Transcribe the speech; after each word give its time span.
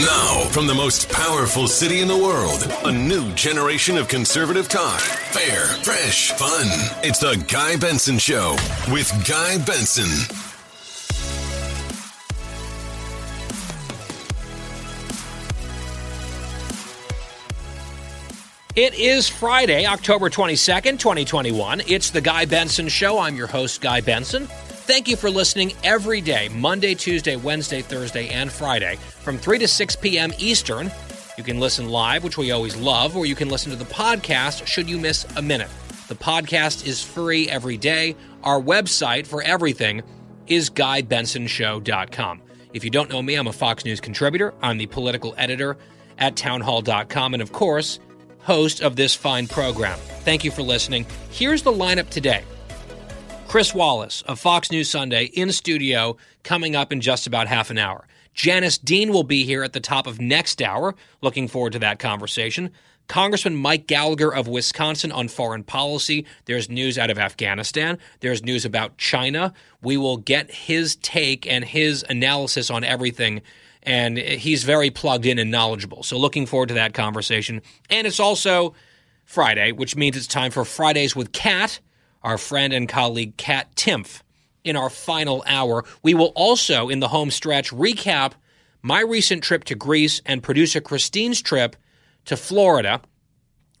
Now, 0.00 0.48
from 0.50 0.66
the 0.66 0.74
most 0.74 1.10
powerful 1.10 1.68
city 1.68 2.00
in 2.00 2.08
the 2.08 2.16
world, 2.16 2.66
a 2.86 2.90
new 2.90 3.30
generation 3.34 3.98
of 3.98 4.08
conservative 4.08 4.66
talk. 4.66 5.00
Fair, 5.00 5.66
fresh, 5.84 6.30
fun. 6.30 6.66
It's 7.04 7.18
the 7.18 7.36
Guy 7.46 7.76
Benson 7.76 8.16
Show 8.16 8.56
with 8.90 9.12
Guy 9.28 9.58
Benson. 9.58 10.08
It 18.74 18.94
is 18.94 19.28
Friday, 19.28 19.84
October 19.84 20.30
22nd, 20.30 20.98
2021. 20.98 21.82
It's 21.86 22.08
the 22.08 22.22
Guy 22.22 22.46
Benson 22.46 22.88
Show. 22.88 23.18
I'm 23.18 23.36
your 23.36 23.46
host, 23.46 23.82
Guy 23.82 24.00
Benson. 24.00 24.48
Thank 24.84 25.06
you 25.06 25.16
for 25.16 25.30
listening 25.30 25.74
every 25.84 26.20
day, 26.20 26.48
Monday, 26.48 26.94
Tuesday, 26.94 27.36
Wednesday, 27.36 27.82
Thursday, 27.82 28.28
and 28.30 28.50
Friday, 28.50 28.96
from 28.96 29.38
3 29.38 29.60
to 29.60 29.68
6 29.68 29.96
p.m. 29.96 30.32
Eastern. 30.38 30.90
You 31.38 31.44
can 31.44 31.60
listen 31.60 31.88
live, 31.88 32.24
which 32.24 32.36
we 32.36 32.50
always 32.50 32.74
love, 32.76 33.16
or 33.16 33.24
you 33.24 33.36
can 33.36 33.48
listen 33.48 33.70
to 33.70 33.78
the 33.78 33.84
podcast 33.84 34.66
should 34.66 34.90
you 34.90 34.98
miss 34.98 35.24
a 35.36 35.42
minute. 35.42 35.70
The 36.08 36.16
podcast 36.16 36.84
is 36.84 37.02
free 37.02 37.48
every 37.48 37.76
day. 37.76 38.16
Our 38.42 38.60
website 38.60 39.26
for 39.28 39.40
everything 39.40 40.02
is 40.48 40.68
GuyBensonShow.com. 40.68 42.42
If 42.72 42.82
you 42.82 42.90
don't 42.90 43.08
know 43.08 43.22
me, 43.22 43.36
I'm 43.36 43.46
a 43.46 43.52
Fox 43.52 43.84
News 43.84 44.00
contributor. 44.00 44.52
I'm 44.62 44.78
the 44.78 44.86
political 44.86 45.32
editor 45.38 45.76
at 46.18 46.34
townhall.com, 46.34 47.34
and 47.34 47.42
of 47.42 47.52
course, 47.52 48.00
host 48.40 48.82
of 48.82 48.96
this 48.96 49.14
fine 49.14 49.46
program. 49.46 49.98
Thank 50.24 50.42
you 50.42 50.50
for 50.50 50.62
listening. 50.62 51.06
Here's 51.30 51.62
the 51.62 51.72
lineup 51.72 52.10
today. 52.10 52.42
Chris 53.52 53.74
Wallace 53.74 54.22
of 54.22 54.40
Fox 54.40 54.70
News 54.70 54.88
Sunday 54.88 55.24
in 55.24 55.52
studio 55.52 56.16
coming 56.42 56.74
up 56.74 56.90
in 56.90 57.02
just 57.02 57.26
about 57.26 57.48
half 57.48 57.68
an 57.68 57.76
hour. 57.76 58.06
Janice 58.32 58.78
Dean 58.78 59.12
will 59.12 59.24
be 59.24 59.44
here 59.44 59.62
at 59.62 59.74
the 59.74 59.78
top 59.78 60.06
of 60.06 60.18
next 60.18 60.62
hour. 60.62 60.94
Looking 61.20 61.48
forward 61.48 61.74
to 61.74 61.78
that 61.80 61.98
conversation. 61.98 62.70
Congressman 63.08 63.54
Mike 63.54 63.86
Gallagher 63.86 64.34
of 64.34 64.48
Wisconsin 64.48 65.12
on 65.12 65.28
foreign 65.28 65.64
policy. 65.64 66.24
There's 66.46 66.70
news 66.70 66.96
out 66.96 67.10
of 67.10 67.18
Afghanistan. 67.18 67.98
There's 68.20 68.42
news 68.42 68.64
about 68.64 68.96
China. 68.96 69.52
We 69.82 69.98
will 69.98 70.16
get 70.16 70.50
his 70.50 70.96
take 70.96 71.46
and 71.46 71.62
his 71.62 72.06
analysis 72.08 72.70
on 72.70 72.84
everything. 72.84 73.42
And 73.82 74.16
he's 74.16 74.64
very 74.64 74.88
plugged 74.88 75.26
in 75.26 75.38
and 75.38 75.50
knowledgeable. 75.50 76.04
So 76.04 76.16
looking 76.16 76.46
forward 76.46 76.70
to 76.70 76.74
that 76.76 76.94
conversation. 76.94 77.60
And 77.90 78.06
it's 78.06 78.18
also 78.18 78.74
Friday, 79.26 79.72
which 79.72 79.94
means 79.94 80.16
it's 80.16 80.26
time 80.26 80.52
for 80.52 80.64
Fridays 80.64 81.14
with 81.14 81.32
Kat 81.32 81.80
our 82.22 82.38
friend 82.38 82.72
and 82.72 82.88
colleague 82.88 83.36
Kat 83.36 83.74
Timpf 83.74 84.22
in 84.64 84.76
our 84.76 84.90
final 84.90 85.42
hour. 85.46 85.84
We 86.02 86.14
will 86.14 86.32
also, 86.34 86.88
in 86.88 87.00
the 87.00 87.08
home 87.08 87.30
stretch, 87.30 87.70
recap 87.70 88.32
my 88.82 89.00
recent 89.00 89.42
trip 89.42 89.64
to 89.64 89.74
Greece 89.74 90.20
and 90.26 90.42
producer 90.42 90.80
Christine's 90.80 91.40
trip 91.40 91.76
to 92.26 92.36
Florida. 92.36 93.00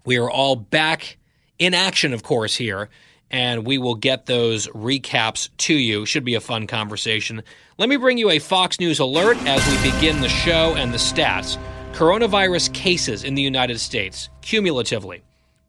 We 0.04 0.16
are 0.18 0.30
all 0.30 0.56
back 0.56 1.18
in 1.58 1.74
action, 1.74 2.12
of 2.12 2.22
course, 2.22 2.56
here, 2.56 2.88
and 3.30 3.66
we 3.66 3.78
will 3.78 3.94
get 3.94 4.26
those 4.26 4.66
recaps 4.68 5.48
to 5.58 5.74
you. 5.74 6.06
Should 6.06 6.24
be 6.24 6.34
a 6.34 6.40
fun 6.40 6.66
conversation. 6.66 7.42
Let 7.78 7.88
me 7.88 7.96
bring 7.96 8.18
you 8.18 8.30
a 8.30 8.38
Fox 8.38 8.78
News 8.80 8.98
alert 8.98 9.36
as 9.46 9.66
we 9.66 9.90
begin 9.90 10.20
the 10.20 10.28
show 10.28 10.74
and 10.76 10.92
the 10.92 10.98
stats. 10.98 11.58
Coronavirus 11.92 12.72
cases 12.72 13.22
in 13.22 13.34
the 13.34 13.42
United 13.42 13.78
States, 13.78 14.28
cumulatively, 14.40 15.22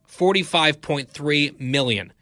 45.3 0.09 1.59
million. 1.59 2.13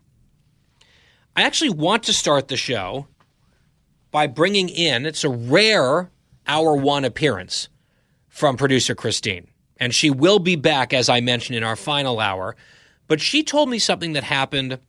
I 1.35 1.43
actually 1.43 1.69
want 1.69 2.03
to 2.03 2.13
start 2.13 2.47
the 2.47 2.57
show 2.57 3.07
by 4.11 4.27
bringing 4.27 4.69
in, 4.69 5.05
it's 5.05 5.23
a 5.23 5.29
rare 5.29 6.11
hour 6.45 6.75
one 6.75 7.05
appearance 7.05 7.69
from 8.27 8.57
producer 8.57 8.93
Christine. 8.93 9.47
And 9.77 9.95
she 9.95 10.09
will 10.09 10.39
be 10.39 10.55
back, 10.55 10.93
as 10.93 11.09
I 11.09 11.21
mentioned, 11.21 11.57
in 11.57 11.63
our 11.63 11.75
final 11.75 12.19
hour. 12.19 12.55
But 13.07 13.21
she 13.21 13.43
told 13.43 13.69
me 13.69 13.79
something 13.79 14.13
that 14.13 14.23
happened 14.23 14.79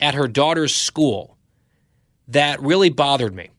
at 0.00 0.14
her 0.14 0.26
daughter's 0.26 0.74
school 0.74 1.36
that 2.28 2.60
really 2.60 2.90
bothered 2.90 3.34
me. 3.34 3.50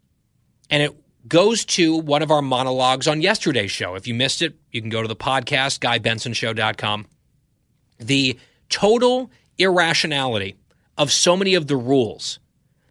And 0.69 0.84
it 0.84 0.96
goes 1.28 1.66
to 1.66 1.96
one 1.97 2.22
of 2.22 2.31
our 2.31 2.41
monologues 2.41 3.08
on 3.08 3.22
yesterday's 3.22 3.72
show. 3.72 3.96
If 3.96 4.08
you 4.08 4.13
missed 4.13 4.41
it, 4.41 4.56
you 4.72 4.81
can 4.81 4.90
go 4.90 5.02
to 5.02 5.08
the 5.08 5.16
podcast, 5.16 5.79
GuyBensonShow.com. 5.79 7.06
The 8.00 8.40
total 8.69 9.31
irrationality 9.58 10.56
of 11.02 11.12
so 11.12 11.36
many 11.36 11.56
of 11.56 11.66
the 11.66 11.76
rules 11.76 12.40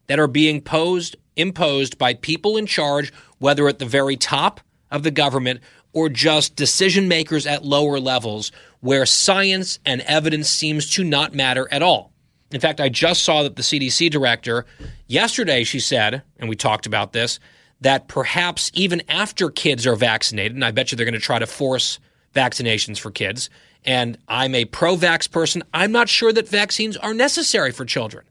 that 0.08 0.18
are 0.18 0.26
being 0.26 0.60
posed 0.60 1.14
imposed 1.36 1.96
by 1.96 2.12
people 2.12 2.56
in 2.56 2.66
charge 2.66 3.12
whether 3.38 3.68
at 3.68 3.78
the 3.78 3.86
very 3.86 4.16
top 4.16 4.60
of 4.90 5.04
the 5.04 5.12
government 5.12 5.60
or 5.92 6.08
just 6.08 6.56
decision 6.56 7.06
makers 7.06 7.46
at 7.46 7.64
lower 7.64 8.00
levels 8.00 8.50
where 8.80 9.06
science 9.06 9.78
and 9.86 10.00
evidence 10.00 10.48
seems 10.48 10.90
to 10.90 11.04
not 11.04 11.36
matter 11.36 11.68
at 11.70 11.82
all. 11.82 12.12
In 12.50 12.58
fact, 12.58 12.80
I 12.80 12.88
just 12.88 13.22
saw 13.22 13.44
that 13.44 13.54
the 13.54 13.62
CDC 13.62 14.10
director 14.10 14.66
yesterday 15.06 15.62
she 15.62 15.78
said, 15.78 16.22
and 16.36 16.48
we 16.48 16.56
talked 16.56 16.86
about 16.86 17.12
this, 17.12 17.38
that 17.80 18.08
perhaps 18.08 18.72
even 18.74 19.02
after 19.08 19.50
kids 19.50 19.86
are 19.86 19.94
vaccinated, 19.94 20.56
and 20.56 20.64
I 20.64 20.72
bet 20.72 20.90
you 20.90 20.96
they're 20.96 21.06
going 21.06 21.14
to 21.14 21.20
try 21.20 21.38
to 21.38 21.46
force 21.46 22.00
vaccinations 22.34 22.98
for 22.98 23.12
kids, 23.12 23.50
and 23.84 24.18
I'm 24.28 24.54
a 24.54 24.64
pro 24.66 24.96
vax 24.96 25.30
person, 25.30 25.62
I'm 25.72 25.92
not 25.92 26.08
sure 26.08 26.32
that 26.32 26.48
vaccines 26.48 26.96
are 26.96 27.14
necessary 27.14 27.72
for 27.72 27.84
children 27.84 28.24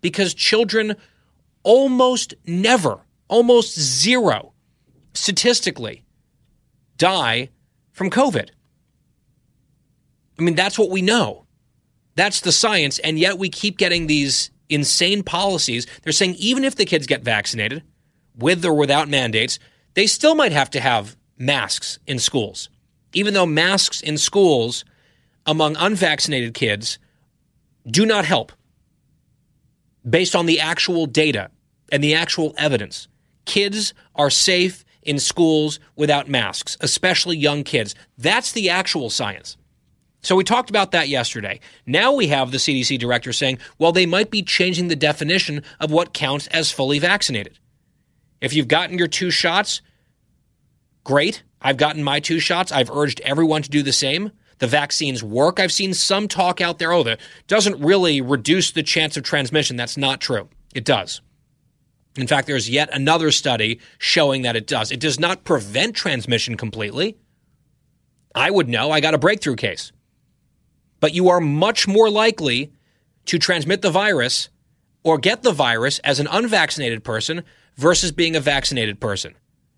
because 0.00 0.34
children 0.34 0.96
almost 1.62 2.34
never, 2.46 3.00
almost 3.28 3.78
zero 3.78 4.52
statistically 5.14 6.04
die 6.98 7.50
from 7.92 8.10
COVID. 8.10 8.50
I 10.38 10.42
mean, 10.42 10.54
that's 10.54 10.78
what 10.78 10.90
we 10.90 11.02
know. 11.02 11.46
That's 12.14 12.40
the 12.40 12.52
science. 12.52 12.98
And 12.98 13.18
yet 13.18 13.38
we 13.38 13.48
keep 13.48 13.78
getting 13.78 14.06
these 14.06 14.50
insane 14.68 15.22
policies. 15.22 15.86
They're 16.02 16.12
saying 16.12 16.34
even 16.36 16.64
if 16.64 16.76
the 16.76 16.84
kids 16.84 17.06
get 17.06 17.22
vaccinated, 17.22 17.82
with 18.36 18.64
or 18.64 18.74
without 18.74 19.08
mandates, 19.08 19.58
they 19.94 20.06
still 20.06 20.34
might 20.34 20.52
have 20.52 20.70
to 20.70 20.80
have 20.80 21.16
masks 21.38 21.98
in 22.06 22.18
schools. 22.18 22.68
Even 23.12 23.34
though 23.34 23.46
masks 23.46 24.00
in 24.00 24.18
schools 24.18 24.84
among 25.46 25.76
unvaccinated 25.76 26.54
kids 26.54 26.98
do 27.86 28.04
not 28.04 28.24
help 28.24 28.52
based 30.08 30.36
on 30.36 30.46
the 30.46 30.60
actual 30.60 31.06
data 31.06 31.50
and 31.90 32.02
the 32.02 32.14
actual 32.14 32.54
evidence. 32.58 33.08
Kids 33.44 33.94
are 34.14 34.30
safe 34.30 34.84
in 35.02 35.18
schools 35.18 35.78
without 35.94 36.28
masks, 36.28 36.76
especially 36.80 37.36
young 37.36 37.62
kids. 37.62 37.94
That's 38.18 38.52
the 38.52 38.70
actual 38.70 39.08
science. 39.08 39.56
So 40.22 40.34
we 40.34 40.42
talked 40.42 40.70
about 40.70 40.90
that 40.90 41.08
yesterday. 41.08 41.60
Now 41.86 42.12
we 42.12 42.26
have 42.28 42.50
the 42.50 42.58
CDC 42.58 42.98
director 42.98 43.32
saying, 43.32 43.58
well, 43.78 43.92
they 43.92 44.06
might 44.06 44.30
be 44.30 44.42
changing 44.42 44.88
the 44.88 44.96
definition 44.96 45.62
of 45.78 45.92
what 45.92 46.12
counts 46.12 46.48
as 46.48 46.72
fully 46.72 46.98
vaccinated. 46.98 47.60
If 48.40 48.52
you've 48.52 48.66
gotten 48.66 48.98
your 48.98 49.06
two 49.06 49.30
shots, 49.30 49.82
great. 51.04 51.44
I've 51.62 51.76
gotten 51.76 52.02
my 52.02 52.18
two 52.18 52.40
shots. 52.40 52.72
I've 52.72 52.90
urged 52.90 53.20
everyone 53.20 53.62
to 53.62 53.70
do 53.70 53.84
the 53.84 53.92
same 53.92 54.32
the 54.58 54.66
vaccines 54.66 55.22
work. 55.22 55.60
I've 55.60 55.72
seen 55.72 55.94
some 55.94 56.28
talk 56.28 56.60
out 56.60 56.78
there, 56.78 56.92
oh, 56.92 57.02
that 57.02 57.20
doesn't 57.46 57.80
really 57.80 58.20
reduce 58.20 58.70
the 58.70 58.82
chance 58.82 59.16
of 59.16 59.22
transmission. 59.22 59.76
That's 59.76 59.96
not 59.96 60.20
true. 60.20 60.48
It 60.74 60.84
does. 60.84 61.20
In 62.16 62.26
fact, 62.26 62.46
there's 62.46 62.70
yet 62.70 62.88
another 62.92 63.30
study 63.30 63.80
showing 63.98 64.42
that 64.42 64.56
it 64.56 64.66
does. 64.66 64.90
It 64.90 65.00
does 65.00 65.20
not 65.20 65.44
prevent 65.44 65.94
transmission 65.94 66.56
completely. 66.56 67.18
I 68.34 68.50
would 68.50 68.68
know. 68.68 68.90
I 68.90 69.00
got 69.00 69.14
a 69.14 69.18
breakthrough 69.18 69.56
case. 69.56 69.92
But 71.00 71.14
you 71.14 71.28
are 71.28 71.40
much 71.40 71.86
more 71.86 72.08
likely 72.08 72.72
to 73.26 73.38
transmit 73.38 73.82
the 73.82 73.90
virus 73.90 74.48
or 75.04 75.18
get 75.18 75.42
the 75.42 75.52
virus 75.52 75.98
as 76.00 76.20
an 76.20 76.26
unvaccinated 76.30 77.04
person 77.04 77.44
versus 77.76 78.12
being 78.12 78.34
a 78.34 78.40
vaccinated 78.40 78.98
person. 78.98 79.34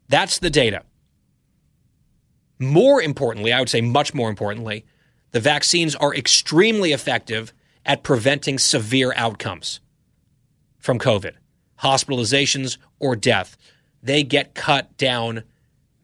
That's 0.08 0.38
the 0.38 0.50
data. 0.50 0.84
More 2.58 3.00
importantly, 3.00 3.52
I 3.52 3.60
would 3.60 3.69
say 3.69 3.81
much 3.81 4.14
more 4.14 4.28
importantly, 4.28 4.84
the 5.31 5.40
vaccines 5.40 5.94
are 5.94 6.14
extremely 6.14 6.93
effective 6.93 7.52
at 7.84 8.02
preventing 8.02 8.58
severe 8.58 9.12
outcomes 9.16 9.81
from 10.78 10.99
COVID, 10.99 11.34
hospitalizations, 11.82 12.78
or 12.99 13.14
death. 13.16 13.56
They 14.02 14.22
get 14.22 14.55
cut 14.55 14.96
down 14.96 15.44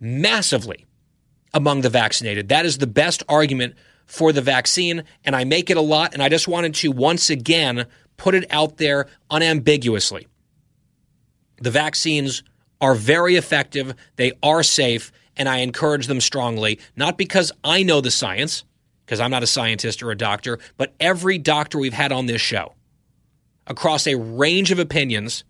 massively 0.00 0.86
among 1.52 1.80
the 1.80 1.90
vaccinated. 1.90 2.48
That 2.48 2.66
is 2.66 2.78
the 2.78 2.86
best 2.86 3.22
argument 3.28 3.74
for 4.06 4.32
the 4.32 4.42
vaccine, 4.42 5.04
and 5.24 5.34
I 5.34 5.44
make 5.44 5.70
it 5.70 5.76
a 5.76 5.82
lot, 5.82 6.12
and 6.12 6.22
I 6.22 6.28
just 6.28 6.48
wanted 6.48 6.74
to 6.76 6.90
once 6.90 7.30
again 7.30 7.86
put 8.16 8.34
it 8.34 8.46
out 8.50 8.76
there 8.76 9.08
unambiguously. 9.30 10.26
The 11.60 11.70
vaccines 11.70 12.42
are 12.80 12.94
very 12.94 13.36
effective, 13.36 13.94
they 14.16 14.32
are 14.42 14.62
safe, 14.62 15.10
and 15.36 15.48
I 15.48 15.58
encourage 15.58 16.06
them 16.06 16.20
strongly, 16.20 16.78
not 16.96 17.18
because 17.18 17.52
I 17.62 17.82
know 17.82 18.00
the 18.00 18.10
science, 18.10 18.64
because 19.04 19.20
I'm 19.20 19.30
not 19.30 19.42
a 19.42 19.46
scientist 19.46 20.02
or 20.02 20.10
a 20.10 20.16
doctor, 20.16 20.58
but 20.76 20.94
every 21.00 21.38
doctor 21.38 21.78
we've 21.78 21.92
had 21.92 22.12
on 22.12 22.26
this 22.26 22.40
show 22.40 22.74
across 23.66 24.06
a 24.06 24.16
range 24.16 24.70
of 24.70 24.78
opinions 24.78 25.44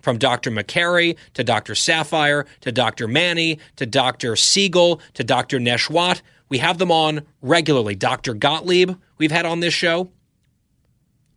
from 0.00 0.18
Dr. 0.18 0.50
Makary 0.50 1.16
to 1.34 1.44
Dr. 1.44 1.74
Saphier 1.74 2.46
to 2.60 2.72
Dr. 2.72 3.06
Manny 3.06 3.58
to 3.76 3.86
Dr. 3.86 4.36
Siegel 4.36 5.00
to 5.14 5.24
Dr. 5.24 5.58
Nesheiwat. 5.58 6.22
We 6.48 6.58
have 6.58 6.78
them 6.78 6.90
on 6.90 7.22
regularly. 7.42 7.94
Dr. 7.94 8.34
Gottlieb, 8.34 8.96
we've 9.18 9.30
had 9.30 9.46
on 9.46 9.60
this 9.60 9.74
show. 9.74 10.10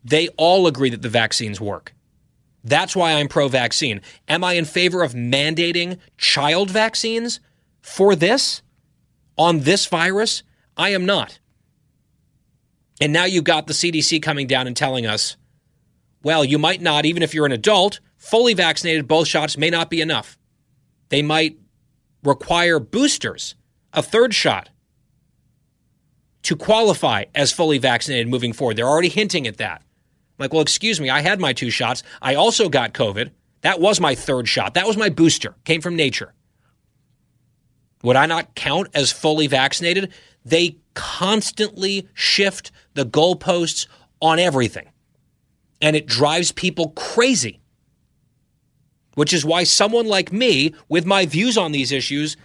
They 0.03 0.29
all 0.29 0.67
agree 0.67 0.89
that 0.89 1.01
the 1.01 1.09
vaccines 1.09 1.61
work. 1.61 1.93
That's 2.63 2.95
why 2.95 3.13
I'm 3.13 3.27
pro 3.27 3.47
vaccine. 3.49 4.01
Am 4.27 4.43
I 4.43 4.53
in 4.53 4.65
favor 4.65 5.03
of 5.03 5.13
mandating 5.13 5.97
child 6.17 6.71
vaccines 6.71 7.39
for 7.83 8.15
this 8.15 8.63
on 9.37 9.59
this 9.59 9.85
virus? 9.85 10.41
I 10.75 10.89
am 10.89 11.05
not. 11.05 11.37
And 12.99 13.13
now 13.13 13.25
you've 13.25 13.43
got 13.43 13.67
the 13.67 13.73
CDC 13.73 14.23
coming 14.23 14.47
down 14.47 14.65
and 14.65 14.75
telling 14.75 15.05
us, 15.05 15.37
well, 16.23 16.43
you 16.43 16.57
might 16.57 16.81
not, 16.81 17.05
even 17.05 17.21
if 17.21 17.33
you're 17.33 17.45
an 17.45 17.51
adult, 17.51 17.99
fully 18.17 18.53
vaccinated, 18.53 19.07
both 19.07 19.27
shots 19.27 19.57
may 19.57 19.69
not 19.69 19.89
be 19.89 20.01
enough. 20.01 20.37
They 21.09 21.21
might 21.21 21.59
require 22.23 22.79
boosters, 22.79 23.55
a 23.91 24.01
third 24.01 24.33
shot, 24.33 24.69
to 26.43 26.55
qualify 26.55 27.25
as 27.35 27.51
fully 27.51 27.77
vaccinated 27.77 28.27
moving 28.27 28.53
forward. 28.53 28.77
They're 28.77 28.87
already 28.87 29.09
hinting 29.09 29.47
at 29.47 29.57
that. 29.57 29.83
Like, 30.39 30.53
well, 30.53 30.61
excuse 30.61 30.99
me, 30.99 31.09
I 31.09 31.21
had 31.21 31.39
my 31.39 31.53
two 31.53 31.69
shots. 31.69 32.03
I 32.21 32.35
also 32.35 32.69
got 32.69 32.93
COVID. 32.93 33.31
That 33.61 33.79
was 33.79 33.99
my 33.99 34.15
third 34.15 34.47
shot. 34.47 34.73
That 34.73 34.87
was 34.87 34.97
my 34.97 35.09
booster. 35.09 35.55
Came 35.63 35.81
from 35.81 35.95
nature. 35.95 36.33
Would 38.03 38.15
I 38.15 38.25
not 38.25 38.53
count 38.53 38.89
as 38.93 39.11
fully 39.11 39.47
vaccinated? 39.47 40.13
They 40.45 40.77
constantly 40.93 42.07
shift 42.13 42.71
the 42.93 43.05
goalposts 43.05 43.87
on 44.21 44.39
everything. 44.39 44.89
And 45.81 45.95
it 45.95 46.05
drives 46.05 46.51
people 46.51 46.89
crazy. 46.89 47.61
Which 49.15 49.33
is 49.33 49.45
why 49.45 49.63
someone 49.63 50.07
like 50.07 50.31
me, 50.31 50.73
with 50.89 51.05
my 51.05 51.25
views 51.25 51.57
on 51.57 51.71
these 51.71 51.91
issues, 51.91 52.35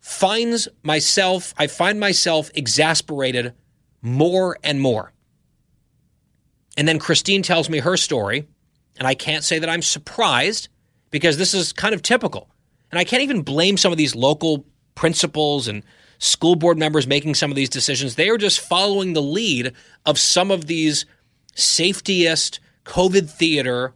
finds 0.00 0.68
myself, 0.82 1.54
I 1.56 1.66
find 1.66 1.98
myself 1.98 2.50
exasperated 2.54 3.54
more 4.02 4.58
and 4.62 4.80
more. 4.80 5.12
And 6.76 6.86
then 6.86 6.98
Christine 6.98 7.42
tells 7.42 7.70
me 7.70 7.78
her 7.78 7.96
story, 7.96 8.46
and 8.98 9.08
I 9.08 9.14
can't 9.14 9.44
say 9.44 9.58
that 9.58 9.68
I'm 9.68 9.82
surprised 9.82 10.68
because 11.10 11.38
this 11.38 11.54
is 11.54 11.72
kind 11.72 11.94
of 11.94 12.02
typical. 12.02 12.50
And 12.96 13.00
I 13.02 13.04
can't 13.04 13.22
even 13.22 13.42
blame 13.42 13.76
some 13.76 13.92
of 13.92 13.98
these 13.98 14.14
local 14.14 14.64
principals 14.94 15.68
and 15.68 15.82
school 16.16 16.56
board 16.56 16.78
members 16.78 17.06
making 17.06 17.34
some 17.34 17.50
of 17.50 17.54
these 17.54 17.68
decisions. 17.68 18.14
They 18.14 18.30
are 18.30 18.38
just 18.38 18.58
following 18.58 19.12
the 19.12 19.20
lead 19.20 19.74
of 20.06 20.18
some 20.18 20.50
of 20.50 20.66
these 20.66 21.04
safetyist, 21.54 22.58
COVID 22.86 23.28
theater, 23.28 23.92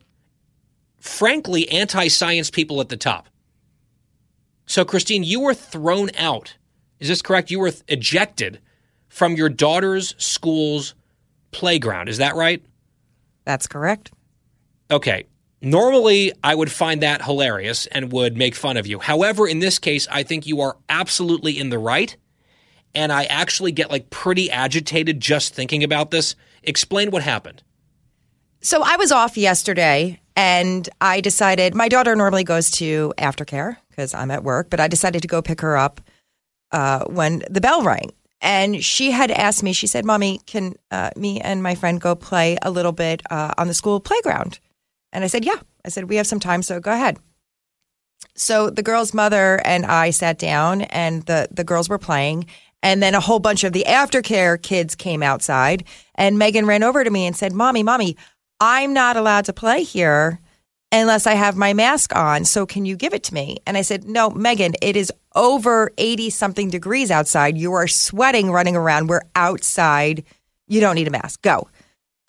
frankly, 0.98 1.66
anti 1.70 2.08
science 2.08 2.50
people 2.50 2.78
at 2.82 2.90
the 2.90 2.98
top. 2.98 3.30
So, 4.66 4.84
Christine, 4.84 5.22
you 5.22 5.40
were 5.40 5.54
thrown 5.54 6.10
out. 6.18 6.58
Is 6.98 7.08
this 7.08 7.22
correct? 7.22 7.50
You 7.50 7.60
were 7.60 7.72
ejected 7.88 8.60
from 9.08 9.34
your 9.34 9.48
daughter's 9.48 10.14
school's 10.18 10.94
playground. 11.52 12.10
Is 12.10 12.18
that 12.18 12.36
right? 12.36 12.62
That's 13.46 13.66
correct. 13.66 14.12
Okay. 14.90 15.24
Normally, 15.62 16.32
I 16.42 16.54
would 16.54 16.72
find 16.72 17.02
that 17.02 17.22
hilarious 17.22 17.86
and 17.86 18.12
would 18.12 18.36
make 18.36 18.54
fun 18.54 18.76
of 18.76 18.86
you. 18.86 18.98
However, 18.98 19.46
in 19.46 19.58
this 19.58 19.78
case, 19.78 20.08
I 20.10 20.22
think 20.22 20.46
you 20.46 20.60
are 20.62 20.76
absolutely 20.88 21.58
in 21.58 21.68
the 21.68 21.78
right. 21.78 22.16
And 22.94 23.12
I 23.12 23.24
actually 23.24 23.72
get 23.72 23.90
like 23.90 24.10
pretty 24.10 24.50
agitated 24.50 25.20
just 25.20 25.54
thinking 25.54 25.84
about 25.84 26.10
this. 26.10 26.34
Explain 26.62 27.10
what 27.10 27.22
happened. 27.22 27.62
So 28.62 28.82
I 28.82 28.96
was 28.96 29.12
off 29.12 29.36
yesterday 29.36 30.20
and 30.34 30.88
I 31.00 31.20
decided 31.20 31.74
my 31.74 31.88
daughter 31.88 32.16
normally 32.16 32.44
goes 32.44 32.70
to 32.72 33.12
aftercare 33.18 33.76
because 33.90 34.14
I'm 34.14 34.30
at 34.30 34.44
work, 34.44 34.70
but 34.70 34.80
I 34.80 34.88
decided 34.88 35.22
to 35.22 35.28
go 35.28 35.42
pick 35.42 35.60
her 35.60 35.76
up 35.76 36.00
uh, 36.72 37.04
when 37.04 37.42
the 37.50 37.60
bell 37.60 37.82
rang. 37.82 38.10
And 38.40 38.82
she 38.82 39.10
had 39.10 39.30
asked 39.30 39.62
me, 39.62 39.74
she 39.74 39.86
said, 39.86 40.04
Mommy, 40.06 40.40
can 40.46 40.74
uh, 40.90 41.10
me 41.16 41.40
and 41.40 41.62
my 41.62 41.74
friend 41.74 42.00
go 42.00 42.14
play 42.14 42.56
a 42.62 42.70
little 42.70 42.92
bit 42.92 43.22
uh, 43.30 43.52
on 43.58 43.68
the 43.68 43.74
school 43.74 44.00
playground? 44.00 44.58
And 45.12 45.24
I 45.24 45.26
said, 45.26 45.44
Yeah. 45.44 45.58
I 45.84 45.88
said, 45.88 46.08
We 46.08 46.16
have 46.16 46.26
some 46.26 46.40
time, 46.40 46.62
so 46.62 46.80
go 46.80 46.92
ahead. 46.92 47.18
So 48.34 48.70
the 48.70 48.82
girl's 48.82 49.14
mother 49.14 49.60
and 49.64 49.86
I 49.86 50.10
sat 50.10 50.38
down, 50.38 50.82
and 50.82 51.22
the, 51.24 51.48
the 51.50 51.64
girls 51.64 51.88
were 51.88 51.98
playing. 51.98 52.46
And 52.82 53.02
then 53.02 53.14
a 53.14 53.20
whole 53.20 53.40
bunch 53.40 53.64
of 53.64 53.72
the 53.72 53.84
aftercare 53.86 54.60
kids 54.60 54.94
came 54.94 55.22
outside, 55.22 55.84
and 56.14 56.38
Megan 56.38 56.66
ran 56.66 56.82
over 56.82 57.04
to 57.04 57.10
me 57.10 57.26
and 57.26 57.36
said, 57.36 57.52
Mommy, 57.52 57.82
Mommy, 57.82 58.16
I'm 58.60 58.92
not 58.94 59.16
allowed 59.16 59.44
to 59.46 59.52
play 59.52 59.82
here 59.82 60.40
unless 60.92 61.26
I 61.26 61.34
have 61.34 61.56
my 61.56 61.72
mask 61.72 62.14
on. 62.14 62.44
So 62.44 62.66
can 62.66 62.84
you 62.84 62.96
give 62.96 63.14
it 63.14 63.22
to 63.24 63.34
me? 63.34 63.58
And 63.66 63.76
I 63.76 63.82
said, 63.82 64.04
No, 64.04 64.30
Megan, 64.30 64.74
it 64.82 64.96
is 64.96 65.12
over 65.34 65.92
80 65.98 66.30
something 66.30 66.70
degrees 66.70 67.10
outside. 67.10 67.56
You 67.56 67.72
are 67.74 67.88
sweating 67.88 68.50
running 68.50 68.76
around. 68.76 69.08
We're 69.08 69.22
outside. 69.34 70.24
You 70.66 70.80
don't 70.80 70.94
need 70.94 71.08
a 71.08 71.12
mask. 71.12 71.42
Go. 71.42 71.68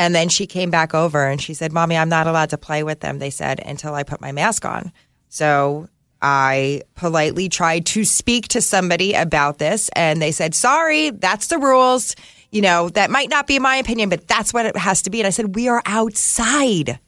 And 0.02 0.16
then 0.16 0.30
she 0.30 0.48
came 0.48 0.72
back 0.72 0.96
over 0.96 1.28
and 1.28 1.40
she 1.40 1.54
said, 1.54 1.72
Mommy, 1.72 1.96
I'm 1.96 2.10
not 2.10 2.26
allowed 2.26 2.50
to 2.50 2.58
play 2.58 2.82
with 2.82 3.02
them, 3.02 3.20
they 3.20 3.30
said, 3.30 3.60
until 3.64 3.94
I 3.94 4.02
put 4.02 4.20
my 4.20 4.32
mask 4.32 4.66
on. 4.66 4.92
So 5.30 5.90
I 6.24 6.82
politely 6.96 7.50
tried 7.50 7.86
to 7.86 8.04
speak 8.04 8.48
to 8.48 8.62
somebody 8.62 9.14
about 9.14 9.60
this 9.60 9.90
and 9.90 10.20
they 10.20 10.32
said, 10.32 10.56
Sorry, 10.56 11.12
that's 11.12 11.48
the 11.48 11.60
rules. 11.60 12.16
You 12.50 12.64
know, 12.64 12.90
that 12.90 13.12
might 13.12 13.30
not 13.30 13.46
be 13.46 13.60
my 13.60 13.76
opinion, 13.76 14.10
but 14.10 14.28
that's 14.28 14.56
what 14.56 14.66
it 14.66 14.76
has 14.76 15.04
to 15.04 15.12
be. 15.12 15.20
And 15.20 15.28
I 15.28 15.30
said, 15.30 15.54
We 15.54 15.68
are 15.68 15.84
outside. 15.86 17.00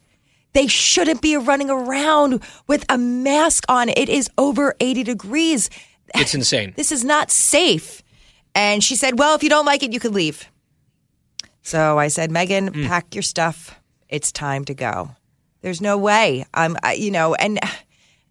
They 0.52 0.68
shouldn't 0.68 1.20
be 1.20 1.36
running 1.36 1.70
around 1.70 2.44
with 2.68 2.84
a 2.88 2.96
mask 2.96 3.64
on. 3.68 3.88
It 3.88 4.08
is 4.08 4.30
over 4.38 4.76
80 4.78 5.02
degrees. 5.02 5.68
It's 6.14 6.32
insane. 6.32 6.74
This 6.76 6.92
is 6.92 7.02
not 7.02 7.32
safe. 7.32 8.04
And 8.54 8.84
she 8.84 8.94
said, 8.94 9.18
Well, 9.18 9.34
if 9.34 9.42
you 9.42 9.48
don't 9.48 9.66
like 9.66 9.82
it, 9.82 9.92
you 9.92 9.98
could 9.98 10.14
leave. 10.14 10.48
So 11.64 11.98
I 11.98 12.08
said, 12.08 12.30
Megan, 12.30 12.70
mm. 12.70 12.86
pack 12.86 13.14
your 13.14 13.22
stuff. 13.22 13.80
It's 14.08 14.30
time 14.30 14.64
to 14.66 14.74
go. 14.74 15.10
There's 15.62 15.80
no 15.80 15.98
way. 15.98 16.44
I'm, 16.54 16.76
I, 16.82 16.92
you 16.92 17.10
know, 17.10 17.34
and 17.34 17.58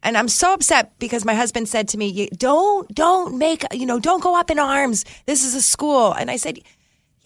and 0.04 0.16
I'm 0.18 0.28
so 0.28 0.54
upset 0.54 0.98
because 1.00 1.26
my 1.26 1.34
husband 1.34 1.68
said 1.68 1.88
to 1.90 1.98
me, 1.98 2.30
"Don't, 2.38 2.88
don't 2.94 3.38
make, 3.38 3.66
you 3.74 3.86
know, 3.86 4.00
don't 4.00 4.22
go 4.22 4.40
up 4.40 4.52
in 4.52 4.60
arms. 4.60 5.04
This 5.26 5.44
is 5.44 5.56
a 5.56 5.62
school." 5.62 6.14
And 6.14 6.30
I 6.30 6.36
said, 6.36 6.60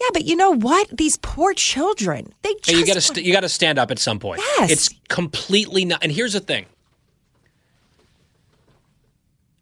yeah, 0.00 0.08
but 0.12 0.24
you 0.24 0.36
know 0.36 0.52
what? 0.52 0.88
These 0.96 1.16
poor 1.18 1.52
children. 1.54 2.32
They 2.42 2.54
just 2.62 2.78
you 2.78 2.86
got 2.86 2.94
to 2.94 3.00
st- 3.00 3.26
you 3.26 3.32
got 3.32 3.40
to 3.40 3.48
stand 3.48 3.78
up 3.78 3.90
at 3.90 3.98
some 3.98 4.18
point. 4.18 4.40
Yes. 4.40 4.70
It's 4.70 4.88
completely 5.08 5.84
not. 5.84 6.02
And 6.02 6.12
here's 6.12 6.34
the 6.34 6.40
thing. 6.40 6.66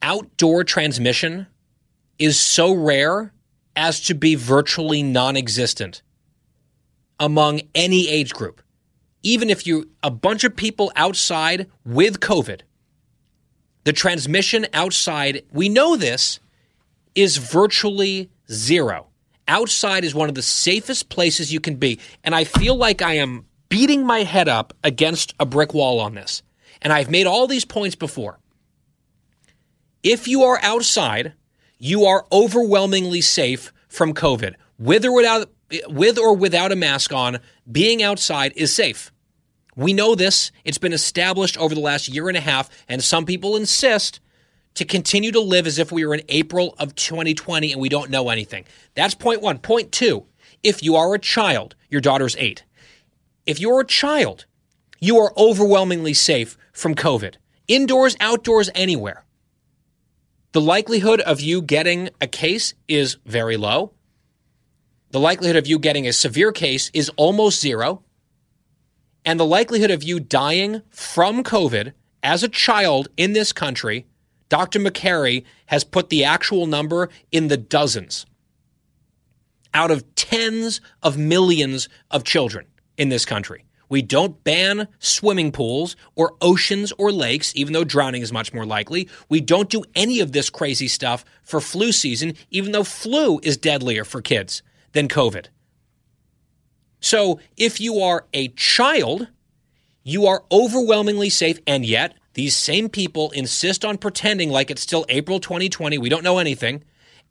Outdoor 0.03 0.63
transmission 0.63 1.47
is 2.19 2.39
so 2.39 2.73
rare 2.73 3.33
as 3.75 4.01
to 4.03 4.15
be 4.15 4.35
virtually 4.35 5.03
non-existent 5.03 6.03
among 7.19 7.63
any 7.75 8.09
age 8.09 8.33
group. 8.33 8.63
Even 9.23 9.51
if 9.51 9.67
you 9.67 9.91
a 10.03 10.11
bunch 10.11 10.45
of 10.45 10.55
people 10.55 10.93
outside 10.97 11.67
with 11.85 12.21
COVID, 12.21 12.61
the 13.85 13.93
transmission 13.93 14.67
outside, 14.73 15.45
we 15.53 15.69
know 15.69 15.97
this 15.97 16.41
is 17.15 17.39
virtually 17.39 18.31
zero 18.51 19.09
outside 19.49 20.05
is 20.05 20.15
one 20.15 20.29
of 20.29 20.35
the 20.35 20.43
safest 20.43 21.09
places 21.09 21.53
you 21.53 21.61
can 21.61 21.77
be. 21.77 22.01
And 22.25 22.35
I 22.35 22.45
feel 22.45 22.77
like 22.77 23.03
I 23.03 23.15
am 23.15 23.47
beating 23.69 24.05
my 24.05 24.21
head 24.21 24.49
up 24.49 24.75
against 24.83 25.35
a 25.39 25.47
brick 25.47 25.75
wall 25.75 26.01
on 26.01 26.15
this. 26.15 26.43
And 26.83 26.93
I've 26.93 27.11
made 27.11 27.27
all 27.27 27.47
these 27.47 27.65
points 27.65 27.97
before. 27.97 28.39
If 30.03 30.29
you 30.29 30.43
are 30.43 30.61
outside, 30.63 31.33
you 31.79 32.05
are 32.05 32.27
overwhelmingly 32.31 33.21
safe 33.21 33.73
from 33.89 34.15
COVID. 34.15 34.55
With 34.79 35.05
or 35.05 35.15
without 35.15 35.51
with 35.89 36.19
or 36.19 36.35
without 36.35 36.73
a 36.73 36.77
mask 36.77 37.13
on, 37.13 37.39
being 37.71 38.03
outside 38.03 38.53
is 38.57 38.75
safe. 38.75 39.13
We 39.75 39.93
know 39.93 40.15
this. 40.15 40.53
It's 40.65 40.79
been 40.79 40.93
established 40.93 41.59
over 41.59 41.75
the 41.75 41.81
last 41.81 42.09
year 42.09 42.29
and 42.29 42.37
a 42.37 42.41
half, 42.41 42.71
and 42.89 43.03
some 43.03 43.27
people 43.27 43.57
insist 43.57 44.21
to 44.75 44.85
continue 44.85 45.33
to 45.33 45.41
live 45.41 45.67
as 45.67 45.79
if 45.79 45.91
we 45.91 46.05
were 46.05 46.15
in 46.15 46.23
April 46.29 46.75
of 46.79 46.95
2020 46.95 47.73
and 47.73 47.81
we 47.81 47.89
don't 47.89 48.11
know 48.11 48.29
anything. 48.29 48.65
That's 48.95 49.15
point 49.15 49.43
one. 49.43 49.59
Point 49.59 49.93
two 49.93 50.27
if 50.63 50.83
you 50.83 50.97
are 50.97 51.15
a 51.15 51.19
child, 51.19 51.75
your 51.89 52.01
daughter's 52.01 52.37
eight. 52.39 52.65
If 53.45 53.61
you're 53.61 53.81
a 53.81 53.87
child, 53.87 54.47
you 55.01 55.19
are 55.19 55.33
overwhelmingly 55.37 56.15
safe 56.15 56.57
from 56.73 56.95
COVID, 56.95 57.37
indoors, 57.69 58.17
outdoors, 58.21 58.71
anywhere. 58.75 59.25
The 60.53 60.61
likelihood 60.61 61.21
of 61.21 61.41
you 61.41 61.63
getting 61.63 62.11
a 62.21 62.27
case 62.27 62.75
is 62.89 63.19
very 63.27 63.57
low. 63.57 63.93
The 65.17 65.21
likelihood 65.21 65.57
of 65.57 65.67
you 65.67 65.79
getting 65.79 66.07
a 66.07 66.13
severe 66.13 66.53
case 66.53 66.91
is 66.93 67.11
almost 67.17 67.59
zero. 67.59 68.03
And 69.25 69.41
the 69.41 69.47
likelihood 69.47 69.91
of 69.91 70.03
you 70.03 70.21
dying 70.21 70.83
from 70.91 71.43
COVID 71.43 71.95
as 72.23 72.43
a 72.43 72.51
child 72.51 73.09
in 73.17 73.33
this 73.33 73.51
country, 73.51 74.05
Dr. 74.51 74.79
Makary 74.79 75.45
has 75.69 75.85
put 75.85 76.11
the 76.11 76.23
actual 76.23 76.67
number 76.67 77.09
in 77.33 77.49
the 77.49 77.57
dozens 77.57 78.27
out 79.73 79.91
of 79.91 80.05
tens 80.17 80.83
of 81.03 81.17
millions 81.17 81.89
of 82.11 82.23
children 82.23 82.67
in 82.99 83.09
this 83.09 83.25
country. 83.25 83.65
We 83.89 84.03
don't 84.03 84.45
ban 84.45 84.87
swimming 84.99 85.51
pools 85.51 85.97
or 86.15 86.37
oceans 86.43 86.93
or 86.99 87.11
lakes, 87.11 87.55
even 87.57 87.73
though 87.73 87.85
drowning 87.85 88.21
is 88.21 88.35
much 88.35 88.53
more 88.53 88.67
likely. 88.67 89.09
We 89.31 89.41
don't 89.41 89.71
do 89.71 89.83
any 89.95 90.21
of 90.21 90.33
this 90.33 90.51
crazy 90.51 90.89
stuff 90.89 91.25
for 91.43 91.63
flu 91.63 91.91
season, 91.91 92.35
even 92.51 92.73
though 92.73 92.85
flu 92.85 93.41
is 93.43 93.57
deadlier 93.57 94.05
for 94.05 94.21
kids 94.21 94.63
than 94.97 95.09
COVID. 95.09 95.47
So 97.01 97.39
if 97.57 97.81
you 97.81 98.01
are 98.01 98.27
a 98.33 98.49
child, 98.49 99.29
you 100.03 100.27
are 100.27 100.43
overwhelmingly 100.51 101.31
safe, 101.31 101.61
and 101.67 101.85
yet 101.85 102.15
these 102.33 102.57
same 102.57 102.89
people 102.89 103.31
insist 103.33 103.85
on 103.85 103.99
pretending 103.99 104.51
like 104.51 104.71
it's 104.71 104.83
still 104.83 105.05
April 105.09 105.39
2020. 105.39 105.99
We 105.99 106.09
don't 106.09 106.25
know 106.25 106.39
anything. 106.39 106.83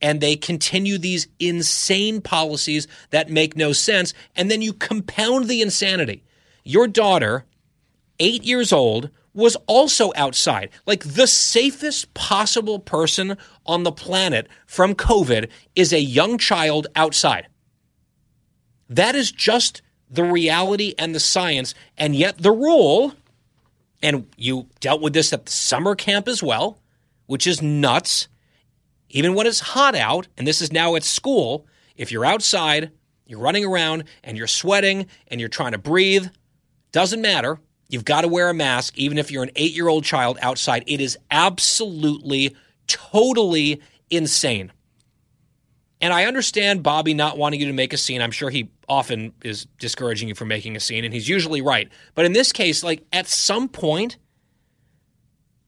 And 0.01 0.21
they 0.21 0.35
continue 0.35 0.97
these 0.97 1.27
insane 1.39 2.21
policies 2.21 2.87
that 3.09 3.29
make 3.29 3.55
no 3.55 3.71
sense. 3.71 4.13
And 4.35 4.51
then 4.51 4.61
you 4.61 4.73
compound 4.73 5.47
the 5.47 5.61
insanity. 5.61 6.23
Your 6.63 6.87
daughter, 6.87 7.45
eight 8.19 8.43
years 8.43 8.73
old, 8.73 9.09
was 9.33 9.55
also 9.67 10.11
outside. 10.15 10.69
Like 10.85 11.03
the 11.03 11.27
safest 11.27 12.13
possible 12.13 12.79
person 12.79 13.37
on 13.65 13.83
the 13.83 13.91
planet 13.91 14.47
from 14.65 14.95
COVID 14.95 15.49
is 15.75 15.93
a 15.93 15.99
young 15.99 16.37
child 16.37 16.87
outside. 16.95 17.47
That 18.89 19.15
is 19.15 19.31
just 19.31 19.81
the 20.09 20.23
reality 20.23 20.93
and 20.97 21.13
the 21.13 21.19
science. 21.19 21.73
And 21.97 22.15
yet, 22.15 22.37
the 22.37 22.51
rule, 22.51 23.13
and 24.01 24.27
you 24.37 24.67
dealt 24.79 25.01
with 25.01 25.13
this 25.13 25.33
at 25.33 25.45
the 25.45 25.51
summer 25.51 25.95
camp 25.95 26.27
as 26.27 26.43
well, 26.43 26.79
which 27.25 27.47
is 27.47 27.61
nuts. 27.61 28.27
Even 29.09 29.33
when 29.33 29.47
it's 29.47 29.59
hot 29.59 29.95
out, 29.95 30.27
and 30.37 30.45
this 30.45 30.61
is 30.61 30.71
now 30.71 30.95
at 30.95 31.03
school, 31.03 31.65
if 31.95 32.11
you're 32.11 32.25
outside, 32.25 32.91
you're 33.25 33.39
running 33.39 33.65
around 33.65 34.03
and 34.23 34.37
you're 34.37 34.47
sweating 34.47 35.07
and 35.27 35.39
you're 35.39 35.49
trying 35.49 35.71
to 35.71 35.77
breathe, 35.77 36.27
doesn't 36.91 37.21
matter. 37.21 37.59
You've 37.87 38.05
got 38.05 38.21
to 38.21 38.27
wear 38.27 38.49
a 38.49 38.53
mask, 38.53 38.97
even 38.97 39.17
if 39.17 39.31
you're 39.31 39.43
an 39.43 39.51
eight 39.55 39.73
year 39.73 39.87
old 39.87 40.03
child 40.03 40.37
outside. 40.41 40.83
It 40.87 41.01
is 41.01 41.17
absolutely, 41.31 42.55
totally 42.87 43.81
insane. 44.09 44.71
And 46.05 46.13
I 46.13 46.25
understand 46.25 46.83
Bobby 46.83 47.15
not 47.15 47.35
wanting 47.35 47.59
you 47.59 47.65
to 47.65 47.73
make 47.73 47.91
a 47.91 47.97
scene. 47.97 48.21
I'm 48.21 48.29
sure 48.29 48.51
he 48.51 48.69
often 48.87 49.33
is 49.43 49.65
discouraging 49.79 50.27
you 50.27 50.35
from 50.35 50.49
making 50.49 50.75
a 50.75 50.79
scene, 50.79 51.03
and 51.03 51.11
he's 51.11 51.27
usually 51.27 51.63
right. 51.63 51.89
But 52.13 52.25
in 52.25 52.33
this 52.33 52.51
case, 52.51 52.83
like 52.83 53.03
at 53.11 53.25
some 53.25 53.67
point, 53.67 54.17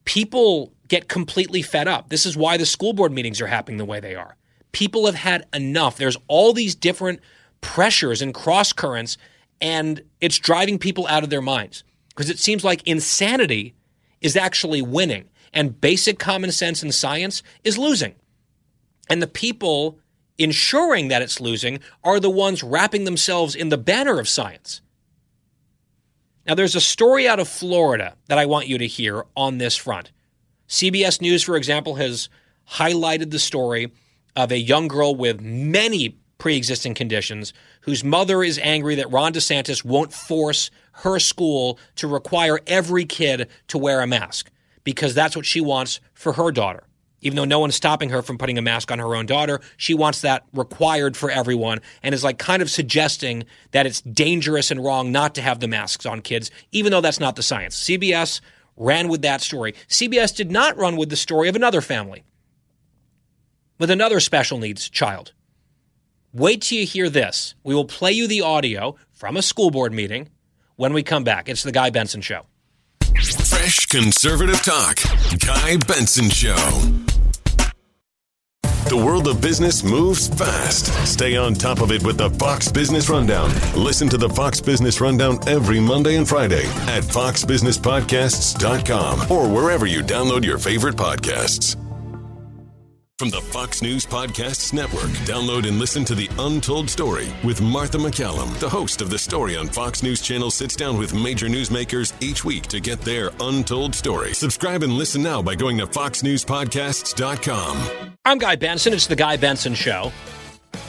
people 0.04 0.72
get 0.86 1.08
completely 1.08 1.60
fed 1.60 1.88
up. 1.88 2.10
This 2.10 2.24
is 2.24 2.36
why 2.36 2.56
the 2.56 2.66
school 2.66 2.92
board 2.92 3.10
meetings 3.10 3.40
are 3.40 3.48
happening 3.48 3.78
the 3.78 3.84
way 3.84 3.98
they 3.98 4.14
are. 4.14 4.36
People 4.70 5.06
have 5.06 5.16
had 5.16 5.44
enough. 5.52 5.96
There's 5.96 6.16
all 6.28 6.52
these 6.52 6.76
different 6.76 7.18
pressures 7.60 8.22
and 8.22 8.32
cross 8.32 8.72
currents, 8.72 9.18
and 9.60 10.00
it's 10.20 10.38
driving 10.38 10.78
people 10.78 11.08
out 11.08 11.24
of 11.24 11.30
their 11.30 11.42
minds 11.42 11.82
because 12.10 12.30
it 12.30 12.38
seems 12.38 12.62
like 12.62 12.86
insanity 12.86 13.74
is 14.20 14.36
actually 14.36 14.82
winning, 14.82 15.30
and 15.52 15.80
basic 15.80 16.20
common 16.20 16.52
sense 16.52 16.80
and 16.80 16.94
science 16.94 17.42
is 17.64 17.76
losing. 17.76 18.14
And 19.10 19.20
the 19.20 19.26
people 19.26 19.98
ensuring 20.38 21.08
that 21.08 21.22
it's 21.22 21.40
losing 21.40 21.80
are 22.04 22.20
the 22.20 22.30
ones 22.30 22.62
wrapping 22.62 23.04
themselves 23.04 23.54
in 23.54 23.68
the 23.68 23.76
banner 23.76 24.18
of 24.18 24.28
science. 24.28 24.80
Now, 26.46 26.54
there's 26.54 26.76
a 26.76 26.80
story 26.80 27.28
out 27.28 27.40
of 27.40 27.48
Florida 27.48 28.16
that 28.28 28.38
I 28.38 28.46
want 28.46 28.68
you 28.68 28.78
to 28.78 28.86
hear 28.86 29.24
on 29.36 29.58
this 29.58 29.76
front. 29.76 30.12
CBS 30.68 31.20
News, 31.20 31.42
for 31.42 31.56
example, 31.56 31.96
has 31.96 32.30
highlighted 32.70 33.30
the 33.30 33.38
story 33.38 33.92
of 34.34 34.50
a 34.50 34.58
young 34.58 34.88
girl 34.88 35.14
with 35.14 35.40
many 35.40 36.16
pre 36.38 36.56
existing 36.56 36.94
conditions 36.94 37.52
whose 37.82 38.04
mother 38.04 38.42
is 38.42 38.58
angry 38.62 38.94
that 38.94 39.10
Ron 39.10 39.32
DeSantis 39.32 39.84
won't 39.84 40.12
force 40.12 40.70
her 40.92 41.18
school 41.18 41.78
to 41.96 42.06
require 42.06 42.60
every 42.66 43.04
kid 43.04 43.48
to 43.68 43.78
wear 43.78 44.00
a 44.00 44.06
mask 44.06 44.50
because 44.84 45.14
that's 45.14 45.36
what 45.36 45.44
she 45.46 45.60
wants 45.60 46.00
for 46.14 46.34
her 46.34 46.50
daughter 46.50 46.87
even 47.20 47.36
though 47.36 47.44
no 47.44 47.58
one's 47.58 47.74
stopping 47.74 48.10
her 48.10 48.22
from 48.22 48.38
putting 48.38 48.58
a 48.58 48.62
mask 48.62 48.90
on 48.90 48.98
her 48.98 49.14
own 49.14 49.26
daughter, 49.26 49.60
she 49.76 49.94
wants 49.94 50.20
that 50.20 50.44
required 50.52 51.16
for 51.16 51.30
everyone 51.30 51.80
and 52.02 52.14
is 52.14 52.24
like 52.24 52.38
kind 52.38 52.62
of 52.62 52.70
suggesting 52.70 53.44
that 53.72 53.86
it's 53.86 54.00
dangerous 54.00 54.70
and 54.70 54.82
wrong 54.84 55.10
not 55.10 55.34
to 55.34 55.42
have 55.42 55.60
the 55.60 55.68
masks 55.68 56.06
on 56.06 56.20
kids, 56.20 56.50
even 56.72 56.92
though 56.92 57.00
that's 57.00 57.20
not 57.20 57.36
the 57.36 57.42
science. 57.42 57.76
CBS 57.82 58.40
ran 58.76 59.08
with 59.08 59.22
that 59.22 59.40
story. 59.40 59.74
CBS 59.88 60.34
did 60.34 60.50
not 60.50 60.76
run 60.76 60.96
with 60.96 61.10
the 61.10 61.16
story 61.16 61.48
of 61.48 61.56
another 61.56 61.80
family 61.80 62.24
with 63.78 63.90
another 63.90 64.20
special 64.20 64.58
needs 64.58 64.88
child. 64.88 65.32
Wait 66.32 66.62
till 66.62 66.78
you 66.78 66.86
hear 66.86 67.08
this. 67.08 67.54
We 67.64 67.74
will 67.74 67.84
play 67.84 68.12
you 68.12 68.26
the 68.28 68.42
audio 68.42 68.96
from 69.12 69.36
a 69.36 69.42
school 69.42 69.70
board 69.70 69.92
meeting 69.92 70.28
when 70.76 70.92
we 70.92 71.02
come 71.02 71.24
back. 71.24 71.48
It's 71.48 71.62
the 71.62 71.72
Guy 71.72 71.90
Benson 71.90 72.20
Show. 72.20 72.42
Fresh 73.48 73.86
conservative 73.86 74.62
talk. 74.62 74.98
Guy 75.38 75.78
Benson 75.78 76.28
Show. 76.30 77.07
The 78.88 78.96
world 78.96 79.28
of 79.28 79.42
business 79.42 79.84
moves 79.84 80.28
fast. 80.28 80.86
Stay 81.06 81.36
on 81.36 81.52
top 81.52 81.82
of 81.82 81.92
it 81.92 82.02
with 82.04 82.16
the 82.16 82.30
Fox 82.30 82.72
Business 82.72 83.10
Rundown. 83.10 83.50
Listen 83.74 84.08
to 84.08 84.16
the 84.16 84.30
Fox 84.30 84.62
Business 84.62 84.98
Rundown 85.00 85.38
every 85.46 85.78
Monday 85.78 86.16
and 86.16 86.26
Friday 86.26 86.64
at 86.86 87.02
foxbusinesspodcasts.com 87.02 89.30
or 89.30 89.46
wherever 89.46 89.84
you 89.84 90.00
download 90.00 90.42
your 90.44 90.56
favorite 90.56 90.96
podcasts. 90.96 91.76
From 93.18 93.30
the 93.30 93.40
Fox 93.40 93.80
News 93.82 94.06
Podcasts 94.06 94.72
Network, 94.72 95.10
download 95.26 95.66
and 95.66 95.76
listen 95.76 96.04
to 96.04 96.14
The 96.14 96.30
Untold 96.38 96.88
Story 96.88 97.26
with 97.42 97.60
Martha 97.60 97.98
MacCallum. 97.98 98.56
The 98.60 98.68
host 98.68 99.02
of 99.02 99.10
The 99.10 99.18
Story 99.18 99.56
on 99.56 99.66
Fox 99.66 100.04
News 100.04 100.22
Channel 100.22 100.52
sits 100.52 100.76
down 100.76 100.96
with 100.96 101.12
major 101.12 101.48
newsmakers 101.48 102.12
each 102.22 102.44
week 102.44 102.68
to 102.68 102.78
get 102.78 103.00
their 103.00 103.32
untold 103.40 103.96
story. 103.96 104.34
Subscribe 104.34 104.84
and 104.84 104.92
listen 104.92 105.20
now 105.20 105.42
by 105.42 105.56
going 105.56 105.78
to 105.78 105.86
foxnewspodcasts.com. 105.88 108.14
I'm 108.24 108.38
Guy 108.38 108.54
Benson. 108.54 108.92
It's 108.92 109.08
The 109.08 109.16
Guy 109.16 109.36
Benson 109.36 109.74
Show. 109.74 110.12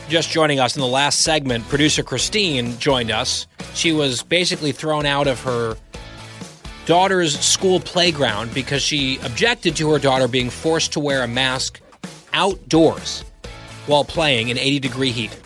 Just 0.07 0.29
joining 0.29 0.59
us 0.59 0.75
in 0.75 0.81
the 0.81 0.87
last 0.87 1.21
segment, 1.21 1.67
producer 1.67 2.03
Christine 2.03 2.77
joined 2.77 3.09
us. 3.09 3.47
She 3.73 3.91
was 3.91 4.21
basically 4.21 4.71
thrown 4.71 5.07
out 5.07 5.25
of 5.25 5.41
her 5.41 5.77
daughter's 6.85 7.39
school 7.39 7.79
playground 7.79 8.53
because 8.53 8.83
she 8.83 9.17
objected 9.23 9.75
to 9.77 9.89
her 9.89 9.97
daughter 9.97 10.27
being 10.27 10.51
forced 10.51 10.93
to 10.93 10.99
wear 10.99 11.23
a 11.23 11.27
mask 11.27 11.81
outdoors 12.33 13.23
while 13.87 14.03
playing 14.03 14.49
in 14.49 14.57
80 14.57 14.79
degree 14.79 15.11
heat. 15.11 15.37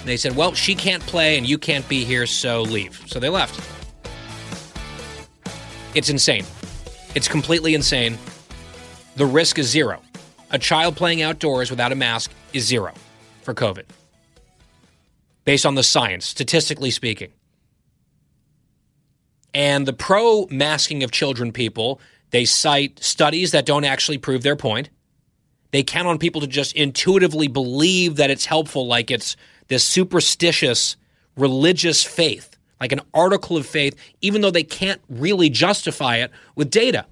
And 0.00 0.08
they 0.08 0.16
said, 0.16 0.36
Well, 0.36 0.54
she 0.54 0.74
can't 0.74 1.02
play 1.04 1.36
and 1.36 1.48
you 1.48 1.58
can't 1.58 1.88
be 1.88 2.04
here, 2.04 2.26
so 2.26 2.62
leave. 2.62 3.02
So 3.06 3.20
they 3.20 3.28
left. 3.28 3.60
It's 5.94 6.08
insane. 6.08 6.44
It's 7.14 7.28
completely 7.28 7.74
insane. 7.74 8.16
The 9.16 9.26
risk 9.26 9.58
is 9.58 9.68
zero. 9.68 10.00
A 10.50 10.58
child 10.58 10.96
playing 10.96 11.22
outdoors 11.22 11.70
without 11.70 11.92
a 11.92 11.94
mask 11.94 12.32
is 12.52 12.64
zero 12.64 12.92
for 13.42 13.54
COVID, 13.54 13.84
based 15.44 15.66
on 15.66 15.74
the 15.74 15.82
science, 15.82 16.26
statistically 16.26 16.90
speaking. 16.90 17.32
And 19.52 19.86
the 19.86 19.92
pro 19.92 20.46
masking 20.50 21.02
of 21.02 21.10
children 21.10 21.52
people, 21.52 22.00
they 22.30 22.44
cite 22.44 23.02
studies 23.02 23.52
that 23.52 23.66
don't 23.66 23.84
actually 23.84 24.18
prove 24.18 24.42
their 24.42 24.56
point. 24.56 24.90
They 25.70 25.82
count 25.82 26.08
on 26.08 26.18
people 26.18 26.40
to 26.40 26.46
just 26.46 26.74
intuitively 26.74 27.48
believe 27.48 28.16
that 28.16 28.30
it's 28.30 28.46
helpful, 28.46 28.86
like 28.86 29.10
it's 29.10 29.36
this 29.68 29.84
superstitious 29.84 30.96
religious 31.36 32.02
faith, 32.02 32.56
like 32.80 32.92
an 32.92 33.00
article 33.14 33.56
of 33.56 33.66
faith, 33.66 33.96
even 34.20 34.40
though 34.40 34.50
they 34.50 34.64
can't 34.64 35.00
really 35.08 35.48
justify 35.48 36.16
it 36.16 36.30
with 36.56 36.70
data. 36.70 37.06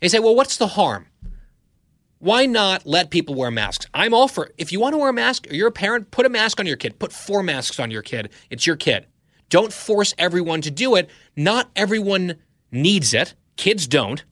They 0.00 0.08
say, 0.08 0.18
well, 0.18 0.34
what's 0.34 0.56
the 0.56 0.68
harm? 0.68 1.06
Why 2.18 2.44
not 2.44 2.84
let 2.84 3.10
people 3.10 3.34
wear 3.34 3.50
masks? 3.50 3.86
I'm 3.94 4.12
all 4.12 4.28
for 4.28 4.50
if 4.58 4.72
you 4.72 4.80
want 4.80 4.92
to 4.92 4.98
wear 4.98 5.08
a 5.08 5.12
mask 5.12 5.50
or 5.50 5.54
you're 5.54 5.68
a 5.68 5.72
parent, 5.72 6.10
put 6.10 6.26
a 6.26 6.28
mask 6.28 6.60
on 6.60 6.66
your 6.66 6.76
kid. 6.76 6.98
Put 6.98 7.12
four 7.12 7.42
masks 7.42 7.80
on 7.80 7.90
your 7.90 8.02
kid. 8.02 8.28
It's 8.50 8.66
your 8.66 8.76
kid. 8.76 9.06
Don't 9.48 9.72
force 9.72 10.14
everyone 10.18 10.60
to 10.60 10.70
do 10.70 10.96
it. 10.96 11.08
Not 11.34 11.70
everyone 11.74 12.36
needs 12.70 13.14
it. 13.14 13.34
Kids 13.56 13.86
don't. 13.86 14.22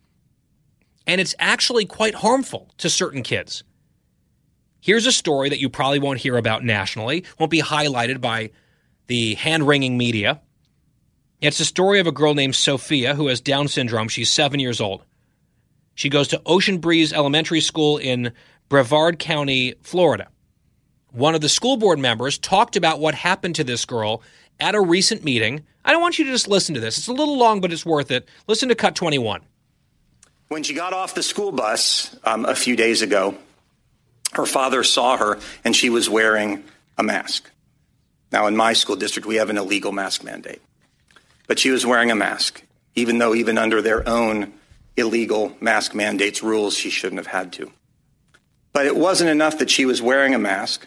And 1.09 1.21
it's 1.21 1.35
actually 1.39 1.87
quite 1.87 2.15
harmful 2.15 2.71
to 2.79 2.91
certain 2.91 3.23
kids. 3.23 3.65
Here's 4.81 5.07
a 5.07 5.13
story 5.13 5.49
that 5.49 5.59
you 5.59 5.69
probably 5.69 5.99
won't 5.99 6.21
hear 6.21 6.37
about 6.37 6.63
nationally, 6.63 7.25
won't 7.39 7.51
be 7.51 7.63
highlighted 7.63 8.21
by 8.21 8.51
the 9.09 9.35
hand 9.35 9.67
wringing 9.67 9.99
media. 9.99 10.41
It's 11.41 11.61
a 11.61 11.65
story 11.65 11.99
of 11.99 12.07
a 12.07 12.13
girl 12.13 12.35
named 12.35 12.55
Sophia 12.55 13.15
who 13.15 13.29
has 13.29 13.41
Down 13.41 13.69
syndrome. 13.69 14.09
She's 14.09 14.31
seven 14.31 14.61
years 14.61 14.81
old. 14.81 15.03
She 15.95 16.09
goes 16.09 16.29
to 16.29 16.43
Ocean 16.47 16.79
Breeze 16.79 17.13
Elementary 17.13 17.61
School 17.61 17.97
in 17.97 18.33
Brevard 18.69 19.19
County, 19.19 19.75
Florida. 19.83 20.29
One 21.11 21.35
of 21.35 21.41
the 21.41 21.49
school 21.49 21.77
board 21.77 21.99
members 21.99 22.39
talked 22.39 22.77
about 22.77 23.01
what 23.01 23.15
happened 23.15 23.55
to 23.57 23.65
this 23.65 23.85
girl 23.85 24.23
at 24.61 24.75
a 24.75 24.81
recent 24.81 25.25
meeting. 25.25 25.65
I 25.85 25.93
don't 25.93 26.03
want 26.03 26.19
you 26.19 26.27
to 26.27 26.31
just 26.31 26.49
listen 26.49 26.75
to 26.75 26.81
this. 26.81 26.99
It's 26.99 27.09
a 27.09 27.13
little 27.13 27.39
long, 27.39 27.61
but 27.61 27.73
it's 27.73 27.87
worth 27.87 28.11
it. 28.11 28.29
Listen 28.47 28.69
to 28.69 28.75
Cut 28.75 28.95
21. 28.95 29.41
When 30.49 30.63
she 30.63 30.75
got 30.75 30.93
off 30.93 31.15
the 31.15 31.23
school 31.23 31.53
bus 31.53 32.15
um, 32.25 32.45
a 32.45 32.55
few 32.55 32.75
days 32.75 33.03
ago, 33.03 33.37
her 34.33 34.47
father 34.47 34.83
saw 34.83 35.17
her 35.17 35.39
and 35.65 35.75
she 35.77 35.91
was 35.91 36.09
wearing 36.09 36.65
a 36.97 37.03
mask. 37.03 37.51
Now, 38.33 38.47
in 38.47 38.57
my 38.57 38.73
school 38.73 38.97
district, 38.97 39.27
we 39.27 39.37
have 39.37 39.51
an 39.51 39.59
illegal 39.59 39.93
mask 39.93 40.25
mandate. 40.25 40.61
But 41.47 41.59
she 41.59 41.71
was 41.71 41.87
wearing 41.87 42.11
a 42.11 42.15
mask, 42.15 42.63
even 42.95 43.19
though, 43.19 43.35
even 43.35 43.57
under 43.57 43.81
their 43.81 44.07
own 44.07 44.53
illegal 44.97 45.57
mask 45.61 45.95
mandates 45.95 46.43
rules, 46.43 46.77
she 46.77 46.91
shouldn't 46.91 47.19
have 47.19 47.27
had 47.27 47.53
to. 47.55 47.71
But 48.73 48.87
it 48.87 48.97
wasn't 48.97 49.31
enough 49.31 49.59
that 49.59 49.71
she 49.71 49.87
was 49.87 50.03
wearing 50.03 50.35
a 50.35 50.39
mask 50.39 50.87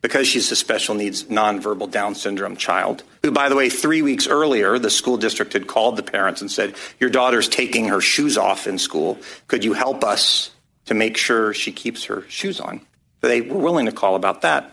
because 0.00 0.28
she's 0.28 0.50
a 0.52 0.56
special 0.56 0.94
needs 0.94 1.24
nonverbal 1.24 1.90
Down 1.90 2.14
syndrome 2.14 2.56
child, 2.56 3.02
who, 3.22 3.30
by 3.30 3.48
the 3.48 3.56
way, 3.56 3.68
three 3.68 4.02
weeks 4.02 4.26
earlier, 4.26 4.78
the 4.78 4.90
school 4.90 5.16
district 5.16 5.52
had 5.52 5.66
called 5.66 5.96
the 5.96 6.02
parents 6.02 6.40
and 6.40 6.50
said, 6.50 6.74
Your 7.00 7.10
daughter's 7.10 7.48
taking 7.48 7.88
her 7.88 8.00
shoes 8.00 8.38
off 8.38 8.66
in 8.66 8.78
school. 8.78 9.18
Could 9.48 9.64
you 9.64 9.72
help 9.72 10.04
us 10.04 10.50
to 10.86 10.94
make 10.94 11.16
sure 11.16 11.52
she 11.52 11.72
keeps 11.72 12.04
her 12.04 12.24
shoes 12.28 12.60
on? 12.60 12.80
They 13.20 13.40
were 13.40 13.58
willing 13.58 13.86
to 13.86 13.92
call 13.92 14.14
about 14.14 14.42
that. 14.42 14.72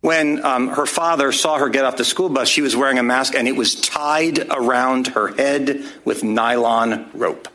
When 0.00 0.44
um, 0.44 0.68
her 0.68 0.84
father 0.84 1.32
saw 1.32 1.58
her 1.58 1.70
get 1.70 1.84
off 1.84 1.96
the 1.96 2.04
school 2.04 2.28
bus, 2.28 2.48
she 2.48 2.60
was 2.60 2.76
wearing 2.76 2.98
a 2.98 3.02
mask 3.02 3.34
and 3.34 3.48
it 3.48 3.56
was 3.56 3.74
tied 3.74 4.38
around 4.50 5.08
her 5.08 5.28
head 5.28 5.82
with 6.04 6.22
nylon 6.22 7.10
rope. 7.14 7.48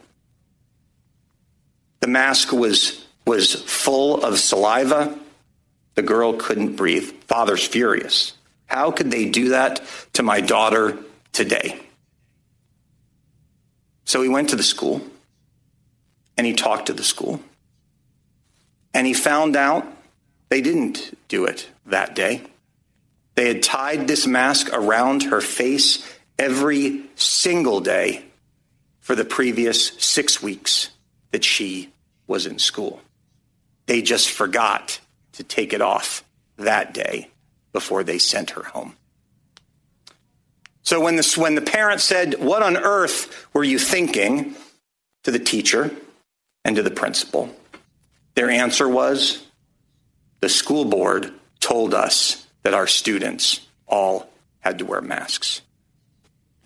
The 1.99 2.07
mask 2.07 2.51
was, 2.51 3.05
was 3.25 3.53
full 3.53 4.23
of 4.23 4.39
saliva. 4.39 5.15
The 5.99 6.03
girl 6.03 6.31
couldn't 6.31 6.77
breathe. 6.77 7.11
Father's 7.27 7.67
furious. 7.67 8.31
How 8.67 8.89
could 8.89 9.11
they 9.11 9.25
do 9.25 9.49
that 9.49 9.81
to 10.13 10.23
my 10.23 10.39
daughter 10.39 10.97
today? 11.33 11.77
So 14.05 14.21
he 14.21 14.29
went 14.29 14.51
to 14.51 14.55
the 14.55 14.63
school 14.63 15.01
and 16.37 16.47
he 16.47 16.53
talked 16.53 16.85
to 16.85 16.93
the 16.93 17.03
school. 17.03 17.41
And 18.93 19.05
he 19.05 19.13
found 19.13 19.57
out 19.57 19.85
they 20.47 20.61
didn't 20.61 21.17
do 21.27 21.43
it 21.43 21.69
that 21.87 22.15
day. 22.15 22.43
They 23.35 23.49
had 23.49 23.61
tied 23.61 24.07
this 24.07 24.25
mask 24.25 24.69
around 24.71 25.23
her 25.23 25.41
face 25.41 26.01
every 26.37 27.09
single 27.15 27.81
day 27.81 28.23
for 29.01 29.15
the 29.15 29.25
previous 29.25 29.87
six 30.01 30.41
weeks 30.41 30.91
that 31.31 31.43
she 31.43 31.91
was 32.25 32.45
in 32.45 32.57
school. 32.57 33.01
They 33.87 34.01
just 34.01 34.29
forgot 34.29 35.01
to 35.39 35.43
take 35.45 35.71
it 35.71 35.81
off 35.81 36.25
that 36.57 36.93
day 36.93 37.29
before 37.71 38.03
they 38.03 38.17
sent 38.17 38.49
her 38.51 38.63
home. 38.63 38.97
So 40.83 40.99
when 40.99 41.15
the, 41.15 41.33
when 41.37 41.55
the 41.55 41.61
parent 41.61 42.01
said, 42.01 42.35
What 42.39 42.61
on 42.61 42.75
earth 42.75 43.47
were 43.53 43.63
you 43.63 43.79
thinking 43.79 44.53
to 45.23 45.31
the 45.31 45.39
teacher 45.39 45.91
and 46.65 46.75
to 46.75 46.83
the 46.83 46.91
principal? 46.91 47.55
Their 48.35 48.49
answer 48.49 48.87
was, 48.89 49.45
The 50.41 50.49
school 50.49 50.83
board 50.83 51.31
told 51.61 51.93
us 51.93 52.45
that 52.63 52.73
our 52.73 52.87
students 52.87 53.65
all 53.87 54.29
had 54.59 54.79
to 54.79 54.85
wear 54.85 54.99
masks. 54.99 55.61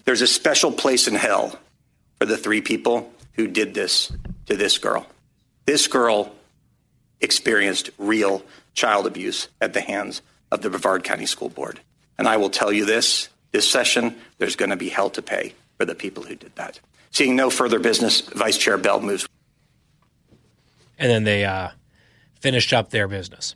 There's 0.03 0.21
a 0.23 0.27
special 0.27 0.71
place 0.71 1.07
in 1.07 1.13
hell 1.13 1.59
for 2.17 2.25
the 2.25 2.37
three 2.37 2.61
people 2.61 3.13
who 3.33 3.47
did 3.47 3.75
this 3.75 4.11
to 4.47 4.55
this 4.55 4.79
girl. 4.79 5.05
This 5.65 5.87
girl 5.87 6.33
experienced 7.21 7.91
real 7.99 8.43
child 8.73 9.07
abuse 9.07 9.47
at 9.61 9.73
the 9.73 9.81
hands 9.81 10.21
of 10.51 10.61
the 10.61 10.69
Brevard 10.69 11.03
County 11.03 11.25
School 11.25 11.49
Board. 11.49 11.79
And 12.17 12.27
I 12.27 12.37
will 12.37 12.49
tell 12.49 12.71
you 12.71 12.85
this 12.85 13.29
this 13.51 13.69
session, 13.69 14.15
there's 14.39 14.55
going 14.55 14.71
to 14.71 14.75
be 14.75 14.89
hell 14.89 15.11
to 15.11 15.21
pay 15.21 15.53
for 15.77 15.85
the 15.85 15.95
people 15.95 16.23
who 16.23 16.35
did 16.35 16.55
that. 16.55 16.79
Seeing 17.11 17.35
no 17.35 17.49
further 17.51 17.79
business, 17.79 18.21
Vice 18.21 18.57
Chair 18.57 18.77
Bell 18.77 18.99
moves. 18.99 19.27
And 20.97 21.11
then 21.11 21.23
they 21.23 21.45
uh, 21.45 21.69
finished 22.39 22.73
up 22.73 22.89
their 22.89 23.07
business. 23.07 23.55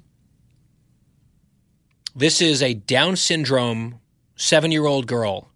This 2.16 2.42
is 2.42 2.62
a 2.62 2.74
Down 2.76 3.16
syndrome 3.16 4.00
seven 4.36 4.72
year 4.72 4.86
old 4.86 5.08
girl 5.08 5.50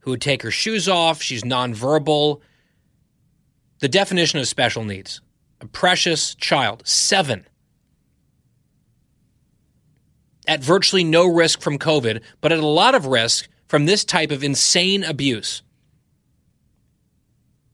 who 0.00 0.12
would 0.12 0.20
take 0.20 0.42
her 0.42 0.50
shoes 0.50 0.88
off. 0.88 1.22
She's 1.22 1.42
nonverbal. 1.42 2.40
The 3.80 3.88
definition 3.88 4.38
of 4.38 4.48
special 4.48 4.84
needs 4.84 5.20
a 5.60 5.66
precious 5.66 6.34
child, 6.34 6.82
seven, 6.86 7.46
at 10.46 10.62
virtually 10.62 11.04
no 11.04 11.26
risk 11.26 11.60
from 11.60 11.78
COVID, 11.78 12.22
but 12.40 12.52
at 12.52 12.58
a 12.58 12.66
lot 12.66 12.94
of 12.94 13.06
risk 13.06 13.48
from 13.66 13.86
this 13.86 14.04
type 14.04 14.30
of 14.30 14.44
insane 14.44 15.04
abuse. 15.04 15.62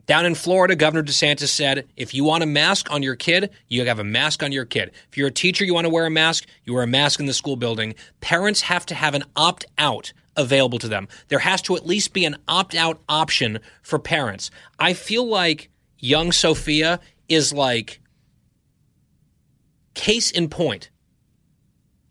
Down 0.07 0.27
in 0.27 0.35
Florida, 0.35 0.75
Governor 0.75 1.05
DeSantis 1.05 1.49
said 1.49 1.87
if 1.97 2.13
you 2.13 2.25
want 2.25 2.43
a 2.43 2.47
mask 2.47 2.91
on 2.91 3.03
your 3.03 3.15
kid, 3.15 3.51
you 3.69 3.85
have 3.87 3.99
a 3.99 4.05
mask 4.05 4.43
on 4.43 4.51
your 4.51 4.65
kid. 4.65 4.91
If 5.09 5.17
you're 5.17 5.29
a 5.29 5.33
teacher, 5.33 5.65
you 5.65 5.75
want 5.75 5.85
to 5.85 5.93
wear 5.93 6.07
a 6.07 6.11
mask, 6.11 6.47
you 6.65 6.75
wear 6.75 6.83
a 6.83 6.89
mask 6.89 7.21
in 7.21 7.27
the 7.27 7.33
school 7.33 7.57
building. 7.57 7.95
Parents 8.21 8.63
have 8.63 8.85
to 8.87 8.95
have 8.95 9.15
an 9.15 9.25
opt 9.37 9.65
out 9.79 10.13
available 10.37 10.79
to 10.81 10.89
them. 10.89 11.09
There 11.29 11.39
has 11.39 11.63
to 11.63 11.77
at 11.77 11.87
least 11.87 12.13
be 12.13 12.25
an 12.25 12.37
opt 12.49 12.75
out 12.75 13.01
option 13.09 13.61
for 13.83 13.99
parents. 13.99 14.51
I 14.79 14.93
feel 14.93 15.27
like 15.27 15.71
young 15.99 16.33
Sophia 16.33 16.99
is 17.29 17.53
like 17.53 18.01
case 19.95 20.31
in 20.31 20.49
point 20.49 20.91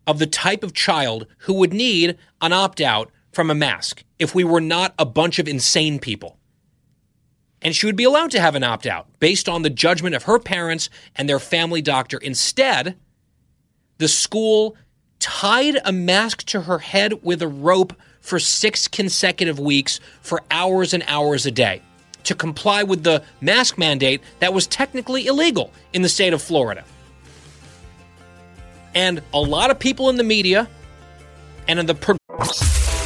of 0.06 0.18
the 0.18 0.26
type 0.26 0.62
of 0.62 0.74
child 0.74 1.26
who 1.38 1.54
would 1.54 1.72
need 1.72 2.16
an 2.40 2.52
opt 2.52 2.80
out 2.80 3.10
from 3.32 3.50
a 3.50 3.54
mask 3.54 4.04
if 4.18 4.34
we 4.34 4.44
were 4.44 4.60
not 4.60 4.94
a 4.98 5.06
bunch 5.06 5.38
of 5.38 5.48
insane 5.48 5.98
people. 5.98 6.38
And 7.60 7.74
she 7.74 7.86
would 7.86 7.96
be 7.96 8.04
allowed 8.04 8.32
to 8.32 8.40
have 8.40 8.54
an 8.54 8.64
opt 8.64 8.86
out 8.86 9.06
based 9.20 9.48
on 9.48 9.62
the 9.62 9.70
judgment 9.70 10.14
of 10.14 10.24
her 10.24 10.38
parents 10.38 10.90
and 11.14 11.28
their 11.28 11.38
family 11.38 11.80
doctor. 11.80 12.18
Instead, 12.18 12.96
the 13.98 14.08
school 14.08 14.76
tied 15.20 15.78
a 15.84 15.92
mask 15.92 16.42
to 16.42 16.62
her 16.62 16.78
head 16.78 17.22
with 17.22 17.40
a 17.40 17.48
rope 17.48 17.94
for 18.20 18.38
six 18.40 18.88
consecutive 18.88 19.60
weeks 19.60 20.00
for 20.20 20.42
hours 20.50 20.92
and 20.92 21.04
hours 21.06 21.46
a 21.46 21.50
day 21.50 21.80
to 22.24 22.34
comply 22.34 22.82
with 22.82 23.04
the 23.04 23.22
mask 23.40 23.78
mandate 23.78 24.20
that 24.40 24.52
was 24.52 24.66
technically 24.66 25.26
illegal 25.26 25.72
in 25.92 26.02
the 26.02 26.08
state 26.08 26.32
of 26.32 26.42
Florida. 26.42 26.84
And 28.94 29.22
a 29.32 29.40
lot 29.40 29.70
of 29.70 29.78
people 29.78 30.10
in 30.10 30.16
the 30.16 30.24
media 30.24 30.68
and 31.68 31.78
in 31.78 31.86
the 31.86 31.94
pro- 31.94 32.16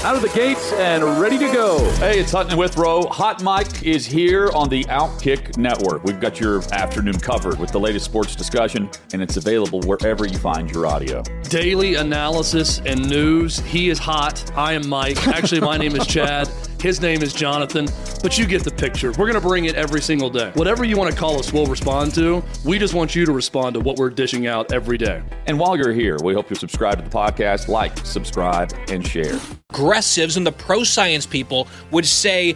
out 0.06 0.14
of 0.14 0.22
the 0.22 0.28
gates 0.28 0.72
and 0.74 1.02
ready 1.20 1.36
to 1.36 1.46
go. 1.52 1.78
Hey, 1.94 2.20
it's 2.20 2.30
Hutton 2.30 2.56
Withrow. 2.56 3.06
Hot 3.08 3.42
Mike 3.42 3.82
is 3.82 4.06
here 4.06 4.50
on 4.54 4.68
the 4.68 4.84
Outkick 4.84 5.58
Network. 5.58 6.04
We've 6.04 6.20
got 6.20 6.38
your 6.38 6.62
afternoon 6.72 7.18
covered 7.18 7.58
with 7.58 7.72
the 7.72 7.80
latest 7.80 8.04
sports 8.04 8.36
discussion, 8.36 8.88
and 9.12 9.20
it's 9.20 9.36
available 9.36 9.80
wherever 9.80 10.24
you 10.24 10.38
find 10.38 10.70
your 10.70 10.86
audio. 10.86 11.22
Daily 11.48 11.96
analysis 11.96 12.80
and 12.86 13.08
news. 13.08 13.58
He 13.60 13.88
is 13.90 13.98
hot. 13.98 14.48
I 14.56 14.74
am 14.74 14.88
Mike. 14.88 15.26
Actually, 15.26 15.62
my 15.62 15.76
name 15.76 15.96
is 15.96 16.06
Chad. 16.06 16.48
His 16.80 17.00
name 17.00 17.22
is 17.22 17.32
Jonathan, 17.32 17.88
but 18.22 18.38
you 18.38 18.46
get 18.46 18.62
the 18.62 18.70
picture. 18.70 19.08
We're 19.12 19.26
going 19.26 19.34
to 19.34 19.40
bring 19.40 19.64
it 19.64 19.74
every 19.74 20.00
single 20.00 20.28
day. 20.30 20.52
Whatever 20.54 20.84
you 20.84 20.96
want 20.96 21.10
to 21.10 21.18
call 21.18 21.38
us, 21.38 21.52
we'll 21.52 21.66
respond 21.66 22.14
to. 22.14 22.44
We 22.64 22.78
just 22.78 22.94
want 22.94 23.14
you 23.14 23.24
to 23.24 23.32
respond 23.32 23.74
to 23.74 23.80
what 23.80 23.96
we're 23.96 24.10
dishing 24.10 24.46
out 24.46 24.72
every 24.72 24.98
day. 24.98 25.22
And 25.46 25.58
while 25.58 25.76
you're 25.76 25.92
here, 25.92 26.18
we 26.22 26.34
hope 26.34 26.50
you 26.50 26.56
subscribe 26.56 26.98
to 26.98 27.04
the 27.04 27.10
podcast, 27.10 27.68
like, 27.68 27.96
subscribe, 27.98 28.72
and 28.88 29.06
share. 29.06 29.34
Aggressives 29.72 30.36
and 30.36 30.46
the 30.46 30.52
pro 30.52 30.84
science 30.84 31.26
people 31.26 31.66
would 31.90 32.06
say 32.06 32.54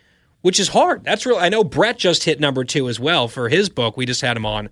which 0.42 0.60
is 0.60 0.70
hard. 0.70 1.04
That's 1.04 1.26
real. 1.26 1.38
I 1.38 1.50
know 1.50 1.64
Brett 1.64 1.98
just 1.98 2.24
hit 2.24 2.40
number 2.40 2.64
two 2.64 2.90
as 2.90 3.00
well 3.00 3.28
for 3.28 3.50
his 3.50 3.70
book. 3.70 3.96
We 3.98 4.06
just 4.06 4.22
had 4.22 4.36
him 4.38 4.46
on. 4.46 4.70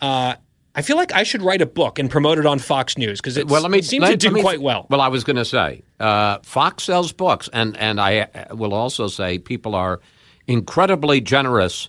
Uh, 0.00 0.34
I 0.76 0.82
feel 0.82 0.96
like 0.96 1.12
I 1.12 1.22
should 1.22 1.40
write 1.40 1.62
a 1.62 1.66
book 1.66 2.00
and 2.00 2.10
promote 2.10 2.36
it 2.38 2.46
on 2.46 2.58
Fox 2.58 2.98
News 2.98 3.20
because 3.20 3.42
Well, 3.44 3.62
let 3.62 3.70
me 3.70 3.78
it 3.78 3.84
seems 3.84 4.02
let- 4.02 4.10
to 4.10 4.16
do 4.16 4.30
me- 4.32 4.40
quite 4.42 4.60
well. 4.60 4.86
Well, 4.90 5.00
I 5.00 5.06
was 5.08 5.22
going 5.22 5.36
to 5.36 5.44
say 5.44 5.82
uh, 6.00 6.38
Fox 6.42 6.82
sells 6.84 7.12
books, 7.12 7.48
and 7.52 7.76
and 7.76 8.00
I 8.00 8.22
uh, 8.22 8.56
will 8.56 8.74
also 8.74 9.06
say 9.06 9.38
people 9.38 9.76
are 9.76 10.00
incredibly 10.48 11.20
generous 11.20 11.88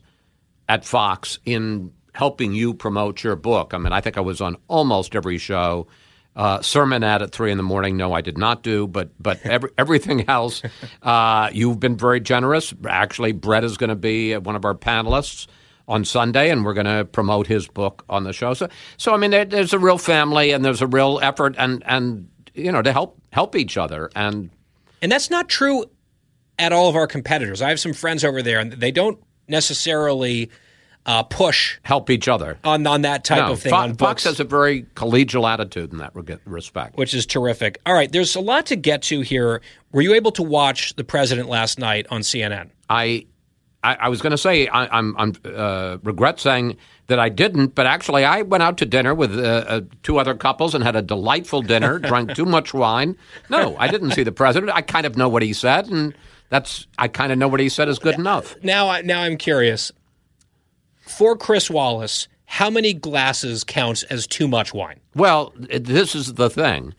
at 0.70 0.86
Fox 0.86 1.40
in 1.46 1.92
helping 2.14 2.54
you 2.54 2.74
promote 2.74 3.24
your 3.24 3.36
book. 3.36 3.74
I 3.74 3.78
mean, 3.78 3.92
I 3.92 4.02
think 4.02 4.18
I 4.18 4.22
was 4.22 4.40
on 4.40 4.56
almost 4.68 5.16
every 5.16 5.38
show. 5.38 5.88
Uh, 6.36 6.62
sermon 6.62 7.02
ad 7.02 7.22
at 7.22 7.32
three 7.32 7.50
in 7.50 7.58
the 7.58 7.64
morning. 7.64 7.96
No, 7.96 8.12
I 8.12 8.20
did 8.20 8.38
not 8.38 8.62
do, 8.62 8.88
but 8.88 9.10
but 9.20 9.40
every, 9.46 9.70
everything 9.78 10.28
else, 10.30 10.62
uh, 11.02 11.50
you've 11.54 11.80
been 11.80 11.96
very 11.96 12.20
generous. 12.20 12.74
Actually, 12.88 13.32
Brett 13.32 13.64
is 13.64 13.78
going 13.78 13.90
to 13.90 13.96
be 13.96 14.36
one 14.36 14.56
of 14.56 14.66
our 14.66 14.76
panelists 14.76 15.48
on 15.88 16.04
Sunday, 16.04 16.50
and 16.50 16.66
we're 16.66 16.74
going 16.74 16.86
to 16.86 17.06
promote 17.06 17.48
his 17.48 17.68
book 17.68 18.04
on 18.10 18.24
the 18.24 18.34
show. 18.34 18.54
So, 18.54 18.68
so 18.98 19.14
I 19.14 19.18
mean, 19.18 19.32
there, 19.32 19.46
there's 19.46 19.74
a 19.74 19.80
real 19.80 19.98
family, 19.98 20.52
and 20.52 20.66
there's 20.66 20.82
a 20.82 20.88
real 20.88 21.20
effort, 21.22 21.56
and 21.58 21.84
and 21.86 22.28
you 22.54 22.72
know, 22.72 22.82
to 22.82 22.92
help 22.92 23.18
help 23.32 23.56
each 23.56 23.78
other. 23.78 24.10
And 24.16 24.50
And 25.02 25.12
that's 25.12 25.30
not 25.30 25.50
true 25.50 25.86
at 26.58 26.74
all 26.74 26.90
of 26.90 26.96
our 26.96 27.08
competitors. 27.08 27.62
I 27.62 27.70
have 27.70 27.80
some 27.80 27.94
friends 27.94 28.24
over 28.24 28.42
there, 28.42 28.60
and 28.60 28.74
they 28.74 28.92
don't 28.92 29.20
necessarily 29.48 30.50
uh, 31.06 31.24
push 31.24 31.78
help 31.84 32.10
each 32.10 32.28
other. 32.28 32.58
on 32.64 32.86
on 32.88 33.02
that 33.04 33.24
type 33.24 33.38
No, 33.46 33.52
of 33.54 33.60
thing 33.62 33.70
Fo- 33.72 33.78
on. 33.78 33.96
Fox 33.96 34.24
has 34.24 34.40
a 34.40 34.44
very 34.44 34.84
collegial 34.96 35.48
attitude 35.52 35.92
in 35.92 36.00
that 36.00 36.14
respect. 36.46 36.98
which 36.98 37.14
is 37.14 37.26
terrific. 37.26 37.80
All 37.86 37.94
right, 37.94 38.12
there's 38.12 38.36
a 38.36 38.40
lot 38.42 38.66
to 38.68 38.76
get 38.76 39.02
to 39.04 39.22
here. 39.22 39.62
Were 39.92 40.02
you 40.02 40.14
able 40.14 40.32
to 40.34 40.44
watch 40.44 40.96
the 40.96 41.04
president 41.04 41.48
last 41.50 41.78
night 41.80 42.08
on 42.10 42.22
CNN? 42.22 42.70
I, 42.90 43.26
I, 43.84 43.96
I 44.02 44.10
was 44.10 44.22
going 44.22 44.32
to 44.32 44.38
say 44.38 44.68
I, 44.68 44.98
I'm, 44.98 45.16
I'm 45.18 45.34
uh, 45.46 45.98
regret 46.04 46.40
saying 46.40 46.78
that 47.08 47.20
I 47.20 47.30
didn't, 47.30 47.76
but 47.76 47.86
actually 47.86 48.26
I 48.26 48.42
went 48.42 48.64
out 48.64 48.78
to 48.80 48.86
dinner 48.86 49.14
with 49.14 49.38
uh, 49.38 49.42
uh, 49.42 49.82
two 50.02 50.18
other 50.18 50.34
couples 50.34 50.74
and 50.74 50.84
had 50.84 50.96
a 50.96 51.02
delightful 51.04 51.62
dinner. 51.62 52.00
drank 52.10 52.34
too 52.36 52.46
much 52.46 52.74
wine. 52.74 53.16
No, 53.50 53.78
I 53.78 53.88
didn't 53.90 54.12
see 54.12 54.24
the 54.24 54.32
president. 54.32 54.72
I 54.76 54.82
kind 54.82 55.06
of 55.06 55.16
know 55.18 55.30
what 55.30 55.44
he 55.44 55.54
said, 55.54 55.88
and 55.88 56.16
that's 56.50 56.88
I 56.98 57.08
kind 57.10 57.32
of 57.32 57.38
know 57.38 57.48
what 57.48 57.60
he 57.60 57.70
said 57.70 57.88
is 57.90 58.00
good 58.00 58.16
enough. 58.16 58.56
Now, 58.64 59.00
now 59.02 59.22
I'm 59.22 59.38
curious. 59.38 59.92
For 61.08 61.36
Chris 61.38 61.70
Wallace, 61.70 62.28
how 62.46 62.70
many 62.70 62.94
glasses 62.94 63.64
counts 63.64 64.04
as 64.04 64.28
too 64.28 64.48
much 64.48 64.74
wine? 64.74 65.00
Well, 65.16 65.54
this 65.58 66.16
is 66.16 66.34
the 66.34 66.50
thing. 66.50 66.94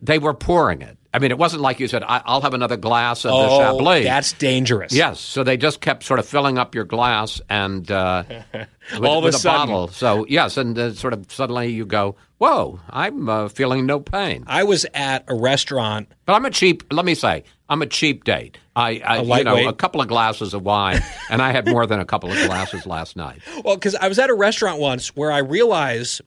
They 0.00 0.18
were 0.18 0.34
pouring 0.34 0.82
it. 0.82 0.96
I 1.12 1.18
mean, 1.20 1.30
it 1.30 1.38
wasn't 1.38 1.62
like 1.62 1.80
you 1.80 1.88
said, 1.88 2.02
I, 2.02 2.20
"I'll 2.26 2.42
have 2.42 2.52
another 2.54 2.76
glass 2.76 3.24
of 3.24 3.30
the 3.32 3.48
Chablis." 3.58 4.00
Oh, 4.02 4.04
that's 4.04 4.34
dangerous. 4.34 4.92
Yes, 4.92 5.18
so 5.18 5.42
they 5.42 5.56
just 5.56 5.80
kept 5.80 6.04
sort 6.04 6.20
of 6.20 6.26
filling 6.26 6.58
up 6.58 6.74
your 6.74 6.84
glass 6.84 7.40
and 7.48 7.90
uh, 7.90 8.24
with, 8.52 9.04
All 9.04 9.18
of 9.18 9.24
with 9.24 9.34
a 9.34 9.38
sudden. 9.38 9.58
bottle. 9.68 9.88
So 9.88 10.26
yes, 10.28 10.56
and 10.58 10.78
uh, 10.78 10.92
sort 10.92 11.14
of 11.14 11.32
suddenly 11.32 11.68
you 11.68 11.86
go, 11.86 12.14
"Whoa, 12.36 12.78
I'm 12.90 13.28
uh, 13.28 13.48
feeling 13.48 13.86
no 13.86 13.98
pain." 14.00 14.44
I 14.46 14.64
was 14.64 14.84
at 14.94 15.24
a 15.28 15.34
restaurant. 15.34 16.12
But 16.26 16.34
I'm 16.34 16.44
a 16.44 16.50
cheap. 16.50 16.84
Let 16.92 17.06
me 17.06 17.14
say, 17.14 17.42
I'm 17.68 17.82
a 17.82 17.86
cheap 17.86 18.24
date. 18.24 18.58
I, 18.74 19.00
I 19.04 19.20
you 19.20 19.44
know, 19.44 19.68
a 19.68 19.72
couple 19.74 20.00
of 20.00 20.08
glasses 20.08 20.54
of 20.54 20.62
wine, 20.62 21.02
and 21.30 21.42
I 21.42 21.52
had 21.52 21.66
more 21.68 21.86
than 21.86 22.00
a 22.00 22.04
couple 22.04 22.30
of 22.30 22.36
glasses 22.46 22.86
last 22.86 23.16
night. 23.16 23.40
Well, 23.64 23.74
because 23.76 23.94
I 23.94 24.08
was 24.08 24.18
at 24.18 24.30
a 24.30 24.34
restaurant 24.34 24.80
once 24.80 25.08
where 25.16 25.30
I 25.32 25.38
realized 25.38 26.22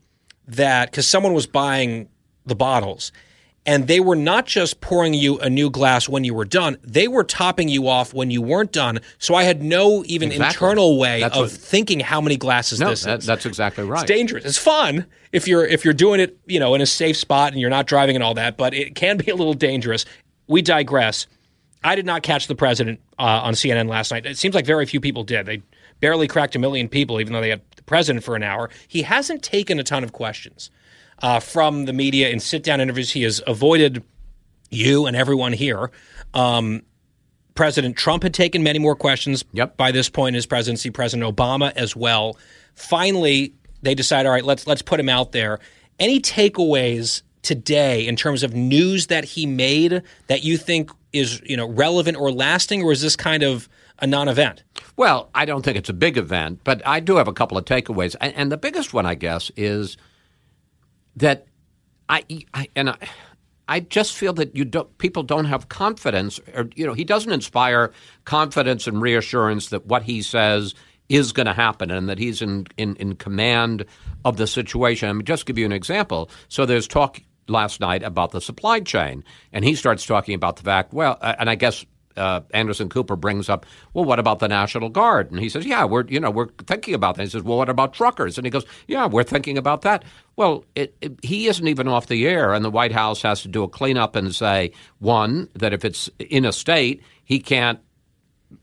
that 0.47 0.91
because 0.91 1.08
someone 1.08 1.34
was 1.34 1.47
buying 1.47 2.10
the 2.45 2.56
bottles. 2.56 3.12
And 3.63 3.88
they 3.88 3.99
were 3.99 4.15
not 4.15 4.47
just 4.47 4.82
pouring 4.82 5.13
you 5.13 5.38
a 5.38 5.47
new 5.47 5.69
glass 5.69 6.10
when 6.10 6.23
you 6.23 6.34
were 6.34 6.45
done; 6.45 6.77
they 6.84 7.08
were 7.08 7.23
topping 7.23 7.69
you 7.69 7.88
off 7.88 8.12
when 8.12 8.32
you 8.32 8.41
weren't 8.41 8.71
done. 8.71 9.01
So 9.19 9.36
I 9.36 9.43
had 9.43 9.62
no 9.62 10.04
even 10.08 10.32
Exactly. 10.32 10.47
internal 10.67 10.97
way 10.97 11.19
That's 11.21 11.36
of 11.38 11.41
what- 11.43 11.51
thinking 11.51 11.99
how 11.99 12.21
many 12.21 12.38
glasses 12.38 12.80
No, 12.80 12.89
this 12.89 13.04
that, 13.04 13.19
is. 13.19 13.25
that's 13.27 13.45
exactly 13.45 13.84
right. 13.84 14.01
It's 14.01 14.08
dangerous. 14.12 14.45
It's 14.45 14.58
fun 14.58 15.06
if 15.32 15.47
you're 15.47 15.63
if 15.63 15.86
you're 15.86 15.93
doing 15.93 16.19
it, 16.19 16.39
you 16.47 16.60
know, 16.60 16.73
in 16.73 16.82
a 16.82 16.88
safe 16.88 17.15
spot 17.17 17.51
and 17.51 17.62
you're 17.62 17.69
not 17.69 17.86
driving 17.86 18.15
and 18.15 18.23
all 18.23 18.34
that, 18.34 18.58
but 18.58 18.73
it 18.73 18.95
can 18.95 19.17
be 19.17 19.30
a 19.30 19.36
little 19.36 19.54
dangerous. 19.54 20.06
We 20.52 20.62
digress. 20.62 21.28
I 21.82 21.96
did 21.96 22.06
not 22.06 22.24
catch 22.24 22.48
the 22.48 22.56
president 22.56 23.00
uh, 23.18 23.24
on 23.44 23.54
CNN 23.54 23.88
last 23.88 24.12
night. 24.12 24.26
It 24.26 24.38
seems 24.38 24.54
like 24.54 24.66
very 24.66 24.86
few 24.86 25.00
people 25.00 25.24
did. 25.24 25.46
They 25.46 25.64
barely 26.02 26.28
cracked 26.28 26.56
a 26.58 26.60
million 26.60 26.90
people, 26.90 27.22
even 27.22 27.32
though 27.32 27.40
they 27.40 27.50
had 27.50 27.62
the 27.78 27.84
president 27.84 28.26
for 28.26 28.36
an 28.36 28.44
hour. 28.44 28.70
He 28.88 29.04
hasn't 29.04 29.44
taken 29.44 29.80
a 29.80 29.84
ton 29.84 30.04
of 30.04 30.12
questions 30.12 30.70
uh, 31.22 31.40
from 31.40 31.86
the 31.86 31.94
media 31.94 32.30
in 32.30 32.42
sit 32.42 32.64
down 32.64 32.82
interviews. 32.82 33.12
He 33.12 33.24
has 33.24 33.42
avoided 33.48 34.04
you 34.70 35.06
and 35.06 35.16
everyone 35.16 35.54
here. 35.54 35.90
Um, 36.34 36.82
President 37.56 37.96
Trump 37.96 38.24
had 38.24 38.34
taken 38.34 38.62
many 38.62 38.80
more 38.80 38.96
questions 38.96 39.46
Yep. 39.54 39.78
by 39.78 39.92
this 39.92 40.10
point 40.10 40.34
in 40.34 40.36
his 40.36 40.46
presidency. 40.46 40.90
President 40.90 41.34
Obama 41.34 41.72
as 41.78 41.96
well. 41.96 42.38
Finally, 42.76 43.54
they 43.82 43.96
decide, 43.96 44.26
all 44.26 44.34
right, 44.34 44.46
let's 44.46 44.68
let's 44.68 44.82
put 44.82 45.00
him 45.00 45.10
out 45.10 45.32
there. 45.32 45.60
Any 45.98 46.20
takeaways 46.20 47.22
today 47.41 48.08
in 48.08 48.15
terms 48.15 48.43
of 48.43 48.54
news 48.54 49.08
that 49.08 49.23
he 49.23 49.45
made 49.45 50.01
that 50.27 50.43
you 50.43 50.58
think 50.58 50.91
is 51.13 51.41
you 51.45 51.58
know 51.58 51.67
relevant 51.67 52.17
or 52.17 52.32
lasting, 52.32 52.84
or 52.84 52.91
is 52.91 53.01
this 53.01 53.15
kind 53.15 53.43
of 53.43 53.67
a 53.99 54.08
non-event? 54.08 54.63
Well, 54.97 55.30
I 55.36 55.45
don't 55.45 55.63
think 55.63 55.77
it's 55.77 55.89
a 55.89 55.93
big 55.93 56.17
event, 56.17 56.62
but 56.63 56.86
I 56.88 56.99
do 56.99 57.15
have 57.17 57.27
a 57.27 57.34
couple 57.34 57.58
of 57.58 57.65
takeaways, 57.65 58.15
and, 58.19 58.51
the 58.51 58.58
biggest 58.58 58.93
one, 58.93 59.06
I 59.06 59.15
guess, 59.15 59.51
is 59.56 59.97
that 61.15 61.45
I, 62.10 62.23
I 62.54 62.67
and 62.75 62.89
I, 62.89 62.97
I 63.67 63.80
just 63.80 64.15
feel 64.15 64.34
that 64.34 64.56
you 64.56 64.65
don't, 64.65 64.97
people 64.97 65.23
don't 65.23 65.45
have 65.45 65.69
confidence, 65.69 66.39
or 66.56 66.69
you 66.75 66.86
know, 66.86 66.93
he 66.93 67.04
doesn't 67.04 67.32
inspire 67.32 67.91
confidence 68.25 68.88
and 68.88 69.01
reassurance 69.01 69.69
that 69.69 69.86
what 69.86 70.04
he 70.04 70.21
says 70.21 70.75
is 71.10 71.32
going 71.34 71.45
to 71.45 71.54
happen 71.54 71.91
and 71.91 72.08
that 72.08 72.17
he's 72.17 72.41
in, 72.41 72.65
in, 72.77 72.95
in 72.95 73.15
command 73.15 73.86
of 74.23 74.38
the 74.38 74.47
situation. 74.47 75.10
I 75.10 75.13
mean, 75.13 75.25
just 75.25 75.45
give 75.45 75.58
you 75.58 75.65
an 75.65 75.73
example. 75.73 76.30
So 76.47 76.65
there's 76.65 76.88
talk 76.88 77.21
last 77.52 77.80
night 77.80 78.04
about 78.04 78.32
the 78.32 78.42
supply 78.42 78.80
chain, 78.80 79.24
and 79.54 79.64
he 79.64 79.76
starts 79.76 80.06
talking 80.06 80.34
about 80.34 80.56
the 80.56 80.64
fact, 80.64 80.94
well, 80.94 81.18
uh, 81.22 81.36
and 81.38 81.50
I 81.50 81.56
guess 81.56 81.86
uh, 82.18 82.42
Anderson 82.52 82.90
Cooper 82.90 83.16
brings 83.16 83.50
up, 83.50 83.66
well, 83.94 84.06
what 84.06 84.20
about 84.20 84.40
the 84.40 84.48
National 84.48 84.90
Guard? 84.90 85.32
And 85.32 85.40
he 85.40 85.50
says, 85.50 85.66
yeah, 85.66 85.86
we're 85.86 86.06
you 86.08 86.20
know 86.20 86.32
we're 86.32 86.50
thinking 86.66 86.94
about 86.94 87.16
that. 87.16 87.24
He 87.24 87.30
says, 87.30 87.44
well, 87.44 87.58
what 87.58 87.70
about 87.70 87.94
truckers? 87.94 88.38
And 88.38 88.46
he 88.46 88.52
goes, 88.52 88.66
yeah, 88.88 89.06
we're 89.06 89.24
thinking 89.24 89.58
about 89.58 89.82
that. 89.84 90.04
Well, 90.36 90.66
it, 90.76 90.96
it, 91.02 91.20
he 91.24 91.48
isn't 91.48 91.68
even 91.68 91.88
off 91.88 92.08
the 92.08 92.28
air, 92.28 92.54
and 92.54 92.64
the 92.64 92.72
White 92.72 92.92
House 92.92 93.22
has 93.22 93.42
to 93.44 93.48
do 93.48 93.64
a 93.64 93.70
cleanup 93.70 94.16
and 94.16 94.34
say 94.34 94.72
one 95.00 95.50
that 95.56 95.74
if 95.74 95.86
it's 95.86 96.10
in 96.20 96.46
a 96.46 96.52
state, 96.52 97.02
he 97.24 97.40
can't. 97.40 97.80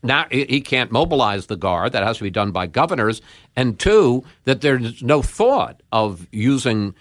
Now 0.03 0.27
he 0.29 0.61
can't 0.61 0.91
mobilize 0.91 1.47
the 1.47 1.55
guard. 1.55 1.93
That 1.93 2.03
has 2.03 2.17
to 2.17 2.23
be 2.23 2.29
done 2.29 2.51
by 2.51 2.67
governors. 2.67 3.23
And 3.55 3.79
two, 3.79 4.23
that 4.43 4.61
there's 4.61 5.01
no 5.01 5.23
thought 5.23 5.81
of 5.91 6.27
using 6.31 6.93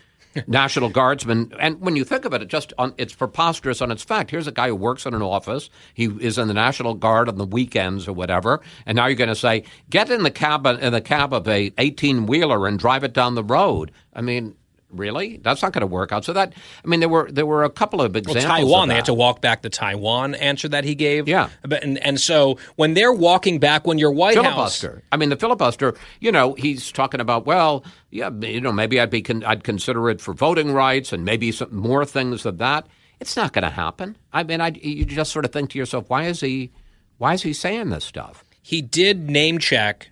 National 0.46 0.88
Guardsmen. 0.88 1.52
And 1.58 1.80
when 1.80 1.96
you 1.96 2.04
think 2.04 2.24
it, 2.24 2.32
it 2.32 2.48
just 2.48 2.72
on, 2.78 2.94
it's 2.98 3.14
preposterous 3.14 3.80
on 3.82 3.90
its 3.90 4.02
fact. 4.02 4.30
Here's 4.30 4.46
a 4.46 4.52
guy 4.52 4.68
who 4.68 4.76
works 4.76 5.06
in 5.06 5.14
an 5.14 5.22
office. 5.22 5.70
He 5.94 6.06
is 6.06 6.38
in 6.38 6.48
the 6.48 6.54
National 6.54 6.94
Guard 6.94 7.28
on 7.28 7.36
the 7.36 7.46
weekends 7.46 8.06
or 8.08 8.12
whatever. 8.12 8.60
And 8.86 8.96
now 8.96 9.06
you're 9.06 9.16
going 9.16 9.28
to 9.28 9.34
say, 9.34 9.64
get 9.90 10.10
in 10.10 10.22
the 10.22 10.30
cab 10.30 10.66
in 10.66 10.92
the 10.92 11.00
cab 11.00 11.32
of 11.32 11.48
a 11.48 11.72
18 11.78 12.26
wheeler 12.26 12.66
and 12.66 12.78
drive 12.78 13.04
it 13.04 13.12
down 13.12 13.34
the 13.34 13.44
road. 13.44 13.90
I 14.14 14.20
mean, 14.20 14.56
really? 14.90 15.38
That's 15.38 15.62
not 15.62 15.72
going 15.72 15.80
to 15.82 15.86
work 15.86 16.12
out. 16.12 16.24
So 16.24 16.32
that 16.32 16.52
I 16.84 16.88
mean, 16.88 17.00
there 17.00 17.08
were 17.08 17.30
there 17.30 17.46
were 17.46 17.64
a 17.64 17.70
couple 17.70 18.00
of 18.00 18.12
Well, 18.12 18.18
examples. 18.18 18.44
Taiwan, 18.44 18.82
of 18.84 18.88
they 18.88 18.94
had 18.94 19.04
to 19.06 19.14
walk 19.14 19.40
back 19.40 19.62
the 19.62 19.70
Taiwan 19.70 20.34
answer 20.34 20.68
that 20.68 20.84
he 20.84 20.94
gave. 20.94 21.28
Yeah. 21.28 21.48
But, 21.62 21.82
and, 21.82 21.98
and 21.98 22.20
so 22.20 22.58
when 22.76 22.94
they're 22.94 23.12
walking 23.12 23.58
back, 23.58 23.86
when 23.86 23.98
your 23.98 24.12
White 24.12 24.36
House. 24.36 24.44
filibuster. 24.80 25.02
I 25.12 25.16
mean, 25.16 25.28
the 25.28 25.36
filibuster. 25.36 25.94
You 26.20 26.32
know, 26.32 26.54
he's 26.54 26.90
talking 26.92 27.20
about. 27.20 27.46
Well, 27.46 27.84
yeah, 28.10 28.30
you 28.30 28.60
know, 28.60 28.72
maybe 28.72 29.00
I'd 29.00 29.10
be 29.10 29.22
con- 29.22 29.44
I'd 29.44 29.64
consider 29.64 30.08
it 30.10 30.20
for 30.20 30.34
voting 30.34 30.72
rights 30.72 31.12
and 31.12 31.24
maybe 31.24 31.52
some 31.52 31.74
more 31.74 32.04
things 32.04 32.46
of 32.46 32.58
that. 32.58 32.86
It's 33.20 33.36
not 33.36 33.52
going 33.52 33.64
to 33.64 33.70
happen. 33.70 34.16
I 34.32 34.44
mean, 34.44 34.60
I 34.60 34.68
you 34.68 35.04
just 35.04 35.32
sort 35.32 35.44
of 35.44 35.52
think 35.52 35.70
to 35.70 35.78
yourself, 35.78 36.08
why 36.08 36.24
is 36.24 36.40
he, 36.40 36.70
why 37.16 37.34
is 37.34 37.42
he 37.42 37.52
saying 37.52 37.90
this 37.90 38.04
stuff? 38.04 38.44
he 38.60 38.82
did 38.82 39.30
name 39.30 39.58
check 39.58 40.10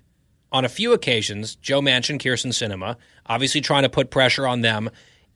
on 0.57 0.65
a 0.65 0.69
few 0.71 0.95
occasions 0.95 1.57
Joe 1.57 1.83
Manchin, 1.83 2.19
Kyrsten 2.19 2.51
Sinema, 2.51 2.97
obviously 3.27 3.61
trying 3.61 3.83
to 3.83 3.91
put 3.91 4.11
pressure 4.11 4.47
on 4.47 4.63
them. 4.63 4.91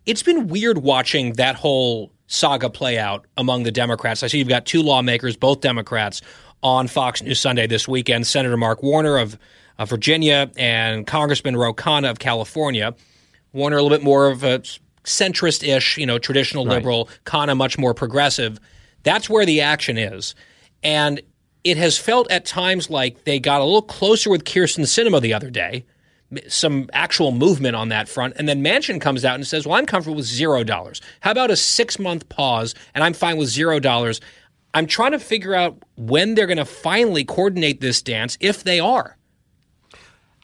It's 0.06 0.22
been 0.22 0.48
weird 0.48 0.78
watching 0.78 1.34
that 1.34 1.56
whole 1.56 2.10
saga 2.26 2.70
play 2.70 2.96
out 2.96 3.26
among 3.36 3.64
the 3.64 3.70
Democrats. 3.70 4.22
I 4.22 4.28
see 4.28 4.38
you've 4.38 4.48
got 4.48 4.64
two 4.64 4.82
lawmakers, 4.82 5.36
both 5.36 5.60
Democrats, 5.60 6.22
on 6.62 6.88
Fox 6.88 7.22
News 7.22 7.38
Sunday 7.38 7.66
this 7.66 7.86
weekend 7.86 8.26
Senator 8.26 8.56
Mark 8.56 8.82
Warner 8.82 9.18
of, 9.18 9.38
of 9.78 9.90
Virginia 9.90 10.50
and 10.56 11.06
Congressman 11.06 11.56
Ro 11.56 11.74
Khanna 11.74 12.10
of 12.10 12.18
California. 12.18 12.94
Warner, 13.52 13.76
a 13.76 13.82
little 13.82 13.96
bit 13.96 14.04
more 14.04 14.28
of 14.28 14.42
a 14.42 14.62
centrist 15.04 15.66
ish, 15.66 15.98
you 15.98 16.06
know, 16.06 16.18
traditional 16.18 16.64
liberal, 16.64 17.08
Khanna, 17.26 17.56
much 17.56 17.78
more 17.78 17.92
progressive. 17.92 18.58
That's 19.02 19.28
where 19.28 19.44
the 19.44 19.60
action 19.60 19.98
is. 19.98 20.34
And 20.82 21.20
it 21.64 21.76
has 21.76 21.98
felt 21.98 22.30
at 22.30 22.44
times 22.44 22.90
like 22.90 23.24
they 23.24 23.38
got 23.38 23.60
a 23.60 23.64
little 23.64 23.82
closer 23.82 24.30
with 24.30 24.44
Kyrsten 24.44 24.84
Sinema 24.84 25.20
the 25.20 25.34
other 25.34 25.50
day, 25.50 25.84
some 26.48 26.88
actual 26.92 27.32
movement 27.32 27.76
on 27.76 27.88
that 27.88 28.08
front. 28.08 28.34
And 28.36 28.48
then 28.48 28.62
Manchin 28.62 29.00
comes 29.00 29.24
out 29.24 29.34
and 29.34 29.46
says, 29.46 29.66
Well, 29.66 29.76
I'm 29.76 29.86
comfortable 29.86 30.16
with 30.16 30.26
zero 30.26 30.64
dollars. 30.64 31.00
How 31.20 31.32
about 31.32 31.50
a 31.50 31.56
six 31.56 31.98
month 31.98 32.28
pause 32.28 32.74
and 32.94 33.04
I'm 33.04 33.12
fine 33.12 33.36
with 33.36 33.48
zero 33.48 33.78
dollars? 33.80 34.20
I'm 34.72 34.86
trying 34.86 35.12
to 35.12 35.18
figure 35.18 35.54
out 35.54 35.82
when 35.96 36.34
they're 36.34 36.46
going 36.46 36.56
to 36.56 36.64
finally 36.64 37.24
coordinate 37.24 37.80
this 37.80 38.00
dance, 38.02 38.38
if 38.40 38.62
they 38.62 38.78
are. 38.78 39.16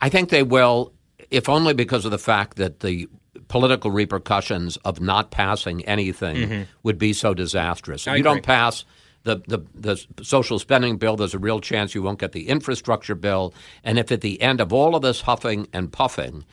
I 0.02 0.08
think 0.08 0.30
they 0.30 0.42
will, 0.42 0.92
if 1.30 1.48
only 1.48 1.74
because 1.74 2.04
of 2.04 2.10
the 2.10 2.18
fact 2.18 2.56
that 2.56 2.80
the 2.80 3.08
political 3.48 3.92
repercussions 3.92 4.76
of 4.78 5.00
not 5.00 5.30
passing 5.30 5.84
anything 5.84 6.66
would 6.82 6.98
be 6.98 7.12
so 7.12 7.34
disastrous. 7.34 8.02
If 8.02 8.10
Mm-hmm. 8.10 8.16
You 8.16 8.22
don't 8.24 8.42
pass 8.42 8.84
the, 9.26 9.42
the, 9.48 9.58
the 9.74 10.24
social 10.24 10.58
spending 10.58 10.98
bill, 10.98 11.16
there's 11.16 11.34
a 11.34 11.38
real 11.38 11.60
chance 11.60 11.94
you 11.94 12.02
won't 12.02 12.20
get 12.20 12.30
the 12.30 12.48
infrastructure 12.48 13.16
bill. 13.16 13.52
And 13.82 13.98
if 13.98 14.12
at 14.12 14.20
the 14.20 14.40
end 14.40 14.60
of 14.60 14.72
all 14.72 14.94
of 14.94 15.02
this 15.02 15.20
huffing 15.20 15.66
and 15.72 15.92
puffing, 15.92 16.44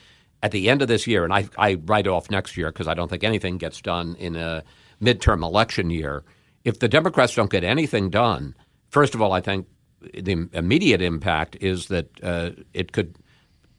at 0.41 0.51
the 0.51 0.69
end 0.69 0.81
of 0.81 0.87
this 0.87 1.05
year, 1.05 1.23
and 1.23 1.31
I, 1.31 1.47
I 1.55 1.75
write 1.75 2.07
off 2.07 2.31
next 2.31 2.57
year 2.57 2.71
because 2.71 2.87
I 2.87 2.95
don't 2.95 3.09
think 3.09 3.23
anything 3.23 3.57
gets 3.59 3.79
done 3.79 4.15
in 4.15 4.35
a 4.35 4.63
midterm 4.99 5.43
election 5.43 5.91
year, 5.91 6.23
if 6.65 6.79
the 6.79 6.89
Democrats 6.89 7.35
don't 7.35 7.51
get 7.51 7.63
anything 7.63 8.09
done, 8.09 8.55
first 8.89 9.13
of 9.13 9.21
all, 9.21 9.33
I 9.33 9.41
think 9.41 9.67
the 10.01 10.49
immediate 10.51 11.01
impact 11.01 11.57
is 11.61 11.87
that 11.87 12.07
uh, 12.23 12.51
it 12.73 12.91
could 12.91 13.17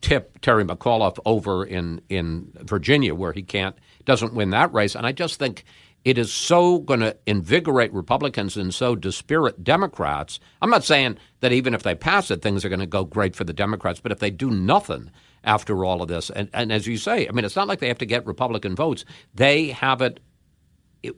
tip 0.01 0.41
Terry 0.41 0.65
McAuliffe 0.65 1.19
over 1.27 1.65
in 1.65 2.01
in 2.09 2.53
Virginia, 2.63 3.15
where 3.15 3.33
he 3.33 3.43
can't 3.43 3.77
doesn't 4.05 4.35
win 4.35 4.51
that 4.51 4.73
race. 4.73 4.95
And 4.95 5.07
I 5.07 5.13
just 5.13 5.39
think 5.39 5.65
it 6.05 6.19
is 6.19 6.33
so 6.33 6.79
going 6.81 7.01
to 7.01 7.17
invigorate 7.27 7.93
Republicans 7.93 8.57
and 8.57 8.75
so 8.75 8.95
dispirit 8.95 9.65
Democrats. 9.65 10.39
I'm 10.61 10.71
not 10.71 10.85
saying 10.85 11.19
that 11.41 11.53
even 11.53 11.73
if 11.73 11.83
they 11.83 11.95
pass 11.95 12.31
it, 12.31 12.43
things 12.43 12.65
are 12.65 12.69
going 12.69 12.81
to 12.81 12.87
go 12.87 13.05
great 13.05 13.35
for 13.35 13.45
the 13.45 13.55
Democrats, 13.55 14.01
but 14.01 14.13
if 14.13 14.19
they 14.19 14.31
do 14.31 14.51
nothing 14.51 15.11
after 15.43 15.85
all 15.85 16.03
of 16.03 16.09
this, 16.09 16.31
and, 16.31 16.49
and 16.53 16.71
as 16.73 16.87
you 16.87 16.97
say, 16.99 17.27
I 17.27 17.33
mean, 17.33 17.45
it's 17.45 17.57
not 17.57 17.69
like 17.69 17.81
they 17.81 17.89
have 17.89 17.99
to 17.99 18.07
get 18.07 18.27
Republican 18.27 18.77
votes; 18.77 19.05
they 19.35 19.69
have 19.69 20.03
it 20.03 20.21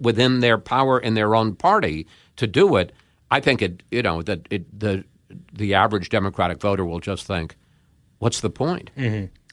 within 0.00 0.40
their 0.40 0.58
power 0.58 0.98
in 0.98 1.14
their 1.14 1.34
own 1.34 1.54
party 1.54 2.06
to 2.36 2.46
do 2.46 2.76
it. 2.76 2.92
I 3.30 3.40
think 3.40 3.62
it, 3.62 3.82
you 3.90 4.02
know, 4.02 4.22
that 4.22 4.46
it, 4.50 4.78
the 4.78 5.04
the 5.52 5.74
average 5.74 6.08
Democratic 6.08 6.60
voter 6.60 6.84
will 6.84 7.00
just 7.00 7.26
think, 7.26 7.56
"What's 8.18 8.40
the 8.40 8.50
point?" 8.50 8.90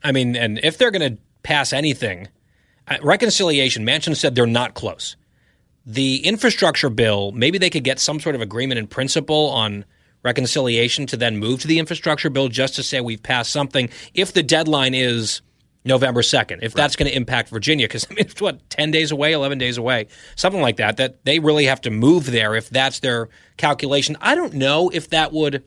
I 0.04 0.12
mean, 0.12 0.36
and 0.36 0.60
if 0.64 0.78
they're 0.78 0.92
going 0.92 1.16
to 1.16 1.22
pass 1.44 1.72
anything, 1.74 2.28
uh, 2.88 2.98
reconciliation, 3.02 3.86
Manchin 3.86 4.16
said 4.16 4.36
they're 4.36 4.46
not 4.46 4.74
close. 4.74 5.16
The 5.86 6.26
infrastructure 6.26 6.90
bill, 6.90 7.32
maybe 7.34 7.58
they 7.58 7.70
could 7.70 7.84
get 7.84 8.00
some 8.00 8.20
sort 8.20 8.36
of 8.36 8.42
agreement 8.42 8.80
in 8.80 8.88
principle 8.88 9.50
on 9.50 9.86
reconciliation 10.24 11.06
to 11.08 11.18
then 11.18 11.38
move 11.38 11.62
to 11.62 11.68
the 11.68 11.80
infrastructure 11.80 12.30
bill 12.30 12.48
just 12.48 12.76
to 12.76 12.84
say 12.84 13.02
we've 13.02 13.22
passed 13.22 13.52
something 13.52 13.90
if 14.14 14.32
the 14.32 14.42
deadline 14.42 14.94
is 14.94 15.42
November 15.86 16.22
2nd, 16.22 16.60
if 16.62 16.74
that's 16.74 16.96
going 16.96 17.10
to 17.10 17.16
impact 17.16 17.50
Virginia. 17.50 17.86
Because, 17.86 18.08
I 18.12 18.14
mean, 18.14 18.26
it's 18.26 18.42
what, 18.42 18.70
10 18.70 18.92
days 18.92 19.12
away, 19.12 19.34
11 19.34 19.58
days 19.58 19.78
away, 19.78 20.08
something 20.36 20.62
like 20.62 20.78
that, 20.78 20.98
that 20.98 21.26
they 21.26 21.40
really 21.40 21.66
have 21.66 21.82
to 21.82 21.92
move 21.92 22.32
there 22.32 22.56
if 22.56 22.70
that's 22.70 23.00
their 23.00 23.30
calculation. 23.58 24.16
I 24.22 24.36
don't 24.36 24.54
know 24.54 24.90
if 24.90 25.10
that 25.10 25.34
would 25.34 25.64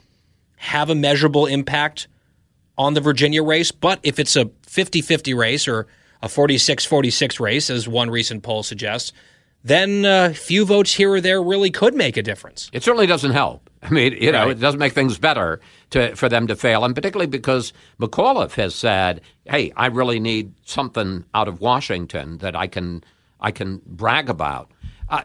have 0.57 0.91
a 0.91 0.95
measurable 0.95 1.47
impact 1.47 2.09
on 2.79 2.95
the 2.95 3.01
Virginia 3.01 3.43
race. 3.43 3.73
But 3.73 4.01
if 4.03 4.19
it's 4.19 4.37
a 4.37 4.51
50 4.67 5.03
50 5.03 5.35
race 5.35 5.69
or 5.69 5.87
a 6.23 6.29
46 6.29 6.85
46 6.85 7.41
race, 7.41 7.71
as 7.71 7.87
one 7.89 8.11
recent 8.11 8.43
poll 8.43 8.63
suggests, 8.63 9.13
then 9.67 10.05
a 10.05 10.33
few 10.33 10.65
votes 10.65 10.95
here 10.95 11.13
or 11.13 11.21
there 11.21 11.43
really 11.43 11.71
could 11.71 11.95
make 11.95 12.17
a 12.17 12.23
difference. 12.23 12.71
It 12.73 12.83
certainly 12.83 13.07
doesn't 13.07 13.33
help. 13.33 13.69
I 13.83 13.91
mean, 13.91 14.13
you 14.21 14.33
know, 14.33 14.45
Right. 14.47 14.51
it 14.57 14.61
doesn't 14.61 14.79
make 14.81 14.93
things 14.95 15.19
better 15.19 15.61
to, 15.91 16.15
for 16.17 16.29
them 16.29 16.47
to 16.47 16.57
fail, 16.57 16.85
and 16.85 16.95
particularly 16.95 17.29
because 17.31 17.73
McAuliffe 18.01 18.55
has 18.55 18.75
said, 18.75 19.21
"Hey, 19.45 19.73
I 19.77 19.87
really 19.87 20.19
need 20.21 20.53
something 20.65 21.25
out 21.35 21.49
of 21.49 21.61
Washington 21.61 22.39
that 22.39 22.55
I 22.57 22.67
can 22.69 23.03
I 23.41 23.51
can 23.51 23.81
brag 23.87 24.29
about." 24.31 24.71
Uh, 25.09 25.23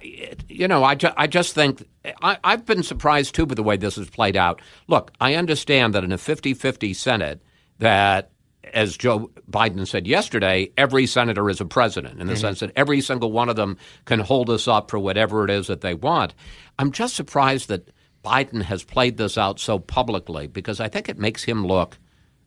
you 0.47 0.67
know, 0.67 0.83
I, 0.83 0.93
ju- 0.95 1.13
I 1.17 1.25
just 1.27 1.55
think 1.55 1.87
I, 2.21 2.37
I've 2.43 2.65
been 2.65 2.83
surprised 2.83 3.33
too 3.35 3.45
by 3.47 3.55
the 3.55 3.63
way 3.63 3.77
this 3.77 3.95
has 3.95 4.09
played 4.09 4.35
out. 4.35 4.61
Look, 4.87 5.11
I 5.21 5.33
understand 5.35 5.93
that 5.95 6.03
in 6.03 6.11
a 6.11 6.17
50-50 6.17 6.95
Senate, 6.95 7.41
that 7.79 8.30
as 8.73 8.95
Joe 8.97 9.31
Biden 9.49 9.87
said 9.87 10.07
yesterday, 10.07 10.71
every 10.77 11.05
senator 11.07 11.49
is 11.49 11.59
a 11.59 11.65
president 11.65 12.19
in 12.21 12.27
the 12.27 12.35
sense 12.35 12.59
that 12.59 12.71
every 12.75 13.01
single 13.01 13.31
one 13.31 13.49
of 13.49 13.55
them 13.55 13.77
can 14.05 14.19
hold 14.19 14.49
us 14.49 14.67
up 14.67 14.89
for 14.91 14.99
whatever 14.99 15.43
it 15.43 15.49
is 15.49 15.67
that 15.67 15.81
they 15.81 15.93
want. 15.93 16.33
I'm 16.79 16.91
just 16.91 17.15
surprised 17.15 17.69
that 17.69 17.89
Biden 18.23 18.61
has 18.63 18.83
played 18.83 19.17
this 19.17 19.37
out 19.37 19.59
so 19.59 19.79
publicly 19.79 20.47
because 20.47 20.79
I 20.79 20.87
think 20.89 21.09
it 21.09 21.17
makes 21.17 21.43
him 21.43 21.65
look 21.65 21.97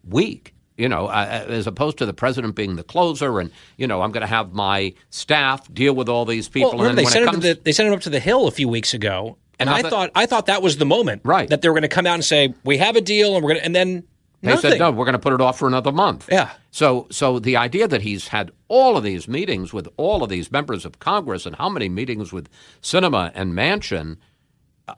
weak. 0.09 0.55
You 0.77 0.89
know, 0.89 1.07
uh, 1.07 1.45
as 1.49 1.69
opposed 1.69 1.99
to 1.99 2.07
the 2.07 2.13
president 2.13 2.57
being 2.57 2.75
the 2.75 2.83
closer, 2.83 3.39
and 3.39 3.53
you 3.77 3.87
know, 3.87 4.03
I'm 4.03 4.11
going 4.11 4.23
to 4.23 4.27
have 4.27 4.53
my 4.53 4.93
staff 5.09 5.73
deal 5.73 5.95
with 5.95 6.09
all 6.09 6.25
these 6.25 6.49
people. 6.49 6.77
Well, 6.77 6.89
and 6.89 6.99
they 6.99 7.05
when 7.05 7.13
sent, 7.13 7.27
comes, 7.27 7.43
the, 7.45 7.61
they 7.63 7.71
sent 7.71 7.87
him 7.87 7.95
up 7.95 8.01
to 8.01 8.11
the 8.11 8.19
Hill 8.19 8.49
a 8.49 8.51
few 8.51 8.67
weeks 8.69 8.93
ago. 8.93 9.39
And 9.61 9.71
I 9.71 9.77
Nothing- 9.83 9.91
thought 9.91 10.11
I 10.17 10.27
thought 10.27 10.47
that 10.47 10.63
was 10.63 10.79
the 10.79 10.85
moment, 10.85 11.23
Right. 11.25 11.49
That 11.49 11.63
they 11.63 11.69
were 11.69 11.75
going 11.75 11.83
to 11.83 11.89
come 11.89 12.07
out 12.09 12.15
and 12.15 12.25
say 12.25 12.55
we 12.65 12.79
have 12.79 12.97
a 12.97 13.01
deal, 13.01 13.37
and 13.37 13.45
we're 13.45 13.51
going 13.51 13.61
to, 13.61 13.65
and 13.65 13.77
then 13.77 14.03
They 14.45 14.51
nothing. 14.55 14.73
said 14.73 14.79
no, 14.79 14.91
we're 14.91 15.07
going 15.07 15.15
to 15.15 15.19
put 15.19 15.33
it 15.33 15.41
off 15.41 15.59
for 15.59 15.67
another 15.67 15.91
month. 15.91 16.29
Yeah. 16.31 16.51
So, 16.71 17.07
so 17.11 17.39
the 17.39 17.57
idea 17.57 17.89
that 17.89 18.03
he's 18.03 18.29
had 18.29 18.51
all 18.69 18.97
of 18.97 19.05
these 19.05 19.27
meetings 19.27 19.73
with 19.73 19.89
all 19.97 20.23
of 20.23 20.29
these 20.29 20.53
members 20.53 20.85
of 20.85 20.99
Congress 20.99 21.47
and 21.47 21.57
how 21.57 21.69
many 21.69 21.89
meetings 21.89 22.33
with 22.33 22.49
Sinema 22.83 23.33
and 23.35 23.55
Manchin, 23.55 24.19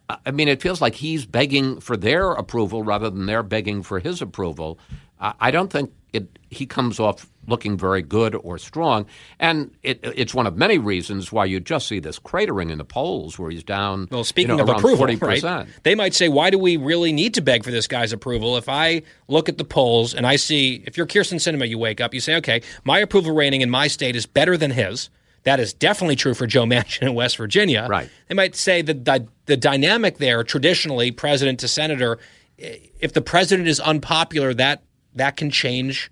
I- 0.08 0.30
mean, 0.30 0.48
it 0.48 0.60
feels 0.60 0.80
like 0.80 0.94
he's 0.96 1.26
begging 1.26 1.80
for 1.80 1.96
their 1.96 2.32
approval 2.32 2.82
rather 2.82 3.10
than 3.10 3.26
they're 3.26 3.42
begging 3.42 3.82
for 3.82 4.00
his 4.00 4.20
approval. 4.20 4.78
I 5.20 5.34
I 5.40 5.50
don't 5.50 5.70
think 5.70 5.92
it, 6.12 6.38
he 6.50 6.66
comes 6.66 6.98
off 6.98 7.26
looking 7.46 7.76
very 7.76 8.02
good 8.02 8.34
or 8.34 8.58
strong, 8.58 9.06
and 9.38 9.70
it, 9.82 10.00
it's 10.02 10.34
one 10.34 10.46
of 10.46 10.56
many 10.56 10.78
reasons 10.78 11.30
why 11.30 11.44
you 11.44 11.60
just 11.60 11.86
see 11.86 12.00
this 12.00 12.18
cratering 12.18 12.70
in 12.72 12.78
the 12.78 12.84
polls, 12.84 13.38
where 13.38 13.50
he's 13.50 13.62
down. 13.62 14.08
Well, 14.10 14.24
speaking 14.24 14.50
you 14.50 14.56
know, 14.56 14.72
of 14.72 14.78
approval, 14.78 15.06
40%. 15.06 15.42
right? 15.44 15.66
They 15.84 15.94
might 15.94 16.14
say, 16.14 16.28
"Why 16.28 16.50
do 16.50 16.58
we 16.58 16.76
really 16.76 17.12
need 17.12 17.34
to 17.34 17.40
beg 17.42 17.64
for 17.64 17.70
this 17.70 17.86
guy's 17.86 18.12
approval?" 18.12 18.56
If 18.56 18.68
I 18.68 19.02
look 19.28 19.48
at 19.48 19.58
the 19.58 19.64
polls 19.64 20.14
and 20.14 20.26
I 20.26 20.36
see, 20.36 20.82
if 20.86 20.96
you're 20.96 21.06
Kyrsten 21.06 21.36
Sinema, 21.38 21.68
you 21.68 21.78
wake 21.78 22.00
up, 22.00 22.12
you 22.14 22.20
say, 22.20 22.34
"Okay, 22.36 22.62
my 22.84 22.98
approval 22.98 23.32
rating 23.32 23.60
in 23.60 23.70
my 23.70 23.86
state 23.86 24.16
is 24.16 24.26
better 24.26 24.56
than 24.56 24.72
his." 24.72 25.10
That 25.46 25.60
is 25.60 25.72
definitely 25.72 26.16
true 26.16 26.34
for 26.34 26.46
Joe 26.46 26.64
Manchin 26.66 27.02
in 27.02 27.14
West 27.14 27.36
Virginia. 27.36 27.86
Right. 27.88 28.10
They 28.28 28.34
might 28.34 28.56
say 28.56 28.82
that 28.82 29.04
the, 29.04 29.28
the 29.46 29.56
dynamic 29.56 30.18
there, 30.18 30.42
traditionally, 30.44 31.12
president 31.12 31.60
to 31.60 31.68
senator, 31.68 32.18
if 32.58 33.12
the 33.12 33.22
president 33.22 33.68
is 33.68 33.80
unpopular, 33.80 34.52
that 34.54 34.82
that 35.14 35.36
can 35.36 35.50
change 35.50 36.10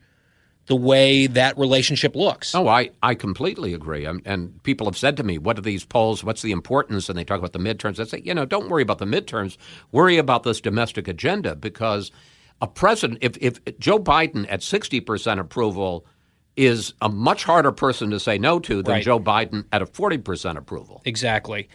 the 0.66 0.76
way 0.76 1.26
that 1.26 1.58
relationship 1.58 2.16
looks. 2.16 2.54
Oh, 2.54 2.68
I, 2.68 2.90
I 3.02 3.14
completely 3.14 3.74
agree. 3.74 4.06
Um, 4.06 4.22
and 4.24 4.62
people 4.62 4.86
have 4.86 4.96
said 4.96 5.16
to 5.18 5.22
me, 5.22 5.36
what 5.36 5.58
are 5.58 5.62
these 5.62 5.84
polls? 5.84 6.24
What's 6.24 6.40
the 6.40 6.52
importance? 6.52 7.10
And 7.10 7.18
they 7.18 7.24
talk 7.24 7.38
about 7.38 7.52
the 7.52 7.58
midterms. 7.58 8.00
I 8.00 8.04
say, 8.04 8.22
you 8.24 8.32
know, 8.32 8.46
don't 8.46 8.70
worry 8.70 8.82
about 8.82 8.98
the 8.98 9.04
midterms. 9.04 9.58
Worry 9.92 10.16
about 10.16 10.44
this 10.44 10.62
domestic 10.62 11.06
agenda 11.06 11.54
because 11.54 12.10
a 12.62 12.66
president, 12.66 13.18
if, 13.20 13.36
if 13.42 13.78
Joe 13.78 13.98
Biden 13.98 14.46
at 14.48 14.60
60% 14.60 15.38
approval 15.38 16.06
is 16.56 16.94
a 17.00 17.08
much 17.08 17.44
harder 17.44 17.72
person 17.72 18.10
to 18.10 18.20
say 18.20 18.38
no 18.38 18.58
to 18.60 18.82
than 18.82 18.92
Right. 18.94 19.04
Joe 19.04 19.18
Biden 19.18 19.64
at 19.72 19.82
a 19.82 19.86
40% 19.86 20.56
approval. 20.56 21.02
Exactly. 21.04 21.68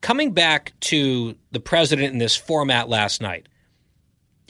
Coming 0.00 0.32
back 0.32 0.72
to 0.80 1.34
the 1.50 1.60
president 1.60 2.12
in 2.12 2.18
this 2.18 2.36
format 2.36 2.88
last 2.88 3.20
night, 3.20 3.48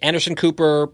Anderson 0.02 0.34
Cooper 0.34 0.90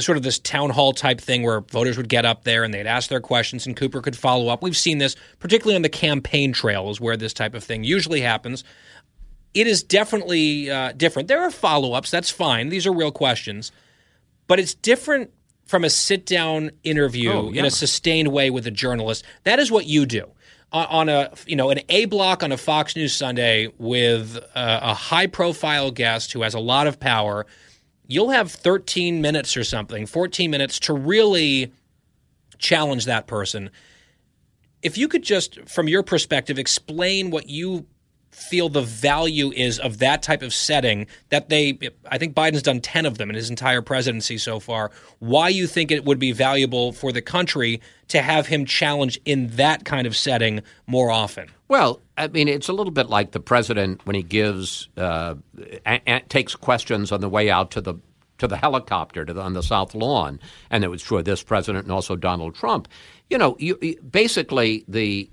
sort 0.00 0.16
of 0.16 0.24
this 0.24 0.38
town 0.38 0.70
hall 0.70 0.92
type 0.92 1.20
thing 1.20 1.42
where 1.42 1.60
voters 1.60 1.96
would 1.96 2.08
get 2.08 2.24
up 2.24 2.44
there 2.44 2.64
and 2.64 2.74
they'd 2.74 2.86
ask 2.86 3.08
their 3.08 3.20
questions 3.20 3.66
and 3.66 3.76
Cooper 3.76 4.00
could 4.00 4.16
follow 4.16 4.48
up. 4.48 4.62
We've 4.62 4.76
seen 4.76 4.98
this, 4.98 5.14
particularly 5.38 5.76
on 5.76 5.82
the 5.82 5.88
campaign 5.88 6.52
trail, 6.52 6.90
is 6.90 7.00
where 7.00 7.16
this 7.16 7.32
type 7.32 7.54
of 7.54 7.62
thing 7.62 7.84
usually 7.84 8.20
happens. 8.20 8.64
It 9.54 9.66
is 9.66 9.82
definitely 9.82 10.70
uh, 10.70 10.92
different. 10.92 11.28
There 11.28 11.40
are 11.40 11.50
follow 11.50 11.92
ups, 11.92 12.10
that's 12.10 12.30
fine. 12.30 12.68
These 12.68 12.86
are 12.86 12.92
real 12.92 13.12
questions. 13.12 13.70
But 14.48 14.58
it's 14.58 14.74
different 14.74 15.30
from 15.66 15.84
a 15.84 15.90
sit 15.90 16.24
down 16.26 16.70
interview 16.84 17.30
Oh, 17.30 17.50
yeah. 17.52 17.60
in 17.60 17.66
a 17.66 17.70
sustained 17.70 18.28
way 18.28 18.50
with 18.50 18.66
a 18.66 18.70
journalist. 18.70 19.24
That 19.44 19.58
is 19.58 19.70
what 19.70 19.86
you 19.86 20.06
do. 20.06 20.30
On- 20.72 21.08
a 21.08 21.30
you 21.46 21.54
know 21.56 21.70
an 21.70 21.80
A 21.88 22.04
block 22.06 22.42
on 22.42 22.50
a 22.52 22.56
Fox 22.56 22.96
News 22.96 23.14
Sunday 23.14 23.72
with 23.78 24.36
uh, 24.54 24.80
a, 24.82 24.90
a 24.90 24.94
high 24.94 25.26
profile 25.26 25.90
guest 25.90 26.32
who 26.32 26.42
has 26.42 26.54
a 26.54 26.58
lot 26.60 26.86
of 26.86 26.98
power, 27.00 27.46
you'll 28.06 28.30
have 28.30 28.50
13 28.50 29.20
minutes 29.20 29.56
or 29.56 29.64
something, 29.64 30.06
14 30.06 30.50
minutes 30.50 30.78
to 30.80 30.92
really 30.92 31.72
challenge 32.58 33.04
that 33.06 33.26
person. 33.26 33.70
If 34.82 34.98
you 34.98 35.08
could 35.08 35.22
just, 35.22 35.68
from 35.68 35.88
your 35.88 36.02
perspective, 36.02 36.58
explain 36.58 37.30
what 37.30 37.48
you 37.48 37.86
feel 38.36 38.68
the 38.68 38.82
value 38.82 39.50
is 39.52 39.78
of 39.78 39.98
that 39.98 40.22
type 40.22 40.42
of 40.42 40.52
setting 40.52 41.06
that 41.30 41.48
they 41.48 41.78
I 42.10 42.18
think 42.18 42.34
Biden's 42.34 42.62
done 42.62 42.80
10 42.80 43.06
of 43.06 43.16
them 43.16 43.30
in 43.30 43.34
his 43.36 43.48
entire 43.48 43.80
presidency 43.80 44.36
so 44.36 44.60
far. 44.60 44.90
Why 45.20 45.48
you 45.48 45.66
think 45.66 45.90
it 45.90 46.04
would 46.04 46.18
be 46.18 46.32
valuable 46.32 46.92
for 46.92 47.12
the 47.12 47.22
country 47.22 47.80
to 48.08 48.20
have 48.20 48.46
him 48.46 48.66
challenge 48.66 49.18
in 49.24 49.48
that 49.56 49.84
kind 49.84 50.06
of 50.06 50.14
setting 50.14 50.60
more 50.86 51.10
often? 51.10 51.48
Well, 51.68 52.00
I 52.18 52.28
mean, 52.28 52.46
it's 52.46 52.68
a 52.68 52.72
little 52.72 52.92
bit 52.92 53.08
like 53.08 53.32
the 53.32 53.40
president 53.40 54.04
when 54.06 54.14
he 54.14 54.22
gives 54.22 54.88
uh, 54.96 55.34
a- 55.86 56.02
a- 56.06 56.20
takes 56.28 56.54
questions 56.54 57.10
on 57.12 57.20
the 57.22 57.28
way 57.28 57.50
out 57.50 57.70
to 57.72 57.80
the 57.80 57.94
to 58.38 58.46
the 58.46 58.58
helicopter 58.58 59.24
to 59.24 59.32
the, 59.32 59.40
on 59.40 59.54
the 59.54 59.62
South 59.62 59.94
Lawn, 59.94 60.38
and 60.70 60.84
it 60.84 60.88
was 60.88 61.02
true 61.02 61.16
of 61.16 61.24
this 61.24 61.42
president 61.42 61.84
and 61.86 61.92
also 61.92 62.16
Donald 62.16 62.54
Trump. 62.54 62.86
You 63.30 63.38
know, 63.38 63.56
you, 63.58 63.76
basically 64.10 64.84
the 64.86 65.30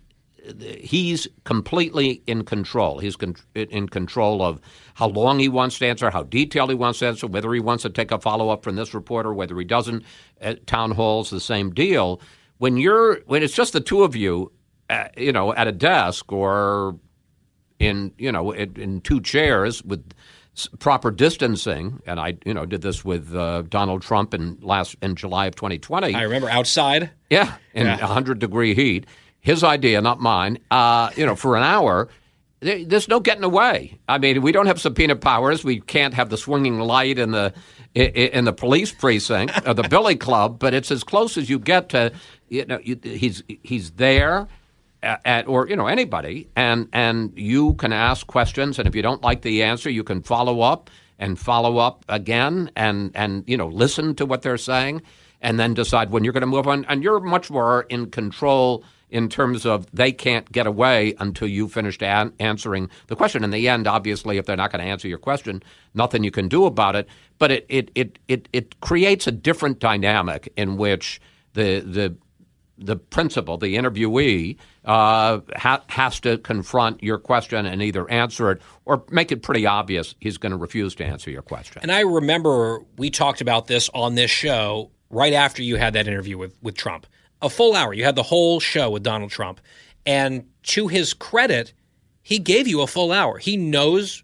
he's 0.80 1.28
completely 1.46 2.22
in 2.28 2.44
control. 2.44 3.00
He's 3.00 3.16
con- 3.16 3.36
in 3.56 3.88
control 3.88 4.42
of 4.42 4.60
how 4.96 5.08
long 5.08 5.40
he 5.40 5.50
wants 5.50 5.80
to 5.80 5.88
answer, 5.88 6.10
how 6.10 6.24
detailed 6.24 6.70
he 6.70 6.76
wants 6.76 7.00
to 7.00 7.08
answer, 7.08 7.28
whether 7.28 7.54
he 7.54 7.60
wants 7.60 7.84
to 7.84 7.90
take 7.90 8.12
a 8.12 8.20
follow 8.20 8.50
up 8.50 8.64
from 8.64 8.76
this 8.76 8.94
reporter, 8.94 9.34
whether 9.34 9.58
he 9.58 9.66
doesn't. 9.66 10.04
At 10.42 10.68
town 10.68 10.92
halls, 10.92 11.30
the 11.30 11.40
same 11.40 11.72
deal. 11.74 12.20
When 12.58 12.78
you're 12.78 13.22
when 13.26 13.44
it's 13.44 13.56
just 13.56 13.74
the 13.74 13.82
two 13.82 14.04
of 14.04 14.16
you, 14.16 14.52
uh, 14.90 15.08
you 15.18 15.32
know, 15.32 15.54
at 15.54 15.68
a 15.68 15.72
desk 15.72 16.32
or 16.32 16.98
in 17.80 18.14
you 18.18 18.32
know 18.32 18.52
in, 18.52 18.76
in 18.80 19.02
two 19.02 19.22
chairs 19.22 19.84
with 19.84 20.12
proper 20.80 21.10
distancing, 21.10 22.02
and 22.06 22.20
I 22.20 22.38
you 22.46 22.54
know 22.54 22.66
did 22.66 22.82
this 22.82 23.04
with 23.04 23.34
uh, 23.34 23.64
Donald 23.64 24.02
Trump 24.02 24.34
in 24.34 24.58
last 24.62 24.96
in 25.02 25.16
July 25.16 25.48
of 25.48 25.56
2020. 25.56 26.14
I 26.14 26.22
remember 26.24 26.50
outside 26.50 27.10
Yeah, 27.30 27.56
in 27.74 27.86
Yeah. 27.88 27.98
100 27.98 28.40
degree 28.40 28.76
heat. 28.76 29.06
His 29.44 29.62
idea, 29.62 30.02
not 30.02 30.22
mine. 30.22 30.58
Uh, 30.72 31.12
you 31.18 31.26
know, 31.26 31.36
for 31.36 31.58
an 31.58 31.64
hour, 31.64 32.08
there's 32.62 33.10
no 33.10 33.20
getting 33.20 33.44
away. 33.44 34.00
I 34.08 34.18
mean, 34.18 34.42
we 34.42 34.54
don't 34.54 34.68
have 34.68 34.80
subpoena 34.80 35.18
powers. 35.18 35.66
We 35.66 35.82
can't 35.82 36.14
have 36.14 36.30
the 36.30 36.38
swinging 36.38 36.80
light 36.80 37.20
in 37.20 37.32
the 37.32 37.54
in 37.94 38.46
the 38.46 38.54
police 38.54 38.94
precinct 38.94 39.68
or 39.68 39.74
the 39.74 39.84
Billy 39.84 40.16
Club, 40.16 40.60
but 40.60 40.74
it's 40.74 40.92
as 40.92 41.04
close 41.04 41.38
as 41.38 41.50
you 41.50 41.60
get 41.60 41.90
to. 41.90 42.14
You 42.48 42.66
know, 42.66 42.80
he's 42.80 43.44
he's 43.48 43.92
there. 43.92 44.48
At, 45.04 45.50
or 45.50 45.68
you 45.68 45.76
know 45.76 45.88
anybody, 45.88 46.48
and 46.56 46.88
and 46.94 47.34
you 47.36 47.74
can 47.74 47.92
ask 47.92 48.26
questions, 48.26 48.80
and 48.80 48.88
if 48.88 48.96
you 48.96 49.02
don't 49.02 49.22
like 49.22 49.42
the 49.42 49.62
answer, 49.64 49.90
you 49.90 50.06
can 50.06 50.22
follow 50.22 50.62
up 50.62 50.90
and 51.20 51.38
follow 51.38 51.80
up 51.80 52.06
again, 52.08 52.72
and 52.78 53.12
and 53.14 53.44
you 53.46 53.58
know 53.58 53.68
listen 53.68 54.16
to 54.16 54.26
what 54.26 54.44
they're 54.44 54.58
saying, 54.58 55.02
and 55.42 55.60
then 55.60 55.74
decide 55.74 56.12
when 56.12 56.24
you're 56.24 56.32
going 56.32 56.40
to 56.40 56.48
move 56.48 56.70
on. 56.70 56.86
And 56.86 57.04
you're 57.04 57.20
much 57.20 57.52
more 57.52 57.82
in 57.90 58.12
control 58.12 58.86
in 59.14 59.30
terms 59.30 59.64
of 59.64 59.86
they 59.94 60.12
can't 60.12 60.52
get 60.52 60.66
away 60.66 61.14
until 61.20 61.48
you 61.48 61.70
finished 61.70 62.02
an- 62.02 62.34
answering 62.40 62.90
the 63.08 63.16
question. 63.16 63.44
In 63.44 63.52
the 63.52 63.70
end, 63.70 63.88
obviously, 63.88 64.38
if 64.40 64.48
they're 64.48 64.58
not 64.58 64.72
going 64.72 64.84
to 64.84 64.90
answer 64.90 65.08
your 65.08 65.20
question, 65.20 65.62
nothing 65.94 66.24
you 66.24 66.32
can 66.32 66.48
do 66.48 66.66
about 66.66 66.96
it. 66.96 67.08
But 67.38 67.52
it 67.52 67.66
it 67.70 67.92
it 67.94 68.20
it, 68.28 68.50
it 68.52 68.82
creates 68.82 69.28
a 69.28 69.32
different 69.32 69.80
dynamic 69.80 70.52
in 70.58 70.78
which 70.78 71.22
the 71.54 71.80
the 71.82 72.18
the 72.80 72.96
principal, 72.96 73.58
the 73.58 73.76
interviewee, 73.76 74.58
uh, 74.84 75.40
ha- 75.56 75.84
has 75.90 76.20
to 76.22 76.40
confront 76.40 77.04
your 77.04 77.20
question 77.20 77.68
and 77.68 77.84
either 77.84 78.10
answer 78.10 78.50
it 78.50 78.62
or 78.86 79.04
make 79.12 79.32
it 79.32 79.44
pretty 79.44 79.68
obvious 79.68 80.16
he's 80.20 80.40
going 80.40 80.52
to 80.52 80.58
refuse 80.58 80.96
to 80.96 81.06
answer 81.06 81.30
your 81.30 81.44
question. 81.44 81.84
And 81.84 81.92
I 81.92 82.00
remember 82.00 82.84
we 82.98 83.12
talked 83.12 83.42
about 83.42 83.68
this 83.68 83.92
on 83.94 84.16
this 84.16 84.32
show 84.32 84.90
right 85.12 85.34
after 85.34 85.62
you 85.62 85.76
had 85.76 85.94
that 85.94 86.08
interview 86.08 86.40
with, 86.40 86.58
with 86.64 86.76
Trump. 86.76 87.06
A 87.44 87.50
full 87.50 87.76
hour. 87.76 87.94
You 87.94 88.04
had 88.04 88.16
the 88.16 88.24
whole 88.24 88.60
show 88.60 88.90
with 88.90 89.04
Donald 89.04 89.30
Trump. 89.30 89.60
And 90.06 90.46
to 90.64 90.88
his 90.88 91.14
credit, 91.14 91.74
he 92.24 92.40
gave 92.40 92.68
you 92.68 92.82
a 92.82 92.88
full 92.88 93.12
hour. 93.12 93.38
He 93.38 93.58
knows 93.58 94.24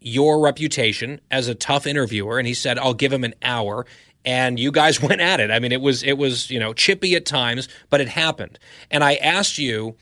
your 0.00 0.40
reputation 0.40 1.20
as 1.30 1.48
a 1.48 1.54
tough 1.54 1.86
interviewer 1.86 2.38
and 2.38 2.46
he 2.46 2.54
said 2.54 2.78
I'll 2.78 2.94
give 2.94 3.12
him 3.12 3.24
an 3.24 3.34
hour 3.42 3.84
and 4.24 4.58
you 4.58 4.70
guys 4.70 5.02
went 5.02 5.20
at 5.20 5.40
it. 5.40 5.50
I 5.50 5.58
mean 5.58 5.72
it 5.72 5.80
was 5.80 6.02
it 6.02 6.16
was, 6.16 6.50
you 6.50 6.60
know, 6.60 6.72
chippy 6.72 7.14
at 7.16 7.26
times, 7.26 7.68
but 7.90 8.00
it 8.00 8.08
happened. 8.08 8.58
And 8.90 9.02
I 9.02 9.16
asked 9.16 9.58
you 9.58 9.96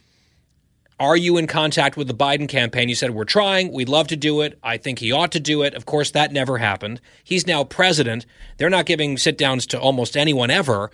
are 0.98 1.16
you 1.16 1.36
in 1.36 1.46
contact 1.46 1.98
with 1.98 2.08
the 2.08 2.14
Biden 2.14 2.48
campaign? 2.48 2.88
You 2.88 2.94
said, 2.94 3.10
We're 3.10 3.24
trying. 3.24 3.70
We'd 3.70 3.88
love 3.88 4.06
to 4.08 4.16
do 4.16 4.40
it. 4.40 4.58
I 4.62 4.78
think 4.78 4.98
he 4.98 5.12
ought 5.12 5.32
to 5.32 5.40
do 5.40 5.62
it. 5.62 5.74
Of 5.74 5.84
course, 5.84 6.10
that 6.12 6.32
never 6.32 6.56
happened. 6.56 7.02
He's 7.22 7.46
now 7.46 7.64
president. 7.64 8.24
They're 8.56 8.70
not 8.70 8.86
giving 8.86 9.18
sit 9.18 9.36
downs 9.36 9.66
to 9.66 9.80
almost 9.80 10.16
anyone 10.16 10.50
ever. 10.50 10.90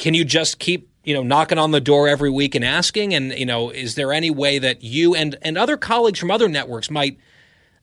Can 0.00 0.14
you 0.14 0.24
just 0.24 0.58
keep, 0.58 0.88
you 1.04 1.12
know, 1.12 1.22
knocking 1.22 1.58
on 1.58 1.72
the 1.72 1.80
door 1.80 2.08
every 2.08 2.30
week 2.30 2.54
and 2.54 2.64
asking? 2.64 3.12
And, 3.12 3.32
you 3.32 3.44
know, 3.44 3.68
is 3.68 3.96
there 3.96 4.14
any 4.14 4.30
way 4.30 4.58
that 4.58 4.82
you 4.82 5.14
and, 5.14 5.36
and 5.42 5.58
other 5.58 5.76
colleagues 5.76 6.18
from 6.18 6.30
other 6.30 6.48
networks 6.48 6.90
might 6.90 7.18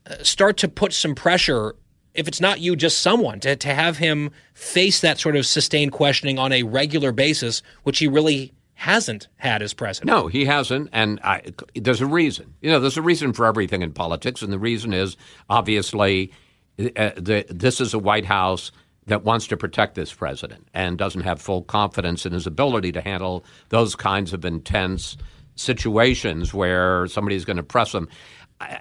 uh, 0.09 0.23
start 0.23 0.57
to 0.57 0.67
put 0.67 0.93
some 0.93 1.13
pressure, 1.13 1.75
if 2.15 2.27
it's 2.27 2.41
not 2.41 2.59
you, 2.59 2.75
just 2.75 3.01
someone, 3.01 3.39
to, 3.41 3.55
to 3.55 3.71
have 3.71 3.99
him 3.99 4.31
face 4.55 4.99
that 5.01 5.19
sort 5.19 5.35
of 5.35 5.45
sustained 5.45 5.91
questioning 5.91 6.39
on 6.39 6.51
a 6.51 6.63
regular 6.63 7.11
basis, 7.11 7.61
which 7.83 7.99
he 7.99 8.07
really 8.07 8.51
hasn't 8.73 9.27
had 9.35 9.61
as 9.61 9.75
president? 9.75 10.07
No, 10.07 10.25
he 10.25 10.45
hasn't, 10.45 10.89
and 10.91 11.19
I, 11.23 11.43
there's 11.75 12.01
a 12.01 12.07
reason. 12.07 12.55
You 12.61 12.71
know, 12.71 12.79
there's 12.79 12.97
a 12.97 13.03
reason 13.03 13.31
for 13.31 13.45
everything 13.45 13.83
in 13.83 13.93
politics, 13.93 14.41
and 14.41 14.51
the 14.51 14.57
reason 14.57 14.91
is 14.91 15.17
obviously 15.51 16.31
uh, 16.79 17.11
the, 17.15 17.45
this 17.47 17.79
is 17.79 17.93
a 17.93 17.99
White 17.99 18.25
House 18.25 18.71
that 19.07 19.23
wants 19.23 19.47
to 19.47 19.57
protect 19.57 19.95
this 19.95 20.13
president 20.13 20.67
and 20.73 20.97
doesn't 20.97 21.21
have 21.21 21.41
full 21.41 21.63
confidence 21.63 22.25
in 22.25 22.33
his 22.33 22.45
ability 22.45 22.91
to 22.91 23.01
handle 23.01 23.43
those 23.69 23.95
kinds 23.95 24.33
of 24.33 24.45
intense 24.45 25.17
situations 25.55 26.53
where 26.53 27.07
somebody's 27.07 27.45
going 27.45 27.57
to 27.57 27.63
press 27.63 27.93
him. 27.93 28.07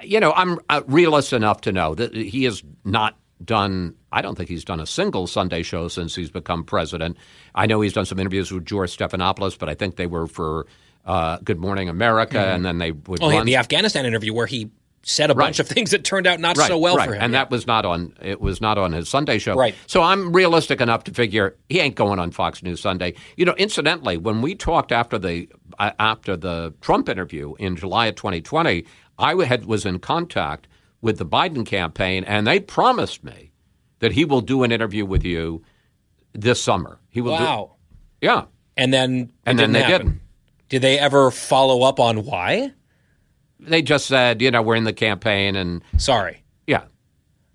You 0.03 0.21
know, 0.21 0.33
I'm 0.33 0.59
uh, 0.69 0.83
realist 0.87 1.33
enough 1.33 1.63
to 1.63 1.73
know 1.73 1.95
that 1.95 2.15
he 2.15 2.45
has 2.45 2.63
not 2.85 3.17
done. 3.45 3.95
I 4.13 4.23
don't 4.23 4.37
think 4.37 4.49
he's 4.49 4.65
done 4.65 4.81
a 4.81 4.87
single 4.87 5.27
Sunday 5.27 5.63
show 5.63 5.89
since 5.89 6.15
he's 6.15 6.31
become 6.31 6.65
president. 6.65 7.17
I 7.55 7.67
know 7.67 7.81
he's 7.81 7.93
done 7.93 8.07
some 8.07 8.19
interviews 8.19 8.51
with 8.51 8.65
George 8.65 8.97
Stephanopoulos, 8.97 9.59
but 9.59 9.69
I 9.69 9.75
think 9.75 9.97
they 9.97 10.07
were 10.07 10.27
for 10.27 10.67
uh, 11.05 11.39
Good 11.45 11.59
Morning 11.59 11.89
America, 11.89 12.41
and 12.41 12.65
then 12.65 12.79
they 12.79 12.93
would. 12.93 13.23
Oh, 13.23 13.31
run- 13.31 13.47
the 13.47 13.57
Afghanistan 13.57 14.07
interview 14.07 14.35
where 14.35 14.47
he 14.47 14.71
said 15.09 15.31
a 15.31 15.35
bunch 15.37 15.61
of 15.61 15.69
things 15.69 15.93
that 15.93 16.03
turned 16.03 16.27
out 16.27 16.41
not 16.41 16.57
right, 16.57 16.67
so 16.67 16.77
well 16.77 16.97
right. 16.97 17.09
for 17.09 17.15
him. 17.15 17.23
and 17.23 17.33
Yeah. 17.33 17.39
that 17.45 17.51
was 17.51 17.65
not 17.65 17.87
on. 17.87 18.13
It 18.21 18.41
was 18.41 18.61
not 18.61 18.77
on 18.77 18.93
his 18.93 19.09
Sunday 19.09 19.39
show. 19.39 19.55
Right. 19.55 19.73
So 19.87 20.03
I'm 20.03 20.33
realistic 20.33 20.81
enough 20.81 21.05
to 21.05 21.13
figure 21.15 21.57
he 21.69 21.79
ain't 21.79 21.95
going 21.95 22.19
on 22.19 22.33
Fox 22.33 22.61
News 22.61 22.81
Sunday. 22.81 23.15
You 23.37 23.45
know, 23.45 23.55
incidentally, 23.57 24.17
when 24.17 24.43
we 24.43 24.57
talked 24.57 24.91
after 24.91 25.17
the 25.17 25.49
uh, 25.79 25.93
after 26.01 26.37
the 26.37 26.75
Trump 26.81 27.09
interview 27.09 27.55
in 27.61 27.77
July 27.77 28.07
of 28.07 28.17
2020, 28.17 28.85
I 29.19 29.45
had 29.45 29.67
was 29.67 29.87
in 29.87 30.01
contact 30.01 30.67
with 31.01 31.19
the 31.19 31.27
Biden 31.27 31.65
campaign, 31.65 32.25
and 32.25 32.45
they 32.45 32.59
promised 32.59 33.23
me 33.23 33.53
that 34.01 34.11
he 34.13 34.25
will 34.25 34.41
do 34.41 34.65
an 34.65 34.73
interview 34.73 35.07
with 35.07 35.25
you 35.25 35.63
this 36.33 36.61
summer. 36.61 36.99
He 37.11 37.21
will. 37.21 37.33
wow. 37.33 37.77
Do, 38.21 38.27
yeah. 38.27 38.45
And 38.77 38.93
then 38.93 39.31
And 39.47 39.57
then 39.57 39.71
didn't 39.71 39.73
they 39.73 39.83
happen. 39.83 40.07
didn't. 40.09 40.21
Did 40.69 40.83
they 40.83 40.99
ever 40.99 41.31
follow 41.31 41.83
up 41.83 42.01
on 42.01 42.25
why? 42.25 42.73
They 43.61 43.83
just 43.83 44.07
said, 44.07 44.43
you 44.43 44.51
know, 44.51 44.63
we're 44.63 44.77
in 44.77 44.85
the 44.85 44.93
campaign, 44.93 45.57
and 45.57 45.83
Sorry. 45.99 46.43
Yeah, 46.67 46.85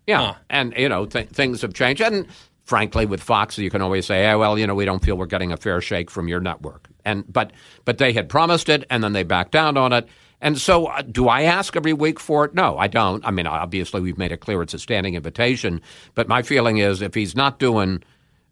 yeah, 0.08 0.18
Huh. 0.28 0.34
and 0.50 0.74
you 0.78 0.90
know 0.90 1.06
th- 1.06 1.30
things 1.30 1.62
have 1.62 1.74
changed. 1.74 2.02
And 2.02 2.26
frankly, 2.66 3.06
with 3.06 3.22
Fox, 3.22 3.58
you 3.58 3.70
can 3.70 3.82
always 3.82 4.06
say, 4.06 4.30
"Oh, 4.32 4.40
well, 4.40 4.58
you 4.58 4.66
know, 4.66 4.76
we 4.76 4.86
don't 4.86 5.04
feel 5.04 5.16
we're 5.18 5.26
getting 5.28 5.52
a 5.52 5.58
fair 5.58 5.80
shake 5.82 6.10
from 6.10 6.28
your 6.28 6.40
network." 6.40 6.88
And 7.06 7.24
but 7.32 7.52
but 7.86 7.98
they 8.00 8.14
had 8.14 8.30
promised 8.30 8.68
it, 8.70 8.86
and 8.90 9.04
then 9.04 9.14
they 9.14 9.24
backed 9.24 9.52
down 9.52 9.78
on 9.78 9.94
it. 9.94 10.08
And 10.44 10.58
so, 10.58 10.88
uh, 10.88 11.04
do 11.04 11.28
I 11.28 11.44
ask 11.44 11.76
every 11.76 11.94
week 11.94 12.20
for 12.20 12.46
it? 12.46 12.56
No, 12.56 12.76
I 12.80 12.88
don't. 12.88 13.24
I 13.24 13.30
mean, 13.30 13.46
obviously, 13.46 14.02
we've 14.02 14.18
made 14.18 14.32
it 14.32 14.38
clear 14.38 14.62
it's 14.64 14.74
a 14.74 14.80
standing 14.80 15.14
invitation. 15.14 15.82
But 16.16 16.28
my 16.28 16.42
feeling 16.42 16.78
is, 16.80 17.02
if 17.04 17.14
he's 17.14 17.36
not 17.36 17.60
doing 17.60 18.02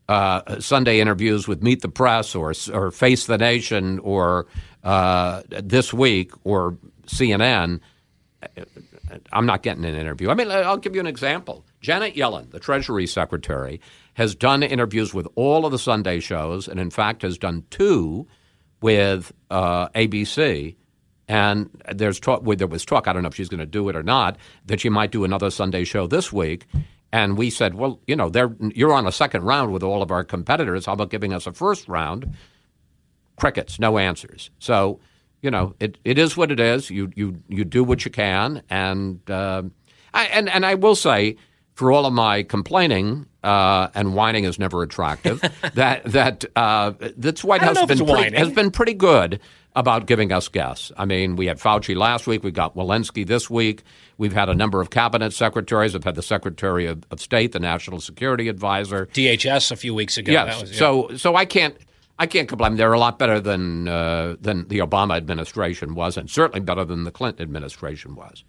uh, 0.07 0.59
Sunday 0.59 0.99
interviews 0.99 1.47
with 1.47 1.63
Meet 1.63 1.81
the 1.81 1.89
Press 1.89 2.35
or 2.35 2.53
or 2.71 2.91
Face 2.91 3.25
the 3.25 3.39
Nation 3.39 3.97
or 3.99 4.45
uh, 4.83 5.41
this 5.49 5.91
week 5.93 6.31
or 6.43 6.77
CNN, 7.09 7.79
I'm 9.33 9.45
not 9.45 9.63
getting 9.63 9.85
an 9.85 9.95
interview. 9.95 10.29
I 10.29 10.33
mean, 10.33 10.49
I'll 10.51 10.77
give 10.77 10.95
you 10.95 11.01
an 11.01 11.07
example. 11.07 11.65
Janet 11.81 12.15
Yellen, 12.15 12.51
the 12.51 12.59
Treasury 12.59 13.07
Secretary, 13.07 13.81
has 14.13 14.35
done 14.35 14.63
interviews 14.63 15.13
with 15.13 15.27
all 15.35 15.65
of 15.65 15.71
the 15.71 15.79
Sunday 15.79 16.19
shows, 16.19 16.67
and 16.67 16.79
in 16.79 16.89
fact 16.89 17.21
has 17.21 17.37
done 17.37 17.63
two 17.69 18.27
with 18.81 19.31
uh, 19.49 19.89
ABC. 19.89 20.75
And 21.27 21.69
there's 21.93 22.19
talk. 22.19 22.43
There 22.43 22.67
was 22.67 22.85
talk. 22.85 23.07
I 23.07 23.13
don't 23.13 23.21
know 23.21 23.27
if 23.27 23.35
she's 23.35 23.49
going 23.49 23.59
to 23.59 23.65
do 23.65 23.87
it 23.89 23.95
or 23.95 24.03
not. 24.03 24.37
That 24.65 24.79
she 24.81 24.89
might 24.89 25.11
do 25.11 25.23
another 25.23 25.51
Sunday 25.51 25.83
show 25.83 26.07
this 26.07 26.33
week. 26.33 26.65
And 27.11 27.37
we 27.37 27.49
said, 27.49 27.75
well, 27.75 27.99
you 28.07 28.15
know, 28.15 28.31
you're 28.75 28.93
on 28.93 29.07
a 29.07 29.11
second 29.11 29.43
round 29.43 29.71
with 29.71 29.83
all 29.83 30.01
of 30.01 30.11
our 30.11 30.23
competitors. 30.23 30.85
How 30.85 30.93
about 30.93 31.09
giving 31.09 31.33
us 31.33 31.47
a 31.47 31.53
first 31.53 31.87
round? 31.87 32.35
Crickets, 33.35 33.79
no 33.79 33.97
answers. 33.97 34.49
So, 34.59 34.99
you 35.41 35.51
know, 35.51 35.75
it, 35.79 35.97
it 36.03 36.17
is 36.17 36.35
what 36.35 36.51
it 36.51 36.59
is. 36.59 36.89
You 36.89 37.11
you 37.15 37.41
you 37.47 37.63
do 37.63 37.83
what 37.83 38.05
you 38.05 38.11
can, 38.11 38.61
and 38.69 39.19
uh, 39.29 39.63
I 40.13 40.25
and 40.25 40.49
and 40.49 40.65
I 40.65 40.75
will 40.75 40.95
say, 40.95 41.37
for 41.73 41.91
all 41.91 42.05
of 42.05 42.13
my 42.13 42.43
complaining 42.43 43.25
uh, 43.43 43.87
and 43.95 44.13
whining 44.13 44.43
is 44.43 44.59
never 44.59 44.83
attractive, 44.83 45.41
that 45.75 46.03
that 46.05 46.45
uh, 46.55 46.93
this 47.15 47.43
White 47.43 47.61
House 47.61 47.77
has 47.77 47.87
been 47.87 48.05
pretty, 48.05 48.35
has 48.35 48.51
been 48.51 48.71
pretty 48.71 48.93
good 48.93 49.39
about 49.75 50.07
giving 50.07 50.31
us 50.31 50.47
guests. 50.47 50.91
I 50.97 51.05
mean, 51.05 51.35
we 51.35 51.45
had 51.45 51.57
Fauci 51.57 51.95
last 51.95 52.27
week. 52.27 52.43
We 52.43 52.51
got 52.51 52.75
Walensky 52.75 53.25
this 53.25 53.49
week. 53.49 53.83
We've 54.17 54.33
had 54.33 54.49
a 54.49 54.55
number 54.55 54.81
of 54.81 54.89
cabinet 54.89 55.31
secretaries. 55.31 55.93
We've 55.93 56.03
had 56.03 56.15
the 56.15 56.23
Secretary 56.23 56.85
of, 56.85 57.03
of 57.11 57.21
State, 57.21 57.53
the 57.53 57.59
National 57.59 58.01
Security 58.01 58.49
Advisor, 58.49 59.05
DHS 59.07 59.71
a 59.71 59.75
few 59.75 59.93
weeks 59.93 60.17
ago. 60.17 60.31
Yes. 60.31 60.61
Was, 60.61 60.71
yeah. 60.71 60.77
So 60.77 61.15
so 61.15 61.35
I 61.35 61.45
can't. 61.45 61.77
I 62.19 62.27
can't 62.27 62.49
complain. 62.49 62.75
They're 62.75 62.91
a 62.91 62.99
lot 62.99 63.17
better 63.17 63.39
than 63.39 63.87
uh, 63.87 64.35
than 64.39 64.67
the 64.67 64.79
Obama 64.79 65.15
administration 65.15 65.95
was, 65.95 66.17
and 66.17 66.29
certainly 66.29 66.59
better 66.59 66.83
than 66.83 67.05
the 67.05 67.11
Clinton 67.11 67.41
administration 67.41 68.15
was. 68.15 68.43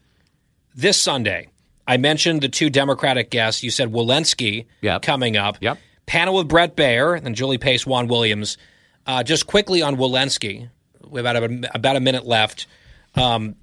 This 0.75 1.01
Sunday, 1.01 1.49
I 1.87 1.97
mentioned 1.97 2.43
the 2.43 2.49
two 2.49 2.68
Democratic 2.68 3.31
guests. 3.31 3.62
You 3.62 3.71
said 3.71 3.93
Walensky 3.93 4.66
yep. 4.81 5.03
coming 5.03 5.37
up. 5.37 5.57
Yep. 5.61 5.79
Panel 6.07 6.35
with 6.35 6.49
Brett 6.49 6.77
Baier 6.77 7.25
and 7.25 7.37
Julie 7.37 7.59
Pace, 7.59 7.87
Juan 7.87 8.09
Williams. 8.09 8.59
Uh, 9.07 9.23
just 9.23 9.47
quickly 9.47 9.83
on 9.83 9.97
Walensky, 9.97 10.68
we 11.09 11.23
have 11.23 11.37
about 11.37 11.51
a, 11.51 11.75
about 11.75 11.97
a 11.97 12.01
minute 12.01 12.27
left. 12.27 12.66
Um, 13.14 13.55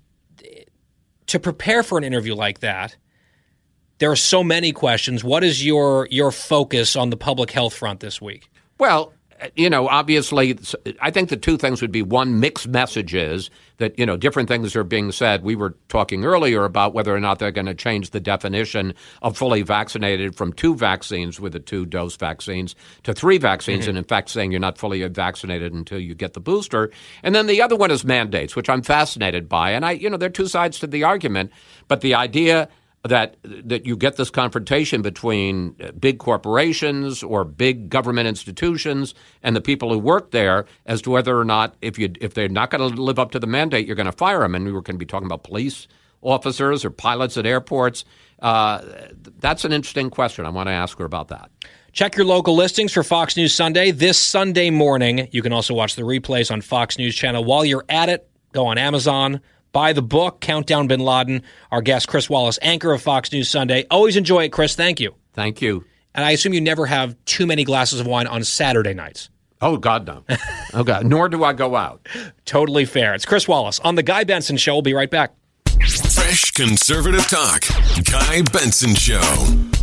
to 1.27 1.39
prepare 1.39 1.83
for 1.83 1.97
an 1.97 2.05
interview 2.05 2.33
like 2.33 2.61
that, 2.61 2.95
there 3.99 4.09
are 4.11 4.15
so 4.15 4.43
many 4.43 4.71
questions. 4.71 5.23
What 5.23 5.43
is 5.43 5.65
your 5.65 6.07
your 6.09 6.31
focus 6.31 6.95
on 6.95 7.09
the 7.09 7.17
public 7.17 7.51
health 7.51 7.73
front 7.73 7.99
this 7.99 8.21
week? 8.21 8.49
Well, 8.77 9.13
you 9.55 9.69
know, 9.69 9.87
obviously, 9.87 10.57
I 11.01 11.11
think 11.11 11.29
the 11.29 11.37
two 11.37 11.57
things 11.57 11.81
would 11.81 11.91
be 11.91 12.01
one, 12.01 12.39
mixed 12.39 12.67
messages 12.67 13.49
that, 13.77 13.97
you 13.99 14.05
know, 14.05 14.17
different 14.17 14.49
things 14.49 14.75
are 14.75 14.83
being 14.83 15.11
said. 15.11 15.43
We 15.43 15.55
were 15.55 15.75
talking 15.89 16.25
earlier 16.25 16.63
about 16.63 16.95
whether 16.95 17.15
or 17.15 17.19
not 17.19 17.37
they're 17.37 17.51
going 17.51 17.67
to 17.67 17.75
change 17.75 18.09
the 18.09 18.19
definition 18.19 18.95
of 19.21 19.37
fully 19.37 19.61
vaccinated 19.61 20.35
from 20.35 20.53
two 20.53 20.75
vaccines 20.75 21.39
with 21.39 21.53
the 21.53 21.59
two 21.59 21.85
dose 21.85 22.15
vaccines 22.15 22.75
to 23.03 23.13
three 23.13 23.37
vaccines, 23.37 23.81
mm-hmm. 23.81 23.89
and 23.89 23.97
in 23.99 24.03
fact, 24.03 24.29
saying 24.29 24.51
you're 24.51 24.59
not 24.59 24.77
fully 24.77 25.07
vaccinated 25.07 25.73
until 25.73 25.99
you 25.99 26.15
get 26.15 26.33
the 26.33 26.39
booster. 26.39 26.89
And 27.21 27.35
then 27.35 27.45
the 27.45 27.61
other 27.61 27.75
one 27.75 27.91
is 27.91 28.03
mandates, 28.03 28.55
which 28.55 28.69
I'm 28.69 28.81
fascinated 28.81 29.47
by. 29.47 29.71
And 29.71 29.85
I, 29.85 29.91
you 29.91 30.09
know, 30.09 30.17
there 30.17 30.27
are 30.27 30.31
two 30.31 30.47
sides 30.47 30.79
to 30.79 30.87
the 30.87 31.03
argument, 31.03 31.51
but 31.87 32.01
the 32.01 32.15
idea 32.15 32.69
that 33.03 33.37
that 33.43 33.85
you 33.85 33.95
get 33.95 34.17
this 34.17 34.29
confrontation 34.29 35.01
between 35.01 35.75
uh, 35.81 35.91
big 35.91 36.19
corporations 36.19 37.23
or 37.23 37.43
big 37.43 37.89
government 37.89 38.27
institutions 38.27 39.13
and 39.43 39.55
the 39.55 39.61
people 39.61 39.91
who 39.91 39.99
work 39.99 40.31
there 40.31 40.65
as 40.85 41.01
to 41.01 41.11
whether 41.11 41.37
or 41.37 41.45
not 41.45 41.75
if 41.81 41.97
you 41.97 42.11
if 42.19 42.33
they're 42.33 42.49
not 42.49 42.69
going 42.69 42.95
to 42.95 43.01
live 43.01 43.19
up 43.19 43.31
to 43.31 43.39
the 43.39 43.47
mandate, 43.47 43.85
you're 43.85 43.95
going 43.95 44.07
to 44.07 44.11
fire 44.11 44.39
them. 44.39 44.55
And 44.55 44.65
we 44.65 44.71
were 44.71 44.81
going 44.81 44.95
to 44.95 44.99
be 44.99 45.05
talking 45.05 45.25
about 45.25 45.43
police 45.43 45.87
officers 46.21 46.83
or 46.83 46.89
pilots 46.89 47.37
at 47.37 47.45
airports. 47.45 48.03
Uh, 48.39 48.81
that's 49.39 49.65
an 49.65 49.71
interesting 49.71 50.09
question. 50.09 50.45
I 50.45 50.49
want 50.49 50.67
to 50.67 50.73
ask 50.73 50.97
her 50.97 51.05
about 51.05 51.29
that. 51.29 51.49
Check 51.93 52.15
your 52.15 52.25
local 52.25 52.55
listings 52.55 52.93
for 52.93 53.03
Fox 53.03 53.35
News 53.37 53.53
Sunday 53.53 53.91
this 53.91 54.19
Sunday 54.19 54.69
morning. 54.69 55.27
You 55.31 55.41
can 55.41 55.53
also 55.53 55.73
watch 55.73 55.95
the 55.95 56.03
replays 56.03 56.51
on 56.51 56.61
Fox 56.61 56.97
News 56.97 57.15
Channel. 57.15 57.43
While 57.43 57.65
you're 57.65 57.85
at 57.89 58.09
it, 58.09 58.29
go 58.51 58.67
on 58.67 58.77
Amazon 58.77 59.41
Buy 59.77 59.93
the 59.93 60.01
book, 60.01 60.39
Countdown 60.39 60.87
Bin 60.87 61.01
Laden. 61.01 61.43
Our 61.69 61.83
guest, 61.83 62.07
Chris 62.07 62.27
Wallace, 62.27 62.57
anchor 62.63 62.93
of 62.93 63.01
Fox 63.03 63.31
News 63.31 63.47
Sunday. 63.47 63.85
Always 63.91 64.15
enjoy 64.15 64.45
it, 64.45 64.49
Chris. 64.49 64.75
Thank 64.75 64.99
you. 64.99 65.13
Thank 65.33 65.61
you. 65.61 65.85
And 66.15 66.25
I 66.25 66.31
assume 66.31 66.55
you 66.55 66.61
never 66.61 66.87
have 66.87 67.15
too 67.25 67.45
many 67.45 67.63
glasses 67.63 67.99
of 67.99 68.07
wine 68.07 68.25
on 68.25 68.43
Saturday 68.43 68.95
nights. 68.95 69.29
Oh, 69.61 69.77
God, 69.77 70.07
no. 70.07 70.23
oh, 70.73 70.83
God. 70.83 71.05
Nor 71.05 71.29
do 71.29 71.43
I 71.43 71.53
go 71.53 71.75
out. 71.75 72.09
Totally 72.45 72.85
fair. 72.85 73.13
It's 73.13 73.27
Chris 73.27 73.47
Wallace 73.47 73.79
on 73.81 73.93
The 73.93 74.01
Guy 74.01 74.23
Benson 74.23 74.57
Show. 74.57 74.73
We'll 74.73 74.81
be 74.81 74.95
right 74.95 75.11
back. 75.11 75.35
Fresh 75.79 76.53
conservative 76.53 77.27
talk. 77.27 77.61
Guy 78.03 78.41
Benson 78.51 78.95
Show. 78.95 79.76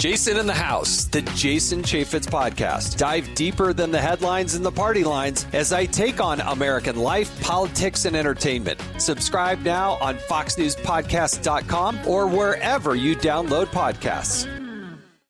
Jason 0.00 0.38
in 0.38 0.46
the 0.46 0.54
House, 0.54 1.04
the 1.04 1.20
Jason 1.34 1.82
Chaffetz 1.82 2.24
podcast. 2.24 2.96
Dive 2.96 3.34
deeper 3.34 3.74
than 3.74 3.90
the 3.90 4.00
headlines 4.00 4.54
and 4.54 4.64
the 4.64 4.72
party 4.72 5.04
lines 5.04 5.44
as 5.52 5.74
I 5.74 5.84
take 5.84 6.22
on 6.22 6.40
American 6.40 6.96
life, 6.96 7.38
politics, 7.42 8.06
and 8.06 8.16
entertainment. 8.16 8.80
Subscribe 8.96 9.60
now 9.60 9.98
on 10.00 10.16
FoxNewsPodcast.com 10.16 11.98
or 12.06 12.26
wherever 12.26 12.94
you 12.94 13.14
download 13.14 13.66
podcasts. 13.66 14.48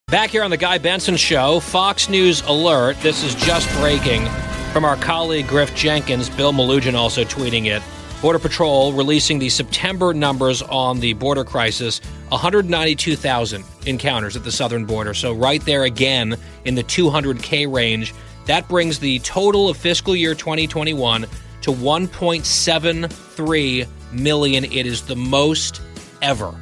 Back 0.06 0.30
here 0.30 0.44
on 0.44 0.52
the 0.52 0.56
Guy 0.56 0.78
Benson 0.78 1.16
Show, 1.16 1.58
Fox 1.58 2.08
News 2.08 2.42
Alert. 2.42 2.96
This 3.00 3.24
is 3.24 3.34
just 3.34 3.68
breaking 3.80 4.24
from 4.72 4.84
our 4.84 4.96
colleague 4.98 5.48
Griff 5.48 5.74
Jenkins. 5.74 6.30
Bill 6.30 6.52
Melugin 6.52 6.94
also 6.94 7.24
tweeting 7.24 7.66
it. 7.66 7.82
Border 8.22 8.38
Patrol 8.38 8.92
releasing 8.92 9.38
the 9.38 9.48
September 9.48 10.12
numbers 10.12 10.60
on 10.60 11.00
the 11.00 11.14
border 11.14 11.42
crisis 11.42 12.02
192,000 12.28 13.64
encounters 13.86 14.36
at 14.36 14.44
the 14.44 14.52
southern 14.52 14.84
border. 14.84 15.14
So, 15.14 15.32
right 15.32 15.64
there 15.64 15.84
again 15.84 16.36
in 16.66 16.74
the 16.74 16.84
200K 16.84 17.72
range. 17.72 18.12
That 18.44 18.68
brings 18.68 18.98
the 18.98 19.20
total 19.20 19.70
of 19.70 19.78
fiscal 19.78 20.14
year 20.14 20.34
2021 20.34 21.22
to 21.62 21.70
1.73 21.70 23.88
million. 24.12 24.64
It 24.64 24.84
is 24.86 25.02
the 25.02 25.16
most 25.16 25.80
ever 26.20 26.54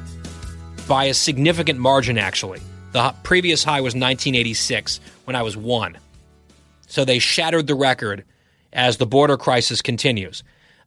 by 0.87 1.03
a 1.05 1.13
significant 1.13 1.79
margin, 1.79 2.17
actually. 2.17 2.61
The 2.93 3.13
previous 3.23 3.65
high 3.65 3.81
was 3.81 3.95
1986 3.95 5.01
when 5.25 5.35
I 5.35 5.41
was 5.41 5.57
one. 5.57 5.97
So 6.87 7.03
they 7.03 7.19
shattered 7.19 7.67
the 7.67 7.75
record 7.75 8.23
as 8.71 8.95
the 8.97 9.05
border 9.05 9.35
crisis 9.35 9.81
continues. 9.81 10.41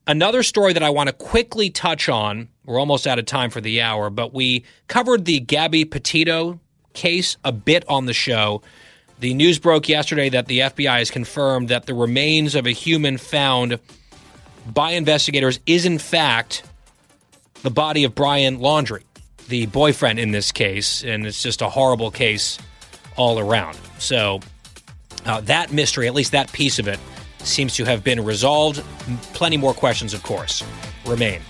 Another 0.06 0.42
story 0.42 0.72
that 0.72 0.82
I 0.82 0.90
want 0.90 1.08
to 1.08 1.12
quickly 1.12 1.70
touch 1.70 2.08
on, 2.08 2.48
we're 2.64 2.80
almost 2.80 3.06
out 3.06 3.20
of 3.20 3.26
time 3.26 3.50
for 3.50 3.60
the 3.60 3.80
hour, 3.82 4.10
but 4.10 4.34
we 4.34 4.64
covered 4.88 5.24
the 5.26 5.38
Gabby 5.38 5.84
Petito 5.84 6.58
case 6.92 7.36
a 7.44 7.52
bit 7.52 7.84
on 7.88 8.06
the 8.06 8.12
show. 8.12 8.62
The 9.20 9.32
news 9.34 9.60
broke 9.60 9.88
yesterday 9.88 10.28
that 10.30 10.46
the 10.46 10.58
FBI 10.60 10.98
has 10.98 11.10
confirmed 11.12 11.68
that 11.68 11.86
the 11.86 11.94
remains 11.94 12.56
of 12.56 12.66
a 12.66 12.72
human 12.72 13.16
found 13.16 13.78
by 14.66 14.92
investigators 14.92 15.60
is, 15.66 15.86
in 15.86 15.98
fact, 16.00 16.64
the 17.62 17.70
body 17.70 18.02
of 18.02 18.12
Brian 18.12 18.58
Laundrie, 18.58 19.04
the 19.48 19.66
boyfriend 19.66 20.18
in 20.18 20.32
this 20.32 20.50
case. 20.50 21.04
And 21.04 21.24
it's 21.24 21.40
just 21.40 21.62
a 21.62 21.68
horrible 21.68 22.10
case 22.10 22.58
all 23.16 23.38
around. 23.38 23.78
So, 23.98 24.40
uh, 25.24 25.42
that 25.42 25.72
mystery, 25.72 26.08
at 26.08 26.14
least 26.14 26.32
that 26.32 26.50
piece 26.52 26.80
of 26.80 26.88
it, 26.88 26.98
seems 27.44 27.74
to 27.74 27.84
have 27.84 28.02
been 28.02 28.24
resolved. 28.24 28.82
Plenty 29.34 29.56
more 29.56 29.74
questions, 29.74 30.14
of 30.14 30.22
course, 30.22 30.64
remain. 31.06 31.40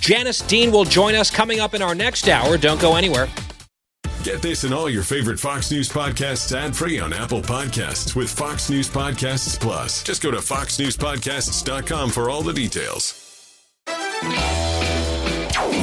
Janice 0.00 0.40
Dean 0.42 0.70
will 0.70 0.84
join 0.84 1.14
us 1.14 1.30
coming 1.30 1.60
up 1.60 1.74
in 1.74 1.82
our 1.82 1.94
next 1.94 2.28
hour. 2.28 2.56
Don't 2.56 2.80
go 2.80 2.96
anywhere. 2.96 3.28
Get 4.22 4.42
this 4.42 4.64
and 4.64 4.74
all 4.74 4.90
your 4.90 5.04
favorite 5.04 5.38
Fox 5.38 5.70
News 5.70 5.88
podcasts 5.88 6.54
ad 6.54 6.74
free 6.76 6.98
on 6.98 7.12
Apple 7.12 7.40
Podcasts 7.40 8.16
with 8.16 8.30
Fox 8.30 8.68
News 8.68 8.88
Podcasts 8.88 9.58
Plus. 9.58 10.02
Just 10.02 10.22
go 10.22 10.30
to 10.30 10.38
foxnewspodcasts.com 10.38 12.10
for 12.10 12.28
all 12.28 12.42
the 12.42 12.52
details. 12.52 13.24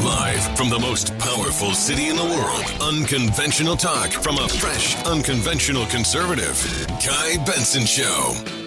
Live 0.03 0.57
from 0.57 0.69
the 0.69 0.79
most 0.79 1.17
powerful 1.17 1.73
city 1.73 2.09
in 2.09 2.15
the 2.15 2.23
world, 2.23 2.93
unconventional 2.93 3.75
talk 3.75 4.11
from 4.11 4.37
a 4.37 4.47
fresh, 4.47 4.95
unconventional 5.05 5.85
conservative. 5.87 6.61
Guy 7.05 7.43
Benson 7.45 7.85
Show. 7.85 8.64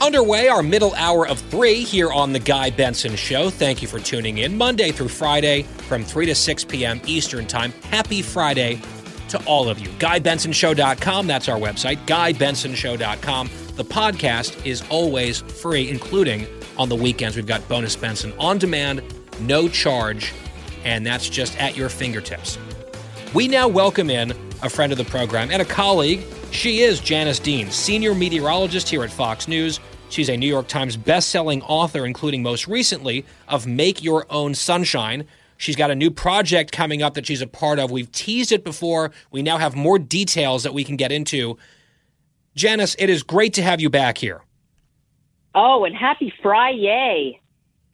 Underway, 0.00 0.48
our 0.48 0.62
middle 0.62 0.94
hour 0.94 1.28
of 1.28 1.38
three 1.38 1.82
here 1.82 2.10
on 2.10 2.32
The 2.32 2.38
Guy 2.38 2.70
Benson 2.70 3.16
Show. 3.16 3.50
Thank 3.50 3.82
you 3.82 3.88
for 3.88 4.00
tuning 4.00 4.38
in 4.38 4.56
Monday 4.56 4.92
through 4.92 5.08
Friday 5.08 5.64
from 5.88 6.04
3 6.04 6.24
to 6.24 6.34
6 6.34 6.64
p.m. 6.64 7.02
Eastern 7.04 7.46
Time. 7.46 7.70
Happy 7.90 8.22
Friday 8.22 8.80
to 9.28 9.38
all 9.44 9.68
of 9.68 9.78
you. 9.78 9.88
GuyBensonShow.com, 9.98 11.26
that's 11.26 11.50
our 11.50 11.58
website. 11.58 11.98
GuyBensonShow.com. 12.06 13.50
The 13.76 13.84
podcast 13.84 14.64
is 14.64 14.82
always 14.88 15.40
free, 15.40 15.90
including 15.90 16.46
on 16.78 16.88
the 16.88 16.96
weekends. 16.96 17.36
We've 17.36 17.46
got 17.46 17.68
Bonus 17.68 17.94
Benson 17.94 18.32
on 18.38 18.56
demand, 18.56 19.02
no 19.40 19.68
charge, 19.68 20.32
and 20.82 21.04
that's 21.04 21.28
just 21.28 21.60
at 21.60 21.76
your 21.76 21.90
fingertips. 21.90 22.56
We 23.34 23.48
now 23.48 23.68
welcome 23.68 24.08
in 24.08 24.30
a 24.62 24.70
friend 24.70 24.92
of 24.92 24.98
the 24.98 25.04
program 25.04 25.50
and 25.50 25.60
a 25.60 25.66
colleague. 25.66 26.24
She 26.50 26.80
is 26.80 27.00
Janice 27.00 27.38
Dean, 27.38 27.70
senior 27.70 28.14
meteorologist 28.14 28.88
here 28.88 29.04
at 29.04 29.10
Fox 29.10 29.48
News 29.48 29.80
She's 30.10 30.28
a 30.28 30.36
New 30.36 30.48
York 30.48 30.66
Times 30.66 30.96
best-selling 30.96 31.62
author, 31.62 32.04
including 32.04 32.42
most 32.42 32.66
recently 32.66 33.24
of 33.46 33.64
Make 33.64 34.02
Your 34.02 34.26
Own 34.28 34.54
Sunshine. 34.54 35.24
She's 35.56 35.76
got 35.76 35.92
a 35.92 35.94
new 35.94 36.10
project 36.10 36.72
coming 36.72 37.00
up 37.00 37.14
that 37.14 37.26
she's 37.26 37.42
a 37.42 37.46
part 37.46 37.78
of. 37.78 37.92
We've 37.92 38.10
teased 38.10 38.50
it 38.50 38.64
before. 38.64 39.12
We 39.30 39.42
now 39.42 39.58
have 39.58 39.76
more 39.76 40.00
details 40.00 40.64
that 40.64 40.74
we 40.74 40.82
can 40.82 40.96
get 40.96 41.12
into. 41.12 41.58
Janice, 42.56 42.96
it 42.98 43.08
is 43.08 43.22
great 43.22 43.54
to 43.54 43.62
have 43.62 43.80
you 43.80 43.88
back 43.88 44.18
here. 44.18 44.42
Oh, 45.54 45.84
and 45.84 45.94
happy 45.94 46.32
Friday. 46.42 47.40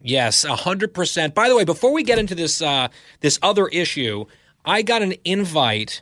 Yes, 0.01 0.43
hundred 0.43 0.93
percent. 0.93 1.35
By 1.35 1.49
the 1.49 1.55
way, 1.55 1.65
before 1.65 1.93
we 1.93 2.03
get 2.03 2.17
into 2.17 2.33
this 2.33 2.61
uh, 2.61 2.87
this 3.19 3.37
other 3.43 3.67
issue, 3.67 4.25
I 4.65 4.81
got 4.81 5.03
an 5.03 5.13
invite. 5.23 6.01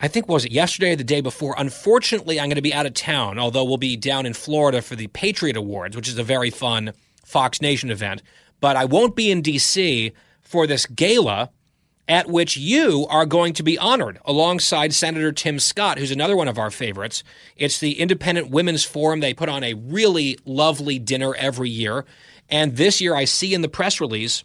I 0.00 0.08
think 0.08 0.28
was 0.28 0.44
it 0.44 0.52
yesterday 0.52 0.92
or 0.92 0.96
the 0.96 1.04
day 1.04 1.20
before. 1.20 1.54
Unfortunately, 1.56 2.38
I'm 2.38 2.48
going 2.48 2.56
to 2.56 2.62
be 2.62 2.74
out 2.74 2.86
of 2.86 2.94
town. 2.94 3.38
Although 3.38 3.64
we'll 3.64 3.76
be 3.76 3.96
down 3.96 4.26
in 4.26 4.34
Florida 4.34 4.82
for 4.82 4.96
the 4.96 5.06
Patriot 5.08 5.56
Awards, 5.56 5.96
which 5.96 6.08
is 6.08 6.18
a 6.18 6.24
very 6.24 6.50
fun 6.50 6.92
Fox 7.24 7.60
Nation 7.60 7.90
event. 7.90 8.22
But 8.60 8.76
I 8.76 8.84
won't 8.84 9.16
be 9.16 9.30
in 9.30 9.42
D.C. 9.42 10.12
for 10.42 10.66
this 10.66 10.86
gala 10.86 11.50
at 12.06 12.28
which 12.28 12.56
you 12.56 13.06
are 13.08 13.24
going 13.24 13.54
to 13.54 13.62
be 13.62 13.78
honored 13.78 14.18
alongside 14.26 14.92
Senator 14.92 15.32
Tim 15.32 15.58
Scott, 15.58 15.98
who's 15.98 16.10
another 16.10 16.36
one 16.36 16.48
of 16.48 16.58
our 16.58 16.70
favorites. 16.70 17.24
It's 17.56 17.78
the 17.78 17.98
Independent 17.98 18.50
Women's 18.50 18.84
Forum. 18.84 19.20
They 19.20 19.32
put 19.32 19.48
on 19.48 19.64
a 19.64 19.74
really 19.74 20.38
lovely 20.44 20.98
dinner 20.98 21.34
every 21.34 21.70
year. 21.70 22.04
And 22.50 22.76
this 22.76 23.00
year, 23.00 23.14
I 23.14 23.24
see 23.24 23.54
in 23.54 23.62
the 23.62 23.70
press 23.70 24.00
release, 24.00 24.44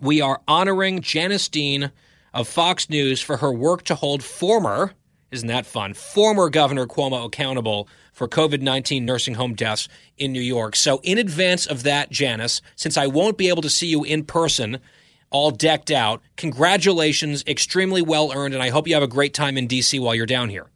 we 0.00 0.20
are 0.20 0.42
honoring 0.46 1.00
Janice 1.00 1.48
Dean 1.48 1.90
of 2.36 2.46
Fox 2.46 2.90
News 2.90 3.22
for 3.22 3.38
her 3.38 3.50
work 3.50 3.82
to 3.84 3.94
hold 3.94 4.22
former, 4.22 4.92
isn't 5.30 5.48
that 5.48 5.64
fun, 5.64 5.94
former 5.94 6.50
Governor 6.50 6.86
Cuomo 6.86 7.24
accountable 7.24 7.88
for 8.12 8.28
COVID 8.28 8.60
19 8.60 9.04
nursing 9.06 9.34
home 9.34 9.54
deaths 9.54 9.88
in 10.18 10.32
New 10.32 10.40
York. 10.40 10.76
So, 10.76 11.00
in 11.02 11.16
advance 11.16 11.66
of 11.66 11.82
that, 11.84 12.10
Janice, 12.10 12.60
since 12.76 12.98
I 12.98 13.06
won't 13.06 13.38
be 13.38 13.48
able 13.48 13.62
to 13.62 13.70
see 13.70 13.86
you 13.86 14.04
in 14.04 14.22
person, 14.22 14.78
all 15.30 15.50
decked 15.50 15.90
out. 15.90 16.22
Congratulations, 16.36 17.42
extremely 17.46 18.02
well 18.02 18.30
earned, 18.34 18.52
and 18.54 18.62
I 18.62 18.68
hope 18.68 18.86
you 18.86 18.94
have 18.94 19.02
a 19.02 19.08
great 19.08 19.32
time 19.32 19.56
in 19.56 19.66
DC 19.66 19.98
while 19.98 20.14
you're 20.14 20.26
down 20.26 20.50
here. 20.50 20.66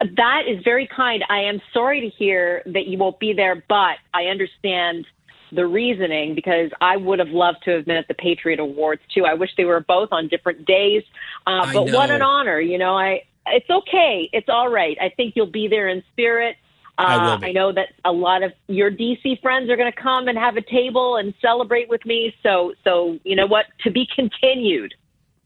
That 0.00 0.42
is 0.48 0.62
very 0.64 0.88
kind. 0.88 1.24
I 1.28 1.42
am 1.42 1.62
sorry 1.72 2.00
to 2.00 2.08
hear 2.08 2.62
that 2.66 2.86
you 2.86 2.98
won't 2.98 3.20
be 3.20 3.32
there, 3.32 3.62
but 3.68 3.98
I 4.12 4.24
understand 4.24 5.06
the 5.52 5.66
reasoning 5.66 6.34
because 6.34 6.70
I 6.80 6.96
would 6.96 7.18
have 7.18 7.28
loved 7.28 7.58
to 7.64 7.76
have 7.76 7.84
been 7.84 7.96
at 7.96 8.08
the 8.08 8.14
Patriot 8.14 8.58
Awards 8.58 9.02
too. 9.14 9.24
I 9.24 9.34
wish 9.34 9.50
they 9.56 9.64
were 9.64 9.80
both 9.80 10.08
on 10.12 10.28
different 10.28 10.64
days, 10.64 11.02
uh, 11.46 11.72
but 11.72 11.92
what 11.92 12.10
an 12.10 12.22
honor! 12.22 12.60
You 12.60 12.78
know, 12.78 12.96
I 12.96 13.22
it's 13.46 13.68
okay, 13.68 14.28
it's 14.32 14.48
all 14.48 14.68
right. 14.68 14.96
I 15.00 15.10
think 15.10 15.34
you'll 15.36 15.46
be 15.46 15.68
there 15.68 15.88
in 15.88 16.02
spirit. 16.12 16.56
I, 16.98 17.14
uh, 17.16 17.38
I 17.42 17.52
know 17.52 17.72
that 17.72 17.88
a 18.04 18.12
lot 18.12 18.42
of 18.42 18.52
your 18.68 18.90
DC 18.90 19.40
friends 19.40 19.70
are 19.70 19.76
going 19.76 19.90
to 19.90 19.98
come 20.00 20.28
and 20.28 20.36
have 20.36 20.56
a 20.56 20.62
table 20.62 21.16
and 21.16 21.32
celebrate 21.40 21.88
with 21.88 22.04
me. 22.04 22.34
So, 22.42 22.74
so 22.84 23.18
you 23.24 23.34
know 23.34 23.46
what? 23.46 23.66
To 23.84 23.90
be 23.90 24.06
continued. 24.14 24.94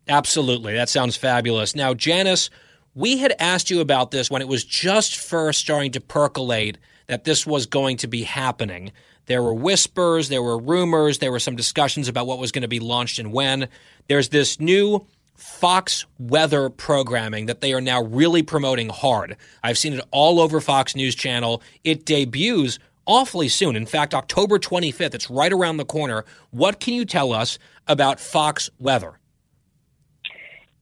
Absolutely, 0.09 0.75
that 0.75 0.89
sounds 0.89 1.17
fabulous. 1.17 1.75
Now, 1.75 1.95
Janice, 1.95 2.51
we 2.95 3.19
had 3.19 3.35
asked 3.39 3.71
you 3.71 3.81
about 3.81 4.11
this 4.11 4.31
when 4.31 4.43
it 4.43 4.49
was 4.49 4.65
just 4.65 5.17
first 5.17 5.61
starting 5.61 5.93
to 5.93 6.01
percolate 6.01 6.79
that 7.07 7.25
this 7.25 7.47
was 7.47 7.67
going 7.67 7.97
to 7.99 8.07
be 8.07 8.23
happening. 8.23 8.93
There 9.27 9.43
were 9.43 9.55
whispers, 9.55 10.29
there 10.29 10.43
were 10.43 10.59
rumors, 10.59 11.19
there 11.19 11.33
were 11.33 11.41
some 11.41 11.57
discussions 11.57 12.09
about 12.09 12.27
what 12.27 12.39
was 12.39 12.53
going 12.53 12.63
to 12.63 12.69
be 12.69 12.81
launched 12.81 13.19
and 13.19 13.33
when. 13.33 13.69
There's 14.09 14.29
this 14.29 14.61
new 14.61 15.07
Fox 15.37 16.07
weather 16.19 16.71
programming 16.71 17.47
that 17.47 17.61
they 17.61 17.75
are 17.75 17.81
now 17.81 18.03
really 18.03 18.43
promoting 18.43 18.89
hard. 18.89 19.37
I've 19.63 19.77
seen 19.77 19.93
it 19.93 20.05
all 20.11 20.41
over 20.41 20.61
Fox 20.61 20.97
News 20.97 21.15
Channel. 21.15 21.63
It 21.85 22.07
debuts 22.07 22.79
awfully 23.05 23.49
soon. 23.49 23.77
In 23.77 23.87
fact, 23.87 24.15
October 24.15 24.59
25th, 24.59 25.15
it's 25.15 25.31
right 25.31 25.53
around 25.53 25.77
the 25.77 25.85
corner. 25.85 26.25
What 26.51 26.81
can 26.81 26.95
you 26.95 27.05
tell 27.05 27.33
us 27.33 27.59
about 27.87 28.19
Fox 28.19 28.71
weather? 28.79 29.19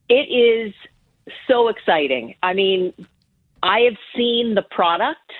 It 0.09 0.31
is 0.31 0.73
so 1.49 1.69
exciting. 1.69 2.35
I 2.43 2.55
mean, 2.55 2.93
I 3.63 3.81
have 3.81 3.97
seen 4.15 4.55
the 4.55 4.63
product. 4.63 5.33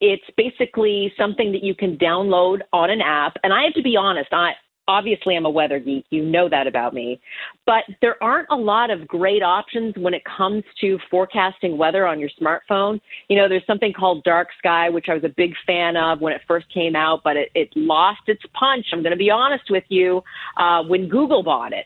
It's 0.00 0.24
basically 0.36 1.12
something 1.18 1.52
that 1.52 1.62
you 1.62 1.74
can 1.74 1.96
download 1.96 2.60
on 2.72 2.90
an 2.90 3.00
app. 3.00 3.36
And 3.42 3.52
I 3.52 3.64
have 3.64 3.74
to 3.74 3.82
be 3.82 3.96
honest, 3.96 4.32
I, 4.32 4.52
obviously 4.88 5.36
I'm 5.36 5.44
a 5.44 5.50
weather 5.50 5.78
geek. 5.78 6.06
You 6.10 6.24
know 6.24 6.48
that 6.48 6.66
about 6.66 6.94
me. 6.94 7.20
But 7.66 7.84
there 8.00 8.20
aren't 8.22 8.48
a 8.50 8.56
lot 8.56 8.90
of 8.90 9.06
great 9.06 9.42
options 9.42 9.94
when 9.96 10.14
it 10.14 10.22
comes 10.24 10.64
to 10.80 10.98
forecasting 11.10 11.76
weather 11.76 12.06
on 12.06 12.18
your 12.18 12.30
smartphone. 12.40 13.00
You 13.28 13.36
know, 13.36 13.48
there's 13.48 13.66
something 13.66 13.92
called 13.92 14.24
Dark 14.24 14.48
Sky, 14.58 14.88
which 14.88 15.06
I 15.08 15.14
was 15.14 15.24
a 15.24 15.32
big 15.36 15.52
fan 15.66 15.96
of 15.96 16.20
when 16.20 16.32
it 16.32 16.40
first 16.48 16.72
came 16.72 16.96
out, 16.96 17.20
but 17.22 17.36
it, 17.36 17.50
it 17.54 17.68
lost 17.76 18.22
its 18.26 18.42
punch. 18.58 18.86
I'm 18.92 19.02
going 19.02 19.12
to 19.12 19.18
be 19.18 19.30
honest 19.30 19.64
with 19.70 19.84
you 19.88 20.22
uh, 20.56 20.82
when 20.82 21.08
Google 21.08 21.42
bought 21.42 21.72
it. 21.72 21.84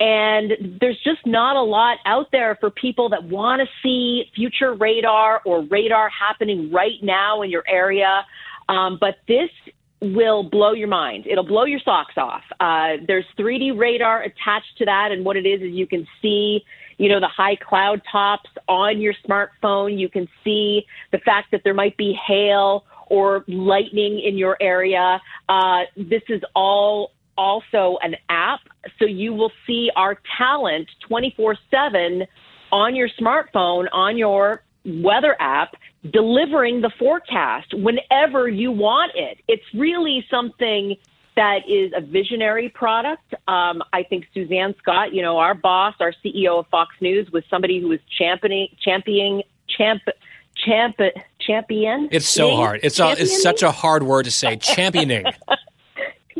And 0.00 0.78
there's 0.80 0.98
just 1.04 1.24
not 1.26 1.56
a 1.56 1.62
lot 1.62 1.98
out 2.06 2.28
there 2.32 2.56
for 2.58 2.70
people 2.70 3.10
that 3.10 3.22
want 3.24 3.60
to 3.60 3.68
see 3.82 4.24
future 4.34 4.72
radar 4.72 5.42
or 5.44 5.62
radar 5.64 6.08
happening 6.08 6.72
right 6.72 7.02
now 7.02 7.42
in 7.42 7.50
your 7.50 7.64
area. 7.68 8.24
Um, 8.70 8.96
but 8.98 9.16
this 9.28 9.50
will 10.00 10.42
blow 10.42 10.72
your 10.72 10.88
mind. 10.88 11.26
It'll 11.26 11.44
blow 11.44 11.64
your 11.64 11.80
socks 11.80 12.14
off. 12.16 12.42
Uh, 12.58 12.96
there's 13.06 13.26
3D 13.38 13.78
radar 13.78 14.22
attached 14.22 14.78
to 14.78 14.86
that, 14.86 15.12
and 15.12 15.24
what 15.24 15.36
it 15.36 15.44
is 15.46 15.60
is 15.60 15.72
you 15.72 15.86
can 15.86 16.06
see, 16.22 16.64
you 16.96 17.10
know, 17.10 17.20
the 17.20 17.28
high 17.28 17.56
cloud 17.56 18.00
tops 18.10 18.48
on 18.68 19.00
your 19.00 19.14
smartphone. 19.28 19.98
You 19.98 20.08
can 20.08 20.26
see 20.42 20.86
the 21.12 21.18
fact 21.18 21.50
that 21.52 21.60
there 21.64 21.74
might 21.74 21.98
be 21.98 22.18
hail 22.26 22.86
or 23.08 23.44
lightning 23.48 24.20
in 24.20 24.38
your 24.38 24.56
area. 24.60 25.20
Uh, 25.48 25.80
this 25.96 26.22
is 26.28 26.40
all 26.54 27.12
also 27.40 27.96
an 28.02 28.16
app, 28.28 28.60
so 28.98 29.06
you 29.06 29.32
will 29.32 29.50
see 29.66 29.90
our 29.96 30.20
talent 30.36 30.88
24 31.08 31.56
7 31.70 32.26
on 32.70 32.94
your 32.94 33.08
smartphone, 33.08 33.86
on 33.92 34.18
your 34.18 34.62
weather 34.84 35.34
app 35.40 35.74
delivering 36.12 36.82
the 36.82 36.90
forecast 36.98 37.72
whenever 37.74 38.48
you 38.48 38.70
want 38.70 39.12
it. 39.14 39.38
It's 39.48 39.64
really 39.74 40.24
something 40.30 40.96
that 41.36 41.60
is 41.68 41.92
a 41.96 42.02
visionary 42.02 42.68
product. 42.68 43.34
Um, 43.48 43.82
I 43.92 44.02
think 44.02 44.26
Suzanne 44.34 44.74
Scott, 44.78 45.14
you 45.14 45.22
know, 45.22 45.38
our 45.38 45.54
boss, 45.54 45.94
our 46.00 46.12
CEO 46.22 46.58
of 46.58 46.66
Fox 46.68 46.94
News, 47.00 47.30
was 47.30 47.42
somebody 47.48 47.80
who 47.80 47.88
was 47.88 48.00
championing, 48.18 48.68
championing, 48.82 49.42
champ, 49.68 50.02
champ, 50.56 50.96
champion. 51.40 52.08
It's 52.10 52.28
so 52.28 52.54
hard. 52.56 52.80
It's 52.82 52.98
a, 52.98 53.12
it's 53.12 53.42
such 53.42 53.62
a 53.62 53.70
hard 53.70 54.02
word 54.02 54.24
to 54.24 54.30
say. 54.30 54.56
Championing. 54.56 55.24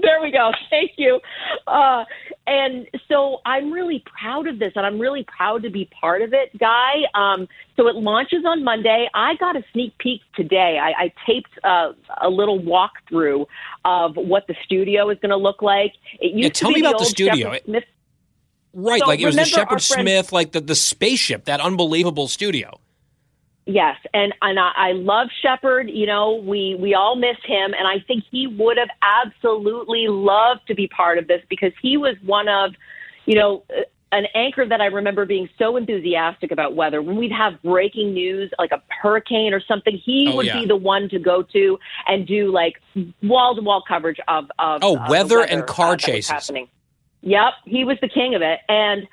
there 0.03 0.21
we 0.21 0.31
go. 0.31 0.51
Thank 0.71 0.93
you. 0.97 1.21
Uh, 1.67 2.05
and 2.47 2.87
so 3.09 3.39
I'm 3.45 3.71
really 3.73 4.03
proud 4.19 4.47
of 4.47 4.59
this, 4.59 4.73
and 4.77 4.85
I'm 4.85 4.99
really 4.99 5.25
proud 5.25 5.63
to 5.63 5.71
be 5.71 5.89
part 6.01 6.23
of 6.23 6.33
it, 6.33 6.57
Guy. 6.59 7.03
Um, 7.15 7.47
so 7.77 7.87
it 7.89 7.95
launches 7.97 8.45
on 8.47 8.65
Monday. 8.65 9.09
I 9.15 9.35
got 9.37 9.57
a 9.57 9.63
sneak 9.73 9.97
peek 9.99 10.21
today. 10.35 10.79
I, 10.83 11.05
I 11.05 11.13
taped 11.27 11.51
uh, 11.65 11.93
a 12.21 12.29
little 12.29 12.61
walkthrough 12.61 13.47
of 13.85 14.17
what 14.17 14.47
the 14.47 14.55
studio 14.65 15.11
is 15.11 15.19
going 15.21 15.31
to 15.31 15.37
look 15.37 15.63
like. 15.63 15.93
It 16.21 16.33
used 16.33 16.43
yeah, 16.43 16.49
tell 16.51 16.71
to 16.71 16.75
be 16.75 16.83
me 16.83 16.87
about 16.89 16.99
the, 16.99 17.05
the 17.05 17.11
studio. 17.11 17.55
Right, 18.73 19.01
So 19.01 19.07
like 19.07 19.21
it 19.21 19.27
was 19.27 19.37
the 19.37 19.45
Shepard 19.45 19.83
friend- 19.83 20.07
Smith, 20.07 20.33
like 20.33 20.53
the, 20.53 20.61
the 20.61 20.75
spaceship, 20.75 21.47
that 21.47 21.61
unbelievable 21.61 22.29
studio. 22.29 22.81
Yes, 23.67 23.97
and 24.15 24.35
and 24.43 24.59
I, 24.59 24.73
I 24.75 24.93
love 24.93 25.29
Shepard. 25.43 25.91
You 25.91 26.07
know, 26.07 26.35
we 26.35 26.77
we 26.81 26.95
all 26.95 27.15
miss 27.15 27.37
him, 27.45 27.73
and 27.79 27.87
I 27.87 28.01
think 28.07 28.25
he 28.31 28.47
would 28.47 28.79
have 28.79 28.89
absolutely 29.03 30.09
loved 30.09 30.67
to 30.69 30.75
be 30.75 30.89
part 30.89 31.19
of 31.19 31.29
this 31.29 31.43
because 31.49 31.73
he 31.81 31.97
was 31.97 32.17
one 32.25 32.49
of, 32.49 32.73
you 33.27 33.37
know, 33.37 33.63
an 34.13 34.25
anchor 34.35 34.67
that 34.67 34.81
I 34.81 34.87
remember 34.87 35.25
being 35.25 35.49
so 35.57 35.77
enthusiastic 35.77 36.51
about 36.51 36.75
weather. 36.75 37.01
When 37.01 37.17
we'd 37.17 37.31
have 37.33 37.63
breaking 37.63 38.13
news, 38.15 38.51
like 38.59 38.73
a 38.73 38.83
hurricane 38.89 39.53
or 39.55 39.61
something, 39.61 39.97
he 40.05 40.29
Oh, 40.33 40.37
would 40.37 40.47
yeah. 40.47 40.61
be 40.61 40.67
the 40.67 40.75
one 40.75 41.09
to 41.11 41.19
go 41.21 41.43
to 41.43 41.79
and 42.09 42.27
do 42.27 42.51
like 42.51 42.81
wall 43.23 43.55
to 43.55 43.61
wall 43.63 43.85
coverage 43.87 44.19
of 44.27 44.47
of 44.59 44.81
Oh, 44.83 44.97
of 44.97 45.05
the 45.05 45.11
weather 45.11 45.43
and 45.43 45.65
car 45.67 45.93
uh, 45.93 45.97
chases. 45.97 46.31
happening. 46.31 46.67
Yep, 47.23 47.53
he 47.67 47.85
was 47.85 47.99
the 48.01 48.09
king 48.09 48.35
of 48.35 48.41
it, 48.43 48.61
and 48.69 49.07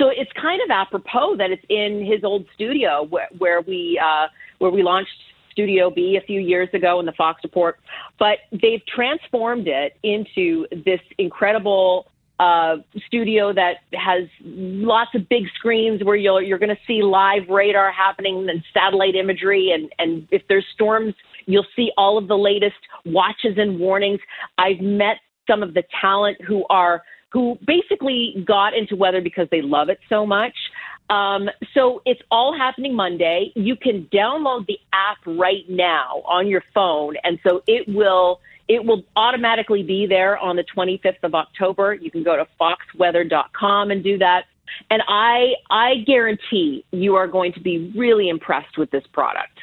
so 0.00 0.08
it's 0.08 0.32
kind 0.40 0.60
of 0.64 0.70
apropos 0.70 1.36
that 1.36 1.50
it's 1.50 1.64
in 1.68 2.04
his 2.04 2.24
old 2.24 2.46
studio 2.54 3.06
where, 3.10 3.28
where 3.38 3.60
we 3.60 4.00
uh, 4.02 4.28
where 4.58 4.70
we 4.70 4.82
launched 4.82 5.10
Studio 5.52 5.90
B 5.90 6.18
a 6.20 6.24
few 6.24 6.40
years 6.40 6.68
ago 6.72 7.00
in 7.00 7.06
the 7.06 7.12
Fox 7.12 7.42
Report. 7.44 7.78
But 8.18 8.38
they've 8.50 8.84
transformed 8.86 9.68
it 9.68 9.96
into 10.02 10.66
this 10.84 11.00
incredible 11.18 12.06
uh, 12.38 12.76
studio 13.06 13.52
that 13.52 13.78
has 13.92 14.26
lots 14.42 15.10
of 15.14 15.28
big 15.28 15.44
screens 15.54 16.02
where 16.02 16.16
you'll, 16.16 16.40
you're 16.40 16.58
going 16.58 16.74
to 16.74 16.82
see 16.86 17.02
live 17.02 17.46
radar 17.50 17.92
happening 17.92 18.48
and 18.48 18.64
satellite 18.72 19.14
imagery. 19.14 19.72
And, 19.74 19.92
and 19.98 20.26
if 20.30 20.42
there's 20.48 20.64
storms, 20.72 21.14
you'll 21.44 21.66
see 21.76 21.90
all 21.98 22.16
of 22.16 22.28
the 22.28 22.38
latest 22.38 22.76
watches 23.04 23.58
and 23.58 23.78
warnings. 23.78 24.20
I've 24.56 24.80
met 24.80 25.16
some 25.46 25.62
of 25.62 25.74
the 25.74 25.82
talent 26.00 26.38
who 26.46 26.64
are 26.70 27.02
who 27.32 27.58
basically 27.64 28.44
got 28.46 28.74
into 28.74 28.96
weather 28.96 29.20
because 29.20 29.48
they 29.50 29.62
love 29.62 29.88
it 29.88 29.98
so 30.08 30.26
much. 30.26 30.54
Um, 31.10 31.50
so 31.74 32.02
it's 32.06 32.22
all 32.30 32.56
happening 32.56 32.94
Monday. 32.94 33.52
You 33.56 33.74
can 33.74 34.08
download 34.12 34.66
the 34.66 34.78
app 34.92 35.18
right 35.26 35.68
now 35.68 36.22
on 36.26 36.46
your 36.46 36.62
phone, 36.72 37.16
and 37.24 37.38
so 37.46 37.62
it 37.66 37.88
will 37.88 38.40
it 38.68 38.84
will 38.84 39.02
automatically 39.16 39.82
be 39.82 40.06
there 40.06 40.38
on 40.38 40.54
the 40.54 40.64
25th 40.76 41.24
of 41.24 41.34
October. 41.34 41.94
You 41.94 42.08
can 42.08 42.22
go 42.22 42.36
to 42.36 42.46
foxweather.com 42.60 43.90
and 43.90 44.04
do 44.04 44.16
that. 44.18 44.44
And 44.90 45.02
I 45.08 45.54
I 45.68 45.96
guarantee 46.06 46.84
you 46.92 47.16
are 47.16 47.26
going 47.26 47.52
to 47.54 47.60
be 47.60 47.92
really 47.96 48.28
impressed 48.28 48.78
with 48.78 48.92
this 48.92 49.04
product. 49.12 49.58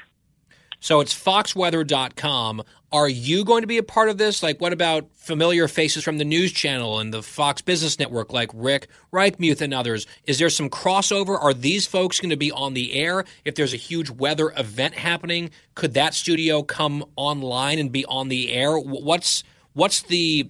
So 0.79 0.99
it's 0.99 1.13
foxweather.com. 1.13 2.63
Are 2.91 3.09
you 3.09 3.43
going 3.43 3.61
to 3.61 3.67
be 3.67 3.77
a 3.77 3.83
part 3.83 4.07
of 4.07 4.17
this? 4.17 4.41
Like, 4.41 4.61
what 4.61 4.71
about 4.71 5.09
familiar 5.13 5.67
faces 5.67 6.05
from 6.05 6.19
the 6.19 6.23
news 6.23 6.53
channel 6.53 6.99
and 6.99 7.13
the 7.13 7.21
Fox 7.21 7.61
Business 7.61 7.99
Network, 7.99 8.31
like 8.31 8.49
Rick 8.53 8.87
Reichmuth 9.11 9.59
and 9.59 9.73
others? 9.73 10.07
Is 10.23 10.39
there 10.39 10.49
some 10.49 10.69
crossover? 10.69 11.37
Are 11.41 11.53
these 11.53 11.85
folks 11.85 12.21
going 12.21 12.29
to 12.29 12.37
be 12.37 12.49
on 12.49 12.75
the 12.75 12.93
air? 12.93 13.25
If 13.43 13.55
there's 13.55 13.73
a 13.73 13.77
huge 13.77 14.09
weather 14.09 14.53
event 14.55 14.93
happening, 14.93 15.49
could 15.75 15.95
that 15.95 16.13
studio 16.13 16.63
come 16.63 17.03
online 17.17 17.77
and 17.77 17.91
be 17.91 18.05
on 18.05 18.29
the 18.29 18.53
air? 18.53 18.77
What's 18.79 19.43
what's 19.73 20.03
the 20.03 20.49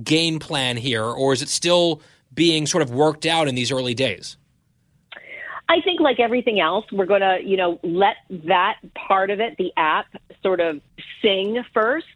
game 0.00 0.38
plan 0.38 0.76
here, 0.76 1.04
or 1.04 1.32
is 1.32 1.42
it 1.42 1.48
still 1.48 2.00
being 2.32 2.66
sort 2.66 2.82
of 2.82 2.90
worked 2.90 3.26
out 3.26 3.48
in 3.48 3.56
these 3.56 3.72
early 3.72 3.94
days? 3.94 4.36
I 5.68 5.80
think, 5.80 6.00
like 6.00 6.20
everything 6.20 6.60
else, 6.60 6.84
we're 6.92 7.06
going 7.06 7.22
to, 7.22 7.38
you 7.42 7.56
know, 7.56 7.80
let 7.82 8.16
that 8.46 8.76
part 8.94 9.30
of 9.30 9.40
it, 9.40 9.56
the 9.56 9.72
app, 9.76 10.06
sort 10.44 10.60
of 10.60 10.80
sing 11.22 11.64
first. 11.72 12.06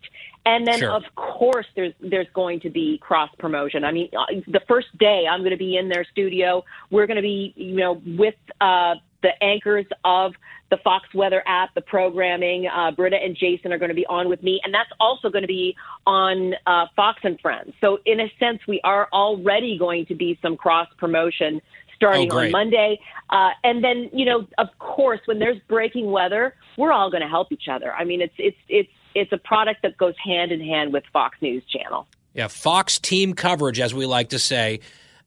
And 0.47 0.66
then, 0.66 0.79
Sure. 0.79 0.93
of 0.93 1.03
course, 1.14 1.66
there's 1.76 1.93
there's 2.01 2.29
going 2.33 2.61
to 2.61 2.70
be 2.70 2.99
cross 2.99 3.31
promotion. 3.39 3.85
I 3.85 3.93
mean, 3.93 4.09
uh, 4.16 4.26
the 4.47 4.62
first 4.68 4.87
day 4.99 5.26
I'm 5.31 5.41
going 5.41 5.51
to 5.51 5.64
be 5.68 5.76
in 5.76 5.89
their 5.89 6.05
studio. 6.05 6.64
We're 6.91 7.07
going 7.07 7.16
to 7.16 7.29
be, 7.35 7.53
you 7.57 7.76
know, 7.76 8.01
with 8.07 8.37
uh, 8.61 8.95
the 9.22 9.33
anchors 9.43 9.85
of 10.05 10.35
the 10.70 10.79
Fox 10.79 11.12
Weather 11.12 11.43
app, 11.47 11.74
the 11.74 11.81
programming. 11.83 12.66
Uh, 12.66 12.93
Britta 12.93 13.16
and 13.16 13.37
Jason 13.37 13.72
are 13.72 13.79
going 13.79 13.91
to 13.91 13.95
be 13.95 14.07
on 14.07 14.29
with 14.29 14.43
me, 14.43 14.61
and 14.64 14.72
that's 14.72 14.91
also 15.01 15.29
going 15.29 15.43
to 15.43 15.49
be 15.49 15.74
on 16.07 16.55
uh, 16.66 16.87
Fox 16.97 17.20
and 17.24 17.39
Friends. 17.41 17.72
So, 17.81 17.99
in 18.07 18.20
a 18.20 18.33
sense, 18.39 18.61
we 18.66 18.81
are 18.85 19.09
already 19.12 19.76
going 19.76 20.07
to 20.07 20.14
be 20.14 20.39
some 20.41 20.57
cross 20.57 20.89
promotion 20.99 21.61
starting 21.99 22.33
Oh, 22.33 22.39
on. 22.39 22.51
Monday. 22.51 22.99
Uh, 23.31 23.51
and 23.63 23.85
then, 23.85 24.09
you 24.13 24.25
know, 24.25 24.47
of 24.57 24.69
course, 24.79 25.21
when 25.27 25.39
there's 25.39 25.59
breaking 25.69 26.11
weather, 26.11 26.55
we're 26.79 26.93
all 26.93 27.11
going 27.11 27.23
to 27.23 27.29
help 27.29 27.53
each 27.53 27.69
other. 27.71 27.93
I 27.93 28.05
mean, 28.05 28.23
it's 28.23 28.35
it's 28.39 28.57
it's 28.69 28.91
it's 29.15 29.33
a 29.33 29.39
product 29.39 29.83
that 29.83 29.97
goes 29.99 30.15
hand 30.25 30.51
in 30.53 30.61
hand 30.61 30.93
with 30.93 31.05
Fox 31.13 31.37
News 31.43 31.63
Channel. 31.67 32.07
Yeah, 32.35 32.49
Fox 32.49 32.99
team 32.99 33.35
coverage, 33.35 33.81
as 33.81 33.93
we 33.93 34.07
like 34.07 34.31
to 34.31 34.39
say. 34.39 34.81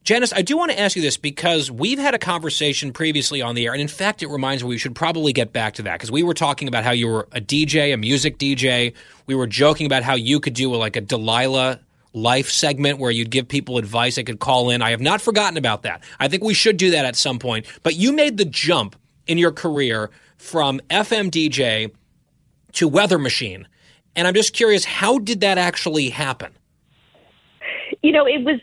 Janice, 0.04 0.32
I 0.32 0.42
do 0.42 0.56
want 0.56 0.72
to 0.72 0.80
ask 0.80 0.96
you 0.96 1.02
this 1.02 1.16
because 1.16 1.70
we've 1.70 1.98
had 1.98 2.12
a 2.12 2.18
conversation 2.18 2.92
previously 2.92 3.40
on 3.40 3.54
the 3.54 3.66
air, 3.66 3.72
and 3.72 3.80
in 3.80 3.86
fact, 3.86 4.20
it 4.22 4.28
reminds 4.28 4.64
me 4.64 4.70
we 4.70 4.78
should 4.78 4.96
probably 4.96 5.32
get 5.32 5.52
back 5.52 5.74
to 5.74 5.82
that 5.82 5.92
because 5.92 6.10
we 6.10 6.24
were 6.24 6.34
talking 6.34 6.66
about 6.66 6.82
how 6.82 6.90
you 6.90 7.06
were 7.06 7.28
a 7.30 7.40
DJ, 7.40 7.94
a 7.94 7.96
music 7.96 8.36
DJ. 8.38 8.94
We 9.26 9.36
were 9.36 9.46
joking 9.46 9.86
about 9.86 10.02
how 10.02 10.14
you 10.14 10.40
could 10.40 10.54
do 10.54 10.74
like 10.74 10.96
a 10.96 11.00
Delilah 11.02 11.78
life 12.12 12.50
segment 12.50 12.98
where 12.98 13.10
you'd 13.10 13.30
give 13.30 13.48
people 13.48 13.78
advice 13.78 14.16
they 14.16 14.24
could 14.24 14.38
call 14.38 14.70
in. 14.70 14.82
I 14.82 14.90
have 14.90 15.00
not 15.00 15.20
forgotten 15.20 15.56
about 15.56 15.82
that. 15.82 16.02
I 16.20 16.28
think 16.28 16.44
we 16.44 16.54
should 16.54 16.76
do 16.76 16.90
that 16.90 17.04
at 17.04 17.16
some 17.16 17.38
point. 17.38 17.66
But 17.82 17.96
you 17.96 18.12
made 18.12 18.36
the 18.36 18.44
jump 18.44 18.96
in 19.26 19.38
your 19.38 19.52
career 19.52 20.10
from 20.36 20.80
FM 20.90 21.30
DJ 21.30 21.92
to 22.72 22.88
Weather 22.88 23.18
Machine. 23.18 23.66
And 24.14 24.28
I'm 24.28 24.34
just 24.34 24.52
curious, 24.52 24.84
how 24.84 25.18
did 25.18 25.40
that 25.40 25.58
actually 25.58 26.10
happen? 26.10 26.52
You 28.02 28.12
know, 28.12 28.26
it 28.26 28.44
was 28.44 28.60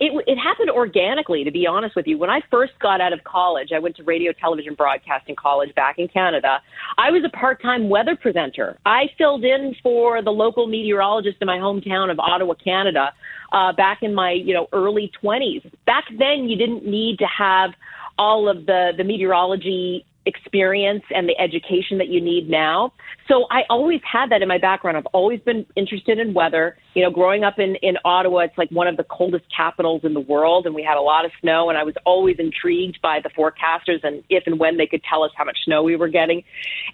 it 0.00 0.24
it 0.26 0.36
happened 0.36 0.70
organically. 0.70 1.44
To 1.44 1.50
be 1.50 1.66
honest 1.66 1.94
with 1.94 2.06
you, 2.06 2.18
when 2.18 2.30
I 2.30 2.40
first 2.50 2.72
got 2.80 3.00
out 3.00 3.12
of 3.12 3.22
college, 3.24 3.68
I 3.74 3.78
went 3.78 3.96
to 3.96 4.02
radio, 4.02 4.32
television, 4.32 4.74
broadcasting 4.74 5.36
college 5.36 5.74
back 5.74 5.98
in 5.98 6.08
Canada. 6.08 6.60
I 6.98 7.10
was 7.10 7.22
a 7.24 7.36
part-time 7.36 7.88
weather 7.88 8.16
presenter. 8.16 8.78
I 8.86 9.10
filled 9.18 9.44
in 9.44 9.76
for 9.82 10.22
the 10.22 10.30
local 10.30 10.66
meteorologist 10.66 11.36
in 11.40 11.46
my 11.46 11.58
hometown 11.58 12.10
of 12.10 12.18
Ottawa, 12.18 12.54
Canada, 12.54 13.12
uh, 13.52 13.72
back 13.74 14.02
in 14.02 14.14
my 14.14 14.32
you 14.32 14.54
know 14.54 14.68
early 14.72 15.12
twenties. 15.20 15.62
Back 15.84 16.04
then, 16.18 16.48
you 16.48 16.56
didn't 16.56 16.86
need 16.86 17.18
to 17.18 17.26
have 17.26 17.70
all 18.18 18.48
of 18.48 18.66
the 18.66 18.92
the 18.96 19.04
meteorology 19.04 20.06
experience 20.26 21.02
and 21.14 21.28
the 21.28 21.38
education 21.38 21.98
that 21.98 22.08
you 22.08 22.20
need 22.20 22.48
now. 22.48 22.92
So 23.26 23.46
I 23.50 23.62
always 23.70 24.00
had 24.10 24.30
that 24.30 24.42
in 24.42 24.48
my 24.48 24.58
background. 24.58 24.96
I've 24.96 25.06
always 25.06 25.40
been 25.40 25.64
interested 25.76 26.18
in 26.18 26.34
weather. 26.34 26.76
You 26.94 27.02
know, 27.02 27.10
growing 27.10 27.44
up 27.44 27.58
in, 27.58 27.76
in 27.76 27.96
Ottawa, 28.04 28.40
it's 28.40 28.58
like 28.58 28.70
one 28.70 28.86
of 28.86 28.96
the 28.96 29.04
coldest 29.04 29.44
capitals 29.54 30.02
in 30.04 30.12
the 30.14 30.20
world, 30.20 30.66
and 30.66 30.74
we 30.74 30.82
had 30.82 30.96
a 30.96 31.00
lot 31.00 31.24
of 31.24 31.30
snow, 31.40 31.70
and 31.70 31.78
I 31.78 31.84
was 31.84 31.94
always 32.04 32.36
intrigued 32.38 33.00
by 33.00 33.20
the 33.20 33.30
forecasters 33.30 34.02
and 34.02 34.22
if 34.28 34.46
and 34.46 34.58
when 34.58 34.76
they 34.76 34.86
could 34.86 35.02
tell 35.04 35.22
us 35.22 35.30
how 35.36 35.44
much 35.44 35.58
snow 35.64 35.82
we 35.82 35.96
were 35.96 36.08
getting. 36.08 36.42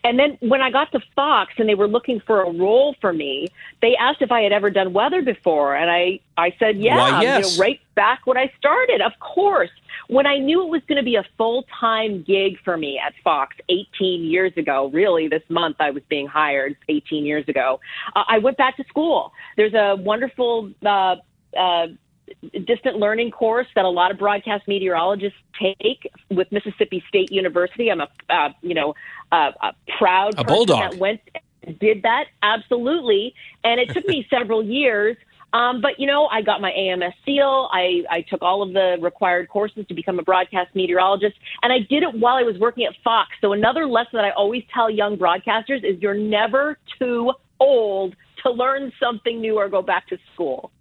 And 0.05 0.19
then 0.19 0.39
when 0.41 0.61
I 0.61 0.71
got 0.71 0.93
to 0.93 1.01
Fox 1.15 1.55
and 1.59 1.69
they 1.69 1.75
were 1.75 1.89
looking 1.89 2.21
for 2.21 2.43
a 2.43 2.53
role 2.53 2.95
for 3.01 3.13
me, 3.13 3.49
they 3.83 3.97
asked 3.97 4.23
if 4.23 4.31
I 4.31 4.43
had 4.43 4.53
ever 4.53 4.71
done 4.71 4.93
weather 4.93 5.23
before, 5.23 5.75
and 5.75 5.91
I, 5.91 6.21
I 6.37 6.55
said, 6.59 6.79
yeah, 6.79 6.97
Why, 6.97 7.23
yes. 7.23 7.51
you 7.51 7.57
know, 7.57 7.63
right 7.63 7.81
back 7.95 8.27
when 8.27 8.37
I 8.37 8.53
started, 8.59 9.01
of 9.01 9.13
course. 9.21 9.71
When 10.09 10.27
I 10.27 10.39
knew 10.39 10.63
it 10.63 10.69
was 10.69 10.83
going 10.89 10.99
to 10.99 11.05
be 11.05 11.17
a 11.17 11.25
full 11.37 11.65
time 11.81 12.23
gig 12.23 12.59
for 12.65 12.77
me 12.77 13.01
at 13.05 13.15
Fox 13.23 13.57
18 13.69 14.25
years 14.25 14.53
ago, 14.57 14.91
really 14.93 15.29
this 15.29 15.43
month 15.49 15.77
I 15.81 15.91
was 15.91 16.03
being 16.09 16.27
hired 16.27 16.77
18 16.89 17.25
years 17.25 17.49
ago, 17.49 17.81
uh, 18.15 18.25
I 18.29 18.39
went 18.39 18.57
back 18.57 18.77
to 18.77 18.85
school. 18.85 19.33
There's 19.57 19.75
a 19.75 19.97
wonderful 19.97 20.73
uh, 20.85 21.17
uh, 21.59 21.87
distant 22.67 22.97
learning 22.97 23.31
course 23.31 23.67
that 23.75 23.85
a 23.85 23.89
lot 23.89 24.11
of 24.11 24.19
broadcast 24.19 24.67
meteorologists 24.67 25.39
take 25.59 26.11
with 26.31 26.51
Mississippi 26.51 27.03
State 27.09 27.31
University. 27.31 27.91
I'm 27.91 28.01
a 28.01 28.09
uh, 28.29 28.51
you 28.63 28.75
know 28.75 28.95
uh, 29.33 29.53
a 29.63 29.73
proud 29.99 30.35
A 30.35 30.45
person 30.45 30.47
bulldog. 30.47 30.93
that 30.93 30.99
went 30.99 31.21
and 31.63 31.79
did 31.79 32.03
that 32.03 32.27
absolutely, 32.43 33.35
and 33.65 33.81
it 33.81 33.91
took 33.91 34.07
me 34.07 34.27
several 34.31 34.63
years. 34.63 35.17
Um, 35.57 35.81
but 35.81 35.99
you 35.99 36.07
know, 36.07 36.27
I 36.27 36.43
got 36.43 36.61
my 36.61 36.71
AMS 36.71 37.15
seal. 37.25 37.71
I, 37.73 38.03
I 38.11 38.21
took 38.29 38.43
all 38.43 38.63
of 38.63 38.75
the 38.75 38.99
required 39.01 39.49
courses 39.49 39.87
to 39.87 39.95
become 39.95 40.19
a 40.19 40.23
broadcast 40.23 40.75
meteorologist, 40.75 41.35
and 41.63 41.73
I 41.73 41.79
did 41.79 42.03
it 42.03 42.15
while 42.15 42.35
I 42.35 42.43
was 42.43 42.59
working 42.59 42.85
at 42.85 42.93
Fox. 43.03 43.31
So 43.41 43.55
another 43.55 43.87
lesson 43.87 44.11
that 44.15 44.27
I 44.27 44.33
always 44.33 44.65
tell 44.75 44.91
young 44.91 45.17
broadcasters 45.17 45.83
is 45.83 45.99
you're 46.03 46.13
never 46.13 46.79
too 46.99 47.33
old 47.59 48.15
to 48.43 48.51
learn 48.51 48.93
something 49.01 49.41
new 49.41 49.57
or 49.57 49.71
go 49.71 49.81
back 49.81 50.07
to 50.09 50.19
school. 50.35 50.73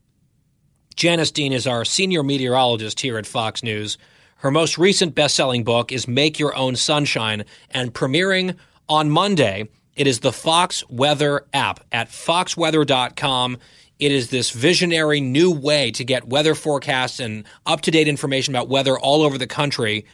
Janice 0.97 1.31
Dean 1.31 1.53
is 1.53 1.65
our 1.65 1.85
senior 1.85 2.21
meteorologist 2.21 2.99
here 2.99 3.17
at 3.17 3.25
Fox 3.25 3.63
News. 3.63 3.97
Her 4.37 4.51
most 4.51 4.77
recent 4.77 5.15
best 5.15 5.35
selling 5.35 5.63
book 5.63 5.93
is 5.93 6.05
Make 6.05 6.37
Your 6.37 6.53
Own 6.53 6.75
Sunshine, 6.75 7.45
and 7.71 7.93
premiering 7.93 8.57
on 8.89 9.09
Monday, 9.09 9.69
it 9.95 10.05
is 10.05 10.19
the 10.19 10.33
Fox 10.33 10.83
Weather 10.89 11.45
app 11.53 11.79
at 11.93 12.09
foxweather.com. 12.09 13.57
It 13.99 14.11
is 14.11 14.29
this 14.29 14.51
visionary 14.51 15.21
new 15.21 15.51
way 15.51 15.91
to 15.91 16.03
get 16.03 16.27
weather 16.27 16.55
forecasts 16.55 17.19
and 17.19 17.45
up 17.65 17.81
to 17.81 17.91
date 17.91 18.07
information 18.07 18.53
about 18.53 18.67
weather 18.67 18.99
all 18.99 19.21
over 19.21 19.37
the 19.37 19.47
country 19.47 20.05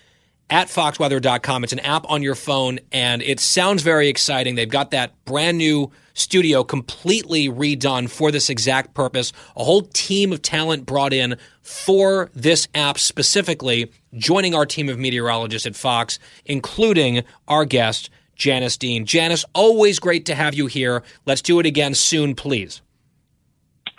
at 0.52 0.68
foxweather.com. 0.68 1.64
It's 1.64 1.74
an 1.74 1.80
app 1.80 2.08
on 2.10 2.22
your 2.22 2.36
phone 2.36 2.80
and 2.92 3.22
it 3.22 3.40
sounds 3.40 3.82
very 3.82 4.10
exciting. 4.10 4.56
They've 4.56 4.70
got 4.70 4.92
that 4.92 5.14
brand 5.26 5.58
new 5.58 5.92
studio 6.14 6.64
completely 6.64 7.48
redone 7.48 8.10
for 8.10 8.32
this 8.32 8.50
exact 8.50 8.94
purpose. 8.94 9.32
A 9.56 9.64
whole 9.64 9.82
team 9.82 10.34
of 10.34 10.42
talent 10.42 10.86
brought 10.86 11.14
in 11.14 11.38
for 11.62 12.30
this 12.36 12.68
app 12.76 13.00
specifically, 13.00 13.92
joining 14.14 14.54
our 14.54 14.66
team 14.66 14.90
of 14.90 15.00
meteorologists 15.00 15.66
at 15.66 15.76
Fox, 15.76 16.20
including 16.46 17.24
our 17.48 17.64
guest, 17.64 18.10
Janice 18.36 18.78
Dean. 18.78 19.06
Janice, 19.06 19.46
always 19.54 20.00
great 20.00 20.26
to 20.26 20.36
have 20.36 20.54
you 20.54 20.68
here. 20.68 21.02
Let's 21.26 21.42
do 21.42 21.60
it 21.60 21.66
again 21.66 21.94
soon, 21.96 22.36
please. 22.36 22.82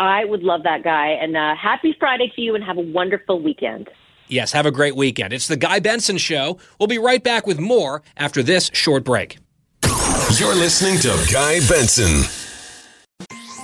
I 0.03 0.24
would 0.24 0.42
love 0.42 0.64
that 0.64 0.82
guy. 0.82 1.11
And 1.11 1.36
uh, 1.36 1.55
happy 1.55 1.94
Friday 1.98 2.32
to 2.34 2.40
you 2.40 2.55
and 2.55 2.64
have 2.64 2.76
a 2.76 2.82
wonderful 2.82 3.40
weekend. 3.40 3.88
Yes, 4.28 4.53
have 4.53 4.66
a 4.66 4.70
great 4.70 4.96
weekend. 4.96 5.32
It's 5.32 5.46
the 5.46 5.57
Guy 5.57 5.78
Benson 5.78 6.18
Show. 6.18 6.59
We'll 6.78 6.86
be 6.86 6.98
right 6.98 7.22
back 7.22 7.46
with 7.46 7.61
more 7.61 8.03
after 8.16 8.42
this 8.42 8.70
short 8.72 9.05
break. 9.05 9.38
You're 10.38 10.55
listening 10.55 10.98
to 11.00 11.09
Guy 11.30 11.61
Benson 11.68 12.51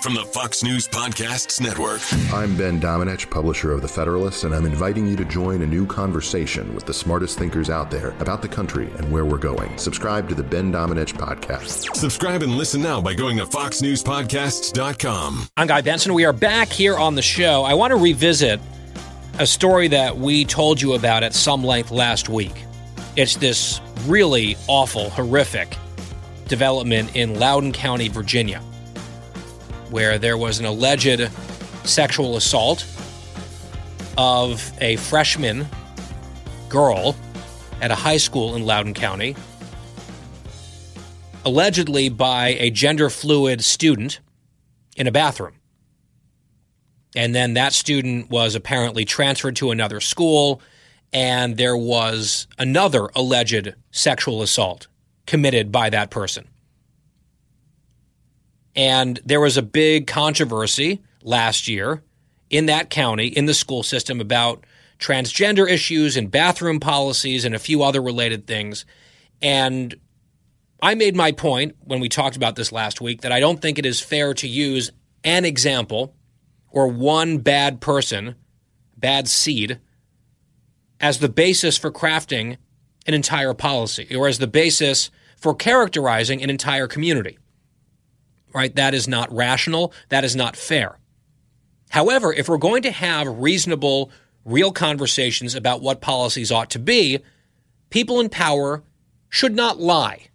from 0.08 0.14
the 0.14 0.24
Fox 0.24 0.62
News 0.62 0.88
Podcasts 0.88 1.60
Network. 1.60 2.00
I'm 2.32 2.56
Ben 2.56 2.80
Domenech, 2.80 3.28
publisher 3.28 3.72
of 3.72 3.82
The 3.82 3.88
Federalist, 3.88 4.44
and 4.44 4.54
I'm 4.54 4.64
inviting 4.64 5.06
you 5.06 5.16
to 5.16 5.24
join 5.26 5.60
a 5.60 5.66
new 5.66 5.84
conversation 5.84 6.74
with 6.74 6.86
the 6.86 6.94
smartest 6.94 7.38
thinkers 7.38 7.68
out 7.68 7.90
there 7.90 8.14
about 8.18 8.40
the 8.40 8.48
country 8.48 8.88
and 8.96 9.12
where 9.12 9.26
we're 9.26 9.36
going. 9.36 9.76
Subscribe 9.76 10.26
to 10.30 10.34
the 10.34 10.42
Ben 10.42 10.72
Domenech 10.72 11.12
podcast. 11.12 11.94
Subscribe 11.94 12.42
and 12.42 12.56
listen 12.56 12.80
now 12.80 13.02
by 13.02 13.12
going 13.12 13.36
to 13.36 13.44
foxnewspodcasts.com. 13.44 15.46
I'm 15.58 15.66
Guy 15.66 15.82
Benson. 15.82 16.14
We 16.14 16.24
are 16.24 16.32
back 16.32 16.68
here 16.68 16.96
on 16.96 17.14
the 17.14 17.20
show. 17.20 17.64
I 17.64 17.74
want 17.74 17.90
to 17.90 17.96
revisit 17.96 18.60
a 19.38 19.46
story 19.46 19.88
that 19.88 20.16
we 20.16 20.46
told 20.46 20.80
you 20.80 20.94
about 20.94 21.22
at 21.22 21.34
some 21.34 21.62
length 21.62 21.90
last 21.90 22.30
week. 22.30 22.64
It's 23.16 23.36
this 23.36 23.82
really 24.06 24.56
awful, 24.68 25.10
horrific 25.10 25.76
development 26.46 27.14
in 27.14 27.38
Loudoun 27.38 27.72
County, 27.72 28.08
Virginia, 28.08 28.62
where 29.90 30.18
there 30.18 30.36
was 30.36 30.58
an 30.58 30.66
alleged 30.66 31.30
sexual 31.84 32.36
assault 32.36 32.86
of 34.16 34.72
a 34.80 34.96
freshman 34.96 35.66
girl 36.68 37.16
at 37.80 37.90
a 37.90 37.94
high 37.94 38.16
school 38.16 38.54
in 38.56 38.64
Loudoun 38.64 38.94
County, 38.94 39.36
allegedly 41.44 42.08
by 42.08 42.48
a 42.58 42.70
gender 42.70 43.08
fluid 43.08 43.64
student 43.64 44.20
in 44.96 45.06
a 45.06 45.12
bathroom. 45.12 45.54
And 47.16 47.34
then 47.34 47.54
that 47.54 47.72
student 47.72 48.28
was 48.30 48.54
apparently 48.54 49.04
transferred 49.04 49.56
to 49.56 49.70
another 49.70 50.00
school, 50.00 50.60
and 51.12 51.56
there 51.56 51.76
was 51.76 52.46
another 52.58 53.08
alleged 53.14 53.74
sexual 53.90 54.42
assault 54.42 54.88
committed 55.26 55.72
by 55.72 55.90
that 55.90 56.10
person. 56.10 56.48
And 58.78 59.18
there 59.24 59.40
was 59.40 59.56
a 59.56 59.62
big 59.62 60.06
controversy 60.06 61.02
last 61.24 61.66
year 61.66 62.04
in 62.48 62.66
that 62.66 62.90
county, 62.90 63.26
in 63.26 63.46
the 63.46 63.52
school 63.52 63.82
system, 63.82 64.20
about 64.20 64.64
transgender 65.00 65.68
issues 65.68 66.16
and 66.16 66.30
bathroom 66.30 66.78
policies 66.78 67.44
and 67.44 67.56
a 67.56 67.58
few 67.58 67.82
other 67.82 68.00
related 68.00 68.46
things. 68.46 68.84
And 69.42 69.96
I 70.80 70.94
made 70.94 71.16
my 71.16 71.32
point 71.32 71.74
when 71.80 71.98
we 71.98 72.08
talked 72.08 72.36
about 72.36 72.54
this 72.54 72.70
last 72.70 73.00
week 73.00 73.22
that 73.22 73.32
I 73.32 73.40
don't 73.40 73.60
think 73.60 73.80
it 73.80 73.86
is 73.86 74.00
fair 74.00 74.32
to 74.34 74.46
use 74.46 74.92
an 75.24 75.44
example 75.44 76.14
or 76.70 76.86
one 76.86 77.38
bad 77.38 77.80
person, 77.80 78.36
bad 78.96 79.26
seed, 79.26 79.80
as 81.00 81.18
the 81.18 81.28
basis 81.28 81.76
for 81.76 81.90
crafting 81.90 82.58
an 83.08 83.14
entire 83.14 83.54
policy 83.54 84.14
or 84.14 84.28
as 84.28 84.38
the 84.38 84.46
basis 84.46 85.10
for 85.36 85.52
characterizing 85.52 86.44
an 86.44 86.48
entire 86.48 86.86
community. 86.86 87.38
Right? 88.54 88.74
That 88.74 88.94
is 88.94 89.06
not 89.06 89.32
rational. 89.34 89.92
That 90.08 90.24
is 90.24 90.34
not 90.34 90.56
fair. 90.56 90.98
However, 91.90 92.32
if 92.32 92.48
we're 92.48 92.58
going 92.58 92.82
to 92.82 92.90
have 92.90 93.26
reasonable, 93.26 94.10
real 94.44 94.72
conversations 94.72 95.54
about 95.54 95.82
what 95.82 96.00
policies 96.00 96.52
ought 96.52 96.70
to 96.70 96.78
be, 96.78 97.20
people 97.90 98.20
in 98.20 98.28
power 98.28 98.82
should 99.28 99.54
not 99.54 99.78
lie 99.78 100.28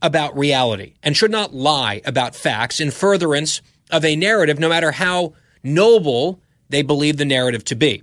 about 0.00 0.36
reality 0.36 0.94
and 1.02 1.16
should 1.16 1.30
not 1.30 1.54
lie 1.54 2.02
about 2.04 2.34
facts 2.34 2.80
in 2.80 2.90
furtherance 2.90 3.62
of 3.90 4.04
a 4.04 4.16
narrative, 4.16 4.58
no 4.58 4.68
matter 4.68 4.92
how 4.92 5.34
noble 5.62 6.40
they 6.68 6.82
believe 6.82 7.16
the 7.16 7.24
narrative 7.24 7.64
to 7.64 7.74
be. 7.74 8.02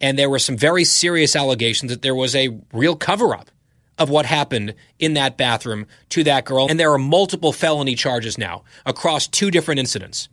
And 0.00 0.18
there 0.18 0.30
were 0.30 0.38
some 0.38 0.56
very 0.56 0.84
serious 0.84 1.36
allegations 1.36 1.90
that 1.90 2.02
there 2.02 2.14
was 2.14 2.34
a 2.34 2.60
real 2.72 2.96
cover 2.96 3.34
up 3.34 3.50
of 3.98 4.10
what 4.10 4.26
happened 4.26 4.74
in 4.98 5.14
that 5.14 5.36
bathroom 5.36 5.86
to 6.10 6.24
that 6.24 6.44
girl. 6.44 6.66
And 6.68 6.78
there 6.78 6.92
are 6.92 6.98
multiple 6.98 7.52
felony 7.52 7.94
charges 7.94 8.36
now 8.36 8.64
across 8.84 9.26
two 9.26 9.50
different 9.50 9.78
incidents 9.78 10.28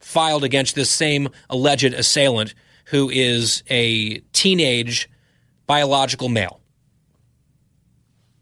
filed 0.00 0.44
against 0.44 0.74
this 0.74 0.90
same 0.90 1.28
alleged 1.48 1.94
assailant 1.94 2.54
who 2.86 3.08
is 3.10 3.62
a 3.70 4.18
teenage 4.32 5.08
biological 5.66 6.28
male. 6.28 6.60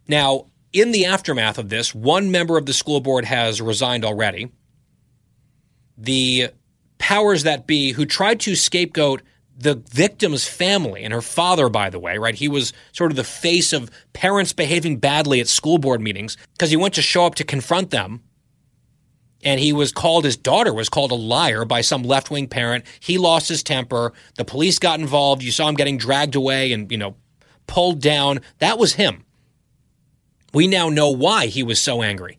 Now, 0.09 0.47
in 0.73 0.91
the 0.91 1.07
aftermath 1.07 1.59
of 1.59 1.69
this, 1.69 1.95
one 1.95 2.31
member 2.31 2.59
of 2.59 2.67
the 2.67 2.73
school 2.73 3.01
board 3.01 3.25
has 3.27 3.61
resigned 3.61 4.05
already. 4.05 4.51
The 5.97 6.51
powers 6.99 7.45
that 7.45 7.67
be 7.67 7.93
who 7.93 8.07
tried 8.07 8.41
to 8.41 8.57
scapegoat 8.57 9.23
the 9.57 9.83
victim's 9.91 10.47
family 10.47 11.05
and 11.05 11.13
her 11.13 11.23
father, 11.23 11.69
by 11.69 11.91
the 11.91 11.99
way, 11.99 12.19
right? 12.19 12.35
He 12.35 12.49
was 12.49 12.73
sort 12.93 13.13
of 13.13 13.17
the 13.17 13.25
face 13.25 13.73
of 13.73 13.91
parents 14.13 14.53
behaving 14.53 14.99
badly 14.99 15.41
at 15.41 15.49
school 15.49 15.79
board 15.79 16.01
meetings 16.01 16.37
because 16.53 16.71
he 16.71 16.77
went 16.77 16.95
to 16.95 17.03
show 17.03 17.27
up 17.27 17.35
to 17.37 17.45
confront 17.45 17.91
them. 17.91 18.23
And 19.45 19.59
he 19.59 19.73
was 19.73 19.91
called, 19.91 20.25
his 20.25 20.37
daughter 20.37 20.73
was 20.73 20.89
called 20.89 21.11
a 21.11 21.17
liar 21.17 21.65
by 21.65 21.81
some 21.81 22.05
left 22.05 22.31
wing 22.31 22.47
parent. 22.47 22.85
He 23.01 23.19
lost 23.19 23.49
his 23.49 23.65
temper. 23.65 24.13
The 24.37 24.45
police 24.45 24.79
got 24.79 25.01
involved. 25.01 25.43
You 25.43 25.51
saw 25.51 25.69
him 25.69 25.75
getting 25.75 25.99
dragged 25.99 26.37
away 26.37 26.73
and, 26.73 26.91
you 26.93 26.99
know, 26.99 27.17
pulled 27.67 28.01
down. 28.01 28.41
That 28.59 28.79
was 28.79 28.95
him. 28.95 29.25
We 30.55 30.69
now 30.69 30.89
know 30.91 31.11
why 31.11 31.47
he 31.47 31.63
was 31.65 31.81
so 31.81 32.03
angry. 32.03 32.39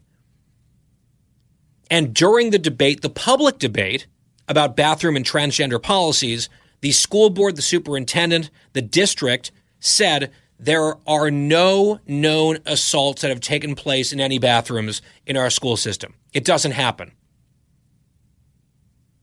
And 1.92 2.14
during 2.14 2.52
the 2.52 2.60
debate, 2.60 3.02
the 3.02 3.10
public 3.10 3.60
debate 3.60 4.08
about 4.48 4.76
bathroom 4.76 5.16
and 5.16 5.26
transgender 5.26 5.82
policies, 5.82 6.50
the 6.84 6.92
school 6.92 7.30
board, 7.30 7.56
the 7.56 7.62
superintendent, 7.62 8.50
the 8.74 8.82
district 8.82 9.54
said 9.80 10.34
there 10.60 10.96
are 11.08 11.32
no 11.32 12.02
known 12.06 12.58
assaults 12.66 13.22
that 13.22 13.30
have 13.30 13.40
taken 13.40 13.74
place 13.74 14.12
in 14.12 14.20
any 14.20 14.38
bathrooms 14.38 15.02
in 15.26 15.38
our 15.38 15.50
school 15.50 15.78
system. 15.78 16.14
It 16.34 16.44
doesn't 16.44 16.74
happen. 16.74 17.14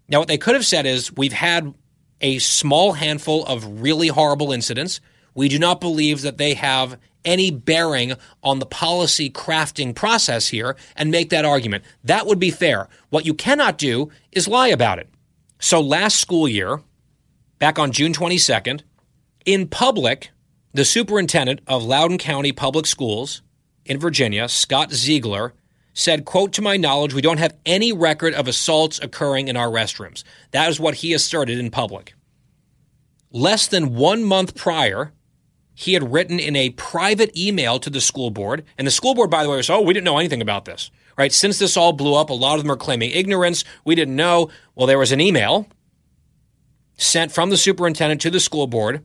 Now, 0.08 0.20
what 0.20 0.28
they 0.28 0.38
could 0.38 0.54
have 0.54 0.64
said 0.64 0.86
is 0.86 1.12
we've 1.12 1.34
had 1.34 1.74
a 2.22 2.38
small 2.38 2.94
handful 2.94 3.44
of 3.44 3.82
really 3.82 4.08
horrible 4.08 4.52
incidents. 4.52 5.02
We 5.34 5.50
do 5.50 5.58
not 5.58 5.82
believe 5.82 6.22
that 6.22 6.38
they 6.38 6.54
have 6.54 6.98
any 7.26 7.50
bearing 7.50 8.14
on 8.42 8.58
the 8.58 8.64
policy 8.64 9.28
crafting 9.28 9.94
process 9.94 10.48
here 10.48 10.76
and 10.96 11.10
make 11.10 11.28
that 11.28 11.44
argument. 11.44 11.84
That 12.04 12.26
would 12.26 12.38
be 12.38 12.50
fair. 12.50 12.88
What 13.10 13.26
you 13.26 13.34
cannot 13.34 13.76
do 13.76 14.10
is 14.32 14.48
lie 14.48 14.68
about 14.68 14.98
it. 14.98 15.10
So 15.58 15.82
last 15.82 16.18
school 16.20 16.48
year, 16.48 16.80
back 17.60 17.78
on 17.78 17.92
June 17.92 18.12
22nd, 18.12 18.82
in 19.44 19.68
public, 19.68 20.30
the 20.72 20.84
superintendent 20.84 21.60
of 21.68 21.84
Loudoun 21.84 22.18
County 22.18 22.50
Public 22.50 22.86
Schools 22.86 23.42
in 23.84 24.00
Virginia, 24.00 24.48
Scott 24.48 24.92
Ziegler, 24.92 25.54
said, 25.92 26.24
quote, 26.24 26.52
to 26.54 26.62
my 26.62 26.76
knowledge, 26.76 27.12
we 27.14 27.20
don't 27.20 27.38
have 27.38 27.56
any 27.66 27.92
record 27.92 28.34
of 28.34 28.48
assaults 28.48 28.98
occurring 29.00 29.48
in 29.48 29.56
our 29.56 29.68
restrooms. 29.68 30.24
That 30.52 30.70
is 30.70 30.80
what 30.80 30.96
he 30.96 31.12
asserted 31.12 31.58
in 31.58 31.70
public. 31.70 32.14
Less 33.30 33.66
than 33.66 33.94
one 33.94 34.24
month 34.24 34.56
prior, 34.56 35.12
he 35.74 35.92
had 35.92 36.12
written 36.12 36.38
in 36.38 36.56
a 36.56 36.70
private 36.70 37.36
email 37.36 37.78
to 37.80 37.90
the 37.90 38.00
school 38.00 38.30
board. 38.30 38.64
And 38.78 38.86
the 38.86 38.92
school 38.92 39.14
board, 39.14 39.30
by 39.30 39.42
the 39.42 39.50
way, 39.50 39.56
was, 39.56 39.70
oh, 39.70 39.80
we 39.80 39.92
didn't 39.92 40.04
know 40.04 40.18
anything 40.18 40.42
about 40.42 40.64
this, 40.64 40.90
right? 41.18 41.32
Since 41.32 41.58
this 41.58 41.76
all 41.76 41.92
blew 41.92 42.14
up, 42.14 42.30
a 42.30 42.34
lot 42.34 42.56
of 42.56 42.62
them 42.64 42.72
are 42.72 42.76
claiming 42.76 43.10
ignorance. 43.10 43.64
We 43.84 43.94
didn't 43.94 44.16
know. 44.16 44.50
Well, 44.74 44.86
there 44.86 44.98
was 44.98 45.12
an 45.12 45.20
email 45.20 45.68
sent 47.00 47.32
from 47.32 47.50
the 47.50 47.56
superintendent 47.56 48.20
to 48.20 48.30
the 48.30 48.38
school 48.38 48.66
board, 48.66 49.02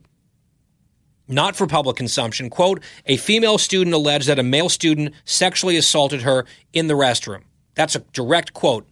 not 1.27 1.55
for 1.55 1.65
public 1.65 1.95
consumption. 1.95 2.49
Quote, 2.49 2.83
a 3.05 3.17
female 3.17 3.57
student 3.57 3.95
alleged 3.95 4.27
that 4.27 4.37
a 4.37 4.43
male 4.43 4.69
student 4.69 5.13
sexually 5.23 5.77
assaulted 5.77 6.21
her 6.21 6.45
in 6.73 6.87
the 6.87 6.93
restroom. 6.93 7.43
That's 7.73 7.95
a 7.95 7.99
direct 8.13 8.53
quote 8.53 8.87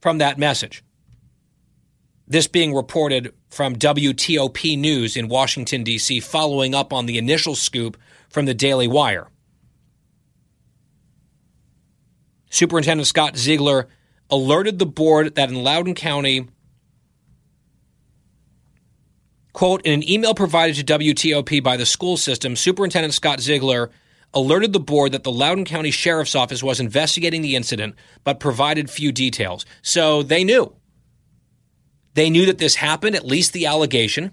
from 0.00 0.18
that 0.18 0.38
message. 0.38 0.82
This 2.26 2.46
being 2.46 2.74
reported 2.74 3.34
from 3.50 3.76
WTOP 3.76 4.78
News 4.78 5.16
in 5.16 5.28
Washington, 5.28 5.82
D.C., 5.82 6.20
following 6.20 6.74
up 6.74 6.92
on 6.92 7.06
the 7.06 7.18
initial 7.18 7.54
scoop 7.54 7.98
from 8.30 8.46
the 8.46 8.54
Daily 8.54 8.88
Wire. 8.88 9.28
Superintendent 12.48 13.06
Scott 13.06 13.36
Ziegler 13.36 13.88
alerted 14.30 14.78
the 14.78 14.86
board 14.86 15.34
that 15.34 15.50
in 15.50 15.62
Loudoun 15.62 15.94
County, 15.94 16.48
quote, 19.54 19.80
in 19.86 19.94
an 19.94 20.08
email 20.08 20.34
provided 20.34 20.76
to 20.76 20.98
WTOP 20.98 21.62
by 21.62 21.78
the 21.78 21.86
school 21.86 22.18
system, 22.18 22.54
Superintendent 22.56 23.14
Scott 23.14 23.40
Ziegler 23.40 23.90
alerted 24.34 24.72
the 24.72 24.80
board 24.80 25.12
that 25.12 25.22
the 25.22 25.32
Loudoun 25.32 25.64
County 25.64 25.92
Sheriff's 25.92 26.34
Office 26.34 26.62
was 26.62 26.80
investigating 26.80 27.40
the 27.40 27.56
incident, 27.56 27.94
but 28.24 28.40
provided 28.40 28.90
few 28.90 29.12
details. 29.12 29.64
So 29.80 30.22
they 30.22 30.44
knew. 30.44 30.74
They 32.14 32.28
knew 32.30 32.46
that 32.46 32.58
this 32.58 32.74
happened, 32.74 33.16
at 33.16 33.24
least 33.24 33.52
the 33.52 33.66
allegation. 33.66 34.32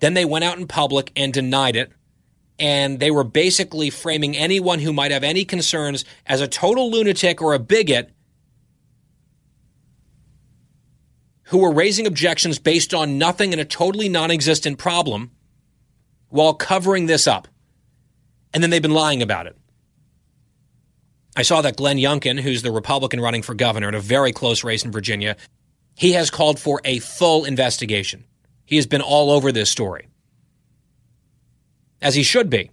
Then 0.00 0.14
they 0.14 0.24
went 0.24 0.44
out 0.44 0.58
in 0.58 0.66
public 0.66 1.12
and 1.14 1.32
denied 1.32 1.76
it. 1.76 1.92
And 2.58 2.98
they 2.98 3.10
were 3.10 3.24
basically 3.24 3.90
framing 3.90 4.36
anyone 4.36 4.80
who 4.80 4.92
might 4.92 5.12
have 5.12 5.22
any 5.22 5.44
concerns 5.44 6.04
as 6.26 6.40
a 6.40 6.48
total 6.48 6.90
lunatic 6.90 7.40
or 7.40 7.54
a 7.54 7.58
bigot 7.58 8.10
who 11.48 11.58
were 11.58 11.72
raising 11.72 12.06
objections 12.06 12.58
based 12.58 12.92
on 12.92 13.18
nothing 13.18 13.52
and 13.52 13.60
a 13.60 13.64
totally 13.64 14.08
non 14.08 14.30
existent 14.30 14.78
problem 14.78 15.30
while 16.28 16.54
covering 16.54 17.06
this 17.06 17.26
up. 17.26 17.48
And 18.52 18.62
then 18.62 18.70
they've 18.70 18.82
been 18.82 18.90
lying 18.90 19.22
about 19.22 19.46
it. 19.46 19.56
I 21.36 21.42
saw 21.42 21.62
that 21.62 21.76
Glenn 21.76 21.98
Youngkin, 21.98 22.40
who's 22.40 22.62
the 22.62 22.72
Republican 22.72 23.20
running 23.20 23.42
for 23.42 23.54
governor 23.54 23.88
in 23.88 23.94
a 23.94 24.00
very 24.00 24.32
close 24.32 24.64
race 24.64 24.84
in 24.84 24.92
Virginia, 24.92 25.36
he 25.94 26.12
has 26.12 26.30
called 26.30 26.58
for 26.58 26.80
a 26.84 26.98
full 26.98 27.44
investigation. 27.44 28.24
He 28.64 28.76
has 28.76 28.86
been 28.86 29.00
all 29.00 29.30
over 29.30 29.50
this 29.50 29.70
story, 29.70 30.08
as 32.02 32.14
he 32.14 32.22
should 32.22 32.50
be. 32.50 32.70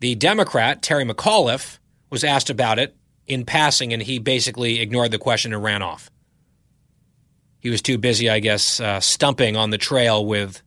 The 0.00 0.14
Democrat, 0.14 0.82
Terry 0.82 1.04
McAuliffe, 1.04 1.78
was 2.10 2.22
asked 2.22 2.50
about 2.50 2.78
it 2.78 2.94
in 3.26 3.44
passing, 3.44 3.92
and 3.92 4.02
he 4.02 4.18
basically 4.18 4.80
ignored 4.80 5.10
the 5.10 5.18
question 5.18 5.52
and 5.52 5.62
ran 5.64 5.82
off. 5.82 6.10
He 7.58 7.70
was 7.70 7.82
too 7.82 7.98
busy, 7.98 8.28
I 8.30 8.40
guess, 8.40 8.80
uh, 8.80 9.00
stumping 9.00 9.56
on 9.56 9.70
the 9.70 9.78
trail 9.78 10.24
with 10.24 10.62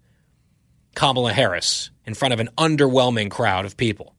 Kamala 0.96 1.34
Harris 1.34 1.92
in 2.06 2.14
front 2.14 2.34
of 2.34 2.40
an 2.40 2.50
underwhelming 2.58 3.32
crowd 3.32 3.66
of 3.66 3.78
people. 3.78 4.16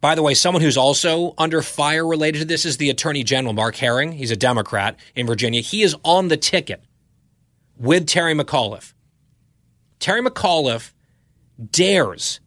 By 0.00 0.14
the 0.14 0.22
way, 0.22 0.34
someone 0.34 0.62
who's 0.62 0.76
also 0.76 1.34
under 1.38 1.62
fire 1.62 2.06
related 2.06 2.40
to 2.40 2.44
this 2.44 2.64
is 2.64 2.76
the 2.76 2.90
Attorney 2.90 3.22
General, 3.22 3.54
Mark 3.54 3.76
Herring. 3.76 4.12
He's 4.12 4.30
a 4.30 4.36
Democrat 4.36 4.96
in 5.14 5.26
Virginia. 5.26 5.60
He 5.60 5.82
is 5.82 5.96
on 6.04 6.28
the 6.28 6.36
ticket 6.36 6.82
with 7.76 8.06
Terry 8.06 8.34
McAuliffe. 8.34 8.92
Terry 9.98 10.22
McAuliffe 10.22 10.92
dares 11.70 12.40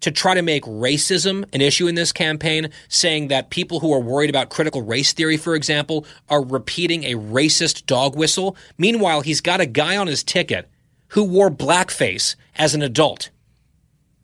to 0.00 0.10
try 0.10 0.34
to 0.34 0.42
make 0.42 0.64
racism 0.64 1.44
an 1.52 1.60
issue 1.60 1.86
in 1.86 1.94
this 1.94 2.12
campaign, 2.12 2.70
saying 2.88 3.28
that 3.28 3.50
people 3.50 3.80
who 3.80 3.92
are 3.92 4.00
worried 4.00 4.30
about 4.30 4.48
critical 4.48 4.82
race 4.82 5.12
theory, 5.12 5.36
for 5.36 5.54
example, 5.54 6.06
are 6.28 6.42
repeating 6.42 7.04
a 7.04 7.14
racist 7.14 7.86
dog 7.86 8.16
whistle. 8.16 8.56
Meanwhile, 8.78 9.22
he's 9.22 9.40
got 9.40 9.60
a 9.60 9.66
guy 9.66 9.96
on 9.96 10.06
his 10.06 10.22
ticket 10.22 10.68
who 11.08 11.24
wore 11.24 11.50
blackface 11.50 12.36
as 12.56 12.74
an 12.74 12.82
adult. 12.82 13.30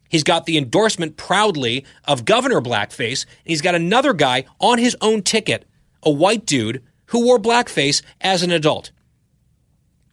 He's 0.08 0.24
got 0.24 0.46
the 0.46 0.56
endorsement 0.56 1.16
proudly 1.16 1.84
of 2.04 2.24
Governor 2.24 2.60
Blackface, 2.60 3.24
and 3.24 3.46
he's 3.46 3.62
got 3.62 3.74
another 3.74 4.12
guy 4.12 4.44
on 4.60 4.78
his 4.78 4.96
own 5.00 5.22
ticket, 5.22 5.66
a 6.02 6.10
white 6.10 6.46
dude 6.46 6.82
who 7.06 7.24
wore 7.24 7.38
blackface 7.38 8.02
as 8.20 8.42
an 8.42 8.52
adult. 8.52 8.92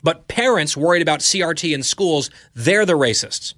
But 0.02 0.28
parents 0.28 0.76
worried 0.76 1.02
about 1.02 1.22
CRT 1.22 1.74
in 1.74 1.84
schools, 1.84 2.30
they're 2.54 2.86
the 2.86 2.98
racists. 2.98 3.54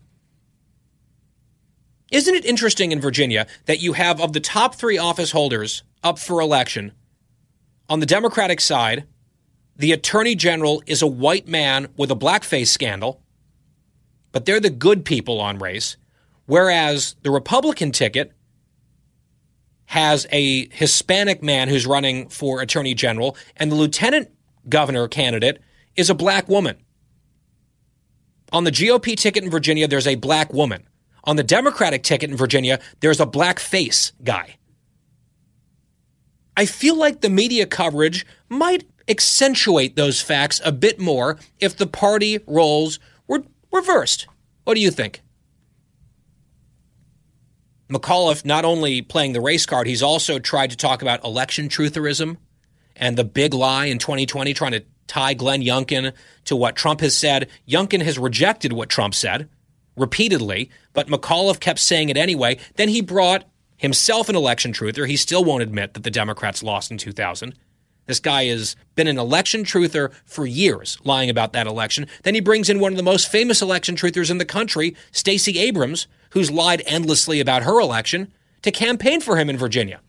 Isn't 2.15 2.35
it 2.35 2.45
interesting 2.45 2.93
in 2.93 3.01
Virginia 3.01 3.45
that 3.65 3.81
you 3.81 3.91
have 3.91 4.21
of 4.21 4.31
the 4.31 4.39
top 4.39 4.75
three 4.75 4.97
office 4.97 5.31
holders 5.31 5.83
up 6.01 6.17
for 6.17 6.39
election, 6.39 6.93
on 7.89 7.99
the 7.99 8.05
Democratic 8.05 8.61
side, 8.61 9.03
the 9.75 9.91
Attorney 9.91 10.33
General 10.33 10.81
is 10.87 11.01
a 11.01 11.07
white 11.07 11.45
man 11.45 11.89
with 11.97 12.09
a 12.09 12.15
blackface 12.15 12.67
scandal, 12.67 13.21
but 14.31 14.45
they're 14.45 14.61
the 14.61 14.69
good 14.69 15.03
people 15.03 15.41
on 15.41 15.59
race, 15.59 15.97
whereas 16.45 17.17
the 17.23 17.31
Republican 17.31 17.91
ticket 17.91 18.31
has 19.87 20.25
a 20.31 20.69
Hispanic 20.69 21.43
man 21.43 21.67
who's 21.67 21.85
running 21.85 22.29
for 22.29 22.61
Attorney 22.61 22.93
General, 22.93 23.35
and 23.57 23.69
the 23.69 23.75
Lieutenant 23.75 24.31
Governor 24.69 25.09
candidate 25.09 25.59
is 25.97 26.09
a 26.09 26.15
black 26.15 26.47
woman. 26.47 26.77
On 28.53 28.63
the 28.63 28.71
GOP 28.71 29.17
ticket 29.17 29.43
in 29.43 29.49
Virginia, 29.49 29.85
there's 29.85 30.07
a 30.07 30.15
black 30.15 30.53
woman. 30.53 30.87
On 31.25 31.35
the 31.35 31.43
Democratic 31.43 32.03
ticket 32.03 32.29
in 32.29 32.37
Virginia, 32.37 32.79
there's 32.99 33.19
a 33.19 33.25
black 33.25 33.59
face 33.59 34.13
guy. 34.23 34.57
I 36.55 36.65
feel 36.65 36.95
like 36.95 37.21
the 37.21 37.29
media 37.29 37.65
coverage 37.65 38.25
might 38.47 38.87
accentuate 39.07 39.95
those 39.95 40.21
facts 40.21 40.61
a 40.63 40.71
bit 40.71 40.99
more 40.99 41.37
if 41.59 41.75
the 41.75 41.87
party 41.87 42.39
roles 42.47 42.99
were 43.27 43.43
reversed. 43.71 44.27
What 44.63 44.75
do 44.75 44.81
you 44.81 44.91
think? 44.91 45.21
McAuliffe 47.89 48.45
not 48.45 48.65
only 48.65 49.01
playing 49.01 49.33
the 49.33 49.41
race 49.41 49.65
card, 49.65 49.85
he's 49.85 50.01
also 50.01 50.39
tried 50.39 50.71
to 50.71 50.77
talk 50.77 51.01
about 51.01 51.23
election 51.23 51.69
trutherism 51.69 52.37
and 52.95 53.17
the 53.17 53.23
big 53.23 53.53
lie 53.53 53.85
in 53.85 53.99
2020, 53.99 54.53
trying 54.53 54.71
to 54.71 54.83
tie 55.07 55.33
Glenn 55.33 55.61
Youngkin 55.61 56.13
to 56.45 56.55
what 56.55 56.75
Trump 56.75 57.01
has 57.01 57.15
said. 57.15 57.49
Youngkin 57.67 58.01
has 58.01 58.17
rejected 58.17 58.73
what 58.73 58.89
Trump 58.89 59.13
said 59.13 59.49
repeatedly, 59.95 60.69
but 60.93 61.07
McAuliffe 61.07 61.59
kept 61.59 61.79
saying 61.79 62.09
it 62.09 62.17
anyway. 62.17 62.57
Then 62.75 62.89
he 62.89 63.01
brought 63.01 63.45
himself 63.77 64.29
an 64.29 64.35
election 64.35 64.73
truther. 64.73 65.07
He 65.07 65.17
still 65.17 65.43
won't 65.43 65.63
admit 65.63 65.93
that 65.93 66.03
the 66.03 66.11
Democrats 66.11 66.63
lost 66.63 66.91
in 66.91 66.97
2000. 66.97 67.55
This 68.07 68.19
guy 68.19 68.45
has 68.45 68.75
been 68.93 69.07
an 69.07 69.17
election 69.17 69.63
truther 69.63 70.13
for 70.25 70.45
years, 70.45 70.97
lying 71.03 71.29
about 71.29 71.53
that 71.53 71.67
election. 71.67 72.07
Then 72.23 72.35
he 72.35 72.41
brings 72.41 72.69
in 72.69 72.79
one 72.79 72.93
of 72.93 72.97
the 72.97 73.03
most 73.03 73.31
famous 73.31 73.61
election 73.61 73.95
truthers 73.95 74.29
in 74.29 74.37
the 74.37 74.45
country, 74.45 74.95
Stacey 75.11 75.57
Abrams, 75.59 76.07
who's 76.31 76.51
lied 76.51 76.83
endlessly 76.85 77.39
about 77.39 77.63
her 77.63 77.79
election, 77.79 78.31
to 78.61 78.71
campaign 78.71 79.21
for 79.21 79.37
him 79.37 79.49
in 79.49 79.57
Virginia. 79.57 80.01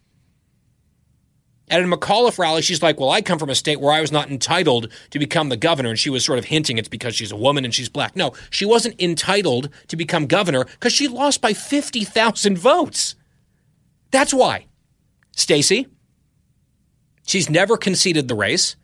At 1.68 1.82
a 1.82 1.84
McAuliffe 1.84 2.38
rally, 2.38 2.62
she's 2.62 2.82
like, 2.82 3.00
Well, 3.00 3.10
I 3.10 3.22
come 3.22 3.38
from 3.38 3.50
a 3.50 3.54
state 3.54 3.80
where 3.80 3.92
I 3.92 4.00
was 4.00 4.12
not 4.12 4.30
entitled 4.30 4.92
to 5.10 5.18
become 5.18 5.48
the 5.48 5.56
governor. 5.56 5.90
And 5.90 5.98
she 5.98 6.10
was 6.10 6.24
sort 6.24 6.38
of 6.38 6.44
hinting 6.44 6.78
it's 6.78 6.88
because 6.88 7.14
she's 7.16 7.32
a 7.32 7.36
woman 7.36 7.64
and 7.64 7.74
she's 7.74 7.88
black. 7.88 8.14
No, 8.14 8.32
she 8.50 8.64
wasn't 8.64 9.00
entitled 9.00 9.70
to 9.88 9.96
become 9.96 10.26
governor 10.26 10.64
because 10.64 10.92
she 10.92 11.08
lost 11.08 11.40
by 11.40 11.52
50,000 11.52 12.56
votes. 12.56 13.16
That's 14.12 14.32
why. 14.32 14.66
Stacey, 15.34 15.88
she's 17.26 17.50
never 17.50 17.76
conceded 17.76 18.28
the 18.28 18.34
race. 18.34 18.76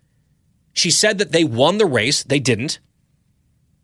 She 0.73 0.91
said 0.91 1.19
that 1.19 1.33
they 1.33 1.45
won 1.45 1.79
the 1.79 1.87
race. 1.87 2.23
They 2.25 2.41
didn't. 2.41 2.81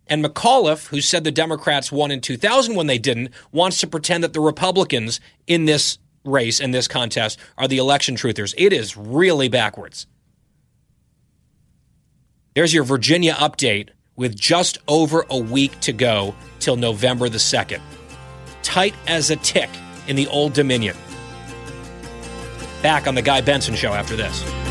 And 0.08 0.24
McAuliffe, 0.24 0.88
who 0.88 1.00
said 1.00 1.22
the 1.22 1.30
Democrats 1.30 1.92
won 1.92 2.10
in 2.10 2.20
2000 2.20 2.74
when 2.74 2.86
they 2.86 2.98
didn't, 2.98 3.30
wants 3.52 3.78
to 3.80 3.86
pretend 3.86 4.24
that 4.24 4.32
the 4.32 4.40
Republicans 4.40 5.20
in 5.46 5.66
this 5.66 5.98
race 6.24 6.60
in 6.60 6.70
this 6.70 6.88
contest 6.88 7.38
are 7.56 7.68
the 7.68 7.78
election 7.78 8.16
truthers. 8.16 8.54
It 8.56 8.72
is 8.72 8.96
really 8.96 9.48
backwards. 9.48 10.06
There's 12.54 12.74
your 12.74 12.84
Virginia 12.84 13.34
update 13.34 13.90
with 14.16 14.34
just 14.34 14.78
over 14.88 15.24
a 15.30 15.38
week 15.38 15.78
to 15.80 15.92
go 15.92 16.34
till 16.58 16.76
November 16.76 17.28
the 17.28 17.38
2nd. 17.38 17.80
Tight 18.62 18.94
as 19.06 19.30
a 19.30 19.36
tick 19.36 19.70
in 20.08 20.16
the 20.16 20.26
Old 20.26 20.54
Dominion. 20.54 20.96
Back 22.82 23.06
on 23.06 23.14
The 23.14 23.22
Guy 23.22 23.40
Benson 23.40 23.74
Show 23.74 23.92
after 23.92 24.16
this. 24.16 24.67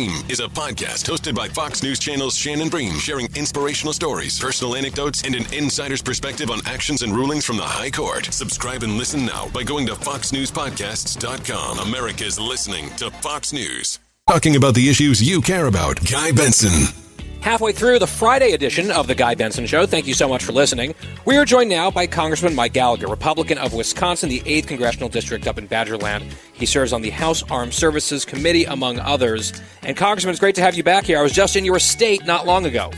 Bream 0.00 0.22
is 0.30 0.40
a 0.40 0.48
podcast 0.48 1.04
hosted 1.04 1.34
by 1.34 1.46
Fox 1.48 1.82
News 1.82 1.98
Channel's 1.98 2.34
Shannon 2.34 2.70
Bream, 2.70 2.94
sharing 2.94 3.28
inspirational 3.36 3.92
stories, 3.92 4.40
personal 4.40 4.74
anecdotes, 4.74 5.24
and 5.24 5.34
an 5.34 5.44
insider's 5.52 6.00
perspective 6.00 6.50
on 6.50 6.60
actions 6.64 7.02
and 7.02 7.14
rulings 7.14 7.44
from 7.44 7.58
the 7.58 7.64
High 7.64 7.90
Court. 7.90 8.24
Subscribe 8.32 8.82
and 8.82 8.96
listen 8.96 9.26
now 9.26 9.48
by 9.48 9.62
going 9.62 9.86
to 9.88 9.92
foxnewspodcasts.com. 9.92 11.80
America's 11.80 12.40
listening 12.40 12.88
to 12.96 13.10
Fox 13.10 13.52
News. 13.52 13.98
Talking 14.26 14.56
about 14.56 14.74
the 14.74 14.88
issues 14.88 15.20
you 15.20 15.42
care 15.42 15.66
about. 15.66 16.02
Guy 16.10 16.32
Benson. 16.32 17.09
Halfway 17.40 17.72
through 17.72 17.98
the 17.98 18.06
Friday 18.06 18.52
edition 18.52 18.90
of 18.90 19.06
The 19.06 19.14
Guy 19.14 19.34
Benson 19.34 19.64
Show. 19.64 19.86
Thank 19.86 20.06
you 20.06 20.12
so 20.12 20.28
much 20.28 20.44
for 20.44 20.52
listening. 20.52 20.94
We 21.24 21.38
are 21.38 21.46
joined 21.46 21.70
now 21.70 21.90
by 21.90 22.06
Congressman 22.06 22.54
Mike 22.54 22.74
Gallagher, 22.74 23.06
Republican 23.06 23.56
of 23.56 23.72
Wisconsin, 23.72 24.28
the 24.28 24.40
8th 24.40 24.66
Congressional 24.66 25.08
District 25.08 25.46
up 25.46 25.56
in 25.56 25.66
Badgerland. 25.66 26.30
He 26.52 26.66
serves 26.66 26.92
on 26.92 27.00
the 27.00 27.08
House 27.08 27.42
Armed 27.50 27.72
Services 27.72 28.26
Committee, 28.26 28.64
among 28.64 28.98
others. 28.98 29.54
And, 29.82 29.96
Congressman, 29.96 30.32
it's 30.32 30.40
great 30.40 30.54
to 30.56 30.60
have 30.60 30.74
you 30.74 30.82
back 30.82 31.04
here. 31.04 31.18
I 31.18 31.22
was 31.22 31.32
just 31.32 31.56
in 31.56 31.64
your 31.64 31.78
state 31.78 32.26
not 32.26 32.46
long 32.46 32.66
ago. 32.66 32.90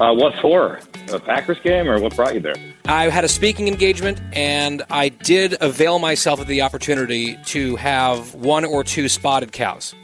Uh, 0.00 0.12
what 0.12 0.34
for? 0.42 0.80
A 1.12 1.20
Packers 1.20 1.60
game, 1.60 1.88
or 1.88 2.00
what 2.00 2.16
brought 2.16 2.34
you 2.34 2.40
there? 2.40 2.56
I 2.86 3.08
had 3.08 3.24
a 3.24 3.28
speaking 3.28 3.68
engagement, 3.68 4.20
and 4.32 4.82
I 4.90 5.10
did 5.10 5.56
avail 5.60 6.00
myself 6.00 6.40
of 6.40 6.48
the 6.48 6.62
opportunity 6.62 7.36
to 7.46 7.76
have 7.76 8.34
one 8.34 8.64
or 8.64 8.82
two 8.82 9.08
spotted 9.08 9.52
cows. 9.52 9.94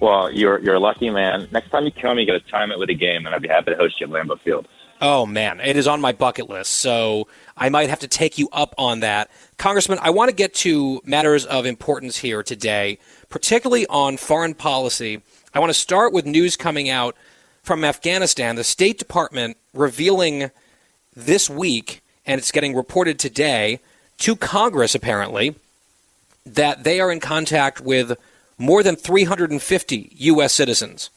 Well, 0.00 0.30
you're 0.32 0.58
you're 0.60 0.74
a 0.74 0.80
lucky 0.80 1.10
man. 1.10 1.48
Next 1.52 1.70
time 1.70 1.84
you 1.84 1.92
come, 1.92 2.18
you 2.18 2.26
got 2.26 2.34
to 2.34 2.50
time 2.50 2.70
it 2.70 2.78
with 2.78 2.90
a 2.90 2.94
game, 2.94 3.26
and 3.26 3.34
I'd 3.34 3.42
be 3.42 3.48
happy 3.48 3.70
to 3.70 3.76
host 3.76 4.00
you 4.00 4.06
at 4.06 4.12
Lambeau 4.12 4.40
Field. 4.40 4.68
Oh 5.00 5.26
man, 5.26 5.60
it 5.60 5.76
is 5.76 5.86
on 5.86 6.00
my 6.00 6.12
bucket 6.12 6.48
list, 6.48 6.72
so 6.72 7.28
I 7.56 7.68
might 7.68 7.90
have 7.90 8.00
to 8.00 8.08
take 8.08 8.38
you 8.38 8.48
up 8.52 8.74
on 8.78 9.00
that, 9.00 9.30
Congressman. 9.58 9.98
I 10.00 10.10
want 10.10 10.30
to 10.30 10.34
get 10.34 10.54
to 10.54 11.02
matters 11.04 11.44
of 11.44 11.66
importance 11.66 12.16
here 12.18 12.42
today, 12.42 12.98
particularly 13.28 13.86
on 13.88 14.16
foreign 14.16 14.54
policy. 14.54 15.22
I 15.52 15.58
want 15.58 15.70
to 15.70 15.78
start 15.78 16.12
with 16.12 16.24
news 16.24 16.56
coming 16.56 16.88
out 16.88 17.14
from 17.62 17.84
Afghanistan. 17.84 18.56
The 18.56 18.64
State 18.64 18.98
Department 18.98 19.58
revealing 19.74 20.50
this 21.14 21.50
week, 21.50 22.02
and 22.24 22.38
it's 22.38 22.52
getting 22.52 22.74
reported 22.74 23.18
today 23.18 23.80
to 24.18 24.34
Congress 24.34 24.94
apparently, 24.94 25.56
that 26.46 26.84
they 26.84 27.00
are 27.00 27.10
in 27.10 27.20
contact 27.20 27.80
with 27.80 28.16
more 28.58 28.82
than 28.82 28.96
350 28.96 30.12
U.S. 30.16 30.52
citizens 30.52 31.10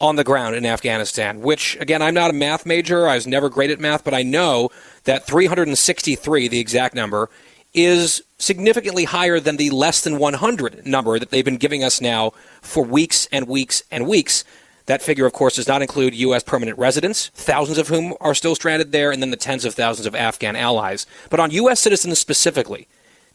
on 0.00 0.16
the 0.16 0.24
ground 0.24 0.56
in 0.56 0.66
Afghanistan, 0.66 1.40
which, 1.40 1.76
again, 1.80 2.02
I'm 2.02 2.14
not 2.14 2.30
a 2.30 2.34
math 2.34 2.66
major. 2.66 3.08
I 3.08 3.14
was 3.14 3.26
never 3.26 3.48
great 3.48 3.70
at 3.70 3.80
math, 3.80 4.04
but 4.04 4.14
I 4.14 4.22
know 4.22 4.70
that 5.04 5.26
363, 5.26 6.48
the 6.48 6.58
exact 6.58 6.94
number, 6.94 7.30
is 7.72 8.22
significantly 8.38 9.04
higher 9.04 9.40
than 9.40 9.56
the 9.56 9.70
less 9.70 10.00
than 10.00 10.18
100 10.18 10.86
number 10.86 11.18
that 11.18 11.30
they've 11.30 11.44
been 11.44 11.56
giving 11.56 11.82
us 11.82 12.00
now 12.00 12.32
for 12.60 12.84
weeks 12.84 13.26
and 13.32 13.48
weeks 13.48 13.82
and 13.90 14.06
weeks. 14.06 14.44
That 14.86 15.02
figure, 15.02 15.26
of 15.26 15.32
course, 15.32 15.56
does 15.56 15.68
not 15.68 15.80
include 15.80 16.14
U.S. 16.14 16.42
permanent 16.42 16.78
residents, 16.78 17.28
thousands 17.34 17.78
of 17.78 17.88
whom 17.88 18.14
are 18.20 18.34
still 18.34 18.54
stranded 18.54 18.92
there, 18.92 19.10
and 19.10 19.22
then 19.22 19.30
the 19.30 19.36
tens 19.36 19.64
of 19.64 19.74
thousands 19.74 20.06
of 20.06 20.14
Afghan 20.14 20.56
allies. 20.56 21.06
But 21.30 21.40
on 21.40 21.50
U.S. 21.52 21.80
citizens 21.80 22.18
specifically, 22.18 22.86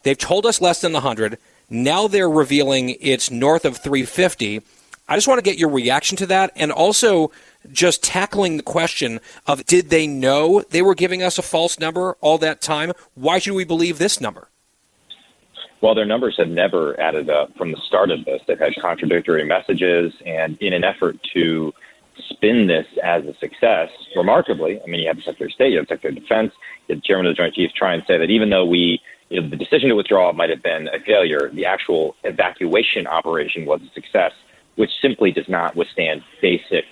they've 0.03 0.17
told 0.17 0.45
us 0.45 0.61
less 0.61 0.79
than 0.79 0.91
the 0.91 0.99
100. 0.99 1.39
Now 1.69 2.07
they're 2.07 2.29
revealing 2.29 2.95
it's 2.99 3.29
north 3.29 3.65
of 3.65 3.77
350. 3.77 4.61
I 5.07 5.15
just 5.15 5.27
want 5.27 5.39
to 5.39 5.43
get 5.43 5.57
your 5.57 5.69
reaction 5.69 6.17
to 6.17 6.25
that 6.27 6.51
and 6.55 6.71
also 6.71 7.31
just 7.71 8.03
tackling 8.03 8.57
the 8.57 8.63
question 8.63 9.19
of 9.47 9.65
did 9.65 9.89
they 9.89 10.07
know 10.07 10.61
they 10.69 10.81
were 10.81 10.95
giving 10.95 11.21
us 11.21 11.37
a 11.37 11.41
false 11.41 11.79
number 11.79 12.15
all 12.21 12.37
that 12.39 12.61
time? 12.61 12.93
Why 13.15 13.39
should 13.39 13.53
we 13.53 13.65
believe 13.65 13.97
this 13.97 14.21
number? 14.21 14.49
Well, 15.81 15.95
their 15.95 16.05
numbers 16.05 16.35
have 16.37 16.49
never 16.49 16.99
added 16.99 17.29
up 17.29 17.55
from 17.55 17.71
the 17.71 17.79
start 17.87 18.11
of 18.11 18.25
this, 18.25 18.41
they've 18.47 18.59
had 18.59 18.73
contradictory 18.81 19.45
messages, 19.45 20.13
and 20.25 20.57
in 20.59 20.73
an 20.73 20.83
effort 20.83 21.17
to 21.33 21.73
spin 22.29 22.67
this 22.67 22.85
as 23.01 23.23
a 23.25 23.33
success, 23.35 23.89
remarkably, 24.15 24.81
I 24.81 24.87
mean, 24.87 24.99
you 25.01 25.07
have 25.07 25.15
the 25.15 25.21
Secretary 25.23 25.49
of 25.49 25.53
State, 25.53 25.71
you 25.71 25.77
have 25.77 25.87
the 25.87 25.93
Secretary 25.93 26.17
of 26.17 26.21
Defense, 26.21 26.51
the 26.87 26.99
Chairman 26.99 27.27
of 27.27 27.31
the 27.31 27.41
Joint 27.41 27.53
Chiefs 27.53 27.73
try 27.73 27.93
and 27.93 28.03
say 28.05 28.17
that 28.17 28.29
even 28.29 28.49
though 28.49 28.65
we, 28.65 28.99
you 29.29 29.41
know, 29.41 29.47
the 29.47 29.55
decision 29.55 29.89
to 29.89 29.95
withdraw 29.95 30.33
might 30.33 30.49
have 30.49 30.63
been 30.63 30.87
a 30.87 30.99
failure, 30.99 31.49
the 31.53 31.65
actual 31.65 32.15
evacuation 32.23 33.07
operation 33.07 33.65
was 33.65 33.81
a 33.81 33.93
success, 33.93 34.33
which 34.75 34.91
simply 35.01 35.31
does 35.31 35.47
not 35.47 35.75
withstand 35.75 36.23
basic 36.41 36.85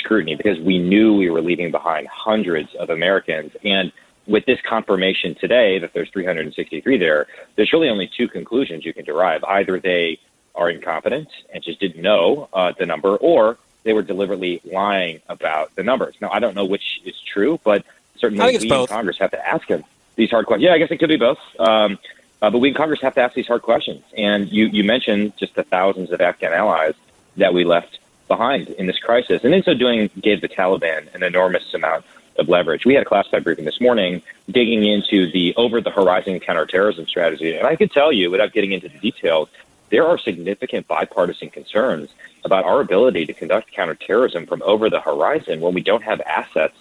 scrutiny 0.00 0.34
because 0.34 0.58
we 0.60 0.78
knew 0.78 1.14
we 1.14 1.30
were 1.30 1.40
leaving 1.40 1.70
behind 1.70 2.08
hundreds 2.08 2.74
of 2.74 2.90
Americans. 2.90 3.52
And 3.64 3.92
with 4.26 4.44
this 4.46 4.60
confirmation 4.62 5.36
today 5.36 5.78
that 5.78 5.92
there's 5.92 6.10
363 6.10 6.98
there, 6.98 7.26
there's 7.54 7.72
really 7.72 7.88
only 7.88 8.10
two 8.16 8.28
conclusions 8.28 8.84
you 8.84 8.92
can 8.92 9.04
derive. 9.04 9.44
Either 9.44 9.78
they 9.78 10.18
are 10.54 10.70
incompetent 10.70 11.28
and 11.52 11.62
just 11.62 11.78
didn't 11.78 12.02
know 12.02 12.48
uh, 12.52 12.72
the 12.76 12.86
number, 12.86 13.16
or 13.16 13.58
they 13.84 13.92
were 13.92 14.02
deliberately 14.02 14.60
lying 14.64 15.20
about 15.28 15.74
the 15.76 15.84
numbers. 15.84 16.16
Now, 16.20 16.30
I 16.32 16.40
don't 16.40 16.56
know 16.56 16.64
which 16.64 17.00
is 17.04 17.14
true, 17.20 17.60
but 17.62 17.84
certainly 18.16 18.58
we 18.58 18.70
in 18.70 18.86
Congress 18.86 19.18
have 19.18 19.30
to 19.30 19.48
ask 19.48 19.68
him 19.68 19.84
these 20.16 20.30
hard 20.30 20.46
questions. 20.46 20.64
Yeah, 20.64 20.74
I 20.74 20.78
guess 20.78 20.90
it 20.90 20.98
could 20.98 21.08
be 21.08 21.16
both. 21.16 21.38
Um, 21.58 21.98
uh, 22.42 22.50
but 22.50 22.58
we 22.58 22.68
in 22.68 22.74
Congress 22.74 23.00
have 23.00 23.14
to 23.14 23.20
ask 23.20 23.34
these 23.34 23.46
hard 23.46 23.62
questions. 23.62 24.02
And 24.16 24.50
you, 24.50 24.66
you 24.66 24.84
mentioned 24.84 25.36
just 25.38 25.54
the 25.54 25.62
thousands 25.62 26.10
of 26.10 26.20
Afghan 26.20 26.52
allies 26.52 26.94
that 27.36 27.54
we 27.54 27.64
left 27.64 27.98
behind 28.28 28.68
in 28.70 28.86
this 28.86 28.98
crisis. 28.98 29.44
And 29.44 29.54
in 29.54 29.62
so 29.62 29.74
doing, 29.74 30.10
gave 30.20 30.40
the 30.40 30.48
Taliban 30.48 31.14
an 31.14 31.22
enormous 31.22 31.72
amount 31.72 32.04
of 32.38 32.48
leverage. 32.48 32.84
We 32.84 32.94
had 32.94 33.02
a 33.02 33.06
classified 33.06 33.44
briefing 33.44 33.64
this 33.64 33.80
morning 33.80 34.22
digging 34.50 34.84
into 34.84 35.30
the 35.30 35.54
over 35.56 35.80
the 35.80 35.90
horizon 35.90 36.38
counterterrorism 36.40 37.06
strategy. 37.06 37.56
And 37.56 37.66
I 37.66 37.76
could 37.76 37.90
tell 37.90 38.12
you, 38.12 38.30
without 38.30 38.52
getting 38.52 38.72
into 38.72 38.88
the 38.88 38.98
details, 38.98 39.48
there 39.88 40.06
are 40.06 40.18
significant 40.18 40.86
bipartisan 40.88 41.50
concerns 41.50 42.10
about 42.44 42.64
our 42.64 42.80
ability 42.80 43.26
to 43.26 43.32
conduct 43.32 43.72
counterterrorism 43.72 44.46
from 44.46 44.62
over 44.62 44.90
the 44.90 45.00
horizon 45.00 45.60
when 45.60 45.74
we 45.74 45.80
don't 45.80 46.02
have 46.02 46.20
assets 46.22 46.76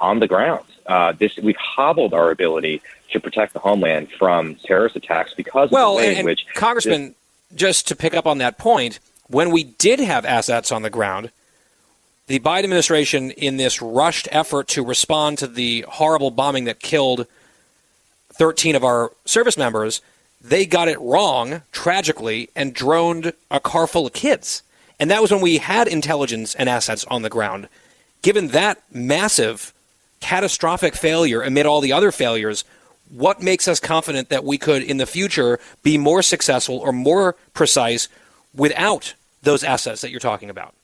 on 0.00 0.20
the 0.20 0.28
ground. 0.28 0.64
Uh, 0.86 1.12
this 1.12 1.36
we've 1.36 1.56
hobbled 1.56 2.14
our 2.14 2.30
ability 2.30 2.82
to 3.10 3.20
protect 3.20 3.52
the 3.52 3.58
homeland 3.58 4.10
from 4.18 4.56
terrorist 4.56 4.96
attacks 4.96 5.34
because 5.34 5.70
well, 5.70 5.92
of 5.92 6.02
the 6.02 6.06
way 6.06 6.08
and, 6.10 6.18
in 6.20 6.24
which 6.24 6.46
Congressman, 6.54 7.08
this, 7.08 7.58
just 7.58 7.88
to 7.88 7.96
pick 7.96 8.14
up 8.14 8.26
on 8.26 8.38
that 8.38 8.58
point, 8.58 8.98
when 9.28 9.50
we 9.50 9.64
did 9.64 10.00
have 10.00 10.24
assets 10.24 10.72
on 10.72 10.82
the 10.82 10.90
ground, 10.90 11.30
the 12.26 12.38
Biden 12.38 12.64
administration, 12.64 13.30
in 13.32 13.56
this 13.56 13.82
rushed 13.82 14.28
effort 14.30 14.68
to 14.68 14.84
respond 14.84 15.38
to 15.38 15.46
the 15.46 15.84
horrible 15.88 16.30
bombing 16.30 16.64
that 16.64 16.80
killed 16.80 17.26
13 18.32 18.74
of 18.74 18.84
our 18.84 19.12
service 19.24 19.56
members, 19.56 20.00
they 20.40 20.66
got 20.66 20.88
it 20.88 21.00
wrong, 21.00 21.62
tragically, 21.72 22.48
and 22.56 22.74
droned 22.74 23.32
a 23.50 23.60
car 23.60 23.86
full 23.86 24.06
of 24.06 24.12
kids. 24.12 24.62
And 24.98 25.10
that 25.10 25.20
was 25.20 25.30
when 25.30 25.40
we 25.40 25.58
had 25.58 25.88
intelligence 25.88 26.54
and 26.54 26.68
assets 26.68 27.04
on 27.06 27.22
the 27.22 27.28
ground. 27.28 27.68
Given 28.22 28.48
that 28.48 28.82
massive, 28.92 29.72
catastrophic 30.22 30.94
failure 30.94 31.42
amid 31.42 31.66
all 31.66 31.82
the 31.82 31.92
other 31.92 32.10
failures, 32.10 32.64
what 33.10 33.42
makes 33.42 33.68
us 33.68 33.78
confident 33.78 34.30
that 34.30 34.44
we 34.44 34.56
could, 34.56 34.82
in 34.82 34.96
the 34.96 35.04
future, 35.04 35.60
be 35.82 35.98
more 35.98 36.22
successful 36.22 36.78
or 36.78 36.92
more 36.92 37.36
precise 37.52 38.08
without 38.54 39.14
those 39.42 39.62
assets 39.62 40.00
that 40.00 40.10
you're 40.10 40.20
talking 40.20 40.48
about? 40.48 40.74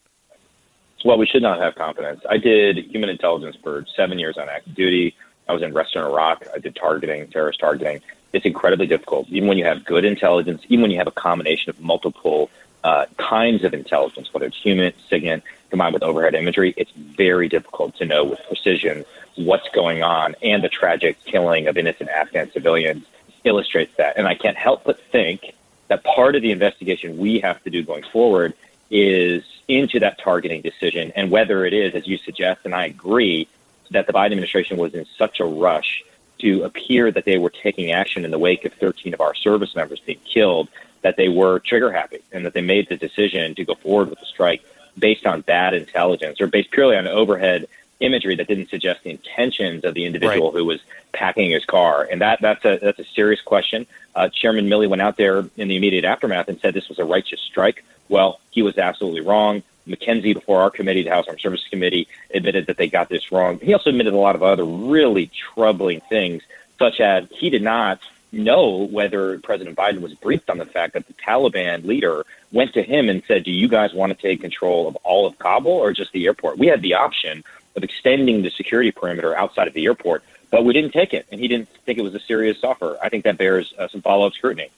Well, 1.05 1.17
we 1.17 1.27
should 1.27 1.43
not 1.43 1.61
have 1.61 1.77
confidence. 1.77 2.21
I 2.29 2.37
did 2.37 2.77
human 2.77 3.09
intelligence 3.09 3.57
for 3.63 3.87
seven 3.97 4.19
years 4.19 4.37
on 4.37 4.49
active 4.49 4.75
duty. 4.75 5.15
I 5.49 5.53
was 5.53 5.63
in 5.63 5.73
Western 5.73 6.05
Iraq. 6.05 6.45
I 6.53 6.59
did 6.59 6.77
targeting, 6.77 7.27
terrorist 7.29 7.61
targeting. 7.61 8.03
It's 8.33 8.45
incredibly 8.45 8.87
difficult, 8.87 9.29
even 9.31 9.49
when 9.49 9.57
you 9.57 9.65
have 9.65 9.85
good 9.85 10.05
intelligence, 10.05 10.63
even 10.69 10.83
when 10.83 10.91
you 10.91 10.99
have 10.99 11.07
a 11.07 11.13
combination 11.13 11.71
of 11.71 11.81
multiple 11.81 12.51
uh, 12.85 13.07
kinds 13.17 13.65
of 13.65 13.73
intelligence, 13.73 14.35
whether 14.35 14.47
it's 14.47 14.57
human, 14.57 14.93
SIGINT, 15.09 15.43
combined 15.71 15.95
with 15.95 16.03
overhead 16.03 16.35
imagery. 16.35 16.75
It's 16.77 16.91
very 16.91 17.49
difficult 17.49 17.97
to 17.97 18.05
know 18.05 18.25
with 18.25 18.41
precision 18.47 19.05
what's 19.39 19.69
going 19.71 20.03
on, 20.03 20.35
and 20.43 20.63
the 20.63 20.69
tragic 20.69 21.23
killing 21.25 21.69
of 21.69 21.79
innocent 21.79 22.11
Afghan 22.11 22.51
civilians 22.51 23.05
illustrates 23.45 23.97
that. 23.97 24.17
And 24.17 24.27
I 24.27 24.35
can't 24.35 24.57
help 24.57 24.85
but 24.85 25.01
think 25.13 25.55
that 25.87 26.05
part 26.05 26.35
of 26.35 26.43
the 26.43 26.51
investigation 26.51 27.19
we 27.19 27.41
have 27.41 27.63
to 27.65 27.71
do 27.71 27.83
going 27.83 28.03
forward 28.03 28.55
is 28.91 29.45
into 29.69 30.01
that 30.01 30.19
targeting 30.19 30.63
decision 30.63 31.13
and 31.15 31.31
whether 31.31 31.65
it 31.65 31.73
is, 31.73 31.95
as 31.95 32.07
you 32.07 32.19
suggest, 32.19 32.61
and 32.65 32.75
I 32.75 32.87
agree, 32.87 33.49
that 33.91 34.07
the 34.07 34.13
Biden 34.13 34.33
administration 34.33 34.77
was 34.77 34.95
in 34.95 35.07
such 35.17 35.41
a 35.41 35.45
rush 35.45 36.03
to 36.39 36.63
appear 36.65 37.11
that 37.11 37.25
they 37.25 37.39
were 37.39 37.51
taking 37.51 37.91
action 37.91 38.25
in 38.25 38.31
the 38.31 38.39
wake 38.39 38.65
of 38.65 38.73
13 38.75 39.15
of 39.15 39.21
our 39.21 39.35
service 39.35 39.75
members 39.75 40.01
being 40.01 40.21
killed, 40.25 40.69
that 41.03 41.17
they 41.17 41.29
were 41.29 41.59
trigger 41.61 41.93
happy 41.93 42.21
and 42.33 42.45
that 42.45 42.55
they 42.55 42.61
made 42.61 42.89
the 42.89 42.97
decision 42.97 43.55
to 43.55 43.65
go 43.65 43.75
forward 43.75 44.11
with 44.11 44.21
the 44.21 44.27
strike 44.27 44.63
based 44.99 45.27
on 45.27 45.43
bad 45.43 45.75
intelligence 45.75 46.41
or 46.41 46.47
based 46.47 46.71
purely 46.71 46.97
on 46.97 47.07
overhead 47.07 47.67
imagery 48.01 48.37
that 48.37 48.47
didn't 48.47 48.71
suggest 48.71 49.03
the 49.03 49.11
intentions 49.11 49.85
of 49.85 49.95
the 49.95 50.05
individual 50.05 50.53
right. 50.53 50.59
who 50.59 50.65
was 50.65 50.81
packing 51.13 51.51
his 51.51 51.65
car. 51.65 52.07
And 52.11 52.21
that 52.21 52.41
that's 52.41 52.65
a 52.65 52.79
that's 52.79 52.99
a 52.99 53.05
serious 53.05 53.41
question. 53.41 53.87
Uh, 54.15 54.29
Chairman 54.29 54.67
Milley 54.67 54.89
went 54.89 55.03
out 55.03 55.17
there 55.17 55.39
in 55.57 55.69
the 55.69 55.77
immediate 55.77 56.05
aftermath 56.05 56.49
and 56.49 56.61
said 56.61 56.75
this 56.75 56.89
was 56.89 56.99
a 56.99 57.05
righteous 57.05 57.41
strike. 57.41 57.85
Well, 58.09 58.41
he 58.51 58.63
was 58.63 58.79
absolutely 58.79 59.21
wrong. 59.21 59.63
McKenzie, 59.87 60.35
before 60.35 60.61
our 60.61 60.71
committee, 60.71 61.03
the 61.03 61.11
House 61.11 61.27
Armed 61.29 61.41
Services 61.41 61.67
Committee, 61.69 62.09
admitted 62.33 62.67
that 62.67 62.77
they 62.77 62.89
got 62.89 63.09
this 63.09 63.33
wrong. 63.33 63.59
He 63.59 63.73
also 63.73 63.91
admitted 63.91 64.13
a 64.13 64.19
lot 64.19 64.35
of 64.35 64.43
other 64.43 64.65
really 64.65 65.31
troubling 65.55 66.01
things, 66.09 66.43
such 66.79 67.01
as 67.01 67.27
he 67.31 67.49
did 67.49 67.63
not 67.63 68.01
know 68.31 68.87
whether 68.91 69.39
President 69.39 69.77
Biden 69.77 70.01
was 70.01 70.13
briefed 70.15 70.51
on 70.51 70.59
the 70.59 70.67
fact 70.67 70.93
that 70.93 71.07
the 71.07 71.15
Taliban 71.15 71.85
leader 71.85 72.27
went 72.53 72.75
to 72.75 72.83
him 72.83 73.09
and 73.09 73.23
said, 73.27 73.45
Do 73.45 73.51
you 73.51 73.69
guys 73.69 73.95
want 73.95 74.15
to 74.15 74.21
take 74.21 74.43
control 74.43 74.87
of 74.87 74.97
all 74.97 75.27
of 75.27 75.39
Kabul 75.39 75.73
or 75.73 75.93
just 75.93 76.13
the 76.13 76.27
airport? 76.27 76.59
We 76.59 76.67
had 76.67 76.83
the 76.83 76.95
option 76.95 77.43
of 77.77 77.85
extending 77.85 78.43
the 78.43 78.51
security 78.51 78.91
perimeter 78.91 79.37
outside 79.37 79.69
of 79.69 79.75
the 79.75 79.85
airport, 79.85 80.25
but 80.51 80.65
we 80.65 80.73
didn't 80.73 80.93
take 80.93 81.13
it, 81.13 81.27
and 81.31 81.41
he 81.41 81.49
didn't 81.49 81.69
think 81.85 81.99
it 81.99 82.03
was 82.03 82.15
a 82.15 82.21
serious 82.21 82.63
offer. 82.65 82.99
I 83.03 83.09
think 83.09 83.25
that 83.25 83.39
bears 83.39 83.73
uh, 83.79 83.89
some 83.89 84.03
follow 84.03 84.27
up 84.27 84.33
scrutiny. 84.33 84.71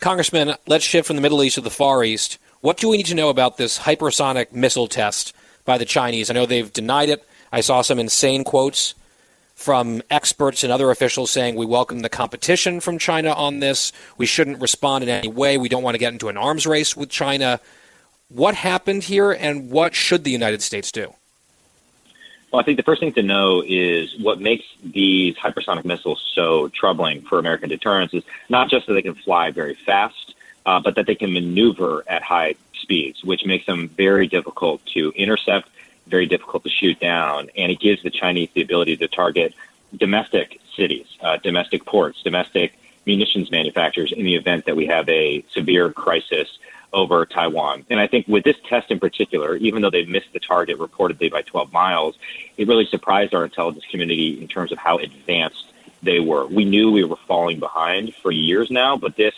Congressman, 0.00 0.54
let's 0.66 0.84
shift 0.84 1.06
from 1.06 1.16
the 1.16 1.22
Middle 1.22 1.42
East 1.42 1.56
to 1.56 1.60
the 1.60 1.70
Far 1.70 2.02
East. 2.02 2.38
What 2.60 2.76
do 2.76 2.88
we 2.88 2.96
need 2.96 3.06
to 3.06 3.14
know 3.14 3.28
about 3.28 3.56
this 3.56 3.80
hypersonic 3.80 4.52
missile 4.52 4.86
test 4.86 5.34
by 5.64 5.76
the 5.76 5.84
Chinese? 5.84 6.30
I 6.30 6.34
know 6.34 6.46
they've 6.46 6.72
denied 6.72 7.10
it. 7.10 7.26
I 7.52 7.60
saw 7.60 7.82
some 7.82 7.98
insane 7.98 8.44
quotes 8.44 8.94
from 9.54 10.00
experts 10.08 10.64
and 10.64 10.72
other 10.72 10.90
officials 10.90 11.30
saying 11.30 11.54
we 11.54 11.66
welcome 11.66 12.00
the 12.00 12.08
competition 12.08 12.80
from 12.80 12.98
China 12.98 13.32
on 13.32 13.60
this. 13.60 13.92
We 14.16 14.24
shouldn't 14.24 14.60
respond 14.60 15.04
in 15.04 15.10
any 15.10 15.28
way. 15.28 15.58
We 15.58 15.68
don't 15.68 15.82
want 15.82 15.96
to 15.96 15.98
get 15.98 16.14
into 16.14 16.28
an 16.28 16.38
arms 16.38 16.66
race 16.66 16.96
with 16.96 17.10
China. 17.10 17.60
What 18.28 18.54
happened 18.54 19.04
here, 19.04 19.32
and 19.32 19.70
what 19.70 19.94
should 19.94 20.24
the 20.24 20.30
United 20.30 20.62
States 20.62 20.90
do? 20.90 21.12
Well, 22.50 22.60
I 22.60 22.64
think 22.64 22.78
the 22.78 22.82
first 22.82 23.00
thing 23.00 23.12
to 23.12 23.22
know 23.22 23.62
is 23.64 24.18
what 24.18 24.40
makes 24.40 24.64
these 24.82 25.36
hypersonic 25.36 25.84
missiles 25.84 26.20
so 26.34 26.68
troubling 26.68 27.22
for 27.22 27.38
American 27.38 27.68
deterrence 27.68 28.12
is 28.12 28.24
not 28.48 28.68
just 28.68 28.88
that 28.88 28.94
they 28.94 29.02
can 29.02 29.14
fly 29.14 29.52
very 29.52 29.74
fast, 29.74 30.34
uh, 30.66 30.80
but 30.80 30.96
that 30.96 31.06
they 31.06 31.14
can 31.14 31.32
maneuver 31.32 32.02
at 32.08 32.22
high 32.22 32.56
speeds, 32.74 33.22
which 33.22 33.46
makes 33.46 33.66
them 33.66 33.88
very 33.88 34.26
difficult 34.26 34.84
to 34.86 35.12
intercept, 35.14 35.68
very 36.08 36.26
difficult 36.26 36.64
to 36.64 36.70
shoot 36.70 36.98
down, 36.98 37.50
and 37.56 37.70
it 37.70 37.78
gives 37.78 38.02
the 38.02 38.10
Chinese 38.10 38.48
the 38.52 38.62
ability 38.62 38.96
to 38.96 39.06
target 39.06 39.54
domestic 39.96 40.60
cities, 40.74 41.06
uh, 41.20 41.36
domestic 41.36 41.84
ports, 41.84 42.20
domestic 42.22 42.76
munitions 43.06 43.50
manufacturers 43.50 44.12
in 44.12 44.24
the 44.24 44.34
event 44.34 44.64
that 44.66 44.76
we 44.76 44.86
have 44.86 45.08
a 45.08 45.44
severe 45.50 45.92
crisis 45.92 46.58
over 46.92 47.24
Taiwan. 47.24 47.84
And 47.90 48.00
I 48.00 48.06
think 48.06 48.26
with 48.26 48.44
this 48.44 48.56
test 48.68 48.90
in 48.90 48.98
particular, 48.98 49.56
even 49.56 49.82
though 49.82 49.90
they 49.90 50.04
missed 50.04 50.32
the 50.32 50.40
target 50.40 50.78
reportedly 50.78 51.30
by 51.30 51.42
12 51.42 51.72
miles, 51.72 52.18
it 52.56 52.66
really 52.68 52.86
surprised 52.86 53.34
our 53.34 53.44
intelligence 53.44 53.84
community 53.90 54.40
in 54.40 54.48
terms 54.48 54.72
of 54.72 54.78
how 54.78 54.98
advanced 54.98 55.72
they 56.02 56.20
were. 56.20 56.46
We 56.46 56.64
knew 56.64 56.90
we 56.90 57.04
were 57.04 57.16
falling 57.28 57.60
behind 57.60 58.14
for 58.14 58.32
years 58.32 58.70
now, 58.70 58.96
but 58.96 59.16
this 59.16 59.34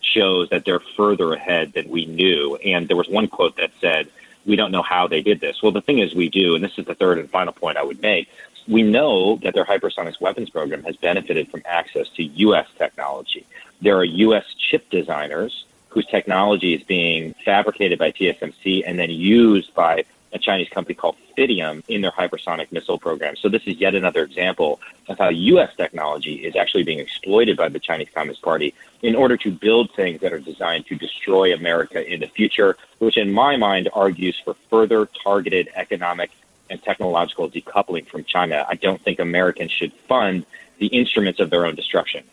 shows 0.00 0.48
that 0.50 0.64
they're 0.64 0.80
further 0.80 1.32
ahead 1.32 1.72
than 1.72 1.88
we 1.88 2.06
knew. 2.06 2.56
And 2.56 2.88
there 2.88 2.96
was 2.96 3.08
one 3.08 3.28
quote 3.28 3.56
that 3.56 3.72
said, 3.80 4.08
we 4.46 4.56
don't 4.56 4.70
know 4.70 4.82
how 4.82 5.06
they 5.08 5.22
did 5.22 5.40
this. 5.40 5.62
Well, 5.62 5.72
the 5.72 5.80
thing 5.80 5.98
is, 5.98 6.14
we 6.14 6.28
do, 6.28 6.54
and 6.54 6.62
this 6.62 6.78
is 6.78 6.84
the 6.84 6.94
third 6.94 7.18
and 7.18 7.30
final 7.30 7.52
point 7.52 7.78
I 7.78 7.82
would 7.82 8.00
make. 8.02 8.28
We 8.68 8.82
know 8.82 9.36
that 9.36 9.54
their 9.54 9.64
hypersonic 9.64 10.20
weapons 10.20 10.50
program 10.50 10.84
has 10.84 10.96
benefited 10.96 11.50
from 11.50 11.62
access 11.66 12.08
to 12.10 12.22
U.S. 12.22 12.66
technology. 12.76 13.46
There 13.80 13.96
are 13.96 14.04
U.S. 14.04 14.44
chip 14.54 14.88
designers 14.90 15.64
whose 15.94 16.06
technology 16.06 16.74
is 16.74 16.82
being 16.82 17.34
fabricated 17.44 18.00
by 18.00 18.10
TSMC 18.10 18.82
and 18.84 18.98
then 18.98 19.10
used 19.10 19.72
by 19.74 20.04
a 20.32 20.38
Chinese 20.40 20.68
company 20.68 20.96
called 20.96 21.14
Phytium 21.38 21.84
in 21.86 22.00
their 22.00 22.10
hypersonic 22.10 22.72
missile 22.72 22.98
program. 22.98 23.36
So 23.36 23.48
this 23.48 23.62
is 23.66 23.76
yet 23.76 23.94
another 23.94 24.24
example 24.24 24.80
of 25.08 25.16
how 25.18 25.28
U.S. 25.28 25.70
technology 25.76 26.34
is 26.34 26.56
actually 26.56 26.82
being 26.82 26.98
exploited 26.98 27.56
by 27.56 27.68
the 27.68 27.78
Chinese 27.78 28.08
Communist 28.12 28.42
Party 28.42 28.74
in 29.02 29.14
order 29.14 29.36
to 29.36 29.52
build 29.52 29.92
things 29.94 30.20
that 30.22 30.32
are 30.32 30.40
designed 30.40 30.86
to 30.86 30.96
destroy 30.96 31.54
America 31.54 32.04
in 32.04 32.18
the 32.18 32.26
future, 32.26 32.76
which 32.98 33.16
in 33.16 33.32
my 33.32 33.56
mind 33.56 33.88
argues 33.92 34.36
for 34.44 34.54
further 34.68 35.06
targeted 35.22 35.68
economic 35.76 36.32
and 36.68 36.82
technological 36.82 37.48
decoupling 37.48 38.04
from 38.08 38.24
China. 38.24 38.66
I 38.68 38.74
don't 38.74 39.00
think 39.00 39.20
Americans 39.20 39.70
should 39.70 39.92
fund 40.08 40.44
the 40.78 40.88
instruments 40.88 41.38
of 41.38 41.50
their 41.50 41.64
own 41.64 41.76
destruction. 41.76 42.24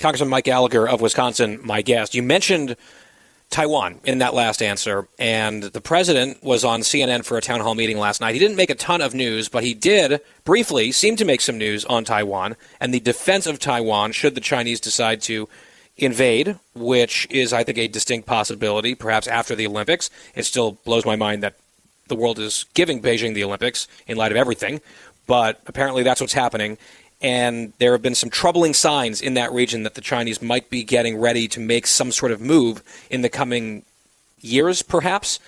Congressman 0.00 0.30
Mike 0.30 0.44
Gallagher 0.44 0.88
of 0.88 1.02
Wisconsin, 1.02 1.60
my 1.62 1.82
guest. 1.82 2.14
You 2.14 2.22
mentioned 2.22 2.76
Taiwan 3.50 4.00
in 4.04 4.18
that 4.18 4.32
last 4.32 4.62
answer, 4.62 5.06
and 5.18 5.62
the 5.62 5.80
president 5.80 6.42
was 6.42 6.64
on 6.64 6.80
CNN 6.80 7.24
for 7.24 7.36
a 7.36 7.42
town 7.42 7.60
hall 7.60 7.74
meeting 7.74 7.98
last 7.98 8.20
night. 8.20 8.32
He 8.32 8.38
didn't 8.38 8.56
make 8.56 8.70
a 8.70 8.74
ton 8.74 9.02
of 9.02 9.12
news, 9.12 9.48
but 9.50 9.62
he 9.62 9.74
did 9.74 10.20
briefly 10.44 10.90
seem 10.90 11.16
to 11.16 11.26
make 11.26 11.42
some 11.42 11.58
news 11.58 11.84
on 11.84 12.04
Taiwan 12.04 12.56
and 12.80 12.94
the 12.94 13.00
defense 13.00 13.46
of 13.46 13.58
Taiwan 13.58 14.12
should 14.12 14.34
the 14.34 14.40
Chinese 14.40 14.80
decide 14.80 15.20
to 15.22 15.48
invade, 15.98 16.56
which 16.74 17.26
is, 17.28 17.52
I 17.52 17.62
think, 17.62 17.76
a 17.76 17.86
distinct 17.86 18.26
possibility, 18.26 18.94
perhaps 18.94 19.26
after 19.26 19.54
the 19.54 19.66
Olympics. 19.66 20.08
It 20.34 20.44
still 20.44 20.78
blows 20.86 21.04
my 21.04 21.16
mind 21.16 21.42
that 21.42 21.56
the 22.08 22.16
world 22.16 22.38
is 22.38 22.64
giving 22.72 23.02
Beijing 23.02 23.34
the 23.34 23.44
Olympics 23.44 23.86
in 24.06 24.16
light 24.16 24.32
of 24.32 24.38
everything, 24.38 24.80
but 25.26 25.60
apparently 25.66 26.02
that's 26.02 26.20
what's 26.20 26.32
happening. 26.32 26.78
And 27.22 27.72
there 27.78 27.92
have 27.92 28.02
been 28.02 28.14
some 28.14 28.30
troubling 28.30 28.72
signs 28.72 29.20
in 29.20 29.34
that 29.34 29.52
region 29.52 29.82
that 29.82 29.94
the 29.94 30.00
Chinese 30.00 30.40
might 30.40 30.70
be 30.70 30.82
getting 30.82 31.18
ready 31.18 31.48
to 31.48 31.60
make 31.60 31.86
some 31.86 32.12
sort 32.12 32.32
of 32.32 32.40
move 32.40 32.82
in 33.10 33.20
the 33.20 33.28
coming 33.28 33.84
years, 34.40 34.82
perhaps. 34.82 35.38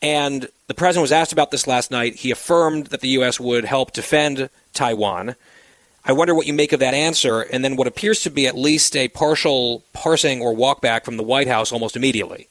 And 0.00 0.48
the 0.68 0.74
president 0.74 1.02
was 1.02 1.12
asked 1.12 1.32
about 1.32 1.50
this 1.50 1.66
last 1.66 1.90
night. 1.90 2.16
He 2.16 2.30
affirmed 2.30 2.88
that 2.88 3.00
the 3.00 3.08
U.S. 3.08 3.40
would 3.40 3.64
help 3.64 3.92
defend 3.92 4.50
Taiwan. 4.72 5.34
I 6.04 6.12
wonder 6.12 6.34
what 6.34 6.46
you 6.46 6.52
make 6.52 6.72
of 6.72 6.80
that 6.80 6.94
answer, 6.94 7.40
and 7.40 7.64
then 7.64 7.74
what 7.74 7.88
appears 7.88 8.22
to 8.22 8.30
be 8.30 8.46
at 8.46 8.56
least 8.56 8.94
a 8.94 9.08
partial 9.08 9.82
parsing 9.92 10.40
or 10.40 10.54
walkback 10.54 11.04
from 11.04 11.16
the 11.16 11.24
White 11.24 11.48
House 11.48 11.72
almost 11.72 11.96
immediately. 11.96 12.46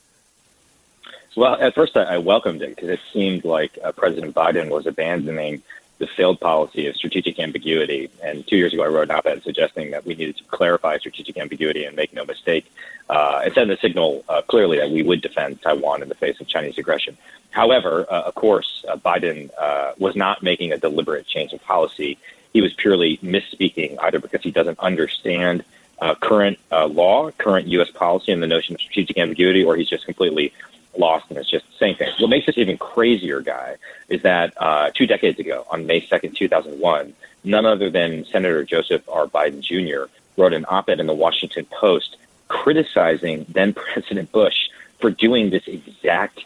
Well, 1.38 1.56
at 1.60 1.76
first 1.76 1.96
I, 1.98 2.18
welcomed 2.18 2.62
it 2.62 2.76
because 2.76 2.90
it 2.90 3.00
seemed 3.12 3.44
like 3.44 3.78
uh, 3.84 3.92
President 3.92 4.34
Biden 4.34 4.70
was 4.70 4.88
abandoning 4.88 5.62
the 5.98 6.08
failed 6.08 6.40
policy 6.40 6.88
of 6.88 6.96
strategic 6.96 7.40
ambiguity. 7.40 8.10
And 8.24 8.46
two 8.46 8.58
years 8.58 8.74
ago, 8.74 8.84
I 8.84 8.88
wrote 8.88 9.10
an 9.10 9.12
op-ed 9.12 9.44
suggesting 9.44 9.92
that 9.92 10.06
we 10.06 10.16
needed 10.16 10.38
to 10.38 10.44
clarify 10.46 10.98
strategic 10.98 11.38
ambiguity 11.38 11.86
and 11.86 11.96
make 11.96 12.14
no 12.14 12.26
mistake, 12.26 12.70
uh, 13.10 13.42
and 13.46 13.54
send 13.54 13.70
the 13.70 13.78
signal 13.78 14.26
uh, 14.28 14.42
clearly 14.42 14.78
that 14.78 14.92
we 14.92 15.04
would 15.04 15.22
defend 15.22 15.62
Taiwan 15.62 16.02
in 16.02 16.10
the 16.10 16.16
face 16.16 16.40
of 16.42 16.48
Chinese 16.48 16.78
aggression. 16.78 17.18
However, 17.52 18.06
uh, 18.10 18.24
of 18.24 18.36
course, 18.36 18.84
uh, 18.90 18.98
Biden 18.98 19.50
uh, 19.58 19.94
was 19.98 20.16
not 20.16 20.44
making 20.44 20.74
a 20.74 20.78
deliberate 20.78 21.26
change 21.28 21.54
of 21.54 21.64
policy. 21.64 22.18
He 22.52 22.62
was 22.62 22.74
purely 22.74 23.18
misspeaking, 23.18 23.98
either 24.02 24.20
because 24.20 24.42
he 24.42 24.52
doesn't 24.52 24.80
understand 24.80 25.64
uh, 26.02 26.16
current 26.16 26.60
law, 26.72 27.32
current 27.32 27.68
U.S. 27.68 27.90
policy, 27.90 28.34
and 28.34 28.44
the 28.44 28.48
notion 28.48 28.76
of 28.76 28.82
strategic 28.82 29.18
ambiguity, 29.18 29.64
or 29.64 29.78
he's 29.78 29.88
just 29.88 30.04
completely 30.04 30.52
lost 31.00 31.26
and 31.30 31.38
it's 31.38 31.50
just 31.50 31.66
the 31.68 31.78
same 31.78 31.96
thing. 31.96 32.12
What 32.20 32.30
makes 32.30 32.46
this 32.46 32.58
even 32.58 32.78
crazier, 32.78 33.42
guy, 33.42 33.78
is 34.10 34.22
that 34.24 34.54
uh, 34.58 34.92
two 34.94 35.08
decades 35.08 35.40
ago, 35.40 35.66
on 35.70 35.86
May 35.86 36.02
2nd, 36.02 36.36
2001, 36.36 37.14
none 37.44 37.66
other 37.66 37.90
than 37.90 38.26
Senator 38.26 38.64
Joseph 38.64 39.08
R. 39.10 39.28
Biden 39.28 39.62
Jr. 39.62 40.12
wrote 40.38 40.54
an 40.54 40.66
op 40.68 40.90
ed 40.90 41.00
in 41.00 41.08
the 41.08 41.14
Washington 41.14 41.66
Post 41.66 42.18
criticizing 42.48 43.46
then 43.50 43.74
President 43.94 44.32
Bush 44.32 44.70
for 45.00 45.10
doing 45.10 45.50
this 45.50 45.68
exact 45.68 46.40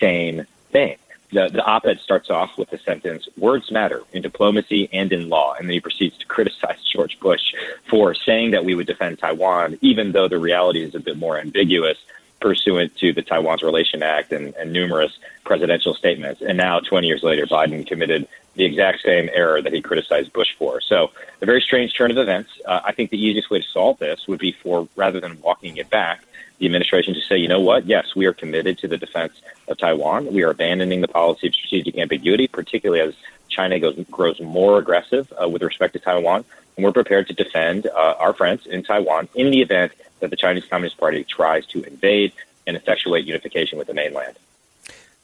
same 0.00 0.46
thing. 0.70 0.98
The, 1.32 1.48
the 1.48 1.64
op 1.64 1.84
ed 1.86 1.98
starts 1.98 2.30
off 2.30 2.56
with 2.56 2.70
the 2.70 2.78
sentence, 2.78 3.28
Words 3.36 3.70
matter 3.72 4.02
in 4.12 4.22
diplomacy 4.22 4.88
and 4.92 5.12
in 5.12 5.28
law. 5.28 5.54
And 5.54 5.68
then 5.68 5.74
he 5.74 5.80
proceeds 5.80 6.16
to 6.18 6.26
criticize 6.26 6.80
George 6.92 7.18
Bush 7.18 7.54
for 7.88 8.14
saying 8.14 8.52
that 8.52 8.64
we 8.64 8.74
would 8.74 8.86
defend 8.86 9.18
Taiwan, 9.18 9.78
even 9.80 10.12
though 10.12 10.28
the 10.28 10.38
reality 10.38 10.82
is 10.82 10.94
a 10.94 11.00
bit 11.00 11.16
more 11.16 11.38
ambiguous 11.38 11.98
pursuant 12.44 12.94
to 12.94 13.10
the 13.10 13.22
Taiwan's 13.22 13.62
Relation 13.62 14.02
Act 14.02 14.30
and, 14.30 14.54
and 14.56 14.70
numerous 14.70 15.18
presidential 15.44 15.94
statements. 15.94 16.42
And 16.42 16.58
now, 16.58 16.78
20 16.78 17.06
years 17.06 17.22
later, 17.22 17.46
Biden 17.46 17.86
committed 17.86 18.28
the 18.54 18.66
exact 18.66 19.00
same 19.00 19.30
error 19.32 19.62
that 19.62 19.72
he 19.72 19.80
criticized 19.80 20.30
Bush 20.34 20.54
for. 20.58 20.82
So, 20.82 21.10
a 21.40 21.46
very 21.46 21.62
strange 21.62 21.96
turn 21.96 22.10
of 22.10 22.18
events. 22.18 22.50
Uh, 22.66 22.82
I 22.84 22.92
think 22.92 23.08
the 23.08 23.18
easiest 23.18 23.48
way 23.48 23.60
to 23.62 23.66
solve 23.66 23.98
this 23.98 24.28
would 24.28 24.40
be 24.40 24.52
for, 24.52 24.86
rather 24.94 25.20
than 25.20 25.40
walking 25.40 25.78
it 25.78 25.88
back, 25.88 26.22
the 26.58 26.66
administration 26.66 27.14
to 27.14 27.22
say, 27.22 27.38
you 27.38 27.48
know 27.48 27.62
what, 27.62 27.86
yes, 27.86 28.14
we 28.14 28.26
are 28.26 28.34
committed 28.34 28.76
to 28.80 28.88
the 28.88 28.98
defense 28.98 29.40
of 29.66 29.78
Taiwan. 29.78 30.30
We 30.30 30.42
are 30.42 30.50
abandoning 30.50 31.00
the 31.00 31.08
policy 31.08 31.46
of 31.46 31.54
strategic 31.54 31.96
ambiguity, 31.96 32.46
particularly 32.46 33.00
as 33.00 33.14
China 33.48 33.80
goes, 33.80 33.98
grows 34.10 34.38
more 34.38 34.78
aggressive 34.78 35.32
uh, 35.42 35.48
with 35.48 35.62
respect 35.62 35.94
to 35.94 35.98
Taiwan. 35.98 36.44
And 36.76 36.84
we're 36.84 36.92
prepared 36.92 37.26
to 37.28 37.32
defend 37.32 37.86
uh, 37.86 38.16
our 38.18 38.34
friends 38.34 38.66
in 38.66 38.82
Taiwan 38.82 39.30
in 39.34 39.50
the 39.50 39.62
event 39.62 39.92
that 40.24 40.30
the 40.30 40.36
Chinese 40.36 40.64
Communist 40.64 40.96
Party 40.96 41.22
tries 41.22 41.66
to 41.66 41.82
invade 41.84 42.32
and 42.66 42.76
effectuate 42.76 43.26
unification 43.26 43.76
with 43.78 43.86
the 43.86 43.94
mainland. 43.94 44.36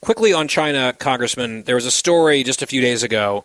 Quickly 0.03 0.32
on 0.34 0.46
China, 0.46 0.94
Congressman, 0.98 1.62
there 1.62 1.74
was 1.74 1.86
a 1.86 1.90
story 1.90 2.42
just 2.42 2.61
a 2.61 2.66
few 2.66 2.82
days 2.82 3.03
ago 3.03 3.44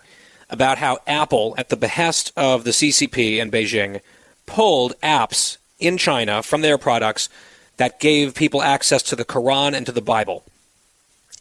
about 0.50 0.78
how 0.78 1.00
Apple, 1.08 1.56
at 1.58 1.70
the 1.70 1.78
behest 1.78 2.34
of 2.36 2.66
the 2.66 2.72
CCP 2.72 3.38
in 3.38 3.50
Beijing, 3.50 4.02
pulled 4.46 5.00
apps 5.02 5.58
in 5.80 5.98
China 5.98 6.44
from 6.44 6.62
their 6.62 6.78
products 6.78 7.30
that 7.78 8.02
gave 8.02 8.36
people 8.36 8.62
access 8.62 9.02
to 9.04 9.16
the 9.16 9.26
Quran 9.26 9.74
and 9.74 9.86
to 9.86 9.92
the 9.94 10.02
Bible. 10.02 10.44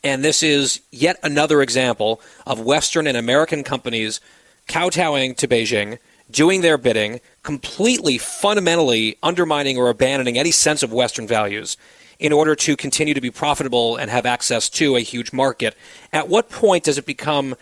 And 0.05 0.25
this 0.25 0.43
is 0.43 0.81
yet 0.93 1.19
another 1.23 1.61
example 1.61 2.21
of 2.47 2.61
Western 2.61 3.07
and 3.07 3.17
American 3.17 3.65
companies 3.65 4.21
kowtowing 4.69 5.35
to 5.37 5.49
Beijing 5.49 5.99
doing 6.31 6.63
their 6.63 6.79
bidding, 6.79 7.21
completely 7.43 8.19
fundamentally 8.19 9.17
undermining 9.23 9.77
or 9.77 9.89
abandoning 9.89 10.39
any 10.39 10.51
sense 10.51 10.83
of 10.83 10.93
Western 10.93 11.27
values 11.27 11.77
in 12.19 12.33
order 12.33 12.55
to 12.55 12.77
continue 12.77 13.15
to 13.15 13.21
be 13.21 13.31
profitable 13.31 13.97
and 13.97 14.11
have 14.11 14.25
access 14.25 14.69
to 14.71 14.97
a 14.97 15.01
huge 15.01 15.33
market. 15.33 15.75
At 16.13 16.29
what 16.29 16.49
point 16.49 16.85
does 16.85 16.99
it 16.99 17.07
become 17.07 17.55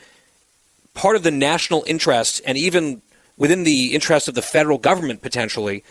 part 0.95 1.17
of 1.17 1.23
the 1.23 1.31
national 1.31 1.85
interest 1.87 2.41
and 2.47 2.59
even 2.59 3.03
within 3.37 3.65
the 3.65 3.95
interest 3.95 4.29
of 4.29 4.35
the 4.35 4.43
federal 4.43 4.79
government 4.79 5.23
potentially 5.23 5.83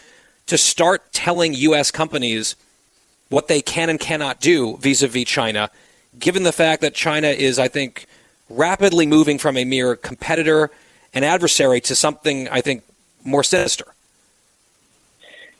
to 0.47 0.57
start 0.57 1.11
telling 1.11 1.53
U.S. 1.53 1.91
companies 1.91 2.55
what 3.29 3.47
they 3.47 3.61
can 3.61 3.89
and 3.89 3.99
cannot 3.99 4.39
do 4.39 4.77
vis 4.77 5.01
a 5.01 5.07
vis 5.07 5.25
China, 5.25 5.69
given 6.19 6.43
the 6.43 6.51
fact 6.51 6.81
that 6.81 6.93
China 6.93 7.27
is, 7.27 7.57
I 7.57 7.67
think, 7.67 8.05
rapidly 8.49 9.05
moving 9.05 9.37
from 9.37 9.57
a 9.57 9.65
mere 9.65 9.95
competitor 9.95 10.69
an 11.13 11.23
adversary 11.23 11.81
to 11.81 11.95
something 11.95 12.47
I 12.49 12.61
think 12.61 12.83
more 13.23 13.43
sinister. 13.43 13.85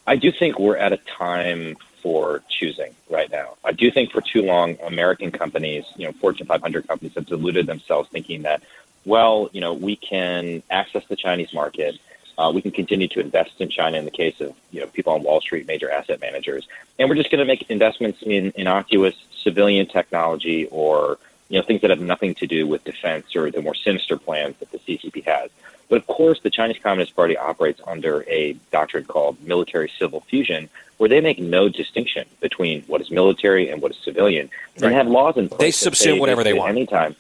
I 0.08 0.16
do 0.16 0.32
think 0.32 0.60
we're 0.60 0.78
at 0.78 0.93
a 0.93 0.97
time 0.97 1.78
for 2.02 2.41
choosing 2.49 2.95
right 3.10 3.30
now. 3.32 3.56
I 3.64 3.72
do 3.72 3.91
think 3.91 4.12
for 4.12 4.22
too 4.22 4.41
long, 4.41 4.78
American 4.84 5.32
companies, 5.32 5.86
you 5.95 6.06
know, 6.06 6.14
Fortune 6.14 6.47
500 6.47 6.88
companies 6.88 7.14
have 7.16 7.28
deluded 7.28 7.68
themselves 7.68 8.10
thinking 8.10 8.41
that, 8.41 8.64
well, 9.06 9.49
you 9.54 9.62
know, 9.62 9.74
we 9.74 9.95
can 9.95 10.64
access 10.70 11.06
the 11.08 11.16
Chinese 11.16 11.54
market. 11.54 11.99
Uh, 12.38 12.52
we 12.54 12.62
can 12.62 12.72
continue 12.72 13.08
to 13.10 13.20
invest 13.20 13.52
in 13.60 13.70
China 13.70 13.97
in 13.97 14.06
the 14.06 14.12
case 14.12 14.41
of, 14.41 14.56
you 14.72 14.80
know, 14.80 14.88
people 14.88 15.14
on 15.14 15.22
Wall 15.22 15.41
Street, 15.41 15.68
major 15.68 15.91
asset 15.91 16.20
managers. 16.22 16.68
And 16.97 17.08
we're 17.08 17.16
just 17.16 17.30
going 17.30 17.39
to 17.39 17.45
make 17.45 17.70
investments 17.70 18.20
in 18.24 18.52
innocuous 18.56 19.16
civilian 19.43 19.86
technology 19.86 20.66
or 20.68 21.20
you 21.52 21.60
know, 21.60 21.66
things 21.66 21.82
that 21.82 21.89
have 21.89 21.99
nothing 21.99 22.34
to 22.36 22.47
do 22.47 22.66
with 22.66 22.82
defense 22.86 23.36
or 23.36 23.52
the 23.52 23.62
more 23.62 23.76
sinister 23.76 24.18
plans 24.18 24.56
that 24.60 24.72
the 24.72 24.80
CCP 24.80 25.26
has. 25.26 25.52
But 25.89 25.97
of 25.97 26.08
course, 26.08 26.39
the 26.39 26.49
Chinese 26.49 26.78
Communist 26.82 27.14
Party 27.14 27.36
operates 27.36 27.82
under 27.86 28.24
a 28.30 28.54
doctrine 28.72 29.04
called 29.04 29.36
military 29.45 29.91
civil 29.99 30.22
fusion, 30.22 30.70
where 30.95 31.10
they 31.10 31.20
make 31.20 31.39
no 31.39 31.68
distinction 31.68 32.26
between 32.39 32.84
what 32.84 33.02
is 33.02 33.12
military 33.12 33.70
and 33.70 33.82
what 33.82 33.91
is 33.91 33.97
civilian, 33.97 34.49
and 34.76 34.84
right. 34.84 34.93
have 34.93 35.08
laws 35.08 35.36
in 35.36 35.49
place. 35.49 35.82
They 35.84 35.89
subsume 35.89 36.22
whatever 36.22 36.45
they 36.45 36.54
want. 36.54 36.70
Anytime. 36.70 37.18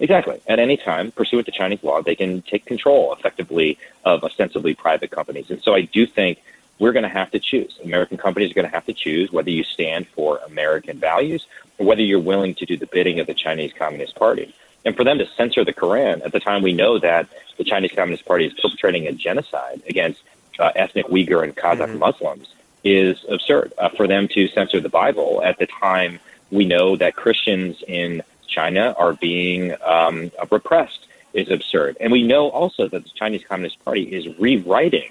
Exactly. 0.00 0.40
At 0.48 0.58
any 0.58 0.76
time, 0.76 1.12
pursuant 1.12 1.46
to 1.46 1.52
Chinese 1.52 1.84
law, 1.84 2.02
they 2.02 2.16
can 2.16 2.42
take 2.42 2.64
control 2.64 3.12
effectively 3.12 3.78
of 4.04 4.24
ostensibly 4.24 4.74
private 4.74 5.12
companies. 5.12 5.48
And 5.50 5.62
so 5.62 5.72
I 5.72 5.82
do 5.82 6.04
think 6.04 6.42
we're 6.80 6.90
going 6.90 7.04
to 7.04 7.08
have 7.08 7.30
to 7.30 7.38
choose. 7.38 7.78
American 7.84 8.16
companies 8.16 8.50
are 8.50 8.54
going 8.54 8.66
to 8.66 8.74
have 8.74 8.86
to 8.86 8.92
choose 8.92 9.30
whether 9.30 9.50
you 9.50 9.62
stand 9.62 10.08
for 10.08 10.38
American 10.38 10.98
values 10.98 11.46
whether 11.82 12.02
you're 12.02 12.20
willing 12.20 12.54
to 12.56 12.66
do 12.66 12.76
the 12.76 12.86
bidding 12.86 13.20
of 13.20 13.26
the 13.26 13.34
Chinese 13.34 13.72
Communist 13.72 14.14
Party. 14.16 14.54
And 14.84 14.96
for 14.96 15.04
them 15.04 15.18
to 15.18 15.26
censor 15.36 15.64
the 15.64 15.72
Quran 15.72 16.24
at 16.24 16.32
the 16.32 16.40
time 16.40 16.62
we 16.62 16.72
know 16.72 16.98
that 16.98 17.28
the 17.56 17.64
Chinese 17.64 17.92
Communist 17.92 18.24
Party 18.24 18.46
is 18.46 18.54
perpetrating 18.54 19.06
a 19.06 19.12
genocide 19.12 19.82
against 19.88 20.22
uh, 20.58 20.72
ethnic 20.74 21.06
Uyghur 21.06 21.44
and 21.44 21.56
Kazakh 21.56 21.88
mm-hmm. 21.88 21.98
Muslims 21.98 22.54
is 22.84 23.24
absurd. 23.28 23.72
Uh, 23.78 23.88
for 23.90 24.06
them 24.06 24.28
to 24.28 24.48
censor 24.48 24.80
the 24.80 24.88
Bible 24.88 25.40
at 25.44 25.58
the 25.58 25.66
time 25.66 26.18
we 26.50 26.64
know 26.64 26.96
that 26.96 27.16
Christians 27.16 27.82
in 27.86 28.22
China 28.46 28.94
are 28.98 29.14
being 29.14 29.74
um, 29.84 30.30
repressed 30.50 31.06
is 31.32 31.50
absurd. 31.50 31.96
And 32.00 32.12
we 32.12 32.22
know 32.22 32.50
also 32.50 32.88
that 32.88 33.04
the 33.04 33.10
Chinese 33.10 33.44
Communist 33.44 33.82
Party 33.84 34.02
is 34.02 34.38
rewriting 34.38 35.10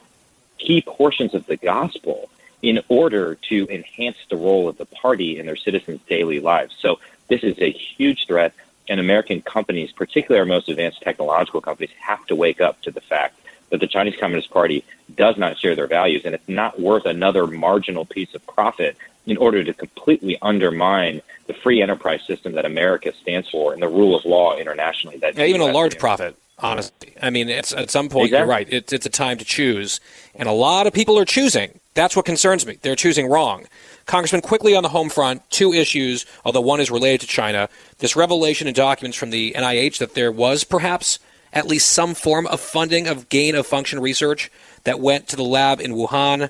key 0.57 0.81
portions 0.81 1.34
of 1.34 1.48
the 1.48 1.57
gospel 1.57 2.30
in 2.61 2.81
order 2.89 3.35
to 3.49 3.67
enhance 3.69 4.17
the 4.29 4.35
role 4.35 4.67
of 4.67 4.77
the 4.77 4.85
party 4.85 5.39
in 5.39 5.45
their 5.45 5.55
citizens' 5.55 6.01
daily 6.07 6.39
lives. 6.39 6.75
So 6.79 6.99
this 7.27 7.43
is 7.43 7.57
a 7.59 7.71
huge 7.71 8.27
threat, 8.27 8.53
and 8.88 8.99
American 8.99 9.41
companies, 9.41 9.91
particularly 9.91 10.39
our 10.39 10.45
most 10.45 10.69
advanced 10.69 11.01
technological 11.01 11.61
companies, 11.61 11.91
have 11.99 12.25
to 12.27 12.35
wake 12.35 12.61
up 12.61 12.81
to 12.83 12.91
the 12.91 13.01
fact 13.01 13.39
that 13.69 13.79
the 13.79 13.88
Chinese 13.88 14.15
Communist 14.19 14.51
Party 14.51 14.83
does 15.15 15.38
not 15.38 15.57
share 15.57 15.75
their 15.75 15.88
values, 15.88 16.23
and 16.25 16.35
it's 16.35 16.49
not 16.49 16.79
worth 16.79 17.05
another 17.05 17.47
marginal 17.47 18.05
piece 18.05 18.33
of 18.35 18.45
profit 18.45 18.97
in 19.25 19.38
order 19.38 19.63
to 19.63 19.73
completely 19.73 20.38
undermine 20.41 21.21
the 21.47 21.53
free 21.53 21.81
enterprise 21.81 22.21
system 22.25 22.53
that 22.53 22.65
America 22.65 23.13
stands 23.21 23.49
for 23.49 23.73
and 23.73 23.81
the 23.81 23.88
rule 23.88 24.15
of 24.15 24.25
law 24.25 24.57
internationally. 24.57 25.17
That 25.17 25.38
yeah, 25.38 25.45
even 25.45 25.61
a 25.61 25.65
large 25.65 25.97
profit 25.97 26.35
Honestly, 26.59 27.13
I 27.21 27.31
mean, 27.31 27.49
it's 27.49 27.73
at 27.73 27.89
some 27.89 28.07
point 28.07 28.27
Exactly. 28.27 28.39
you're 28.39 28.47
right. 28.47 28.67
It's 28.69 28.93
it's 28.93 29.05
a 29.05 29.09
time 29.09 29.37
to 29.39 29.45
choose, 29.45 29.99
and 30.35 30.47
a 30.47 30.51
lot 30.51 30.85
of 30.85 30.93
people 30.93 31.17
are 31.17 31.25
choosing. 31.25 31.79
That's 31.95 32.15
what 32.15 32.25
concerns 32.25 32.65
me. 32.67 32.77
They're 32.81 32.95
choosing 32.95 33.27
wrong. 33.27 33.65
Congressman, 34.05 34.41
quickly 34.41 34.75
on 34.75 34.83
the 34.83 34.89
home 34.89 35.09
front, 35.09 35.41
two 35.49 35.73
issues, 35.73 36.25
although 36.45 36.61
one 36.61 36.79
is 36.79 36.91
related 36.91 37.21
to 37.21 37.27
China. 37.27 37.67
This 37.97 38.15
revelation 38.15 38.67
in 38.67 38.73
documents 38.73 39.17
from 39.17 39.31
the 39.31 39.53
NIH 39.57 39.97
that 39.97 40.13
there 40.13 40.31
was 40.31 40.63
perhaps 40.63 41.19
at 41.53 41.67
least 41.67 41.89
some 41.91 42.13
form 42.13 42.47
of 42.47 42.59
funding 42.61 43.07
of 43.07 43.27
gain 43.29 43.55
of 43.55 43.65
function 43.67 43.99
research 43.99 44.51
that 44.83 44.99
went 44.99 45.27
to 45.29 45.35
the 45.35 45.43
lab 45.43 45.81
in 45.81 45.93
Wuhan. 45.93 46.49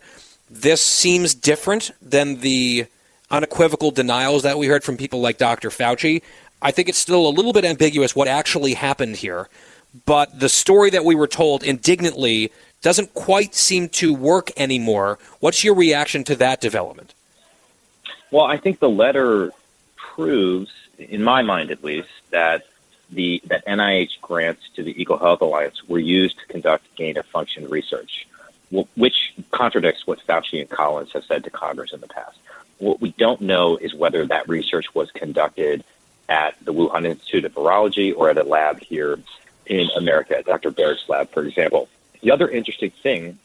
This 0.50 0.82
seems 0.82 1.34
different 1.34 1.92
than 2.02 2.42
the 2.42 2.86
unequivocal 3.32 3.92
denials 3.92 4.44
that 4.44 4.58
we 4.58 4.68
heard 4.68 4.84
from 4.84 4.98
people 4.98 5.22
like 5.22 5.38
Dr. 5.38 5.70
Fauci. 5.70 6.22
I 6.62 6.72
think 6.72 6.90
it's 6.90 6.98
still 7.00 7.28
a 7.28 7.30
little 7.30 7.54
bit 7.54 7.66
ambiguous 7.66 8.16
what 8.16 8.28
actually 8.28 8.74
happened 8.76 9.16
here, 9.18 9.50
but 10.06 10.40
the 10.40 10.50
story 10.50 10.90
that 10.92 11.06
we 11.06 11.16
were 11.16 11.28
told 11.28 11.64
indignantly 11.64 12.52
doesn't 12.82 13.14
quite 13.14 13.54
seem 13.54 13.90
to 13.90 14.14
work 14.14 14.52
anymore. 14.58 15.20
What's 15.40 15.64
your 15.64 15.76
reaction 15.76 16.24
to 16.26 16.36
that 16.38 16.62
development? 16.62 17.14
Well, 18.32 18.46
I 18.46 18.58
think 18.58 18.80
the 18.80 18.90
letter 18.90 19.52
proves, 19.96 20.72
in 20.98 21.24
my 21.24 21.42
mind 21.42 21.72
at 21.72 21.84
least, 21.84 22.10
that 22.32 22.66
the 23.12 23.42
that 23.46 23.66
NIH 23.66 24.22
grants 24.22 24.70
to 24.76 24.84
the 24.84 25.00
Eco 25.00 25.18
Health 25.18 25.42
Alliance 25.42 25.84
were 25.88 26.00
used 26.00 26.40
to 26.40 26.46
conduct 26.46 26.96
gain 26.96 27.18
of 27.18 27.26
function 27.26 27.70
research, 27.70 28.26
which 28.96 29.34
contradicts 29.52 30.08
what 30.08 30.26
Fauci 30.26 30.62
and 30.62 30.70
Collins 30.70 31.12
have 31.12 31.26
said 31.26 31.44
to 31.44 31.50
Congress 31.50 31.92
in 31.92 32.00
the 32.00 32.08
past. 32.08 32.38
What 32.78 33.02
we 33.02 33.12
don't 33.12 33.42
know 33.42 33.76
is 33.76 33.94
whether 33.94 34.26
that 34.26 34.48
research 34.48 34.96
was 34.96 35.12
conducted 35.12 35.84
at 36.30 36.56
the 36.64 36.74
Wuhan 36.74 37.06
Institute 37.06 37.44
of 37.44 37.54
Virology 37.54 38.16
or 38.16 38.30
at 38.30 38.38
a 38.38 38.44
lab 38.44 38.80
here 38.80 39.20
in 39.72 39.90
America, 39.96 40.38
at 40.38 40.46
Dr. 40.46 40.70
Baric's 40.70 41.08
lab, 41.08 41.30
for 41.32 41.46
example. 41.46 41.88
The 42.22 42.32
other 42.32 42.50
interesting 42.50 42.92
thing 42.92 43.40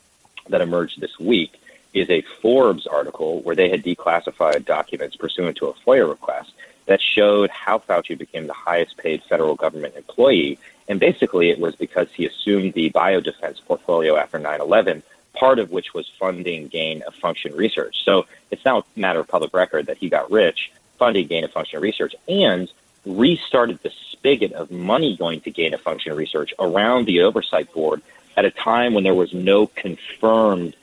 that 0.49 0.61
emerged 0.61 1.01
this 1.01 1.19
week 1.19 1.61
is 1.95 2.11
a 2.11 2.23
Forbes 2.43 2.87
article 2.87 3.41
where 3.41 3.55
they 3.55 3.71
had 3.71 3.85
declassified 3.85 4.65
documents 4.65 5.17
pursuant 5.17 5.57
to 5.59 5.69
a 5.69 5.73
FOIA 5.73 6.09
request 6.09 6.53
that 6.87 7.01
showed 7.01 7.49
how 7.51 7.79
Fauci 7.79 8.19
became 8.19 8.47
the 8.47 8.53
highest 8.53 8.97
paid 8.97 9.23
federal 9.23 9.55
government 9.55 9.95
employee. 9.97 10.59
And 10.89 11.01
basically, 11.01 11.51
it 11.51 11.59
was 11.59 11.75
because 11.77 12.09
he 12.13 12.27
assumed 12.27 12.75
the 12.75 12.91
biodefense 12.91 13.65
portfolio 13.65 14.17
after 14.17 14.39
9 14.39 14.61
11, 14.61 15.03
part 15.33 15.59
of 15.59 15.71
which 15.71 15.95
was 15.95 16.11
funding 16.19 16.67
gain 16.67 17.03
of 17.03 17.15
function 17.15 17.55
research. 17.55 18.05
So 18.05 18.27
it's 18.51 18.65
now 18.65 18.79
a 18.81 18.85
matter 18.97 19.21
of 19.21 19.29
public 19.29 19.55
record 19.55 19.87
that 19.87 19.99
he 19.99 20.09
got 20.09 20.31
rich 20.31 20.73
funding 20.99 21.27
gain 21.27 21.45
of 21.45 21.53
function 21.53 21.81
research 21.81 22.15
and 22.29 22.71
restarted 23.07 23.79
the 23.83 23.93
spigot 24.11 24.53
of 24.53 24.71
money 24.71 25.17
going 25.17 25.41
to 25.43 25.51
gain 25.51 25.73
of 25.73 25.81
function 25.81 26.15
research 26.15 26.53
around 26.59 27.07
the 27.07 27.23
oversight 27.23 27.73
board 27.73 28.03
at 28.37 28.45
a 28.45 28.51
time 28.51 28.93
when 28.93 29.05
there 29.05 29.15
was 29.15 29.33
no 29.33 29.67
confirmed 29.67 30.75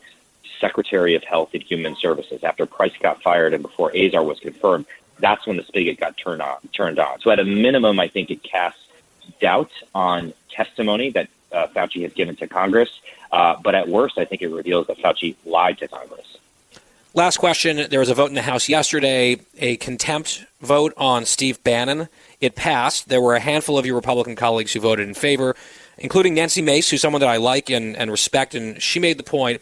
Secretary 0.59 1.15
of 1.15 1.23
Health 1.23 1.53
and 1.53 1.61
Human 1.61 1.95
Services. 1.97 2.43
After 2.43 2.65
Price 2.65 2.93
got 2.99 3.21
fired 3.21 3.53
and 3.53 3.61
before 3.61 3.91
Azar 3.95 4.23
was 4.23 4.39
confirmed, 4.39 4.85
that's 5.19 5.45
when 5.45 5.57
the 5.57 5.63
spigot 5.63 5.99
got 5.99 6.17
turned 6.17 6.41
on. 6.41 6.57
Turned 6.71 6.99
on. 6.99 7.19
So 7.19 7.31
at 7.31 7.39
a 7.39 7.43
minimum, 7.45 7.99
I 7.99 8.07
think 8.07 8.31
it 8.31 8.41
casts 8.41 8.79
doubt 9.41 9.71
on 9.93 10.33
testimony 10.49 11.11
that 11.11 11.29
uh, 11.51 11.67
Fauci 11.67 12.03
has 12.03 12.13
given 12.13 12.35
to 12.37 12.47
Congress. 12.47 12.89
Uh, 13.31 13.57
but 13.61 13.75
at 13.75 13.89
worst, 13.89 14.17
I 14.17 14.25
think 14.25 14.41
it 14.41 14.47
reveals 14.47 14.87
that 14.87 14.97
Fauci 14.97 15.35
lied 15.45 15.79
to 15.79 15.87
Congress. 15.87 16.37
Last 17.15 17.37
question. 17.37 17.89
There 17.91 17.99
was 17.99 18.09
a 18.09 18.15
vote 18.15 18.29
in 18.29 18.33
the 18.33 18.41
House 18.41 18.67
yesterday, 18.67 19.39
a 19.59 19.77
contempt 19.77 20.45
vote 20.61 20.93
on 20.97 21.25
Steve 21.25 21.63
Bannon. 21.63 22.09
It 22.41 22.55
passed. 22.55 23.07
There 23.07 23.21
were 23.21 23.35
a 23.35 23.39
handful 23.39 23.77
of 23.77 23.85
your 23.85 23.93
Republican 23.93 24.35
colleagues 24.35 24.73
who 24.73 24.79
voted 24.79 25.07
in 25.07 25.13
favor, 25.13 25.55
including 25.99 26.33
Nancy 26.33 26.63
Mace, 26.63 26.89
who's 26.89 27.01
someone 27.01 27.19
that 27.19 27.29
I 27.29 27.37
like 27.37 27.69
and, 27.69 27.95
and 27.95 28.09
respect. 28.09 28.55
And 28.55 28.81
she 28.81 28.99
made 28.99 29.19
the 29.19 29.23
point 29.23 29.61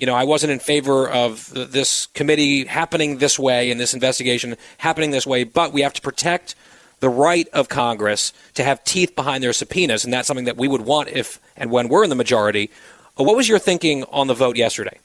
you 0.00 0.06
know, 0.06 0.14
I 0.14 0.24
wasn't 0.24 0.52
in 0.52 0.60
favor 0.60 1.10
of 1.10 1.52
this 1.52 2.06
committee 2.06 2.64
happening 2.64 3.18
this 3.18 3.38
way 3.38 3.70
and 3.70 3.78
this 3.78 3.92
investigation 3.92 4.56
happening 4.78 5.10
this 5.10 5.26
way, 5.26 5.44
but 5.44 5.74
we 5.74 5.82
have 5.82 5.92
to 5.92 6.00
protect 6.00 6.54
the 7.00 7.10
right 7.10 7.46
of 7.48 7.68
Congress 7.68 8.32
to 8.54 8.64
have 8.64 8.82
teeth 8.84 9.14
behind 9.14 9.44
their 9.44 9.52
subpoenas, 9.52 10.04
and 10.04 10.12
that's 10.14 10.26
something 10.26 10.46
that 10.46 10.56
we 10.56 10.68
would 10.68 10.80
want 10.80 11.10
if 11.10 11.38
and 11.54 11.70
when 11.70 11.88
we're 11.88 12.02
in 12.02 12.08
the 12.08 12.16
majority. 12.16 12.70
Uh, 13.18 13.24
What 13.24 13.36
was 13.36 13.46
your 13.46 13.58
thinking 13.58 14.04
on 14.04 14.26
the 14.26 14.32
vote 14.32 14.56
yesterday? 14.56 14.98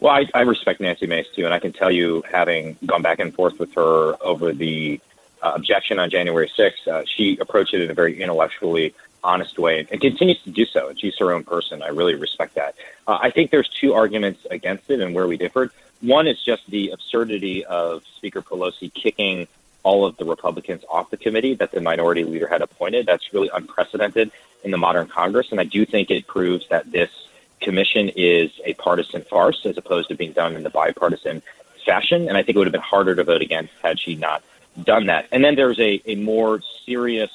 Well, 0.00 0.12
I, 0.12 0.26
I 0.32 0.42
respect 0.42 0.80
Nancy 0.80 1.06
Mace 1.06 1.26
too, 1.34 1.44
and 1.44 1.52
I 1.52 1.58
can 1.58 1.72
tell 1.72 1.90
you, 1.90 2.22
having 2.30 2.76
gone 2.86 3.02
back 3.02 3.18
and 3.18 3.34
forth 3.34 3.58
with 3.58 3.74
her 3.74 4.14
over 4.22 4.52
the 4.52 5.00
uh, 5.42 5.52
objection 5.54 5.98
on 5.98 6.10
January 6.10 6.50
6th, 6.56 6.86
uh, 6.86 7.04
she 7.04 7.38
approached 7.38 7.74
it 7.74 7.82
in 7.82 7.90
a 7.90 7.94
very 7.94 8.20
intellectually 8.20 8.94
honest 9.24 9.58
way 9.58 9.86
and 9.90 10.00
continues 10.00 10.40
to 10.42 10.50
do 10.50 10.64
so. 10.64 10.88
And 10.88 11.00
she's 11.00 11.18
her 11.18 11.32
own 11.32 11.42
person. 11.42 11.82
I 11.82 11.88
really 11.88 12.14
respect 12.14 12.54
that. 12.54 12.76
Uh, 13.06 13.18
I 13.20 13.30
think 13.30 13.50
there's 13.50 13.68
two 13.68 13.94
arguments 13.94 14.46
against 14.50 14.88
it 14.90 15.00
and 15.00 15.14
where 15.14 15.26
we 15.26 15.36
differed. 15.36 15.70
One 16.00 16.28
is 16.28 16.40
just 16.42 16.68
the 16.70 16.90
absurdity 16.90 17.64
of 17.64 18.04
Speaker 18.16 18.40
Pelosi 18.40 18.92
kicking 18.92 19.48
all 19.82 20.04
of 20.04 20.16
the 20.16 20.24
Republicans 20.24 20.84
off 20.88 21.10
the 21.10 21.16
committee 21.16 21.54
that 21.54 21.72
the 21.72 21.80
minority 21.80 22.24
leader 22.24 22.46
had 22.46 22.62
appointed. 22.62 23.06
That's 23.06 23.32
really 23.32 23.50
unprecedented 23.52 24.30
in 24.62 24.70
the 24.70 24.76
modern 24.76 25.08
Congress. 25.08 25.50
And 25.50 25.60
I 25.60 25.64
do 25.64 25.84
think 25.84 26.10
it 26.10 26.26
proves 26.26 26.68
that 26.68 26.90
this 26.90 27.10
commission 27.60 28.10
is 28.16 28.50
a 28.64 28.74
partisan 28.74 29.22
farce 29.22 29.64
as 29.64 29.76
opposed 29.76 30.08
to 30.08 30.14
being 30.14 30.32
done 30.32 30.56
in 30.56 30.62
the 30.62 30.70
bipartisan 30.70 31.42
fashion. 31.84 32.28
And 32.28 32.36
I 32.36 32.42
think 32.42 32.56
it 32.56 32.58
would 32.58 32.66
have 32.66 32.72
been 32.72 32.80
harder 32.80 33.14
to 33.14 33.24
vote 33.24 33.42
against 33.42 33.72
had 33.82 33.98
she 33.98 34.14
not 34.14 34.42
done 34.82 35.06
that. 35.06 35.26
And 35.32 35.44
then 35.44 35.54
there's 35.54 35.78
a, 35.80 36.00
a 36.06 36.14
more 36.16 36.60
serious 36.84 37.30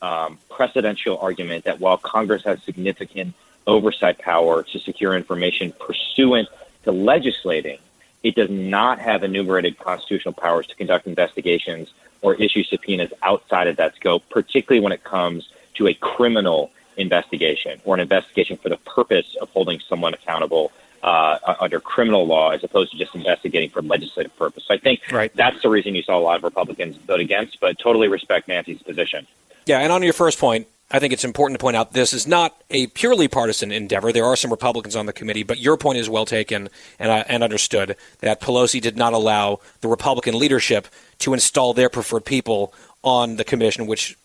um, 0.00 0.38
precedential 0.50 1.22
argument 1.22 1.64
that 1.64 1.80
while 1.80 1.96
Congress 1.96 2.42
has 2.44 2.62
significant 2.62 3.34
oversight 3.66 4.18
power 4.18 4.62
to 4.64 4.78
secure 4.78 5.14
information 5.16 5.72
pursuant 5.72 6.48
to 6.84 6.92
legislating, 6.92 7.78
it 8.22 8.34
does 8.34 8.50
not 8.50 8.98
have 8.98 9.22
enumerated 9.22 9.78
constitutional 9.78 10.34
powers 10.34 10.66
to 10.66 10.74
conduct 10.74 11.06
investigations 11.06 11.92
or 12.20 12.34
issue 12.34 12.62
subpoenas 12.64 13.12
outside 13.22 13.66
of 13.66 13.76
that 13.76 13.94
scope, 13.96 14.22
particularly 14.30 14.82
when 14.82 14.92
it 14.92 15.02
comes 15.04 15.48
to 15.74 15.88
a 15.88 15.94
criminal 15.94 16.70
investigation 16.96 17.80
or 17.84 17.94
an 17.94 18.00
investigation 18.00 18.56
for 18.56 18.68
the 18.68 18.76
purpose 18.78 19.36
of 19.40 19.48
holding 19.50 19.80
someone 19.88 20.14
accountable 20.14 20.72
uh, 21.02 21.56
under 21.60 21.80
criminal 21.80 22.26
law 22.26 22.50
as 22.50 22.62
opposed 22.62 22.92
to 22.92 22.98
just 22.98 23.14
investigating 23.14 23.68
for 23.70 23.82
legislative 23.82 24.34
purpose. 24.36 24.64
So 24.68 24.74
I 24.74 24.78
think 24.78 25.00
Right. 25.10 25.34
that's 25.34 25.60
the 25.62 25.68
reason 25.68 25.94
you 25.94 26.02
saw 26.02 26.16
a 26.16 26.20
lot 26.20 26.36
of 26.36 26.44
Republicans 26.44 26.96
vote 26.96 27.20
against, 27.20 27.58
but 27.60 27.78
totally 27.78 28.08
respect 28.08 28.46
Nancy's 28.48 28.82
position. 28.82 29.26
Yeah, 29.66 29.78
and 29.80 29.92
on 29.92 30.02
your 30.02 30.12
first 30.12 30.38
point, 30.38 30.68
I 30.94 30.98
think 30.98 31.12
it's 31.12 31.24
important 31.24 31.58
to 31.58 31.62
point 31.62 31.76
out 31.76 31.92
this 31.92 32.12
is 32.12 32.26
not 32.26 32.54
a 32.70 32.86
purely 32.88 33.26
partisan 33.26 33.72
endeavor. 33.72 34.12
There 34.12 34.26
are 34.26 34.36
some 34.36 34.50
Republicans 34.50 34.94
on 34.94 35.06
the 35.06 35.12
committee, 35.12 35.42
but 35.42 35.58
your 35.58 35.76
point 35.78 35.98
is 35.98 36.08
well 36.08 36.26
taken 36.26 36.68
and, 36.98 37.10
uh, 37.10 37.24
and 37.28 37.42
understood 37.42 37.96
that 38.20 38.40
Pelosi 38.40 38.80
did 38.80 38.96
not 38.96 39.14
allow 39.14 39.60
the 39.80 39.88
Republican 39.88 40.38
leadership 40.38 40.86
to 41.20 41.32
install 41.32 41.72
their 41.72 41.88
preferred 41.88 42.26
people 42.26 42.74
on 43.02 43.36
the 43.36 43.44
commission, 43.44 43.86
which 43.86 44.18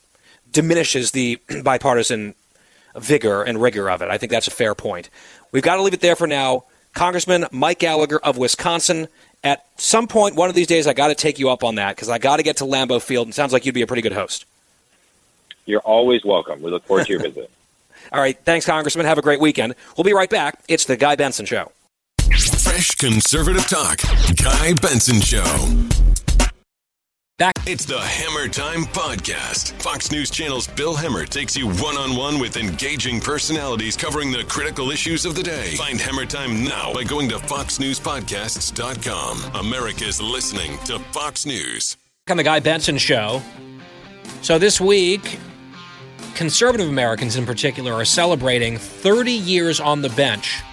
diminishes 0.51 1.11
the 1.11 1.39
bipartisan 1.63 2.35
vigor 2.99 3.43
and 3.43 3.61
rigor 3.61 3.89
of 3.89 4.01
it. 4.01 4.09
I 4.09 4.17
think 4.17 4.31
that's 4.31 4.47
a 4.47 4.51
fair 4.51 4.75
point. 4.75 5.09
We've 5.51 5.63
got 5.63 5.77
to 5.77 5.81
leave 5.81 5.93
it 5.93 6.01
there 6.01 6.15
for 6.15 6.27
now. 6.27 6.65
Congressman 6.93 7.45
Mike 7.51 7.79
Gallagher 7.79 8.19
of 8.19 8.37
Wisconsin. 8.37 9.07
At 9.43 9.65
some 9.77 10.07
point, 10.07 10.35
one 10.35 10.49
of 10.49 10.55
these 10.55 10.67
days, 10.67 10.87
I 10.87 10.93
got 10.93 11.09
to 11.09 11.15
take 11.15 11.37
you 11.37 11.49
up 11.49 11.63
on 11.63 11.75
that 11.75 11.95
because 11.95 12.09
I 12.09 12.17
got 12.17 12.37
to 12.37 12.43
get 12.43 12.57
to 12.57 12.63
Lambeau 12.63 13.01
Field, 13.01 13.27
and 13.27 13.35
sounds 13.35 13.53
like 13.53 13.65
you'd 13.65 13.75
be 13.75 13.83
a 13.83 13.87
pretty 13.87 14.01
good 14.01 14.13
host. 14.13 14.45
You're 15.65 15.81
always 15.81 16.25
welcome. 16.25 16.61
We 16.61 16.71
look 16.71 16.85
forward 16.85 17.05
to 17.05 17.11
your 17.11 17.21
visit. 17.21 17.51
All 18.11 18.19
right. 18.19 18.37
Thanks, 18.45 18.65
Congressman. 18.65 19.05
Have 19.05 19.17
a 19.17 19.21
great 19.21 19.39
weekend. 19.39 19.75
We'll 19.95 20.05
be 20.05 20.13
right 20.13 20.29
back. 20.29 20.63
It's 20.67 20.85
the 20.85 20.97
Guy 20.97 21.15
Benson 21.15 21.45
Show. 21.45 21.71
Fresh 22.19 22.95
conservative 22.95 23.67
talk. 23.67 23.99
Guy 24.35 24.73
Benson 24.81 25.19
Show. 25.21 26.06
Back. 27.37 27.53
It's 27.67 27.85
the 27.85 27.99
Hemmer 27.99 28.51
Time 28.51 28.85
Podcast. 28.85 29.79
Fox 29.79 30.11
News 30.11 30.31
Channel's 30.31 30.65
Bill 30.65 30.95
Hemmer 30.95 31.29
takes 31.29 31.55
you 31.55 31.67
one 31.67 31.95
on 31.95 32.17
one 32.17 32.39
with 32.39 32.57
engaging 32.57 33.21
personalities 33.21 33.95
covering 33.95 34.31
the 34.31 34.43
critical 34.45 34.89
issues 34.89 35.23
of 35.23 35.35
the 35.35 35.43
day. 35.43 35.75
Find 35.75 35.99
Hemmer 35.99 36.27
Time 36.27 36.63
now 36.63 36.91
by 36.95 37.03
going 37.03 37.29
to 37.29 37.35
FoxNewsPodcasts.com. 37.35 39.67
America's 39.67 40.19
listening 40.19 40.79
to 40.85 40.97
Fox 41.11 41.45
News. 41.45 41.95
On 42.27 42.37
the 42.37 42.43
Guy 42.43 42.59
Benson 42.59 42.97
Show. 42.97 43.43
So 44.41 44.57
this 44.57 44.81
week, 44.81 45.37
conservative 46.33 46.89
Americans 46.89 47.35
in 47.35 47.45
particular 47.45 47.93
are 47.93 48.03
celebrating 48.03 48.79
30 48.79 49.31
years 49.31 49.79
on 49.79 50.01
the 50.01 50.09
bench 50.09 50.63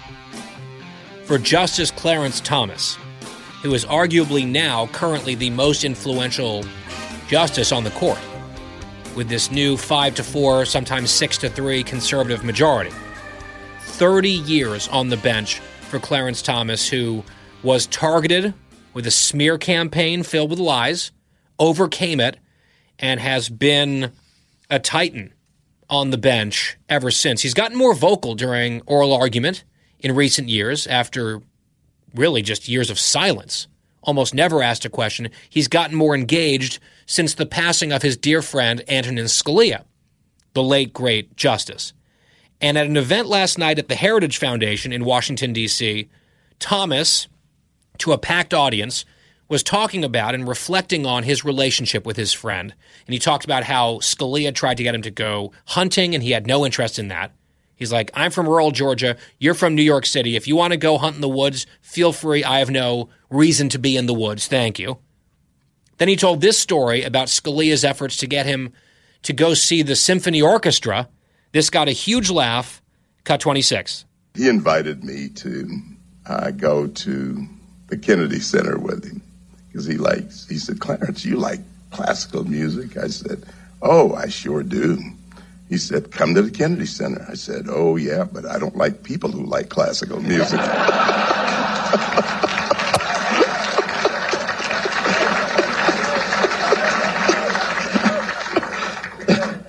for 1.25 1.37
Justice 1.37 1.91
Clarence 1.91 2.41
Thomas, 2.41 2.97
who 3.65 3.73
is 3.73 3.83
arguably 3.85 4.47
now 4.47 4.85
currently 4.93 5.33
the 5.33 5.49
most 5.49 5.83
influential 5.83 6.63
justice 7.27 7.71
on 7.71 7.83
the 7.83 7.89
court, 7.89 8.19
with 9.15 9.27
this 9.27 9.49
new 9.49 9.75
5 9.75 10.13
to 10.13 10.23
4, 10.23 10.65
sometimes 10.65 11.09
6 11.09 11.39
to 11.39 11.49
3 11.49 11.81
conservative 11.81 12.43
majority. 12.43 12.91
30 13.79 14.29
years 14.29 14.87
on 14.89 15.09
the 15.09 15.17
bench 15.17 15.61
for 15.89 15.97
Clarence 15.97 16.43
Thomas, 16.43 16.87
who 16.87 17.23
was 17.63 17.87
targeted 17.87 18.53
with 18.93 19.07
a 19.07 19.11
smear 19.11 19.57
campaign 19.57 20.21
filled 20.21 20.51
with 20.51 20.59
lies, 20.59 21.11
overcame 21.57 22.19
it, 22.19 22.37
and 22.99 23.19
has 23.19 23.49
been 23.49 24.11
a 24.69 24.77
titan 24.77 25.33
on 25.89 26.11
the 26.11 26.19
bench 26.19 26.77
ever 26.87 27.09
since. 27.09 27.41
He's 27.41 27.55
gotten 27.55 27.75
more 27.75 27.95
vocal 27.95 28.35
during 28.35 28.83
oral 28.85 29.11
argument 29.11 29.63
in 30.01 30.13
recent 30.13 30.49
years 30.49 30.85
after 30.85 31.41
really 32.15 32.41
just 32.41 32.67
years 32.67 32.89
of 32.89 32.99
silence. 32.99 33.67
Almost 34.03 34.33
never 34.33 34.61
asked 34.61 34.85
a 34.85 34.89
question. 34.89 35.29
He's 35.49 35.67
gotten 35.67 35.95
more 35.95 36.15
engaged 36.15 36.79
since 37.05 37.33
the 37.33 37.45
passing 37.45 37.91
of 37.91 38.01
his 38.01 38.17
dear 38.17 38.41
friend 38.41 38.83
Antonin 38.87 39.25
Scalia, 39.25 39.83
the 40.53 40.63
late 40.63 40.93
great 40.93 41.35
justice. 41.35 41.93
And 42.61 42.77
at 42.77 42.87
an 42.87 42.97
event 42.97 43.27
last 43.27 43.57
night 43.57 43.79
at 43.79 43.89
the 43.89 43.95
Heritage 43.95 44.37
Foundation 44.37 44.93
in 44.93 45.05
Washington, 45.05 45.53
D.C., 45.53 46.07
Thomas, 46.59 47.27
to 47.99 48.13
a 48.13 48.17
packed 48.17 48.53
audience, 48.53 49.05
was 49.47 49.61
talking 49.61 50.03
about 50.03 50.33
and 50.33 50.47
reflecting 50.47 51.05
on 51.05 51.23
his 51.23 51.45
relationship 51.45 52.05
with 52.05 52.17
his 52.17 52.33
friend. 52.33 52.73
And 53.05 53.13
he 53.13 53.19
talked 53.19 53.45
about 53.45 53.63
how 53.63 53.95
Scalia 53.95 54.53
tried 54.53 54.77
to 54.77 54.83
get 54.83 54.95
him 54.95 55.03
to 55.03 55.11
go 55.11 55.51
hunting 55.65 56.15
and 56.15 56.23
he 56.23 56.31
had 56.31 56.47
no 56.47 56.65
interest 56.65 56.97
in 56.97 57.09
that. 57.09 57.31
He's 57.75 57.91
like, 57.91 58.09
I'm 58.13 58.31
from 58.31 58.47
rural 58.47 58.71
Georgia. 58.71 59.17
You're 59.37 59.53
from 59.53 59.75
New 59.75 59.83
York 59.83 60.05
City. 60.05 60.35
If 60.35 60.47
you 60.47 60.55
want 60.55 60.71
to 60.71 60.77
go 60.77 60.97
hunt 60.97 61.15
in 61.15 61.21
the 61.21 61.29
woods, 61.29 61.65
feel 61.81 62.13
free. 62.13 62.43
I 62.43 62.59
have 62.59 62.69
no 62.69 63.09
reason 63.29 63.69
to 63.69 63.79
be 63.79 63.97
in 63.97 64.05
the 64.05 64.13
woods. 64.13 64.47
Thank 64.47 64.79
you. 64.79 64.99
Then 65.97 66.07
he 66.07 66.15
told 66.15 66.41
this 66.41 66.59
story 66.59 67.03
about 67.03 67.27
Scalia's 67.27 67.83
efforts 67.83 68.17
to 68.17 68.27
get 68.27 68.45
him 68.45 68.73
to 69.23 69.33
go 69.33 69.53
see 69.53 69.81
the 69.81 69.95
symphony 69.95 70.41
orchestra. 70.41 71.09
This 71.51 71.69
got 71.69 71.87
a 71.87 71.91
huge 71.91 72.29
laugh. 72.29 72.81
Cut 73.23 73.39
26. 73.39 74.05
He 74.35 74.47
invited 74.47 75.03
me 75.03 75.29
to 75.29 75.79
uh, 76.27 76.51
go 76.51 76.87
to 76.87 77.47
the 77.87 77.97
Kennedy 77.97 78.39
Center 78.39 78.77
with 78.77 79.05
him 79.05 79.21
because 79.67 79.85
he 79.85 79.97
likes, 79.97 80.47
he 80.47 80.57
said, 80.57 80.79
Clarence, 80.79 81.25
you 81.25 81.37
like 81.37 81.59
classical 81.91 82.43
music? 82.43 82.97
I 82.97 83.07
said, 83.07 83.43
Oh, 83.81 84.13
I 84.13 84.27
sure 84.27 84.63
do. 84.63 84.99
He 85.69 85.77
said, 85.77 86.11
Come 86.11 86.35
to 86.35 86.41
the 86.41 86.51
Kennedy 86.51 86.85
Center. 86.85 87.25
I 87.29 87.33
said, 87.33 87.65
Oh, 87.69 87.95
yeah, 87.95 88.23
but 88.23 88.45
I 88.45 88.59
don't 88.59 88.75
like 88.75 89.03
people 89.03 89.31
who 89.31 89.45
like 89.45 89.69
classical 89.69 90.21
music. 90.21 90.59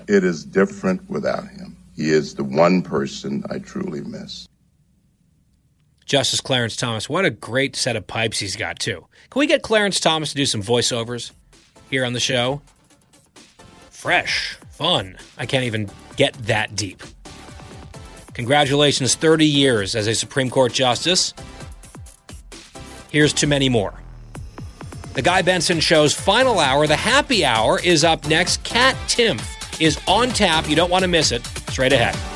it 0.09 0.25
is 0.25 0.45
different 0.45 1.09
without 1.09 1.49
him. 1.49 1.77
He 1.95 2.11
is 2.11 2.35
the 2.35 2.45
one 2.45 2.83
person 2.83 3.45
I 3.51 3.59
truly 3.59 4.03
miss. 4.03 4.47
Justice 6.05 6.41
Clarence 6.41 6.77
Thomas, 6.77 7.09
what 7.09 7.25
a 7.25 7.31
great 7.31 7.75
set 7.75 7.97
of 7.97 8.07
pipes 8.07 8.39
he's 8.39 8.55
got, 8.55 8.79
too. 8.79 9.07
Can 9.31 9.41
we 9.41 9.47
get 9.47 9.63
Clarence 9.63 9.99
Thomas 9.99 10.31
to 10.31 10.37
do 10.37 10.47
some 10.47 10.63
voiceovers 10.63 11.33
here 11.91 12.05
on 12.05 12.13
the 12.13 12.21
show? 12.21 12.61
Fresh, 13.91 14.59
fun. 14.77 15.17
I 15.39 15.47
can't 15.47 15.65
even 15.65 15.91
get 16.17 16.35
that 16.45 16.77
deep. 16.77 17.03
Congratulations, 18.35 19.15
30 19.15 19.47
years 19.47 19.97
as 19.97 20.07
a 20.07 20.15
Supreme 20.15 20.51
Court 20.51 20.73
Justice. 20.73 21.33
Here's 23.11 23.33
to 23.35 23.47
many 23.47 23.71
more. 23.71 23.95
The 25.15 25.23
Guy 25.23 25.41
Benson 25.41 25.81
Show's 25.81 26.13
final 26.13 26.59
hour, 26.59 26.87
the 26.87 26.97
happy 26.97 27.47
hour, 27.47 27.81
is 27.81 28.05
up 28.05 28.29
next. 28.29 28.63
Kat 28.65 28.95
Timpf 29.09 29.81
is 29.81 29.99
on 30.07 30.29
tap. 30.29 30.69
You 30.69 30.77
don't 30.77 30.91
want 30.91 31.03
to 31.03 31.09
miss 31.09 31.33
it. 31.33 31.47
Straight 31.71 31.95
ahead. 31.95 32.36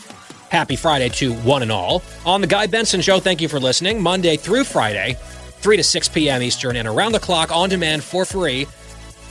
Happy 0.51 0.75
Friday 0.75 1.07
to 1.07 1.33
one 1.33 1.61
and 1.61 1.71
all. 1.71 2.03
On 2.25 2.41
the 2.41 2.47
Guy 2.47 2.67
Benson 2.67 2.99
Show, 2.99 3.21
thank 3.21 3.39
you 3.39 3.47
for 3.47 3.57
listening. 3.57 4.01
Monday 4.01 4.35
through 4.35 4.65
Friday, 4.65 5.15
3 5.61 5.77
to 5.77 5.83
6 5.83 6.09
p.m. 6.09 6.41
Eastern, 6.41 6.75
and 6.75 6.89
around 6.89 7.13
the 7.13 7.21
clock 7.21 7.55
on 7.55 7.69
demand 7.69 8.03
for 8.03 8.25
free 8.25 8.67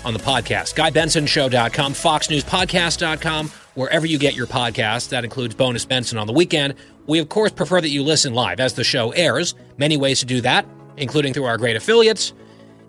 on 0.02 0.14
the 0.14 0.18
podcast. 0.18 0.74
GuyBensonShow.com, 0.76 1.92
FoxNewsPodcast.com, 1.92 3.48
wherever 3.74 4.06
you 4.06 4.18
get 4.18 4.34
your 4.34 4.46
podcasts. 4.46 5.10
That 5.10 5.24
includes 5.24 5.54
Bonus 5.54 5.84
Benson 5.84 6.16
on 6.16 6.26
the 6.26 6.32
weekend. 6.32 6.74
We, 7.06 7.18
of 7.18 7.28
course, 7.28 7.52
prefer 7.52 7.82
that 7.82 7.90
you 7.90 8.02
listen 8.02 8.32
live 8.32 8.58
as 8.58 8.72
the 8.72 8.84
show 8.84 9.10
airs. 9.10 9.54
Many 9.76 9.98
ways 9.98 10.20
to 10.20 10.26
do 10.26 10.40
that, 10.40 10.64
including 10.96 11.34
through 11.34 11.44
our 11.44 11.58
great 11.58 11.76
affiliates 11.76 12.32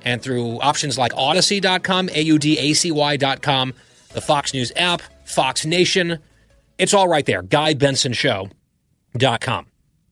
and 0.06 0.22
through 0.22 0.58
options 0.62 0.98
like 0.98 1.12
Audacy.com, 1.12 2.08
A-U-D-A-C-Y.com, 2.14 3.74
the 4.14 4.22
Fox 4.22 4.54
News 4.54 4.72
app, 4.78 5.02
Fox 5.26 5.66
Nation. 5.66 6.20
It's 6.82 6.94
all 6.96 7.08
right 7.08 7.26
there. 7.28 7.44
GuyBensonShow.com. 7.44 9.66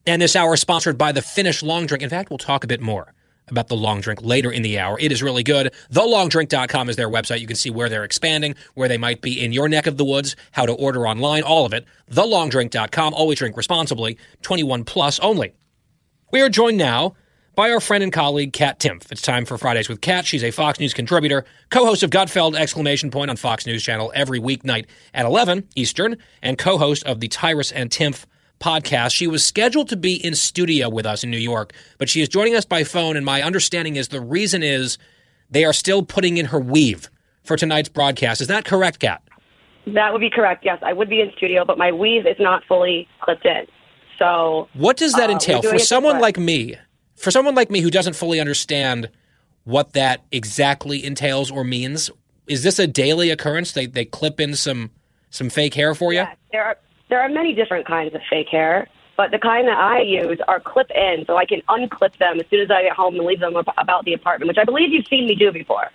And 0.05 0.21
this 0.21 0.35
hour 0.35 0.53
is 0.53 0.61
sponsored 0.61 0.99
by 0.99 1.11
the 1.11 1.23
Finnish 1.23 1.63
Long 1.63 1.87
Drink. 1.87 2.03
In 2.03 2.11
fact, 2.11 2.29
we'll 2.29 2.37
talk 2.37 2.63
a 2.63 2.67
bit 2.67 2.79
more 2.79 3.11
about 3.47 3.69
the 3.69 3.75
long 3.75 4.01
drink 4.01 4.19
later 4.21 4.51
in 4.51 4.61
the 4.61 4.77
hour. 4.77 4.99
It 4.99 5.11
is 5.11 5.23
really 5.23 5.41
good. 5.41 5.73
TheLongDrink.com 5.91 6.89
is 6.89 6.95
their 6.95 7.09
website. 7.09 7.39
You 7.39 7.47
can 7.47 7.55
see 7.55 7.71
where 7.71 7.89
they're 7.89 8.03
expanding, 8.03 8.53
where 8.75 8.87
they 8.87 8.99
might 8.99 9.23
be 9.23 9.43
in 9.43 9.51
your 9.51 9.67
neck 9.67 9.87
of 9.87 9.97
the 9.97 10.05
woods, 10.05 10.35
how 10.51 10.67
to 10.67 10.73
order 10.73 11.07
online, 11.07 11.41
all 11.41 11.65
of 11.65 11.73
it. 11.73 11.87
TheLongDrink.com. 12.11 13.15
Always 13.15 13.39
drink 13.39 13.57
responsibly. 13.57 14.19
21 14.43 14.83
plus 14.83 15.19
only. 15.21 15.53
We 16.31 16.41
are 16.41 16.49
joined 16.49 16.77
now 16.77 17.15
by 17.59 17.71
our 17.71 17.81
friend 17.81 18.01
and 18.01 18.13
colleague, 18.13 18.53
Kat 18.53 18.79
Timpf. 18.79 19.11
It's 19.11 19.21
time 19.21 19.43
for 19.43 19.57
Fridays 19.57 19.89
with 19.89 19.99
Kat. 19.99 20.25
She's 20.25 20.45
a 20.45 20.51
Fox 20.51 20.79
News 20.79 20.93
contributor, 20.93 21.43
co-host 21.71 22.03
of 22.03 22.09
Gutfeld! 22.09 22.55
Exclamation 22.55 23.11
Point 23.11 23.29
on 23.29 23.35
Fox 23.35 23.65
News 23.65 23.83
Channel 23.83 24.13
every 24.15 24.39
weeknight 24.39 24.85
at 25.13 25.25
11 25.25 25.67
Eastern, 25.75 26.15
and 26.41 26.57
co-host 26.57 27.03
of 27.03 27.19
the 27.19 27.27
Tyrus 27.27 27.73
and 27.73 27.89
Timpf 27.89 28.23
podcast. 28.61 29.13
She 29.13 29.27
was 29.27 29.45
scheduled 29.45 29.89
to 29.89 29.97
be 29.97 30.25
in 30.25 30.35
studio 30.35 30.87
with 30.87 31.05
us 31.05 31.21
in 31.21 31.31
New 31.31 31.37
York, 31.37 31.73
but 31.97 32.07
she 32.07 32.21
is 32.21 32.29
joining 32.29 32.55
us 32.55 32.63
by 32.63 32.85
phone, 32.85 33.17
and 33.17 33.25
my 33.25 33.41
understanding 33.41 33.97
is 33.97 34.07
the 34.07 34.21
reason 34.21 34.63
is 34.63 34.97
they 35.51 35.65
are 35.65 35.73
still 35.73 36.01
putting 36.01 36.37
in 36.37 36.45
her 36.45 36.61
weave 36.61 37.09
for 37.43 37.57
tonight's 37.57 37.89
broadcast. 37.89 38.39
Is 38.39 38.47
that 38.47 38.63
correct, 38.63 38.99
Kat? 38.99 39.21
That 39.85 40.13
would 40.13 40.21
be 40.21 40.29
correct. 40.29 40.63
Yes, 40.63 40.79
I 40.81 40.93
would 40.93 41.09
be 41.09 41.19
in 41.19 41.29
studio, 41.35 41.65
but 41.65 41.77
my 41.77 41.91
weave 41.91 42.25
is 42.25 42.37
not 42.39 42.63
fully 42.69 43.05
clipped 43.19 43.45
in. 43.45 43.65
So, 44.17 44.69
What 44.75 44.95
does 44.95 45.11
that 45.15 45.29
uh, 45.29 45.33
entail 45.33 45.61
for 45.61 45.77
someone 45.77 46.21
like 46.21 46.37
me? 46.37 46.77
For 47.19 47.31
someone 47.31 47.53
like 47.53 47.69
me 47.69 47.81
who 47.81 47.91
doesn't 47.91 48.13
fully 48.13 48.39
understand 48.39 49.09
what 49.65 49.93
that 49.93 50.23
exactly 50.31 51.03
entails 51.03 51.51
or 51.51 51.63
means, 51.63 52.09
is 52.47 52.63
this 52.63 52.79
a 52.79 52.87
daily 52.87 53.29
occurrence? 53.29 53.73
They 53.73 53.85
they 53.85 54.05
clip 54.05 54.39
in 54.39 54.55
some 54.55 54.91
some 55.29 55.49
fake 55.49 55.73
hair 55.73 55.93
for 55.93 56.13
you? 56.13 56.25
there 56.51 56.63
are 56.63 56.77
there 57.09 57.21
are 57.21 57.29
many 57.29 57.53
different 57.53 57.85
kinds 57.85 58.15
of 58.15 58.21
fake 58.29 58.47
hair, 58.49 58.87
but 59.17 59.31
the 59.31 59.37
kind 59.37 59.67
that 59.67 59.77
I 59.77 59.99
use 60.01 60.39
are 60.47 60.59
clip 60.59 60.89
in, 60.91 61.25
so 61.27 61.35
I 61.35 61.45
can 61.45 61.61
unclip 61.67 62.17
them 62.17 62.39
as 62.39 62.45
soon 62.49 62.61
as 62.61 62.71
I 62.71 62.83
get 62.83 62.93
home 62.93 63.15
and 63.15 63.25
leave 63.25 63.39
them 63.41 63.55
about 63.55 64.05
the 64.05 64.13
apartment, 64.13 64.47
which 64.47 64.57
I 64.57 64.63
believe 64.63 64.91
you've 64.91 65.07
seen 65.07 65.27
me 65.27 65.35
do 65.35 65.51
before. 65.51 65.91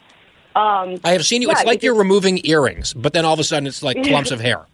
Um, 0.57 0.99
I 1.05 1.13
have 1.13 1.25
seen 1.25 1.43
you. 1.43 1.49
yeah, 1.49 1.55
it's 1.55 1.65
like 1.65 1.83
you 1.83 1.89
you're 1.89 1.99
removing 1.99 2.45
earrings, 2.45 2.93
but 2.93 3.13
then 3.13 3.25
all 3.25 3.33
of 3.33 3.41
a 3.41 3.45
sudden 3.45 3.67
it's 3.67 3.83
like 3.83 4.03
clumps 4.05 4.31
of 4.31 4.41
hair. 4.41 4.67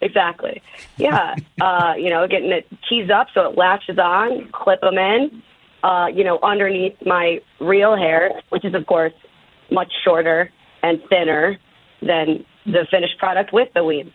Exactly. 0.00 0.62
Yeah. 0.96 1.34
uh, 1.60 1.94
you 1.96 2.10
know, 2.10 2.26
getting 2.26 2.50
it 2.50 2.66
keys 2.88 3.10
up 3.10 3.28
so 3.34 3.50
it 3.50 3.56
latches 3.56 3.98
on, 3.98 4.48
clip 4.52 4.80
them 4.80 4.98
in, 4.98 5.42
uh, 5.82 6.06
you 6.12 6.24
know, 6.24 6.38
underneath 6.42 6.96
my 7.04 7.40
real 7.60 7.96
hair, 7.96 8.30
which 8.50 8.64
is, 8.64 8.74
of 8.74 8.86
course, 8.86 9.12
much 9.70 9.92
shorter 10.04 10.50
and 10.82 11.00
thinner 11.08 11.58
than 12.00 12.44
the 12.66 12.86
finished 12.90 13.18
product 13.18 13.52
with 13.52 13.68
the 13.74 13.84
weave. 13.84 14.12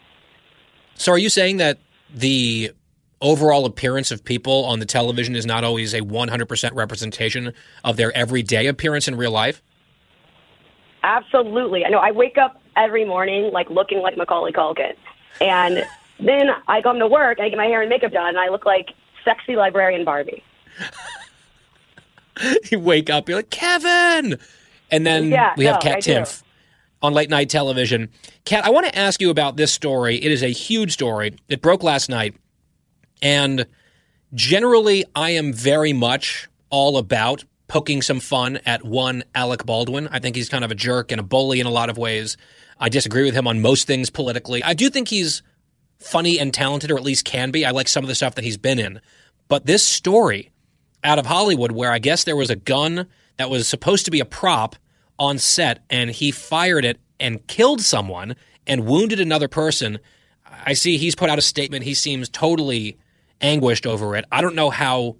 So 0.95 1.11
are 1.11 1.17
you 1.17 1.29
saying 1.29 1.57
that 1.57 1.79
the 2.13 2.71
overall 3.21 3.65
appearance 3.65 4.11
of 4.11 4.23
people 4.23 4.65
on 4.65 4.79
the 4.79 4.85
television 4.85 5.35
is 5.35 5.45
not 5.45 5.63
always 5.63 5.93
a 5.93 6.01
100% 6.01 6.73
representation 6.73 7.53
of 7.83 7.97
their 7.97 8.15
everyday 8.15 8.67
appearance 8.67 9.07
in 9.07 9.15
real 9.15 9.31
life? 9.31 9.61
Absolutely. 11.03 11.85
I 11.85 11.89
know. 11.89 11.99
I 11.99 12.11
wake 12.11 12.37
up 12.37 12.61
every 12.75 13.05
morning 13.05 13.51
like 13.53 13.69
looking 13.69 13.99
like 13.99 14.17
Macaulay 14.17 14.51
Culkin, 14.51 14.93
and 15.41 15.85
then 16.19 16.49
I 16.67 16.81
come 16.81 16.99
to 16.99 17.07
work 17.07 17.37
and 17.37 17.45
I 17.45 17.49
get 17.49 17.57
my 17.57 17.65
hair 17.65 17.81
and 17.81 17.89
makeup 17.89 18.11
done, 18.11 18.29
and 18.29 18.39
I 18.39 18.49
look 18.49 18.65
like 18.65 18.93
sexy 19.23 19.55
librarian 19.55 20.05
Barbie. 20.05 20.43
you 22.71 22.79
wake 22.79 23.09
up, 23.09 23.29
you're 23.29 23.39
like 23.39 23.49
Kevin, 23.49 24.37
and 24.91 25.05
then 25.05 25.29
Yeah, 25.29 25.53
we 25.57 25.65
have 25.65 25.75
no, 25.75 25.81
Kat 25.81 25.97
I. 25.97 25.99
Timpf 26.01 26.43
on 27.01 27.13
late 27.13 27.29
night 27.29 27.49
television. 27.49 28.09
Kat, 28.45 28.65
I 28.65 28.69
want 28.69 28.85
to 28.87 28.97
ask 28.97 29.21
you 29.21 29.29
about 29.29 29.57
this 29.57 29.71
story. 29.71 30.17
It 30.17 30.31
is 30.31 30.43
a 30.43 30.49
huge 30.49 30.91
story. 30.93 31.35
It 31.47 31.61
broke 31.61 31.83
last 31.83 32.09
night, 32.09 32.35
and 33.21 33.65
generally, 34.33 35.05
I 35.15 35.31
am 35.31 35.53
very 35.53 35.93
much 35.93 36.47
all 36.69 36.97
about 36.97 37.43
poking 37.69 38.01
some 38.01 38.19
fun 38.19 38.59
at 38.65 38.83
one 38.83 39.23
Alec 39.33 39.65
Baldwin. 39.65 40.09
I 40.11 40.19
think 40.19 40.35
he's 40.35 40.49
kind 40.49 40.65
of 40.65 40.71
a 40.71 40.75
jerk 40.75 41.11
and 41.11 41.19
a 41.21 41.23
bully 41.23 41.61
in 41.61 41.67
a 41.67 41.71
lot 41.71 41.89
of 41.89 41.97
ways. 41.97 42.35
I 42.77 42.89
disagree 42.89 43.23
with 43.23 43.35
him 43.35 43.47
on 43.47 43.61
most 43.61 43.87
things 43.87 44.09
politically. 44.09 44.61
I 44.63 44.73
do 44.73 44.89
think 44.89 45.07
he's 45.07 45.41
funny 45.99 46.39
and 46.39 46.53
talented, 46.53 46.91
or 46.91 46.97
at 46.97 47.03
least 47.03 47.23
can 47.23 47.51
be. 47.51 47.65
I 47.65 47.71
like 47.71 47.87
some 47.87 48.03
of 48.03 48.07
the 48.09 48.15
stuff 48.15 48.35
that 48.35 48.43
he's 48.43 48.57
been 48.57 48.79
in. 48.79 48.99
But 49.47 49.65
this 49.65 49.85
story 49.85 50.51
out 51.03 51.19
of 51.19 51.25
Hollywood, 51.25 51.71
where 51.71 51.91
I 51.91 51.99
guess 51.99 52.23
there 52.23 52.35
was 52.35 52.49
a 52.49 52.55
gun 52.55 53.07
that 53.37 53.49
was 53.49 53.67
supposed 53.67 54.05
to 54.05 54.11
be 54.11 54.19
a 54.19 54.25
prop 54.25 54.75
on 55.17 55.37
set, 55.37 55.83
and 55.89 56.09
he 56.09 56.31
fired 56.31 56.85
it 56.85 56.99
and 57.19 57.45
killed 57.47 57.81
someone 57.81 58.35
and 58.65 58.85
wounded 58.85 59.19
another 59.19 59.47
person. 59.47 59.99
I 60.65 60.73
see 60.73 60.97
he's 60.97 61.15
put 61.15 61.29
out 61.29 61.37
a 61.37 61.43
statement. 61.43 61.83
He 61.83 61.93
seems 61.93 62.29
totally 62.29 62.97
anguished 63.41 63.85
over 63.85 64.15
it. 64.15 64.25
I 64.31 64.41
don't 64.41 64.55
know 64.55 64.69
how 64.69 65.17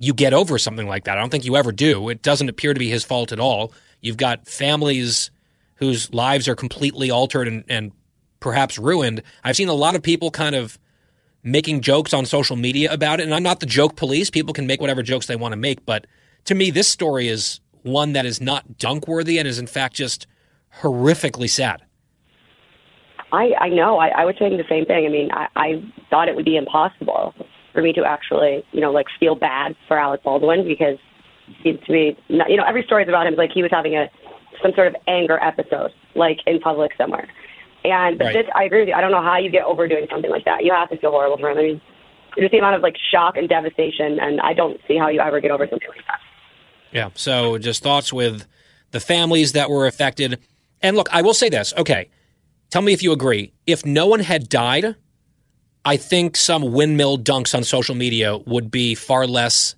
you 0.00 0.14
get 0.14 0.32
over 0.32 0.56
something 0.56 0.88
like 0.88 1.04
that. 1.04 1.18
I 1.18 1.20
don't 1.20 1.28
think 1.28 1.44
you 1.44 1.56
ever 1.56 1.72
do. 1.72 2.08
It 2.08 2.22
doesn't 2.22 2.48
appear 2.48 2.72
to 2.72 2.80
be 2.80 2.88
his 2.88 3.04
fault 3.04 3.32
at 3.32 3.38
all. 3.38 3.72
You've 4.00 4.16
got 4.16 4.48
families 4.48 5.30
whose 5.74 6.12
lives 6.12 6.48
are 6.48 6.56
completely 6.56 7.10
altered 7.10 7.46
and, 7.46 7.64
and 7.68 7.92
perhaps 8.40 8.78
ruined. 8.78 9.22
I've 9.44 9.56
seen 9.56 9.68
a 9.68 9.74
lot 9.74 9.94
of 9.94 10.02
people 10.02 10.30
kind 10.30 10.54
of 10.54 10.78
making 11.42 11.82
jokes 11.82 12.14
on 12.14 12.24
social 12.24 12.56
media 12.56 12.90
about 12.90 13.20
it, 13.20 13.24
and 13.24 13.34
I'm 13.34 13.42
not 13.42 13.60
the 13.60 13.66
joke 13.66 13.96
police. 13.96 14.30
People 14.30 14.54
can 14.54 14.66
make 14.66 14.80
whatever 14.80 15.02
jokes 15.02 15.26
they 15.26 15.36
want 15.36 15.52
to 15.52 15.58
make, 15.58 15.84
but 15.84 16.06
to 16.46 16.54
me, 16.54 16.70
this 16.70 16.88
story 16.88 17.28
is 17.28 17.60
one 17.82 18.14
that 18.14 18.24
is 18.24 18.40
not 18.40 18.78
dunk 18.78 19.06
worthy 19.06 19.38
and 19.38 19.46
is 19.46 19.58
in 19.58 19.66
fact 19.66 19.94
just 19.94 20.26
horrifically 20.80 21.48
sad. 21.48 21.82
I, 23.32 23.52
I 23.60 23.68
know. 23.68 23.98
I, 23.98 24.08
I 24.08 24.24
was 24.24 24.34
saying 24.38 24.56
the 24.56 24.64
same 24.68 24.86
thing. 24.86 25.04
I 25.04 25.08
mean, 25.10 25.30
I, 25.30 25.48
I 25.56 25.92
thought 26.08 26.28
it 26.28 26.36
would 26.36 26.46
be 26.46 26.56
impossible 26.56 27.34
for 27.72 27.82
me 27.82 27.92
to 27.92 28.04
actually, 28.04 28.64
you 28.72 28.80
know, 28.80 28.90
like 28.92 29.06
feel 29.18 29.34
bad 29.34 29.76
for 29.88 29.98
Alec 29.98 30.22
Baldwin 30.22 30.66
because 30.66 30.98
seems 31.62 31.80
to 31.86 31.92
be, 31.92 32.16
not, 32.28 32.50
you 32.50 32.56
know, 32.56 32.64
every 32.64 32.82
story 32.84 33.02
is 33.02 33.08
about 33.08 33.26
him 33.26 33.34
like 33.34 33.50
he 33.52 33.62
was 33.62 33.70
having 33.72 33.96
a 33.96 34.08
some 34.62 34.72
sort 34.74 34.88
of 34.88 34.96
anger 35.08 35.38
episode, 35.42 35.90
like 36.14 36.38
in 36.46 36.60
public 36.60 36.92
somewhere. 36.96 37.28
And 37.84 38.18
but 38.18 38.26
Right. 38.26 38.34
this, 38.34 38.46
I 38.54 38.64
agree 38.64 38.80
with 38.80 38.88
you. 38.88 38.94
I 38.94 39.00
don't 39.00 39.10
know 39.10 39.22
how 39.22 39.38
you 39.38 39.50
get 39.50 39.64
over 39.64 39.88
doing 39.88 40.06
something 40.10 40.30
like 40.30 40.44
that. 40.44 40.64
You 40.64 40.72
have 40.72 40.90
to 40.90 40.98
feel 40.98 41.10
horrible 41.10 41.38
for 41.38 41.50
him. 41.50 41.58
I 41.58 41.62
mean, 41.62 41.80
just 42.38 42.52
the 42.52 42.58
amount 42.58 42.76
of 42.76 42.82
like 42.82 42.96
shock 43.10 43.36
and 43.36 43.48
devastation, 43.48 44.20
and 44.20 44.40
I 44.40 44.52
don't 44.52 44.78
see 44.86 44.96
how 44.96 45.08
you 45.08 45.20
ever 45.20 45.40
get 45.40 45.50
over 45.50 45.66
something 45.68 45.88
like 45.88 46.06
that. 46.06 46.20
Yeah. 46.92 47.10
So 47.14 47.58
just 47.58 47.82
thoughts 47.82 48.12
with 48.12 48.46
the 48.90 49.00
families 49.00 49.52
that 49.52 49.70
were 49.70 49.86
affected. 49.86 50.38
And 50.82 50.96
look, 50.96 51.08
I 51.12 51.22
will 51.22 51.34
say 51.34 51.48
this. 51.48 51.72
Okay. 51.76 52.10
Tell 52.70 52.82
me 52.82 52.92
if 52.92 53.02
you 53.02 53.12
agree. 53.12 53.52
If 53.66 53.84
no 53.84 54.06
one 54.06 54.20
had 54.20 54.48
died, 54.48 54.94
I 55.84 55.96
think 55.96 56.36
some 56.36 56.72
windmill 56.72 57.18
dunks 57.18 57.54
on 57.54 57.64
social 57.64 57.94
media 57.94 58.36
would 58.36 58.70
be 58.70 58.94
far 58.94 59.26
less 59.26 59.74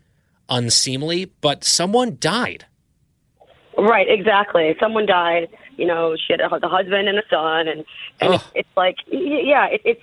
unseemly, 0.48 1.32
but 1.40 1.64
someone 1.64 2.16
died. 2.18 2.66
Right, 3.78 4.06
exactly. 4.08 4.74
Someone 4.80 5.06
died. 5.06 5.48
You 5.76 5.86
know, 5.86 6.16
she 6.16 6.32
had 6.32 6.40
uh, 6.40 6.54
a, 6.54 6.60
the 6.60 6.68
husband 6.68 7.08
and 7.08 7.18
a 7.18 7.22
son, 7.30 7.68
and 7.68 7.84
and 8.20 8.34
it's, 8.34 8.44
it's 8.54 8.76
like, 8.76 8.96
yeah, 9.08 9.66
it, 9.66 9.80
it's 9.84 10.02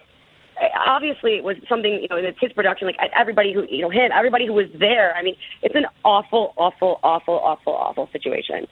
obviously 0.88 1.36
it 1.36 1.44
was 1.44 1.58
something. 1.68 2.02
You 2.02 2.08
know, 2.10 2.16
it's 2.16 2.40
his 2.40 2.52
production. 2.54 2.88
Like 2.88 2.98
everybody 3.16 3.54
who, 3.54 3.66
you 3.70 3.82
know, 3.84 3.90
him, 3.90 4.12
everybody 4.12 4.48
who 4.48 4.54
was 4.54 4.68
there. 4.74 5.16
I 5.16 5.22
mean, 5.22 5.36
it's 5.62 5.76
an 5.76 5.86
awful, 6.04 6.54
awful, 6.58 7.00
awful, 7.04 7.36
awful, 7.36 7.74
awful 7.74 8.10
situation. 8.12 8.68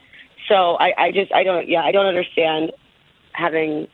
So 0.48 0.78
I, 0.80 0.94
I 0.98 1.12
just, 1.12 1.32
I 1.34 1.44
don't, 1.44 1.68
yeah, 1.68 1.82
I 1.82 1.92
don't 1.92 2.06
understand 2.06 2.72
having. 3.38 3.88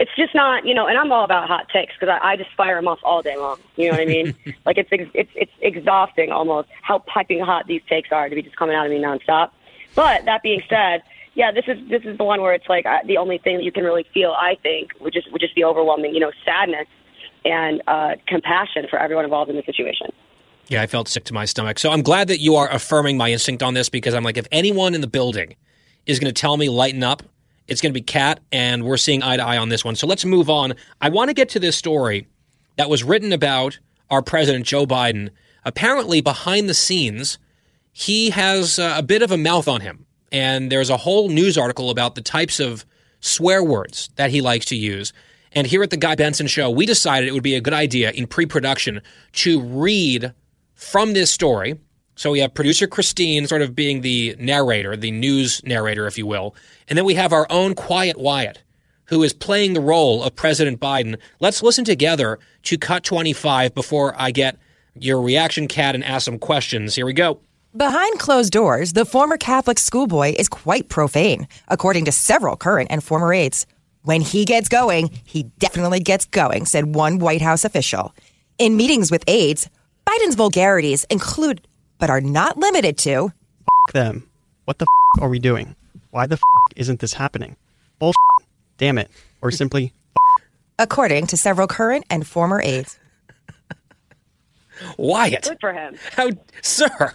It's 0.00 0.10
just 0.16 0.34
not, 0.34 0.64
you 0.64 0.74
know, 0.74 0.86
and 0.86 0.96
I'm 0.96 1.10
all 1.10 1.24
about 1.24 1.48
hot 1.48 1.68
takes 1.72 1.94
because 1.98 2.16
I, 2.22 2.32
I 2.32 2.36
just 2.36 2.50
fire 2.56 2.76
them 2.76 2.86
off 2.86 2.98
all 3.02 3.22
day 3.22 3.36
long. 3.36 3.58
You 3.76 3.86
know 3.86 3.92
what 3.92 4.00
I 4.00 4.06
mean? 4.06 4.34
like 4.66 4.78
it's 4.78 4.88
ex- 4.92 5.10
it's 5.14 5.30
it's 5.34 5.52
exhausting 5.60 6.30
almost 6.30 6.68
how 6.82 7.00
piping 7.00 7.40
hot 7.40 7.66
these 7.66 7.82
takes 7.88 8.10
are 8.12 8.28
to 8.28 8.34
be 8.34 8.42
just 8.42 8.56
coming 8.56 8.76
out 8.76 8.86
of 8.86 8.92
me 8.92 8.98
nonstop. 8.98 9.50
But 9.94 10.24
that 10.26 10.42
being 10.42 10.62
said, 10.68 11.02
yeah, 11.34 11.50
this 11.52 11.64
is 11.66 11.78
this 11.88 12.02
is 12.04 12.18
the 12.18 12.24
one 12.24 12.42
where 12.42 12.52
it's 12.52 12.68
like 12.68 12.86
uh, 12.86 12.98
the 13.06 13.16
only 13.16 13.38
thing 13.38 13.56
that 13.56 13.64
you 13.64 13.72
can 13.72 13.84
really 13.84 14.04
feel, 14.12 14.32
I 14.32 14.56
think, 14.62 14.90
would 15.00 15.12
just 15.12 15.30
would 15.32 15.40
just 15.40 15.54
be 15.54 15.64
overwhelming, 15.64 16.14
you 16.14 16.20
know, 16.20 16.32
sadness 16.44 16.86
and 17.44 17.82
uh, 17.86 18.16
compassion 18.26 18.86
for 18.90 18.98
everyone 18.98 19.24
involved 19.24 19.50
in 19.50 19.56
the 19.56 19.62
situation. 19.64 20.08
Yeah, 20.68 20.82
I 20.82 20.86
felt 20.86 21.08
sick 21.08 21.24
to 21.24 21.34
my 21.34 21.46
stomach. 21.46 21.78
So 21.78 21.90
I'm 21.90 22.02
glad 22.02 22.28
that 22.28 22.40
you 22.40 22.56
are 22.56 22.68
affirming 22.70 23.16
my 23.16 23.32
instinct 23.32 23.62
on 23.62 23.74
this 23.74 23.88
because 23.88 24.14
I'm 24.14 24.22
like, 24.22 24.36
if 24.36 24.46
anyone 24.52 24.94
in 24.94 25.00
the 25.00 25.06
building 25.06 25.56
is 26.06 26.18
going 26.18 26.32
to 26.32 26.38
tell 26.38 26.56
me 26.56 26.68
lighten 26.68 27.02
up, 27.02 27.22
it's 27.68 27.80
going 27.80 27.92
to 27.92 27.98
be 27.98 28.02
Kat, 28.02 28.40
and 28.50 28.84
we're 28.84 28.96
seeing 28.96 29.22
eye 29.22 29.36
to 29.36 29.44
eye 29.44 29.58
on 29.58 29.68
this 29.68 29.84
one. 29.84 29.94
So 29.94 30.06
let's 30.06 30.24
move 30.24 30.50
on. 30.50 30.74
I 31.00 31.10
want 31.10 31.28
to 31.28 31.34
get 31.34 31.50
to 31.50 31.60
this 31.60 31.76
story 31.76 32.26
that 32.76 32.88
was 32.88 33.04
written 33.04 33.32
about 33.32 33.78
our 34.10 34.22
president, 34.22 34.64
Joe 34.64 34.86
Biden. 34.86 35.30
Apparently, 35.64 36.20
behind 36.20 36.68
the 36.68 36.74
scenes, 36.74 37.38
he 37.92 38.30
has 38.30 38.78
uh, 38.78 38.94
a 38.96 39.02
bit 39.02 39.22
of 39.22 39.30
a 39.30 39.36
mouth 39.36 39.68
on 39.68 39.82
him. 39.82 40.06
And 40.32 40.72
there's 40.72 40.90
a 40.90 40.96
whole 40.96 41.28
news 41.28 41.56
article 41.58 41.90
about 41.90 42.14
the 42.14 42.22
types 42.22 42.60
of 42.60 42.84
swear 43.20 43.62
words 43.62 44.10
that 44.16 44.30
he 44.30 44.40
likes 44.40 44.66
to 44.66 44.76
use. 44.76 45.12
And 45.52 45.66
here 45.66 45.82
at 45.82 45.90
the 45.90 45.96
Guy 45.96 46.14
Benson 46.14 46.46
Show, 46.46 46.70
we 46.70 46.86
decided 46.86 47.28
it 47.28 47.32
would 47.32 47.42
be 47.42 47.54
a 47.54 47.60
good 47.60 47.74
idea 47.74 48.10
in 48.10 48.26
pre 48.26 48.46
production 48.46 49.00
to 49.32 49.60
read 49.60 50.32
from 50.74 51.12
this 51.12 51.30
story. 51.30 51.78
So 52.18 52.32
we 52.32 52.40
have 52.40 52.52
producer 52.52 52.88
Christine 52.88 53.46
sort 53.46 53.62
of 53.62 53.76
being 53.76 54.00
the 54.00 54.34
narrator, 54.40 54.96
the 54.96 55.12
news 55.12 55.62
narrator, 55.64 56.04
if 56.08 56.18
you 56.18 56.26
will. 56.26 56.56
And 56.88 56.98
then 56.98 57.04
we 57.04 57.14
have 57.14 57.32
our 57.32 57.46
own 57.48 57.76
Quiet 57.76 58.18
Wyatt, 58.18 58.60
who 59.04 59.22
is 59.22 59.32
playing 59.32 59.74
the 59.74 59.80
role 59.80 60.24
of 60.24 60.34
President 60.34 60.80
Biden. 60.80 61.16
Let's 61.38 61.62
listen 61.62 61.84
together 61.84 62.40
to 62.64 62.76
Cut 62.76 63.04
25 63.04 63.72
before 63.72 64.16
I 64.18 64.32
get 64.32 64.58
your 64.94 65.22
reaction, 65.22 65.68
Kat, 65.68 65.94
and 65.94 66.02
ask 66.02 66.24
some 66.24 66.40
questions. 66.40 66.96
Here 66.96 67.06
we 67.06 67.12
go. 67.12 67.38
Behind 67.76 68.18
closed 68.18 68.52
doors, 68.52 68.94
the 68.94 69.04
former 69.04 69.36
Catholic 69.36 69.78
schoolboy 69.78 70.34
is 70.36 70.48
quite 70.48 70.88
profane, 70.88 71.46
according 71.68 72.04
to 72.06 72.10
several 72.10 72.56
current 72.56 72.88
and 72.90 73.04
former 73.04 73.32
aides. 73.32 73.64
When 74.02 74.22
he 74.22 74.44
gets 74.44 74.68
going, 74.68 75.10
he 75.24 75.44
definitely 75.60 76.00
gets 76.00 76.24
going, 76.24 76.66
said 76.66 76.96
one 76.96 77.20
White 77.20 77.42
House 77.42 77.64
official. 77.64 78.12
In 78.58 78.76
meetings 78.76 79.12
with 79.12 79.22
aides, 79.28 79.70
Biden's 80.04 80.34
vulgarities 80.34 81.04
include, 81.04 81.60
but 81.98 82.10
are 82.10 82.20
not 82.20 82.56
limited 82.56 82.96
to, 82.98 83.32
F- 83.88 83.92
them. 83.92 84.28
What 84.64 84.78
the 84.78 84.84
f- 85.16 85.22
are 85.22 85.28
we 85.28 85.38
doing? 85.38 85.74
Why 86.10 86.26
the 86.26 86.34
f- 86.34 86.40
isn't 86.76 87.00
this 87.00 87.12
happening? 87.14 87.56
Bullshit. 87.98 88.16
Damn 88.78 88.98
it. 88.98 89.10
Or 89.42 89.50
simply, 89.50 89.92
according 90.78 91.26
to 91.28 91.36
several 91.36 91.66
current 91.66 92.04
and 92.10 92.26
former 92.26 92.60
aides. 92.62 92.98
Wyatt. 94.96 95.44
Good 95.44 95.58
for 95.60 95.72
him. 95.72 95.96
How, 96.12 96.30
sir? 96.62 97.14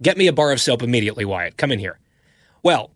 Get 0.00 0.16
me 0.16 0.26
a 0.28 0.32
bar 0.32 0.52
of 0.52 0.60
soap 0.60 0.82
immediately, 0.82 1.24
Wyatt. 1.24 1.56
Come 1.56 1.72
in 1.72 1.78
here. 1.78 1.98
Well, 2.62 2.90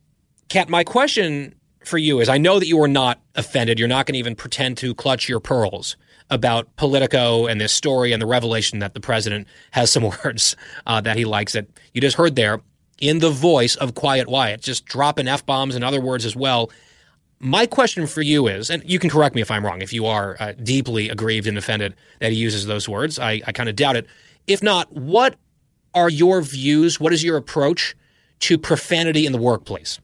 Kat, 0.48 0.68
my 0.68 0.84
question 0.84 1.54
for 1.84 1.98
you 1.98 2.20
is 2.20 2.28
I 2.28 2.38
know 2.38 2.58
that 2.60 2.66
you 2.68 2.80
are 2.82 2.88
not 2.88 3.20
offended. 3.34 3.78
You're 3.78 3.88
not 3.88 4.06
going 4.06 4.14
to 4.14 4.18
even 4.18 4.34
pretend 4.36 4.76
to 4.78 4.94
clutch 4.94 5.28
your 5.28 5.40
pearls 5.40 5.96
about 6.30 6.74
Politico 6.76 7.46
and 7.46 7.60
this 7.60 7.72
story 7.72 8.12
and 8.12 8.20
the 8.20 8.26
revelation 8.26 8.78
that 8.80 8.94
the 8.94 9.00
president 9.00 9.46
has 9.72 9.90
some 9.90 10.02
words 10.24 10.56
uh, 10.86 11.00
that 11.00 11.16
he 11.16 11.24
likes 11.24 11.52
that 11.52 11.66
you 11.92 12.00
just 12.00 12.16
heard 12.16 12.36
there 12.36 12.60
in 12.98 13.18
the 13.18 13.30
voice 13.30 13.76
of 13.76 13.94
Quiet 13.94 14.28
Wyatt, 14.28 14.62
just 14.62 14.86
dropping 14.86 15.28
F 15.28 15.44
bombs 15.44 15.74
and 15.74 15.84
other 15.84 16.00
words 16.00 16.24
as 16.24 16.34
well. 16.34 16.70
My 17.38 17.66
question 17.66 18.06
for 18.06 18.22
you 18.22 18.48
is, 18.48 18.70
and 18.70 18.82
you 18.88 18.98
can 18.98 19.10
correct 19.10 19.34
me 19.34 19.42
if 19.42 19.50
I'm 19.50 19.64
wrong, 19.64 19.82
if 19.82 19.92
you 19.92 20.06
are 20.06 20.36
uh, 20.40 20.52
deeply 20.52 21.10
aggrieved 21.10 21.46
and 21.46 21.58
offended 21.58 21.94
that 22.20 22.32
he 22.32 22.38
uses 22.38 22.64
those 22.66 22.88
words. 22.88 23.18
I, 23.18 23.42
I 23.46 23.52
kind 23.52 23.68
of 23.68 23.76
doubt 23.76 23.96
it. 23.96 24.06
If 24.46 24.62
not, 24.62 24.90
what 24.92 25.36
are 25.94 26.08
your 26.08 26.40
views? 26.40 26.98
What 26.98 27.12
is 27.12 27.22
your 27.22 27.36
approach 27.36 27.94
to 28.40 28.56
profanity 28.56 29.26
in 29.26 29.32
the 29.32 29.38
workplace? 29.38 30.00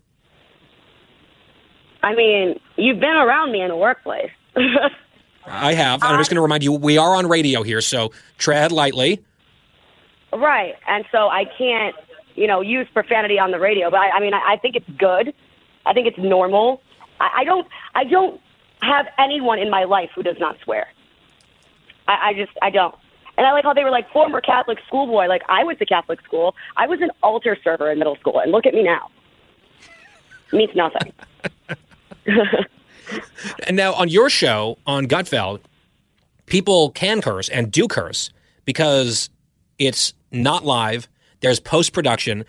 I 2.03 2.15
mean, 2.15 2.61
you've 2.77 3.01
been 3.01 3.16
around 3.16 3.53
me 3.53 3.62
in 3.62 3.69
the 3.69 3.77
workplace. 3.77 4.31
I 5.47 5.74
have, 5.74 6.02
and 6.02 6.12
I'm 6.12 6.19
just 6.19 6.31
uh, 6.31 6.35
going 6.35 6.36
to 6.36 6.43
remind 6.43 6.62
you, 6.62 6.73
we 6.73 6.98
are 6.98 7.16
on 7.16 7.28
radio 7.28 7.62
here, 7.62 7.81
so 7.81 8.12
tread 8.39 8.73
lightly. 8.73 9.23
Right. 10.32 10.77
And 10.89 11.05
so 11.12 11.28
I 11.28 11.44
can't, 11.44 11.94
you 12.35 12.47
know, 12.47 12.60
use 12.60 12.86
profanity 12.93 13.39
on 13.39 13.51
the 13.51 13.59
radio. 13.59 13.90
But 13.90 14.01
I, 14.01 14.10
I 14.10 14.20
mean, 14.20 14.35
I, 14.35 14.52
I 14.52 14.56
think 14.56 14.77
it's 14.77 14.89
good. 14.98 15.35
I 15.85 15.93
think 15.93 16.06
it's 16.06 16.19
normal. 16.19 16.81
I, 17.20 17.31
I 17.39 17.44
don't. 17.44 17.69
I 17.94 18.05
don't 18.05 18.40
have 18.82 19.06
anyone 19.19 19.59
in 19.59 19.70
my 19.70 19.85
life 19.85 20.10
who 20.14 20.23
does 20.23 20.39
not 20.39 20.56
swear. 20.64 20.86
I, 22.09 22.31
I 22.31 22.35
just. 22.35 22.52
I 22.62 22.70
don't. 22.70 22.94
And 23.36 23.47
I 23.47 23.52
like 23.52 23.64
how 23.64 23.73
they 23.73 23.85
were 23.85 23.90
like 23.90 24.10
former 24.10 24.40
Catholic 24.40 24.78
schoolboy. 24.86 25.27
Like 25.27 25.43
I 25.48 25.64
went 25.64 25.78
to 25.81 25.86
Catholic 25.86 26.20
school. 26.23 26.55
I 26.77 26.86
was 26.86 27.01
an 27.01 27.10
altar 27.23 27.56
server 27.62 27.90
in 27.90 27.98
middle 27.98 28.16
school, 28.16 28.39
and 28.39 28.52
look 28.52 28.66
at 28.66 28.74
me 28.74 28.82
now. 28.82 29.10
It 30.52 30.56
means 30.56 30.74
nothing. 30.74 31.12
And 33.66 33.77
now 33.77 33.93
on 33.95 34.09
your 34.09 34.31
show 34.31 34.79
on 34.87 35.07
Gutfeld, 35.07 35.61
people 36.47 36.91
can 36.91 37.20
curse 37.20 37.49
and 37.49 37.70
do 37.70 37.89
curse 37.89 38.31
because 38.65 39.31
it's 39.79 40.12
not 40.31 40.65
live. 40.65 41.09
There's 41.41 41.61
post 41.61 41.93
production. 41.93 42.45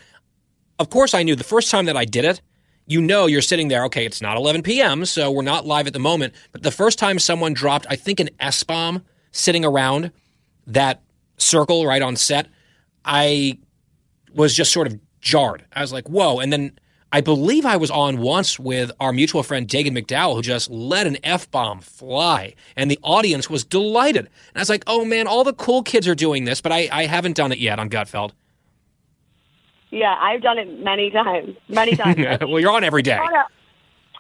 Of 0.80 0.90
course, 0.90 1.14
I 1.14 1.24
knew 1.24 1.36
the 1.36 1.44
first 1.44 1.72
time 1.72 1.86
that 1.86 1.98
I 1.98 2.06
did 2.06 2.26
it. 2.26 2.42
You 2.86 3.02
know, 3.02 3.28
you're 3.28 3.42
sitting 3.42 3.70
there. 3.70 3.86
Okay, 3.86 4.06
it's 4.06 4.22
not 4.22 4.36
11 4.36 4.62
p.m., 4.64 5.06
so 5.06 5.32
we're 5.32 5.42
not 5.42 5.66
live 5.66 5.88
at 5.88 5.94
the 5.94 6.00
moment. 6.00 6.34
But 6.52 6.64
the 6.64 6.72
first 6.72 7.00
time 7.00 7.18
someone 7.18 7.54
dropped, 7.54 7.86
I 7.90 7.96
think, 7.96 8.20
an 8.20 8.30
S 8.40 8.62
bomb 8.64 9.04
sitting 9.32 9.64
around 9.64 10.12
that 10.68 11.02
circle 11.38 11.86
right 11.86 12.02
on 12.02 12.16
set, 12.16 12.48
I 13.06 13.58
was 14.34 14.54
just 14.54 14.72
sort 14.72 14.88
of 14.88 15.00
jarred. 15.22 15.64
I 15.74 15.82
was 15.82 15.94
like, 15.94 16.10
whoa. 16.10 16.40
And 16.40 16.52
then 16.52 16.78
I 17.14 17.22
believe 17.22 17.64
I 17.66 17.78
was 17.78 17.92
on 17.92 18.18
once 18.18 18.60
with 18.60 18.92
our 19.00 19.14
mutual 19.14 19.44
friend 19.44 19.68
Dagen 19.68 19.96
McDowell, 19.98 20.36
who 20.36 20.42
just 20.42 20.70
let 20.70 21.06
an 21.08 21.18
F 21.24 21.50
bomb 21.52 21.80
fly, 21.80 22.56
and 22.76 22.90
the 22.90 22.98
audience 23.04 23.50
was 23.50 23.64
delighted. 23.64 24.26
And 24.26 24.56
I 24.56 24.60
was 24.60 24.70
like, 24.70 24.84
oh 24.88 25.06
man, 25.06 25.28
all 25.28 25.44
the 25.44 25.54
cool 25.54 25.84
kids 25.84 26.08
are 26.08 26.16
doing 26.16 26.46
this, 26.46 26.60
but 26.60 26.72
I, 26.72 26.90
I 26.92 27.06
haven't 27.06 27.38
done 27.38 27.52
it 27.52 27.60
yet 27.60 27.78
on 27.80 27.90
Gutfeld. 27.90 28.32
Yeah, 29.92 30.16
I've 30.20 30.42
done 30.42 30.58
it 30.58 30.80
many 30.80 31.12
times. 31.12 31.56
Many 31.70 31.96
times. 31.96 32.18
well, 32.42 32.60
you're 32.60 32.72
on 32.74 32.84
every 32.84 33.04
day. 33.04 33.20
Oh, 33.22 33.28
no. 33.28 33.44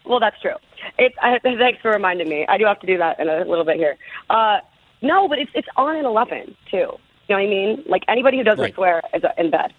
Well, 0.05 0.19
that's 0.19 0.39
true. 0.39 0.53
It's, 0.99 1.15
I, 1.21 1.39
thanks 1.39 1.81
for 1.81 1.89
reminding 1.89 2.29
me. 2.29 2.45
I 2.47 2.57
do 2.59 2.65
have 2.65 2.79
to 2.81 2.87
do 2.87 2.97
that 2.99 3.19
in 3.19 3.27
a 3.27 3.43
little 3.45 3.65
bit 3.65 3.77
here. 3.77 3.97
Uh, 4.29 4.59
no, 5.01 5.27
but 5.27 5.39
it's 5.39 5.51
it's 5.55 5.67
on 5.77 5.95
at 5.95 6.05
eleven 6.05 6.55
too. 6.69 6.77
You 6.77 6.87
know 7.29 7.35
what 7.35 7.37
I 7.37 7.47
mean? 7.47 7.83
Like 7.87 8.03
anybody 8.07 8.37
who 8.37 8.43
doesn't 8.43 8.61
Right. 8.61 8.75
swear 8.75 9.01
is 9.13 9.23
in 9.37 9.49
bed. 9.49 9.73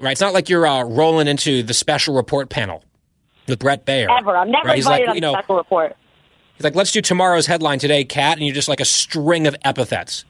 Right? 0.00 0.12
It's 0.12 0.20
not 0.20 0.32
like 0.32 0.48
you're 0.48 0.66
uh, 0.66 0.84
rolling 0.84 1.28
into 1.28 1.62
the 1.62 1.74
special 1.74 2.14
report 2.14 2.48
panel 2.48 2.82
with 3.46 3.58
Bret 3.58 3.84
Baier. 3.84 4.06
Ever. 4.18 4.36
I'm 4.36 4.50
never 4.50 4.68
Right? 4.68 4.76
He's 4.76 4.86
invited 4.86 5.02
like, 5.02 5.08
on 5.10 5.14
you 5.16 5.20
know, 5.20 5.32
special 5.34 5.56
report. 5.56 5.96
he's 6.56 6.64
like, 6.64 6.74
let's 6.74 6.92
do 6.92 7.00
tomorrow's 7.02 7.46
headline 7.46 7.78
today, 7.78 8.04
Kat, 8.04 8.38
and 8.38 8.46
you're 8.46 8.54
just 8.54 8.68
like 8.68 8.80
a 8.80 8.84
string 8.86 9.46
of 9.46 9.54
epithets. 9.64 10.24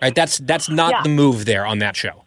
Right? 0.00 0.14
That's 0.14 0.38
that's 0.38 0.68
not 0.68 0.90
Yeah. 0.92 1.02
the 1.02 1.08
move 1.08 1.44
there 1.44 1.64
on 1.66 1.78
that 1.78 1.96
show. 1.96 2.24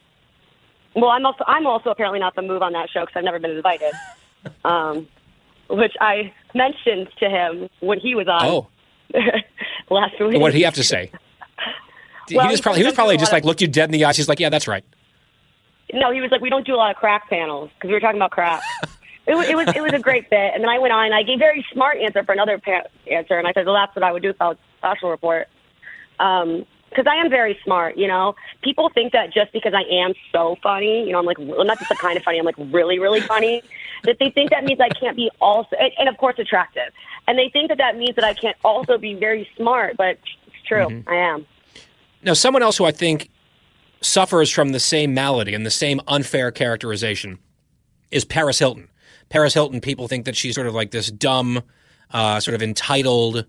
Well, 0.96 1.10
I'm 1.10 1.26
also 1.26 1.44
I'm 1.48 1.68
also 1.68 1.90
apparently 1.90 2.20
not 2.20 2.36
the 2.36 2.42
move 2.42 2.62
on 2.62 2.74
that 2.74 2.90
show 2.90 3.02
because 3.02 3.14
I've 3.18 3.24
never 3.26 3.40
been 3.40 3.52
invited. 3.52 3.92
um, 4.66 5.08
which 5.70 5.94
I 6.00 6.32
mentioned 6.54 7.08
to 7.20 7.30
him 7.30 7.70
when 7.80 8.00
he 8.00 8.14
was 8.16 8.28
on 8.28 8.46
Oh, 8.46 8.68
last 9.90 10.14
week. 10.20 10.40
what 10.40 10.52
did 10.52 10.58
he 10.58 10.64
have 10.64 10.76
to 10.76 10.84
say? 10.84 11.12
Well, 12.32 12.48
he 12.48 12.52
was 12.54 12.60
probably 12.62 12.80
he 12.82 12.86
was 12.86 12.96
probably 12.96 13.18
just 13.18 13.32
like 13.32 13.46
looked 13.46 13.62
you 13.62 13.68
dead 13.68 13.86
in 13.86 13.92
the 13.92 14.04
eyes. 14.04 14.18
He's 14.18 14.28
like, 14.28 14.40
yeah, 14.40 14.50
that's 14.50 14.68
right. 14.68 14.84
No, 15.96 16.12
he 16.12 16.20
was 16.20 16.30
like, 16.30 16.42
we 16.42 16.50
don't 16.50 16.66
do 16.68 16.76
a 16.76 16.78
lot 16.78 16.92
of 16.92 16.98
crack 16.98 17.30
panels 17.30 17.72
because 17.76 17.88
we 17.88 17.94
were 17.94 18.00
talking 18.02 18.18
about 18.18 18.32
crack. 18.32 18.62
it, 19.26 19.34
was, 19.34 19.48
it 19.48 19.56
was 19.56 19.68
it 19.76 19.82
was 19.82 19.94
a 19.94 20.00
great 20.00 20.30
bit, 20.30 20.54
and 20.54 20.62
then 20.62 20.70
I 20.70 20.78
went 20.78 20.94
on 20.94 21.06
and 21.06 21.16
I 21.16 21.24
gave 21.24 21.38
a 21.38 21.40
very 21.40 21.66
smart 21.72 21.98
answer 21.98 22.24
for 22.24 22.34
another 22.34 22.60
pa- 22.60 22.84
answer, 23.10 23.40
and 23.40 23.48
I 23.48 23.54
said, 23.54 23.66
well, 23.66 23.76
that's 23.76 23.96
what 23.96 24.04
I 24.04 24.12
would 24.12 24.22
do 24.22 24.30
if 24.30 24.42
I 24.42 24.50
was 24.50 24.58
special 24.78 25.10
report. 25.10 25.48
Um, 26.20 26.66
because 26.90 27.12
I 27.12 27.16
am 27.16 27.30
very 27.30 27.60
smart, 27.64 27.98
you 27.98 28.08
know. 28.08 28.36
People 28.62 28.90
think 28.90 29.12
that 29.12 29.34
just 29.34 29.52
because 29.52 29.74
I 29.74 29.82
am 29.92 30.14
so 30.32 30.56
funny, 30.64 31.06
you 31.06 31.12
know, 31.12 31.20
I'm 31.20 31.26
like 31.26 31.38
well, 31.40 31.66
not 31.66 31.78
just 31.78 31.90
the 31.90 31.96
kind 31.96 32.16
of 32.16 32.24
funny, 32.24 32.40
I'm 32.40 32.46
like 32.46 32.56
really, 32.58 33.00
really 33.00 33.20
funny. 33.22 33.62
That 34.04 34.18
they 34.20 34.30
think 34.30 34.52
that 34.52 34.64
means 34.64 34.80
I 34.80 34.90
can't 34.90 35.18
be 35.18 35.30
also, 35.42 35.76
and, 35.78 35.92
and 35.98 36.08
of 36.08 36.18
course, 36.18 36.36
attractive. 36.38 36.94
And 37.28 37.38
they 37.38 37.50
think 37.50 37.70
that 37.70 37.80
that 37.80 37.98
means 37.98 38.16
that 38.16 38.24
I 38.24 38.34
can't 38.34 38.56
also 38.64 38.98
be 38.98 39.14
very 39.14 39.50
smart, 39.58 39.98
but 39.98 40.20
it's 40.48 40.68
true, 40.68 40.86
Mm-hmm. 40.86 41.10
I 41.10 41.16
am. 41.16 41.46
Now, 42.22 42.34
someone 42.34 42.64
else 42.64 42.78
who 42.78 42.86
I 42.86 42.92
think 42.92 43.30
suffers 44.06 44.50
from 44.50 44.70
the 44.70 44.80
same 44.80 45.14
malady 45.14 45.54
and 45.54 45.66
the 45.66 45.72
same 45.72 46.00
unfair 46.08 46.52
characterization 46.52 47.40
is 48.12 48.24
Paris 48.24 48.60
Hilton. 48.60 48.90
Paris 49.30 49.54
Hilton, 49.54 49.82
people 49.82 50.08
think 50.08 50.26
that 50.26 50.36
she's 50.36 50.56
sort 50.56 50.68
of 50.68 50.76
like 50.76 50.92
this 50.92 51.12
dumb, 51.12 51.64
uh, 52.12 52.40
sort 52.40 52.56
of 52.56 52.62
entitled 52.62 53.46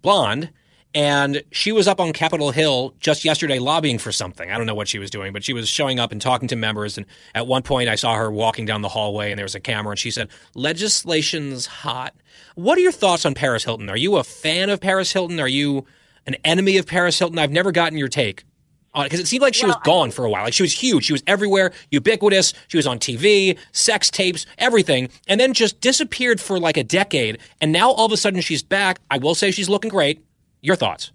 blonde. 0.00 0.50
And 0.94 1.42
she 1.52 1.70
was 1.70 1.86
up 1.86 2.00
on 2.00 2.12
Capitol 2.14 2.50
Hill 2.50 2.94
just 2.98 3.24
yesterday 3.24 3.58
lobbying 3.58 3.98
for 3.98 4.10
something. 4.10 4.50
I 4.50 4.56
don't 4.56 4.66
know 4.66 4.74
what 4.74 4.88
she 4.88 4.98
was 4.98 5.10
doing, 5.10 5.34
but 5.34 5.44
she 5.44 5.52
was 5.52 5.68
showing 5.68 6.00
up 6.00 6.12
and 6.12 6.22
talking 6.22 6.48
to 6.48 6.56
members. 6.56 6.96
And 6.96 7.04
at 7.34 7.46
one 7.46 7.62
point, 7.62 7.90
I 7.90 7.94
saw 7.94 8.14
her 8.14 8.30
walking 8.30 8.64
down 8.64 8.80
the 8.80 8.88
hallway 8.88 9.30
and 9.30 9.38
there 9.38 9.44
was 9.44 9.54
a 9.54 9.60
camera 9.60 9.90
and 9.90 9.98
she 9.98 10.10
said, 10.10 10.28
Legislation's 10.54 11.66
hot. 11.66 12.14
What 12.54 12.78
are 12.78 12.80
your 12.80 12.92
thoughts 12.92 13.26
on 13.26 13.34
Paris 13.34 13.64
Hilton? 13.64 13.90
Are 13.90 13.98
you 13.98 14.16
a 14.16 14.24
fan 14.24 14.70
of 14.70 14.80
Paris 14.80 15.12
Hilton? 15.12 15.40
Are 15.40 15.48
you 15.48 15.84
an 16.26 16.36
enemy 16.44 16.78
of 16.78 16.86
Paris 16.86 17.18
Hilton? 17.18 17.38
I've 17.38 17.50
never 17.52 17.70
gotten 17.70 17.98
your 17.98 18.08
take 18.08 18.44
on 18.94 19.04
it 19.04 19.08
because 19.08 19.20
it 19.20 19.26
seemed 19.26 19.42
like 19.42 19.54
she 19.54 19.66
was 19.66 19.76
gone 19.84 20.10
for 20.10 20.24
a 20.24 20.30
while. 20.30 20.44
Like 20.44 20.52
she 20.52 20.62
was 20.62 20.72
huge. 20.72 21.04
She 21.04 21.12
was 21.12 21.22
everywhere, 21.26 21.72
ubiquitous. 21.90 22.54
She 22.68 22.76
was 22.76 22.86
on 22.86 22.98
TV, 22.98 23.58
sex 23.72 24.10
tapes, 24.10 24.46
everything, 24.58 25.08
and 25.26 25.40
then 25.40 25.52
just 25.52 25.80
disappeared 25.80 26.40
for 26.40 26.58
like 26.58 26.76
a 26.76 26.84
decade. 26.84 27.38
And 27.60 27.72
now 27.72 27.90
all 27.90 28.06
of 28.06 28.12
a 28.12 28.16
sudden 28.16 28.40
she's 28.40 28.62
back. 28.62 29.00
I 29.10 29.18
will 29.18 29.34
say 29.34 29.50
she's 29.50 29.68
looking 29.68 29.90
great. 29.90 30.24
Your 30.60 30.76
thoughts? 30.76 31.12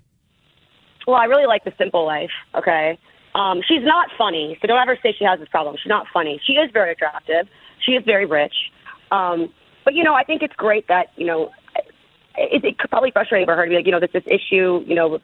Well, 1.05 1.17
I 1.17 1.25
really 1.25 1.45
like 1.45 1.63
the 1.65 1.73
simple 1.77 2.05
life. 2.05 2.31
Okay. 2.55 2.97
Um, 3.35 3.61
she's 3.67 3.83
not 3.83 4.09
funny, 4.17 4.57
so 4.61 4.67
don't 4.67 4.79
ever 4.79 4.97
say 5.01 5.13
she 5.17 5.25
has 5.25 5.39
this 5.39 5.49
problem. 5.49 5.75
She's 5.81 5.89
not 5.89 6.05
funny. 6.13 6.39
She 6.45 6.53
is 6.53 6.71
very 6.71 6.91
attractive. 6.91 7.47
She 7.79 7.93
is 7.93 8.03
very 8.05 8.25
rich. 8.25 8.53
Um, 9.11 9.51
but 9.83 9.95
you 9.95 10.03
know, 10.03 10.13
I 10.13 10.23
think 10.23 10.43
it's 10.43 10.55
great 10.55 10.87
that 10.87 11.11
you 11.15 11.25
know, 11.25 11.51
it, 12.37 12.63
it 12.63 12.77
could 12.77 12.89
probably 12.89 13.11
frustrating 13.11 13.47
for 13.47 13.55
her 13.55 13.65
to 13.65 13.69
be 13.69 13.75
like, 13.75 13.85
you 13.85 13.91
know, 13.91 13.99
there's 13.99 14.13
this 14.13 14.23
issue, 14.27 14.83
you 14.87 14.95
know, 14.95 15.19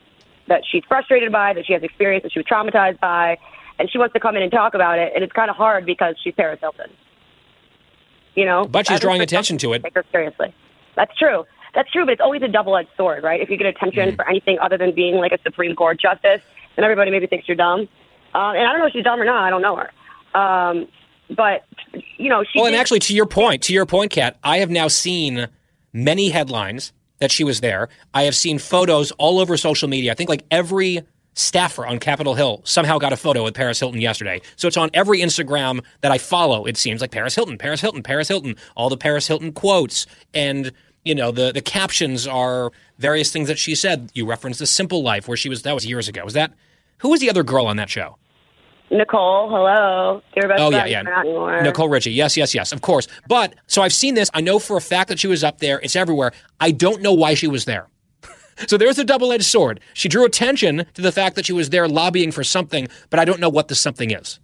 that 0.50 0.64
she's 0.70 0.84
frustrated 0.88 1.32
by, 1.32 1.54
that 1.54 1.66
she 1.66 1.74
has 1.74 1.82
experience, 1.84 2.24
that 2.24 2.32
she 2.34 2.40
was 2.40 2.46
traumatized 2.46 3.00
by, 3.00 3.38
and 3.80 3.90
she 3.90 3.98
wants 3.98 4.14
to 4.14 4.20
come 4.20 4.36
in 4.36 4.44
and 4.44 4.52
talk 4.52 4.74
about 4.74 5.00
it, 5.00 5.14
and 5.16 5.24
it's 5.24 5.34
kind 5.34 5.50
of 5.50 5.56
hard 5.56 5.86
because 5.86 6.16
she's 6.22 6.34
Paris 6.36 6.60
Hilton. 6.60 6.92
You 8.36 8.46
know, 8.46 8.66
But 8.66 8.88
she's 8.88 9.00
drawing 9.00 9.22
attention 9.22 9.58
to 9.60 9.74
it. 9.74 9.84
Take 9.84 9.96
her 9.96 10.06
seriously. 10.12 10.54
That's 10.96 11.16
true. 11.18 11.46
That's 11.76 11.92
true, 11.92 12.06
but 12.06 12.14
it's 12.14 12.22
always 12.22 12.42
a 12.42 12.48
double-edged 12.48 12.90
sword, 12.98 13.24
right? 13.24 13.42
If 13.42 13.50
you 13.50 13.58
get 13.58 13.68
attention 13.68 14.08
Mm-hmm. 14.10 14.16
for 14.16 14.28
anything 14.30 14.58
other 14.60 14.78
than 14.78 14.94
being 14.94 15.16
like 15.16 15.32
a 15.32 15.40
Supreme 15.44 15.76
Court 15.76 16.00
justice, 16.00 16.42
then 16.76 16.86
everybody 16.86 17.12
maybe 17.12 17.28
thinks 17.28 17.48
you're 17.48 17.58
dumb. 17.58 17.82
Uh, 18.34 18.54
and 18.56 18.68
I 18.68 18.72
don't 18.72 18.80
know 18.80 18.86
if 18.88 18.94
she's 18.94 19.04
dumb 19.04 19.20
or 19.20 19.26
not. 19.26 19.44
I 19.44 19.50
don't 19.50 19.62
know 19.62 19.76
her. 19.76 20.40
Um, 20.40 20.88
but 21.36 21.66
you 22.18 22.30
know, 22.30 22.44
she. 22.44 22.60
well, 22.60 22.68
and 22.68 22.76
actually, 22.76 23.00
to 23.00 23.14
your 23.16 23.26
point, 23.26 23.64
to 23.64 23.74
your 23.74 23.86
point, 23.86 24.12
Kat, 24.12 24.38
I 24.44 24.58
have 24.60 24.70
now 24.70 24.88
seen 24.88 25.48
many 25.94 26.30
headlines 26.30 26.92
that 27.20 27.32
she 27.32 27.44
was 27.44 27.62
there. 27.62 27.90
I 28.14 28.24
have 28.24 28.36
seen 28.36 28.60
photos 28.60 29.12
all 29.12 29.40
over 29.40 29.58
social 29.58 29.88
media. 29.88 30.12
I 30.12 30.16
think 30.16 30.30
like 30.30 30.46
every 30.52 31.02
staffer 31.34 31.86
on 31.86 32.00
Capitol 32.00 32.36
Hill 32.36 32.62
somehow 32.66 32.98
got 32.98 33.14
a 33.14 33.18
photo 33.18 33.44
with 33.44 33.54
Paris 33.54 33.80
Hilton 33.80 34.02
yesterday. 34.02 34.42
So 34.56 34.68
it's 34.68 34.78
on 34.78 34.90
every 34.94 35.20
Instagram 35.20 35.84
that 36.02 36.12
I 36.12 36.18
follow. 36.18 36.66
It 36.66 36.78
seems 36.78 37.02
like 37.02 37.12
Paris 37.12 37.36
Hilton, 37.36 37.58
Paris 37.58 37.82
Hilton, 37.82 38.04
Paris 38.04 38.28
Hilton, 38.28 38.56
all 38.76 38.90
the 38.90 38.98
Paris 38.98 39.28
Hilton 39.28 39.54
quotes 39.54 40.06
and 40.34 40.72
you 41.06 41.16
know 41.16 41.32
the 41.32 41.52
the 41.54 41.62
captions 41.62 42.28
are 42.28 42.72
various 42.98 43.32
things 43.32 43.48
that 43.48 43.58
she 43.58 43.74
said. 43.74 44.12
You 44.14 44.26
referenced 44.26 44.60
the 44.60 44.66
Simple 44.66 45.02
Life 45.02 45.28
where 45.28 45.38
she 45.38 45.48
was 45.50 45.62
that 45.64 45.74
was 45.74 45.86
years 45.86 46.08
ago. 46.08 46.26
Was 46.26 46.34
that 46.34 46.54
who 47.00 47.10
was 47.10 47.22
the 47.22 47.30
other 47.30 47.44
girl 47.44 47.68
on 47.68 47.78
that 47.78 47.90
show? 47.90 48.18
Nicole, 48.92 49.50
hello, 49.50 50.22
Oh 50.58 50.72
yeah, 50.72 50.86
yeah. 50.86 51.02
not 51.04 51.26
anymore. 51.26 51.62
Nicole 51.62 51.90
Richie. 51.90 52.12
Yes, 52.12 52.36
yes, 52.36 52.56
yes. 52.56 52.72
Of 52.72 52.82
course. 52.82 53.08
But 53.28 53.54
so 53.68 53.84
I've 53.84 53.94
seen 53.94 54.16
this. 54.16 54.32
I 54.34 54.42
know 54.42 54.58
for 54.58 54.78
a 54.78 54.82
fact 54.82 55.10
that 55.10 55.20
she 55.20 55.28
was 55.28 55.44
up 55.44 55.60
there. 55.60 55.80
It's 55.82 55.96
everywhere. 55.96 56.32
I 56.60 56.72
don't 56.72 57.02
know 57.02 57.14
why 57.14 57.36
she 57.36 57.48
was 57.48 57.66
there. 57.66 57.88
so 58.68 58.78
there's 58.78 58.98
a 58.98 59.04
double-edged 59.04 59.46
sword. 59.46 59.80
She 59.94 60.10
drew 60.10 60.26
attention 60.26 60.86
to 60.96 61.02
the 61.02 61.12
fact 61.12 61.36
that 61.36 61.46
she 61.46 61.54
was 61.54 61.70
there 61.70 61.88
lobbying 61.88 62.32
for 62.32 62.44
something, 62.44 62.88
but 63.12 63.20
I 63.20 63.26
don't 63.26 63.40
know 63.40 63.50
what 63.50 63.68
the 63.68 63.76
something 63.76 64.10
is. 64.10 64.40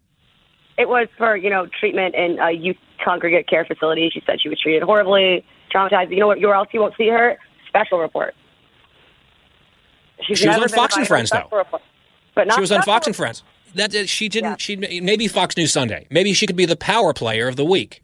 It 0.77 0.89
was 0.89 1.07
for 1.17 1.35
you 1.35 1.49
know 1.49 1.67
treatment 1.79 2.13
in 2.13 2.37
a 2.39 2.51
youth 2.51 2.77
congregate 3.03 3.47
care 3.47 3.65
facility. 3.65 4.09
She 4.13 4.21
said 4.25 4.41
she 4.41 4.49
was 4.49 4.59
treated 4.59 4.83
horribly, 4.83 5.43
traumatized. 5.73 6.11
You 6.11 6.19
know 6.19 6.27
what? 6.27 6.39
Where 6.39 6.53
else 6.53 6.67
you 6.71 6.81
won't 6.81 6.95
see 6.97 7.07
her? 7.07 7.37
Special 7.67 7.99
report. 7.99 8.35
She's 10.21 10.37
She 10.37 10.47
was 10.47 10.57
on 10.57 10.69
Fox 10.69 10.97
and 10.97 11.07
Friends, 11.07 11.29
though. 11.29 11.47
Report. 11.51 11.81
But 12.35 12.47
not 12.47 12.55
she 12.55 12.61
was 12.61 12.71
on 12.71 12.81
Fox 12.83 13.07
and 13.07 13.15
Friends. 13.15 13.43
That 13.75 14.07
she 14.07 14.29
didn't. 14.29 14.61
She 14.61 14.77
maybe 14.77 15.27
Fox 15.27 15.57
News 15.57 15.73
Sunday. 15.73 16.07
Maybe 16.09 16.33
she 16.33 16.47
could 16.47 16.55
be 16.55 16.65
the 16.65 16.77
power 16.77 17.13
player 17.13 17.47
of 17.47 17.57
the 17.57 17.65
week. 17.65 18.01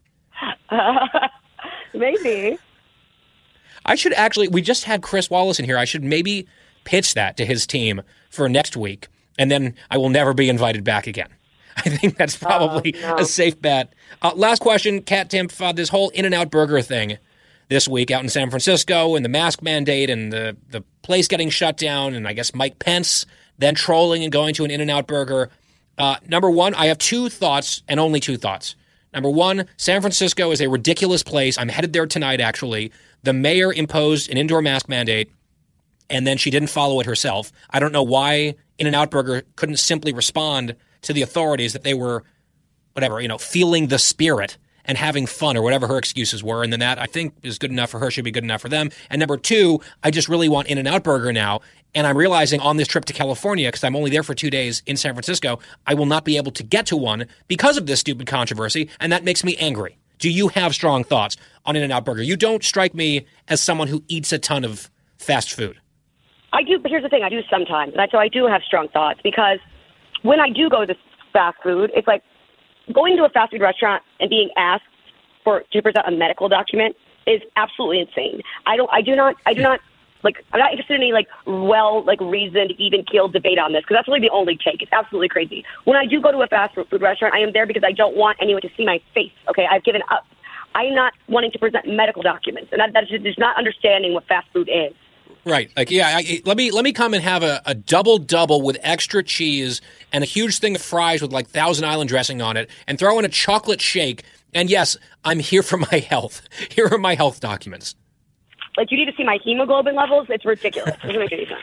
Maybe. 1.94 2.58
I 3.86 3.96
should 3.96 4.14
actually. 4.14 4.50
We 4.50 4.62
just 4.62 4.84
had 4.84 5.02
Chris 5.02 5.30
Wallace 5.30 5.60
in 5.60 5.66
here. 5.66 5.78
I 5.78 5.86
should 5.86 6.04
maybe 6.04 6.48
pitch 6.84 7.14
that 7.16 7.38
to 7.38 7.46
his 7.46 7.66
team 7.66 8.02
for 8.30 8.48
next 8.48 8.76
week, 8.78 9.08
and 9.40 9.50
then 9.50 9.76
I 9.90 9.98
will 9.98 10.10
never 10.10 10.34
be 10.34 10.50
invited 10.50 10.84
back 10.84 11.08
again. 11.08 11.30
I 11.78 11.90
think 11.90 12.18
that's 12.18 12.38
probably 12.38 12.94
no. 13.02 13.18
a 13.18 13.26
safe 13.26 13.60
bet. 13.60 13.94
Uh, 14.22 14.34
last 14.36 14.62
question, 14.62 15.02
Kat 15.02 15.30
Timpf. 15.30 15.60
Uh, 15.62 15.72
this 15.72 15.90
whole 15.90 16.10
In 16.10 16.26
N 16.26 16.34
Out 16.34 16.52
Burger 16.52 16.82
thing 16.82 17.18
this 17.70 17.88
week 17.88 18.12
out 18.12 18.22
in 18.22 18.30
San 18.30 18.50
Francisco, 18.50 19.16
and 19.16 19.24
the 19.24 19.30
mask 19.30 19.62
mandate, 19.62 20.10
and 20.10 20.34
the 20.34 20.58
the 20.70 20.84
place 21.02 21.28
getting 21.30 21.50
shut 21.50 21.78
down, 21.78 22.14
and 22.14 22.28
I 22.28 22.34
guess 22.34 22.54
Mike 22.54 22.78
Pence 22.78 23.26
then 23.62 23.76
trolling 23.76 24.24
and 24.24 24.32
going 24.32 24.54
to 24.56 24.66
an 24.66 24.72
In 24.72 24.82
N 24.82 24.90
Out 24.90 25.08
Burger. 25.08 25.50
Uh, 25.98 26.18
number 26.28 26.50
one, 26.50 26.74
I 26.76 26.88
have 26.88 26.98
two 26.98 27.30
thoughts 27.30 27.84
and 27.88 28.00
only 28.00 28.20
two 28.20 28.38
thoughts. 28.38 28.76
Number 29.14 29.30
one, 29.30 29.66
San 29.78 30.02
Francisco 30.02 30.52
is 30.52 30.62
a 30.62 30.70
ridiculous 30.70 31.22
place. 31.22 31.58
I'm 31.58 31.70
headed 31.70 31.94
there 31.94 32.06
tonight, 32.06 32.40
actually. 32.40 32.92
The 33.24 33.34
mayor 33.34 33.74
imposed 33.74 34.30
an 34.30 34.38
indoor 34.38 34.62
mask 34.62 34.88
mandate, 34.88 35.32
and 36.10 36.26
then 36.26 36.38
she 36.38 36.50
didn't 36.50 36.70
follow 36.70 37.00
it 37.02 37.06
herself. 37.06 37.52
I 37.70 37.80
don't 37.80 37.92
know 37.92 38.04
why 38.04 38.56
In 38.78 38.88
N 38.88 38.96
Out 38.96 39.12
Burger 39.12 39.44
couldn't 39.58 39.78
simply 39.78 40.14
respond 40.14 40.76
to 41.02 41.14
the 41.14 41.22
authorities 41.22 41.74
that 41.74 41.84
they 41.84 41.94
were, 41.94 42.24
whatever, 42.94 43.20
you 43.20 43.28
know, 43.28 43.38
feeling 43.38 43.88
the 43.88 44.00
spirit 44.00 44.58
and 44.86 44.98
having 44.98 45.26
fun 45.26 45.58
or 45.58 45.62
whatever 45.62 45.88
her 45.88 45.98
excuses 45.98 46.44
were. 46.44 46.64
And 46.64 46.72
then 46.72 46.80
that 46.80 47.00
I 47.00 47.06
think 47.06 47.34
is 47.44 47.58
good 47.58 47.72
enough 47.72 47.90
for 47.90 48.00
her, 48.00 48.12
should 48.12 48.24
be 48.24 48.32
good 48.32 48.44
enough 48.44 48.62
for 48.62 48.70
them. 48.70 48.90
And 49.10 49.20
number 49.20 49.38
two, 49.38 49.82
I 50.04 50.12
just 50.12 50.30
really 50.30 50.50
want 50.50 50.68
In 50.68 50.78
N 50.78 50.88
Out 50.88 51.04
Burger 51.04 51.32
now. 51.32 51.62
And 51.94 52.08
I'm 52.08 52.18
realizing 52.18 52.60
on 52.62 52.78
this 52.78 52.88
trip 52.88 53.06
to 53.06 53.14
California, 53.14 53.68
because 53.68 53.84
I'm 53.84 53.96
only 53.96 54.12
there 54.12 54.24
for 54.24 54.34
two 54.34 54.50
days 54.50 54.82
in 54.86 54.96
San 54.96 55.14
Francisco, 55.14 55.60
I 55.86 55.94
will 55.94 56.06
not 56.06 56.24
be 56.24 56.38
able 56.38 56.52
to 56.54 56.64
get 56.64 56.86
to 56.88 56.96
one 56.96 57.26
because 57.48 57.78
of 57.78 57.86
this 57.86 58.00
stupid 58.00 58.28
controversy. 58.28 58.90
And 59.00 59.12
that 59.12 59.24
makes 59.24 59.44
me 59.44 59.58
angry. 59.58 59.98
Do 60.20 60.30
you 60.30 60.50
have 60.50 60.74
strong 60.74 61.04
thoughts 61.04 61.36
on 61.66 61.76
In 61.76 61.84
N 61.84 61.92
Out 61.92 62.06
Burger? 62.06 62.24
You 62.24 62.38
don't 62.38 62.64
strike 62.64 62.94
me 62.94 63.26
as 63.48 63.60
someone 63.60 63.88
who 63.88 64.04
eats 64.08 64.32
a 64.32 64.40
ton 64.40 64.64
of 64.64 64.90
fast 65.18 65.52
food. 65.54 65.78
I 66.54 66.64
do, 66.64 66.80
but 66.80 66.92
here's 66.92 67.04
the 67.04 67.10
thing: 67.10 67.24
I 67.24 67.30
do 67.30 67.42
sometimes, 67.50 67.94
and 67.98 68.10
so 68.12 68.18
I 68.18 68.28
do 68.28 68.46
have 68.46 68.62
strong 68.62 68.88
thoughts 68.90 69.20
because 69.24 69.60
when 70.22 70.40
I 70.40 70.50
do 70.50 70.70
go 70.70 70.86
to 70.86 70.96
fast 71.34 71.58
food, 71.64 71.92
it's 71.96 72.08
like 72.08 72.24
going 72.92 73.18
to 73.18 73.24
a 73.24 73.30
fast 73.30 73.52
food 73.52 73.62
restaurant 73.62 74.04
and 74.20 74.30
being 74.30 74.50
asked 74.58 74.84
for 75.44 75.64
to 75.72 75.82
present 75.82 76.08
a 76.08 76.12
medical 76.12 76.50
document 76.50 76.96
is 77.28 77.42
absolutely 77.56 78.00
insane. 78.00 78.42
I 78.66 78.78
don't, 78.78 78.90
I 78.92 79.02
do 79.02 79.16
not, 79.16 79.36
I 79.46 79.54
do 79.54 79.62
not 79.62 79.80
like. 80.24 80.44
I'm 80.54 80.60
not 80.60 80.72
interested 80.72 80.96
in 80.96 81.02
any 81.02 81.14
like 81.14 81.28
well, 81.46 82.04
like 82.04 82.20
reasoned, 82.22 82.72
even 82.78 83.04
keeled 83.04 83.34
debate 83.34 83.60
on 83.60 83.74
this 83.74 83.82
because 83.82 83.96
that's 83.98 84.08
really 84.08 84.22
the 84.22 84.30
only 84.30 84.58
take. 84.58 84.82
It's 84.82 84.94
absolutely 84.94 85.30
crazy. 85.30 85.64
When 85.86 85.98
I 85.98 86.06
do 86.06 86.22
go 86.22 86.32
to 86.32 86.42
a 86.42 86.48
fast 86.48 86.76
food 86.76 87.02
restaurant, 87.02 87.34
I 87.34 87.40
am 87.40 87.54
there 87.54 87.66
because 87.66 87.84
I 87.86 87.92
don't 87.92 88.16
want 88.16 88.38
anyone 88.42 88.62
to 88.62 88.70
see 88.78 88.86
my 88.86 89.02
face. 89.14 89.34
Okay, 89.50 89.68
I've 89.70 89.84
given 89.84 90.02
up. 90.10 90.26
I'm 90.74 90.96
not 90.96 91.14
wanting 91.28 91.52
to 91.52 91.60
present 91.60 91.86
medical 91.88 92.22
documents, 92.22 92.72
and 92.72 92.80
that, 92.80 92.94
that's 92.94 93.10
just 93.10 93.38
not 93.38 93.58
understanding 93.58 94.14
what 94.14 94.26
fast 94.28 94.48
food 94.54 94.70
is. 94.72 94.94
Right. 95.46 95.72
Like, 95.76 95.90
yeah. 95.90 96.18
I, 96.18 96.42
let 96.46 96.58
me 96.58 96.72
let 96.72 96.84
me 96.84 96.94
come 96.94 97.14
and 97.14 97.24
have 97.24 97.44
a, 97.44 97.62
a 97.66 97.74
double 97.74 98.18
double 98.18 98.62
with 98.62 98.78
extra 98.82 99.24
cheese 99.24 99.82
and 100.14 100.24
a 100.24 100.28
huge 100.28 100.60
thing 100.60 100.76
of 100.76 100.82
fries 100.82 101.22
with 101.22 101.32
like 101.32 101.48
Thousand 101.48 101.86
Island 101.86 102.10
dressing 102.10 102.42
on 102.42 102.58
it, 102.58 102.70
and 102.88 103.00
throw 103.00 103.18
in 103.18 103.26
a 103.26 103.30
chocolate 103.30 103.82
shake. 103.82 104.24
And 104.54 104.70
yes, 104.70 104.98
I'm 105.24 105.40
here 105.40 105.64
for 105.64 105.78
my 105.78 105.98
health. 106.10 106.42
Here 106.70 106.88
are 106.92 106.98
my 106.98 107.16
health 107.16 107.40
documents. 107.40 107.96
Like, 108.78 108.92
you 108.92 108.98
need 108.98 109.06
to 109.06 109.16
see 109.18 109.24
my 109.24 109.38
hemoglobin 109.44 109.96
levels. 109.96 110.28
It's 110.30 110.46
ridiculous. 110.46 110.96
It 110.96 111.02
doesn't 111.08 111.20
make 111.20 111.32
any 111.34 111.46
sense. 111.46 111.62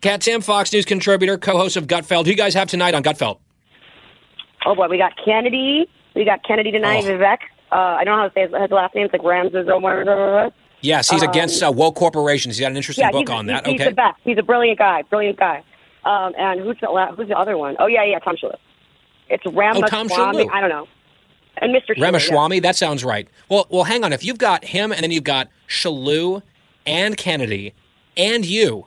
Kat 0.00 0.22
Sam, 0.22 0.40
Fox 0.40 0.72
News 0.72 0.84
contributor, 0.84 1.38
co-host 1.38 1.76
of 1.76 1.86
Gutfeld. 1.86 2.24
Who 2.24 2.30
you 2.30 2.36
guys 2.36 2.54
have 2.54 2.68
tonight 2.68 2.94
on 2.94 3.02
Gutfeld? 3.02 3.38
Oh 4.64 4.74
boy, 4.74 4.88
we 4.88 4.98
got 4.98 5.12
Kennedy. 5.24 5.88
We 6.14 6.24
got 6.24 6.42
Kennedy 6.44 6.70
tonight. 6.72 7.04
Oh. 7.04 7.08
Vivek. 7.08 7.38
Uh, 7.70 7.74
I 7.74 8.04
don't 8.04 8.16
know 8.16 8.22
how 8.22 8.28
to 8.28 8.34
say 8.34 8.42
his, 8.42 8.62
his 8.62 8.70
last 8.70 8.94
name. 8.94 9.04
It's 9.04 9.12
like 9.12 9.22
Ramses 9.22 9.68
or 9.68 9.80
whatever. 9.80 10.50
Yes, 10.80 11.10
he's 11.10 11.22
Um, 11.22 11.30
against 11.30 11.62
uh, 11.62 11.72
woke 11.72 11.94
corporations. 11.96 12.56
He's 12.56 12.60
got 12.60 12.70
an 12.70 12.76
interesting 12.76 13.04
yeah, 13.04 13.10
book 13.10 13.30
on 13.30 13.46
that. 13.46 13.66
he's, 13.66 13.72
he's 13.72 13.80
okay. 13.80 13.90
the 13.90 13.96
best. 13.96 14.20
He's 14.24 14.38
a 14.38 14.42
brilliant 14.42 14.78
guy. 14.78 15.02
Brilliant 15.02 15.38
guy. 15.38 15.62
Um, 16.04 16.34
and 16.38 16.60
who's 16.60 16.76
the 16.80 16.88
la- 16.88 17.12
who's 17.14 17.28
the 17.28 17.36
other 17.36 17.56
one? 17.58 17.76
Oh 17.78 17.86
yeah, 17.86 18.04
yeah, 18.04 18.18
Tom 18.20 18.36
Shillue. 18.36 18.56
It's 19.28 19.44
Ramaswamy. 19.44 19.82
Oh, 19.84 19.88
Tom 19.88 20.08
Shillue. 20.08 20.48
I 20.52 20.60
don't 20.60 20.70
know. 20.70 20.86
And 21.58 21.74
Mr. 21.74 21.96
Shillue, 21.96 22.54
yeah. 22.54 22.60
That 22.60 22.76
sounds 22.76 23.04
right. 23.04 23.28
Well, 23.48 23.66
well, 23.70 23.84
hang 23.84 24.04
on. 24.04 24.12
If 24.12 24.24
you've 24.24 24.38
got 24.38 24.64
him 24.64 24.92
and 24.92 25.02
then 25.02 25.10
you've 25.10 25.24
got 25.24 25.48
Shillue 25.68 26.42
and 26.86 27.16
Kennedy 27.16 27.72
and 28.16 28.44
you, 28.44 28.86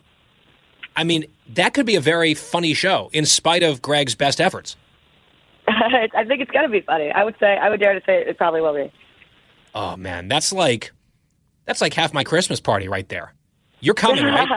I 0.96 1.04
mean, 1.04 1.26
that 1.50 1.74
could 1.74 1.86
be 1.86 1.96
a 1.96 2.02
very 2.02 2.34
funny 2.34 2.74
show 2.74 3.10
in 3.12 3.26
spite 3.26 3.64
of 3.64 3.82
Greg's 3.82 4.16
best 4.16 4.40
efforts. 4.40 4.78
I 5.68 6.24
think 6.28 6.42
it's 6.42 6.52
gonna 6.52 6.70
be 6.70 6.82
funny. 6.82 7.12
I 7.12 7.24
would 7.24 7.36
say. 7.40 7.58
I 7.58 7.70
would 7.70 7.80
dare 7.80 7.94
to 7.94 8.06
say 8.06 8.24
it 8.26 8.38
probably 8.38 8.62
will 8.62 8.74
be. 8.76 8.92
Oh 9.76 9.98
man, 9.98 10.28
that's 10.28 10.54
like 10.54 10.92
that's 11.70 11.82
like 11.82 11.94
half 11.94 12.16
my 12.16 12.24
Christmas 12.24 12.60
party 12.60 12.88
right 12.88 13.08
there. 13.10 13.32
You're 13.80 13.94
coming, 13.94 14.26
right? 14.26 14.48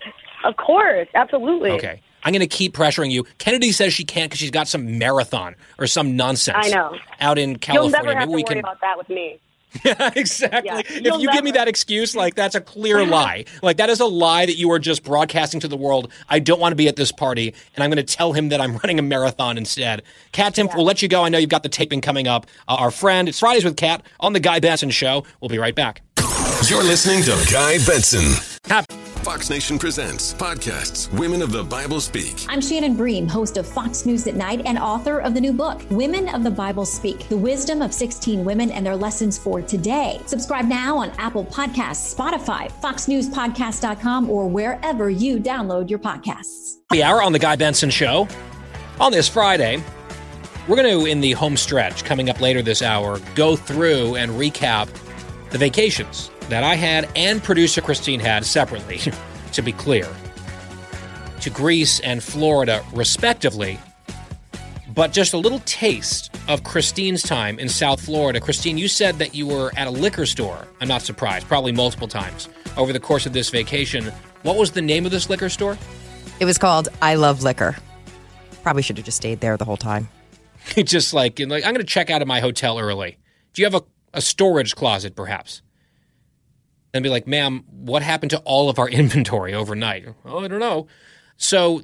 of 0.44 0.56
course, 0.58 1.08
absolutely. 1.14 1.70
Okay. 1.70 2.02
I'm 2.22 2.32
going 2.32 2.40
to 2.40 2.46
keep 2.46 2.74
pressuring 2.74 3.10
you. 3.10 3.24
Kennedy 3.38 3.72
says 3.72 3.94
she 3.94 4.04
can't 4.04 4.28
because 4.30 4.38
she's 4.38 4.50
got 4.50 4.68
some 4.68 4.98
marathon 4.98 5.56
or 5.78 5.86
some 5.86 6.14
nonsense. 6.14 6.58
I 6.60 6.68
know. 6.68 6.94
Out 7.20 7.38
in 7.38 7.56
California, 7.56 7.96
You'll 7.96 8.04
never 8.04 8.18
have 8.18 8.28
Maybe 8.28 8.42
to 8.42 8.48
we 8.48 8.54
worry 8.54 8.54
can. 8.56 8.58
about 8.58 8.80
that 8.82 8.98
with 8.98 9.08
me. 9.08 9.40
exactly. 10.14 10.70
Yeah, 10.70 10.78
if 10.80 11.04
you'll 11.04 11.20
you 11.20 11.32
give 11.32 11.44
me 11.44 11.52
that 11.52 11.68
excuse, 11.68 12.14
like 12.14 12.34
that's 12.34 12.54
a 12.54 12.60
clear 12.60 13.06
lie. 13.06 13.46
Like 13.62 13.78
that 13.78 13.88
is 13.88 14.00
a 14.00 14.06
lie 14.06 14.44
that 14.44 14.56
you 14.56 14.70
are 14.72 14.78
just 14.78 15.04
broadcasting 15.04 15.60
to 15.60 15.68
the 15.68 15.76
world. 15.76 16.12
I 16.28 16.38
don't 16.38 16.60
want 16.60 16.72
to 16.72 16.76
be 16.76 16.88
at 16.88 16.96
this 16.96 17.12
party, 17.12 17.54
and 17.74 17.82
I'm 17.82 17.90
going 17.90 18.04
to 18.04 18.14
tell 18.16 18.32
him 18.34 18.50
that 18.50 18.60
I'm 18.60 18.76
running 18.78 18.98
a 18.98 19.02
marathon 19.02 19.56
instead. 19.56 20.02
Kat 20.32 20.54
Timpf, 20.54 20.74
we'll 20.74 20.84
let 20.84 21.00
you 21.00 21.08
go. 21.08 21.22
I 21.24 21.30
know 21.30 21.38
you've 21.38 21.50
got 21.50 21.62
the 21.62 21.68
taping 21.70 22.02
coming 22.02 22.26
up. 22.28 22.46
Uh, 22.66 22.76
our 22.78 22.90
friend, 22.90 23.26
it's 23.26 23.40
Fridays 23.40 23.64
with 23.64 23.76
Kat 23.76 24.02
on 24.20 24.32
the 24.34 24.40
Guy 24.40 24.60
Benson 24.60 24.90
Show. 24.90 25.24
We'll 25.40 25.50
be 25.50 25.58
right 25.58 25.74
back. 25.74 26.02
You're 26.68 26.84
listening 26.84 27.22
to 27.22 27.30
Guy 27.50 27.78
Benson. 27.86 28.34
Fox 29.24 29.48
Nation 29.48 29.78
presents 29.78 30.34
podcasts 30.34 31.10
Women 31.18 31.40
of 31.40 31.50
the 31.50 31.64
Bible 31.64 31.98
Speak. 31.98 32.44
I'm 32.46 32.60
Shannon 32.60 32.94
Bream, 32.94 33.26
host 33.26 33.56
of 33.56 33.66
Fox 33.66 34.04
News 34.04 34.26
at 34.26 34.34
Night 34.34 34.60
and 34.66 34.78
author 34.78 35.20
of 35.20 35.32
the 35.32 35.40
new 35.40 35.54
book, 35.54 35.80
Women 35.88 36.28
of 36.28 36.44
the 36.44 36.50
Bible 36.50 36.84
Speak 36.84 37.26
The 37.30 37.38
Wisdom 37.38 37.80
of 37.80 37.94
16 37.94 38.44
Women 38.44 38.70
and 38.70 38.84
Their 38.84 38.96
Lessons 38.96 39.38
for 39.38 39.62
Today. 39.62 40.20
Subscribe 40.26 40.66
now 40.66 40.98
on 40.98 41.08
Apple 41.12 41.46
Podcasts, 41.46 42.14
Spotify, 42.14 42.70
FoxNewsPodcast.com, 42.82 44.28
or 44.28 44.46
wherever 44.46 45.08
you 45.08 45.38
download 45.38 45.88
your 45.88 46.00
podcasts. 46.00 46.80
The 46.90 47.02
hour 47.02 47.22
on 47.22 47.32
the 47.32 47.38
Guy 47.38 47.56
Benson 47.56 47.88
Show 47.88 48.28
on 49.00 49.10
this 49.10 49.26
Friday. 49.26 49.82
We're 50.68 50.76
going 50.76 51.00
to, 51.00 51.10
in 51.10 51.22
the 51.22 51.32
home 51.32 51.56
stretch 51.56 52.04
coming 52.04 52.28
up 52.28 52.42
later 52.42 52.60
this 52.60 52.82
hour, 52.82 53.20
go 53.34 53.56
through 53.56 54.16
and 54.16 54.32
recap 54.32 54.86
the 55.48 55.56
vacations 55.56 56.30
that 56.48 56.64
I 56.64 56.74
had 56.74 57.08
and 57.14 57.42
producer 57.42 57.80
Christine 57.80 58.20
had 58.20 58.44
separately, 58.44 59.00
to 59.52 59.62
be 59.62 59.72
clear, 59.72 60.08
to 61.40 61.50
Greece 61.50 62.00
and 62.00 62.22
Florida, 62.22 62.84
respectively. 62.92 63.78
But 64.94 65.12
just 65.12 65.32
a 65.32 65.38
little 65.38 65.60
taste 65.60 66.34
of 66.48 66.64
Christine's 66.64 67.22
time 67.22 67.58
in 67.58 67.68
South 67.68 68.00
Florida. 68.00 68.40
Christine, 68.40 68.78
you 68.78 68.88
said 68.88 69.18
that 69.18 69.34
you 69.34 69.46
were 69.46 69.70
at 69.76 69.86
a 69.86 69.90
liquor 69.90 70.26
store. 70.26 70.66
I'm 70.80 70.88
not 70.88 71.02
surprised, 71.02 71.46
probably 71.46 71.72
multiple 71.72 72.08
times 72.08 72.48
over 72.76 72.92
the 72.92 73.00
course 73.00 73.26
of 73.26 73.32
this 73.32 73.50
vacation. 73.50 74.12
What 74.42 74.56
was 74.56 74.72
the 74.72 74.82
name 74.82 75.04
of 75.04 75.12
this 75.12 75.28
liquor 75.28 75.48
store? 75.48 75.76
It 76.40 76.46
was 76.46 76.58
called 76.58 76.88
I 77.02 77.16
Love 77.16 77.42
Liquor. 77.42 77.76
Probably 78.62 78.82
should 78.82 78.96
have 78.96 79.04
just 79.04 79.18
stayed 79.18 79.40
there 79.40 79.56
the 79.56 79.64
whole 79.64 79.76
time. 79.76 80.08
just 80.76 81.12
like, 81.12 81.38
like 81.38 81.64
I'm 81.64 81.74
going 81.74 81.76
to 81.76 81.84
check 81.84 82.10
out 82.10 82.22
of 82.22 82.28
my 82.28 82.40
hotel 82.40 82.78
early. 82.78 83.18
Do 83.52 83.62
you 83.62 83.66
have 83.66 83.74
a, 83.74 83.82
a 84.14 84.20
storage 84.20 84.74
closet, 84.74 85.14
perhaps? 85.14 85.62
And 86.94 87.02
be 87.02 87.10
like, 87.10 87.26
ma'am, 87.26 87.64
what 87.70 88.02
happened 88.02 88.30
to 88.30 88.38
all 88.40 88.70
of 88.70 88.78
our 88.78 88.88
inventory 88.90 89.54
overnight? 89.54 90.06
Oh, 90.24 90.38
I 90.38 90.48
don't 90.48 90.60
know. 90.60 90.86
So 91.36 91.82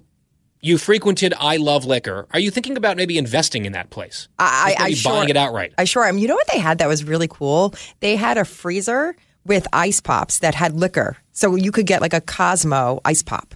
you 0.64 0.78
frequented 0.78 1.34
I 1.38 1.58
Love 1.58 1.84
Liquor. 1.84 2.26
Are 2.32 2.40
you 2.40 2.50
thinking 2.50 2.76
about 2.76 2.96
maybe 2.96 3.18
investing 3.18 3.66
in 3.66 3.72
that 3.72 3.90
place? 3.90 4.28
I, 4.38 4.74
I, 4.78 4.84
I 4.84 4.90
sure, 4.92 5.12
buying 5.12 5.28
it 5.28 5.36
outright. 5.36 5.74
I 5.76 5.84
sure 5.84 6.04
am. 6.04 6.16
You 6.16 6.26
know 6.26 6.34
what 6.34 6.48
they 6.50 6.58
had 6.58 6.78
that 6.78 6.88
was 6.88 7.04
really 7.04 7.28
cool? 7.28 7.74
They 8.00 8.16
had 8.16 8.38
a 8.38 8.46
freezer 8.46 9.14
with 9.44 9.68
ice 9.74 10.00
pops 10.00 10.38
that 10.38 10.54
had 10.54 10.72
liquor, 10.72 11.18
so 11.32 11.54
you 11.54 11.70
could 11.70 11.84
get 11.86 12.00
like 12.00 12.14
a 12.14 12.20
Cosmo 12.22 13.00
ice 13.04 13.22
pop. 13.22 13.54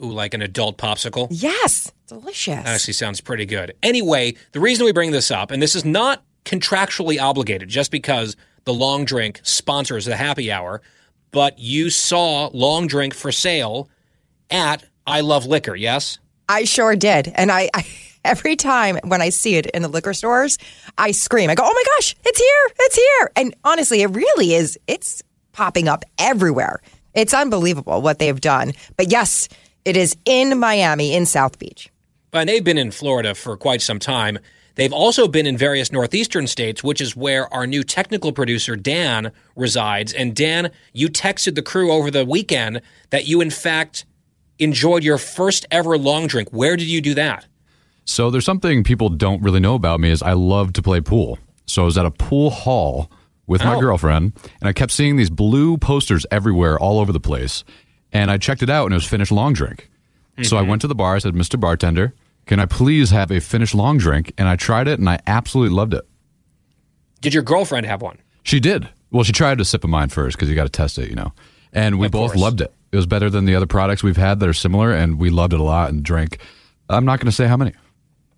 Ooh, 0.00 0.12
like 0.12 0.32
an 0.32 0.42
adult 0.42 0.78
popsicle? 0.78 1.26
Yes, 1.28 1.90
delicious. 2.06 2.62
That 2.62 2.66
actually 2.68 2.94
sounds 2.94 3.20
pretty 3.20 3.44
good. 3.44 3.74
Anyway, 3.82 4.36
the 4.52 4.60
reason 4.60 4.84
we 4.84 4.92
bring 4.92 5.10
this 5.10 5.32
up, 5.32 5.50
and 5.50 5.60
this 5.60 5.74
is 5.74 5.84
not 5.84 6.22
contractually 6.44 7.20
obligated 7.20 7.68
just 7.68 7.90
because 7.90 8.36
the 8.68 8.74
long 8.74 9.06
drink 9.06 9.40
sponsors 9.44 10.04
the 10.04 10.14
happy 10.14 10.52
hour, 10.52 10.82
but 11.30 11.58
you 11.58 11.88
saw 11.88 12.50
long 12.52 12.86
drink 12.86 13.14
for 13.14 13.32
sale 13.32 13.88
at 14.50 14.84
I 15.06 15.22
Love 15.22 15.46
Liquor, 15.46 15.74
yes? 15.74 16.18
I 16.50 16.64
sure 16.64 16.94
did, 16.94 17.32
and 17.34 17.50
I, 17.50 17.70
I 17.72 17.86
every 18.26 18.56
time 18.56 18.98
when 19.04 19.22
I 19.22 19.30
see 19.30 19.54
it 19.54 19.64
in 19.68 19.80
the 19.80 19.88
liquor 19.88 20.12
stores, 20.12 20.58
I 20.98 21.12
scream. 21.12 21.48
I 21.48 21.54
go, 21.54 21.62
"Oh 21.64 21.72
my 21.72 21.82
gosh, 21.96 22.14
it's 22.26 22.38
here! 22.38 22.74
It's 22.80 22.96
here!" 22.96 23.32
And 23.36 23.56
honestly, 23.64 24.02
it 24.02 24.08
really 24.08 24.52
is. 24.52 24.78
It's 24.86 25.22
popping 25.52 25.88
up 25.88 26.04
everywhere. 26.18 26.82
It's 27.14 27.32
unbelievable 27.32 28.02
what 28.02 28.18
they've 28.18 28.38
done. 28.38 28.74
But 28.98 29.10
yes, 29.10 29.48
it 29.86 29.96
is 29.96 30.14
in 30.26 30.58
Miami, 30.58 31.14
in 31.14 31.24
South 31.24 31.58
Beach. 31.58 31.90
And 32.34 32.50
they've 32.50 32.62
been 32.62 32.76
in 32.76 32.90
Florida 32.90 33.34
for 33.34 33.56
quite 33.56 33.80
some 33.80 33.98
time. 33.98 34.38
They've 34.78 34.92
also 34.92 35.26
been 35.26 35.44
in 35.44 35.56
various 35.56 35.90
northeastern 35.90 36.46
states, 36.46 36.84
which 36.84 37.00
is 37.00 37.16
where 37.16 37.52
our 37.52 37.66
new 37.66 37.82
technical 37.82 38.30
producer, 38.30 38.76
Dan, 38.76 39.32
resides. 39.56 40.12
And 40.12 40.36
Dan, 40.36 40.70
you 40.92 41.08
texted 41.08 41.56
the 41.56 41.62
crew 41.62 41.90
over 41.90 42.12
the 42.12 42.24
weekend 42.24 42.80
that 43.10 43.26
you, 43.26 43.40
in 43.40 43.50
fact, 43.50 44.04
enjoyed 44.60 45.02
your 45.02 45.18
first 45.18 45.66
ever 45.72 45.98
long 45.98 46.28
drink. 46.28 46.50
Where 46.50 46.76
did 46.76 46.86
you 46.86 47.00
do 47.00 47.12
that? 47.14 47.46
So 48.04 48.30
there's 48.30 48.44
something 48.44 48.84
people 48.84 49.08
don't 49.08 49.42
really 49.42 49.58
know 49.58 49.74
about 49.74 49.98
me 49.98 50.10
is 50.10 50.22
I 50.22 50.34
love 50.34 50.72
to 50.74 50.82
play 50.82 51.00
pool. 51.00 51.40
So 51.66 51.82
I 51.82 51.84
was 51.84 51.98
at 51.98 52.06
a 52.06 52.12
pool 52.12 52.50
hall 52.50 53.10
with 53.48 53.64
my 53.64 53.74
Oh. 53.74 53.80
girlfriend 53.80 54.32
and 54.60 54.68
I 54.68 54.72
kept 54.72 54.92
seeing 54.92 55.16
these 55.16 55.28
blue 55.28 55.76
posters 55.76 56.24
everywhere 56.30 56.78
all 56.78 57.00
over 57.00 57.10
the 57.10 57.18
place. 57.18 57.64
And 58.12 58.30
I 58.30 58.38
checked 58.38 58.62
it 58.62 58.70
out 58.70 58.84
and 58.84 58.92
it 58.92 58.96
was 58.96 59.06
Finnish 59.06 59.32
long 59.32 59.54
drink. 59.54 59.90
So 60.44 60.56
I 60.56 60.60
mm-hmm. 60.60 60.70
went 60.70 60.82
to 60.82 60.86
the 60.86 60.94
bar, 60.94 61.16
I 61.16 61.18
said, 61.18 61.34
Mr. 61.34 61.58
Bartender, 61.58 62.14
can 62.48 62.58
I 62.58 62.66
please 62.66 63.10
have 63.10 63.30
a 63.30 63.40
Finnish 63.40 63.74
long 63.74 63.98
drink? 63.98 64.32
And 64.38 64.48
I 64.48 64.56
tried 64.56 64.88
it 64.88 64.98
and 64.98 65.08
I 65.08 65.20
absolutely 65.26 65.76
loved 65.76 65.92
it. 65.92 66.08
Did 67.20 67.34
your 67.34 67.42
girlfriend 67.42 67.86
have 67.86 68.00
one? 68.00 68.18
She 68.42 68.58
did. 68.58 68.88
Well, 69.10 69.22
she 69.22 69.32
tried 69.32 69.60
a 69.60 69.64
sip 69.64 69.84
of 69.84 69.90
mine 69.90 70.08
first 70.08 70.36
because 70.36 70.48
you 70.48 70.54
got 70.54 70.64
to 70.64 70.70
test 70.70 70.98
it, 70.98 71.10
you 71.10 71.14
know. 71.14 71.32
And 71.74 71.98
we 71.98 72.08
both 72.08 72.34
loved 72.34 72.62
it. 72.62 72.72
It 72.90 72.96
was 72.96 73.06
better 73.06 73.28
than 73.28 73.44
the 73.44 73.54
other 73.54 73.66
products 73.66 74.02
we've 74.02 74.16
had 74.16 74.40
that 74.40 74.48
are 74.48 74.54
similar, 74.54 74.92
and 74.92 75.18
we 75.18 75.28
loved 75.28 75.52
it 75.52 75.60
a 75.60 75.62
lot 75.62 75.90
and 75.90 76.02
drank. 76.02 76.38
I'm 76.88 77.04
not 77.04 77.20
going 77.20 77.26
to 77.26 77.32
say 77.32 77.46
how 77.46 77.58
many. 77.58 77.74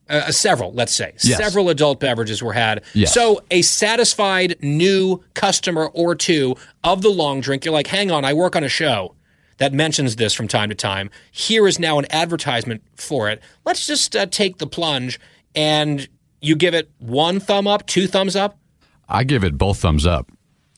Uh, 0.08 0.32
several, 0.32 0.72
let's 0.72 0.92
say. 0.92 1.12
Yes. 1.22 1.38
Several 1.38 1.68
adult 1.68 2.00
beverages 2.00 2.42
were 2.42 2.52
had. 2.52 2.82
Yes. 2.94 3.14
So 3.14 3.44
a 3.52 3.62
satisfied 3.62 4.56
new 4.60 5.22
customer 5.34 5.86
or 5.86 6.16
two 6.16 6.56
of 6.82 7.02
the 7.02 7.10
long 7.10 7.40
drink, 7.40 7.64
you're 7.64 7.72
like, 7.72 7.86
hang 7.86 8.10
on, 8.10 8.24
I 8.24 8.32
work 8.32 8.56
on 8.56 8.64
a 8.64 8.68
show 8.68 9.14
that 9.60 9.74
mentions 9.74 10.16
this 10.16 10.32
from 10.34 10.48
time 10.48 10.70
to 10.70 10.74
time. 10.74 11.10
Here 11.30 11.68
is 11.68 11.78
now 11.78 11.98
an 11.98 12.06
advertisement 12.10 12.82
for 12.96 13.28
it. 13.28 13.42
Let's 13.64 13.86
just 13.86 14.16
uh, 14.16 14.26
take 14.26 14.56
the 14.56 14.66
plunge 14.66 15.20
and 15.54 16.08
you 16.40 16.56
give 16.56 16.74
it 16.74 16.90
one 16.98 17.40
thumb 17.40 17.66
up, 17.66 17.86
two 17.86 18.06
thumbs 18.06 18.34
up. 18.34 18.58
I 19.06 19.22
give 19.22 19.44
it 19.44 19.58
both 19.58 19.78
thumbs 19.78 20.06
up. 20.06 20.30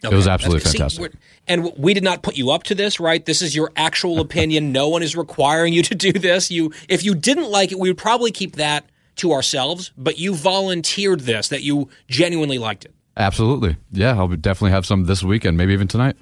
It 0.03 0.13
was 0.13 0.27
absolutely 0.27 0.69
See, 0.69 0.79
fantastic. 0.79 1.13
and 1.47 1.73
we 1.79 1.95
did 1.95 2.03
not 2.03 2.25
put 2.25 2.37
you 2.37 2.51
up 2.51 2.65
to 2.65 2.75
this, 2.75 2.99
right? 2.99 3.25
This 3.25 3.41
is 3.41 3.55
your 3.55 3.71
actual 3.77 4.19
opinion. 4.27 4.73
no 4.73 4.89
one 4.89 5.05
is 5.05 5.15
requiring 5.15 5.73
you 5.73 5.85
to 5.85 5.95
do 5.95 6.13
this. 6.13 6.51
You, 6.51 6.73
if 6.89 7.05
you 7.05 7.15
didn't 7.15 7.49
like 7.49 7.71
it, 7.71 7.79
we 7.79 7.89
would 7.89 7.99
probably 7.99 8.33
keep 8.33 8.57
that 8.57 8.85
to 9.17 9.31
ourselves. 9.31 9.93
But 9.97 10.19
you 10.19 10.35
volunteered 10.35 11.21
this 11.21 11.49
that 11.49 11.63
you 11.63 11.89
genuinely 12.09 12.59
liked 12.59 12.85
it. 12.85 12.93
Absolutely. 13.17 13.77
Yeah, 13.93 14.19
I'll 14.19 14.27
definitely 14.27 14.73
have 14.73 14.87
some 14.87 15.05
this 15.05 15.23
weekend, 15.23 15.57
maybe 15.57 15.73
even 15.73 15.87
tonight. 15.87 16.17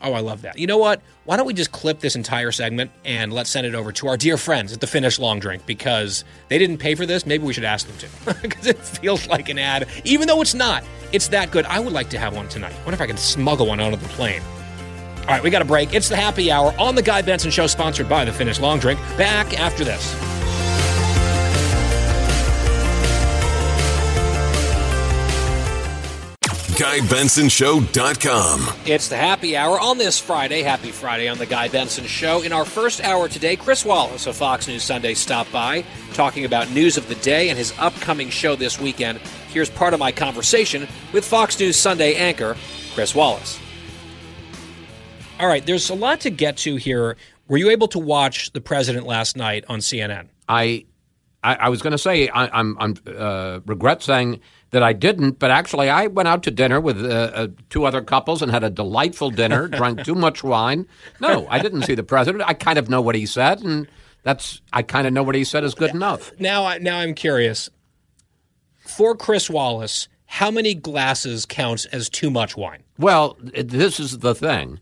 Oh, 0.00 0.12
I 0.12 0.20
love 0.20 0.42
that. 0.42 0.58
You 0.58 0.66
know 0.66 0.78
what? 0.78 1.02
Why 1.24 1.36
don't 1.36 1.46
we 1.46 1.54
just 1.54 1.72
clip 1.72 2.00
this 2.00 2.14
entire 2.14 2.52
segment 2.52 2.90
and 3.04 3.32
let's 3.32 3.50
send 3.50 3.66
it 3.66 3.74
over 3.74 3.90
to 3.92 4.08
our 4.08 4.16
dear 4.16 4.36
friends 4.36 4.72
at 4.72 4.80
the 4.80 4.86
Finnish 4.86 5.18
Long 5.18 5.40
Drink 5.40 5.66
because 5.66 6.24
they 6.48 6.58
didn't 6.58 6.78
pay 6.78 6.94
for 6.94 7.04
this. 7.04 7.26
Maybe 7.26 7.44
we 7.44 7.52
should 7.52 7.64
ask 7.64 7.86
them 7.86 7.96
to 7.98 8.34
because 8.42 8.66
it 8.66 8.78
feels 8.78 9.26
like 9.26 9.48
an 9.48 9.58
ad, 9.58 9.88
even 10.04 10.28
though 10.28 10.40
it's 10.40 10.54
not. 10.54 10.84
It's 11.12 11.28
that 11.28 11.50
good. 11.50 11.66
I 11.66 11.80
would 11.80 11.92
like 11.92 12.10
to 12.10 12.18
have 12.18 12.34
one 12.34 12.48
tonight. 12.48 12.74
What 12.84 12.94
if 12.94 13.00
I 13.00 13.06
can 13.06 13.16
smuggle 13.16 13.66
one 13.66 13.80
onto 13.80 13.96
the 13.96 14.08
plane? 14.10 14.42
All 15.20 15.34
right, 15.34 15.42
we 15.42 15.50
got 15.50 15.62
a 15.62 15.66
break. 15.66 15.92
It's 15.92 16.08
the 16.08 16.16
happy 16.16 16.50
hour 16.50 16.72
on 16.78 16.94
the 16.94 17.02
Guy 17.02 17.20
Benson 17.22 17.50
Show, 17.50 17.66
sponsored 17.66 18.08
by 18.08 18.24
the 18.24 18.32
Finnish 18.32 18.60
Long 18.60 18.78
Drink. 18.78 18.98
Back 19.18 19.58
after 19.58 19.84
this. 19.84 20.14
GuyBensonShow.com. 26.78 28.60
It's 28.86 29.08
the 29.08 29.16
happy 29.16 29.56
hour 29.56 29.80
on 29.80 29.98
this 29.98 30.20
Friday. 30.20 30.62
Happy 30.62 30.92
Friday 30.92 31.26
on 31.26 31.36
the 31.36 31.44
Guy 31.44 31.66
Benson 31.66 32.04
Show. 32.04 32.42
In 32.42 32.52
our 32.52 32.64
first 32.64 33.02
hour 33.02 33.28
today, 33.28 33.56
Chris 33.56 33.84
Wallace 33.84 34.28
of 34.28 34.36
Fox 34.36 34.68
News 34.68 34.84
Sunday 34.84 35.14
stopped 35.14 35.50
by 35.50 35.84
talking 36.12 36.44
about 36.44 36.70
news 36.70 36.96
of 36.96 37.08
the 37.08 37.16
day 37.16 37.48
and 37.48 37.58
his 37.58 37.74
upcoming 37.80 38.30
show 38.30 38.54
this 38.54 38.78
weekend. 38.78 39.18
Here's 39.48 39.68
part 39.68 39.92
of 39.92 39.98
my 39.98 40.12
conversation 40.12 40.86
with 41.12 41.24
Fox 41.24 41.58
News 41.58 41.74
Sunday 41.74 42.14
anchor 42.14 42.56
Chris 42.94 43.12
Wallace. 43.12 43.58
All 45.40 45.48
right, 45.48 45.66
there's 45.66 45.90
a 45.90 45.96
lot 45.96 46.20
to 46.20 46.30
get 46.30 46.58
to 46.58 46.76
here. 46.76 47.16
Were 47.48 47.56
you 47.56 47.70
able 47.70 47.88
to 47.88 47.98
watch 47.98 48.52
the 48.52 48.60
president 48.60 49.04
last 49.04 49.36
night 49.36 49.64
on 49.68 49.80
CNN? 49.80 50.28
I, 50.48 50.86
I, 51.42 51.56
I 51.56 51.68
was 51.70 51.82
going 51.82 51.90
to 51.90 51.98
say 51.98 52.28
I, 52.28 52.56
I'm, 52.56 52.76
I'm 52.78 52.94
uh, 53.04 53.58
regret 53.66 54.00
saying 54.00 54.38
that 54.70 54.82
I 54.82 54.92
didn't, 54.92 55.38
but 55.38 55.50
actually 55.50 55.88
I 55.88 56.08
went 56.08 56.28
out 56.28 56.42
to 56.44 56.50
dinner 56.50 56.80
with 56.80 57.02
uh, 57.02 57.08
uh, 57.08 57.48
two 57.70 57.84
other 57.86 58.02
couples 58.02 58.42
and 58.42 58.50
had 58.52 58.62
a 58.64 58.70
delightful 58.70 59.30
dinner. 59.30 59.66
drank 59.78 60.04
too 60.04 60.14
much 60.14 60.44
wine. 60.44 60.86
No, 61.20 61.46
I 61.48 61.58
didn't 61.60 61.82
see 61.82 61.94
the 61.94 62.02
president. 62.02 62.44
I 62.46 62.54
kind 62.54 62.78
of 62.78 62.88
know 62.88 63.00
what 63.00 63.14
he 63.14 63.24
said, 63.26 63.60
and 63.62 63.88
that's 64.24 64.60
I 64.72 64.82
kind 64.82 65.06
of 65.06 65.12
know 65.12 65.22
what 65.22 65.34
he 65.34 65.44
said 65.44 65.64
is 65.64 65.74
good 65.74 65.94
enough. 65.94 66.32
Now, 66.38 66.64
I- 66.66 66.78
now 66.78 66.98
I'm 66.98 67.14
curious. 67.14 67.70
For 68.86 69.14
Chris 69.14 69.48
Wallace, 69.50 70.08
how 70.26 70.50
many 70.50 70.74
glasses 70.74 71.46
counts 71.46 71.84
as 71.86 72.08
too 72.08 72.30
much 72.30 72.56
wine? 72.56 72.82
Well, 72.98 73.36
this 73.40 73.98
is 74.00 74.18
the 74.18 74.34
thing. 74.34 74.80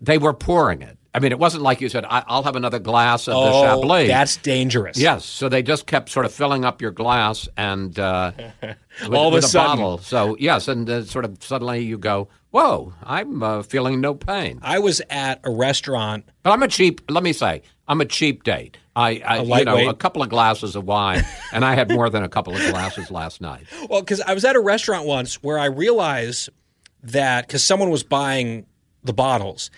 They 0.00 0.18
were 0.18 0.34
pouring 0.34 0.82
it. 0.82 0.98
I 1.14 1.20
mean, 1.20 1.30
it 1.30 1.38
wasn't 1.38 1.62
like 1.62 1.80
you 1.80 1.88
said, 1.88 2.04
I- 2.04 2.24
"I'll 2.26 2.42
have 2.42 2.56
another 2.56 2.80
glass 2.80 3.28
of 3.28 3.34
the 3.34 3.50
Oh, 3.52 3.62
Chablis." 3.62 4.08
that's 4.08 4.36
dangerous. 4.38 4.98
Yes, 4.98 5.24
so 5.24 5.48
they 5.48 5.62
just 5.62 5.86
kept 5.86 6.08
sort 6.10 6.26
of 6.26 6.32
filling 6.34 6.64
up 6.64 6.82
your 6.82 6.90
glass 6.90 7.48
and 7.56 7.96
uh, 7.98 8.32
with, 8.62 9.14
All 9.14 9.28
of 9.28 9.34
a 9.34 9.42
sudden. 9.42 9.76
bottle. 9.78 9.98
So 9.98 10.36
yes, 10.40 10.66
and 10.68 10.90
uh, 10.90 11.04
sort 11.04 11.24
of 11.24 11.38
suddenly 11.42 11.84
you 11.84 11.98
go, 11.98 12.28
"Whoa, 12.50 12.94
I'm 13.04 13.42
uh, 13.42 13.62
feeling 13.62 14.00
no 14.00 14.14
pain." 14.14 14.58
I 14.62 14.80
was 14.80 15.00
at 15.08 15.40
a 15.44 15.50
restaurant. 15.52 16.24
But 16.42 16.50
I'm 16.50 16.62
a 16.64 16.68
cheap. 16.68 17.00
Let 17.08 17.22
me 17.22 17.32
say, 17.32 17.62
I'm 17.86 18.00
a 18.00 18.04
cheap 18.06 18.42
date. 18.42 18.76
I, 18.96 19.10
you 19.42 19.64
know, 19.64 19.88
a 19.88 19.94
couple 19.94 20.22
of 20.22 20.28
glasses 20.28 20.76
of 20.76 20.84
wine, 20.84 21.24
and 21.52 21.64
I 21.64 21.74
had 21.74 21.90
more 21.90 22.10
than 22.10 22.22
a 22.22 22.28
couple 22.28 22.54
of 22.54 22.60
glasses 22.70 23.10
last 23.10 23.40
night. 23.40 23.64
Well, 23.88 24.00
because 24.00 24.20
I 24.20 24.34
was 24.34 24.44
at 24.44 24.54
a 24.56 24.60
restaurant 24.60 25.04
once 25.06 25.42
where 25.42 25.58
I 25.58 25.64
realized 25.66 26.48
that 27.02 27.46
because 27.46 27.64
someone 27.64 27.90
was 27.90 28.02
buying 28.04 28.66
the 29.02 29.12
bottles, 29.12 29.70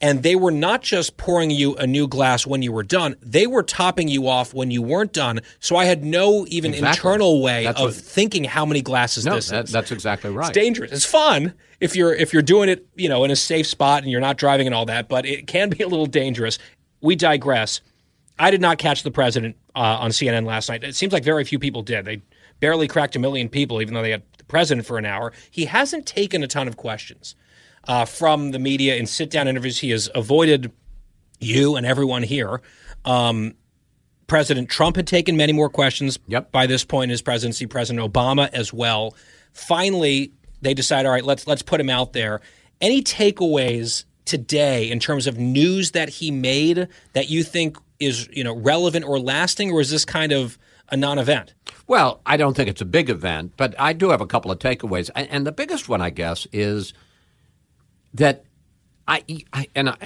and 0.00 0.22
they 0.22 0.34
were 0.34 0.50
not 0.50 0.82
just 0.82 1.16
pouring 1.16 1.50
you 1.50 1.74
a 1.76 1.86
new 1.86 2.08
glass 2.08 2.46
when 2.46 2.62
you 2.62 2.72
were 2.72 2.82
done; 2.82 3.16
they 3.22 3.46
were 3.46 3.62
topping 3.62 4.08
you 4.08 4.28
off 4.28 4.54
when 4.54 4.70
you 4.70 4.80
weren't 4.82 5.12
done. 5.12 5.40
So 5.58 5.76
I 5.76 5.84
had 5.84 6.04
no 6.04 6.46
even 6.48 6.72
Exactly. 6.72 6.88
internal 7.10 7.42
way 7.42 7.64
That's 7.64 7.80
of 7.80 7.86
what- 7.88 7.94
thinking 7.94 8.44
how 8.44 8.64
many 8.64 8.82
glasses 8.82 9.26
No, 9.26 9.34
this 9.34 9.48
that, 9.48 9.64
is. 9.64 9.72
that's 9.72 9.90
exactly 9.92 10.30
right. 10.30 10.48
It's 10.48 10.54
dangerous. 10.54 10.92
It's 10.92 11.04
fun 11.04 11.54
if 11.80 11.94
you're 11.96 12.14
if 12.14 12.32
you're 12.32 12.42
doing 12.42 12.68
it, 12.68 12.86
you 12.96 13.08
know, 13.08 13.24
in 13.24 13.30
a 13.30 13.36
safe 13.36 13.66
spot 13.66 14.02
and 14.02 14.10
you're 14.10 14.20
not 14.20 14.36
driving 14.38 14.66
and 14.66 14.74
all 14.74 14.86
that, 14.86 15.08
but 15.08 15.26
it 15.26 15.46
can 15.46 15.70
be 15.70 15.82
a 15.82 15.88
little 15.88 16.06
dangerous. 16.06 16.58
We 17.00 17.16
digress. 17.16 17.80
I 18.38 18.50
did 18.50 18.60
not 18.62 18.78
catch 18.78 19.02
the 19.02 19.10
president 19.10 19.56
uh, 19.76 19.80
on 20.00 20.10
CNN 20.12 20.46
last 20.46 20.68
night. 20.70 20.82
It 20.82 20.94
seems 20.96 21.12
like 21.12 21.24
very 21.24 21.44
few 21.44 21.58
people 21.58 21.82
did. 21.82 22.06
They 22.06 22.22
barely 22.58 22.88
cracked 22.88 23.16
a 23.16 23.18
million 23.18 23.48
people, 23.50 23.82
even 23.82 23.92
though 23.94 24.02
they 24.02 24.10
had 24.12 24.22
the 24.38 24.44
president 24.44 24.86
for 24.86 24.96
an 24.98 25.04
hour. 25.04 25.32
He 25.50 25.66
hasn't 25.66 26.06
taken 26.06 26.42
a 26.42 26.46
ton 26.46 26.66
of 26.68 26.76
questions 26.78 27.34
uh, 27.88 28.04
from 28.04 28.50
the 28.50 28.58
media 28.58 28.96
in 28.96 29.06
sit 29.06 29.30
down 29.30 29.48
interviews. 29.48 29.78
He 29.78 29.90
has 29.90 30.10
avoided 30.14 30.72
you 31.40 31.76
and 31.76 31.86
everyone 31.86 32.22
here. 32.22 32.60
Um, 33.04 33.54
President 34.26 34.68
Trump 34.68 34.94
had 34.94 35.06
taken 35.06 35.36
many 35.36 35.52
more 35.52 35.68
questions 35.68 36.16
by 36.52 36.66
this 36.66 36.84
point 36.84 37.04
in 37.04 37.10
his 37.10 37.22
presidency. 37.22 37.66
President 37.66 38.12
Obama 38.12 38.48
as 38.52 38.72
well. 38.72 39.16
Finally, 39.52 40.32
they 40.62 40.72
decide, 40.72 41.04
all 41.04 41.12
right, 41.12 41.24
let's 41.24 41.46
let's 41.46 41.62
put 41.62 41.80
him 41.80 41.90
out 41.90 42.12
there. 42.12 42.40
Any 42.80 43.02
takeaways 43.02 44.04
today 44.24 44.88
in 44.88 45.00
terms 45.00 45.26
of 45.26 45.36
news 45.38 45.90
that 45.92 46.08
he 46.08 46.30
made 46.30 46.86
that 47.14 47.28
you 47.28 47.42
think 47.42 47.76
is 47.98 48.28
you 48.32 48.44
know 48.44 48.54
relevant 48.54 49.04
or 49.04 49.18
lasting, 49.18 49.72
or 49.72 49.80
is 49.80 49.90
this 49.90 50.04
kind 50.04 50.30
of 50.30 50.58
a 50.90 50.96
non-event? 50.96 51.54
Well, 51.88 52.20
I 52.24 52.36
don't 52.36 52.54
think 52.54 52.68
it's 52.68 52.80
a 52.80 52.86
big 52.86 53.10
event, 53.10 53.54
but 53.56 53.74
I 53.80 53.92
do 53.92 54.10
have 54.10 54.20
a 54.20 54.26
couple 54.26 54.52
of 54.52 54.60
takeaways, 54.60 55.10
and 55.16 55.44
the 55.44 55.52
biggest 55.52 55.88
one, 55.88 56.00
I 56.00 56.10
guess, 56.10 56.46
is 56.52 56.94
that 58.14 58.44
I, 59.06 59.24
I 59.52 59.68
and 59.74 59.90
I. 59.90 59.96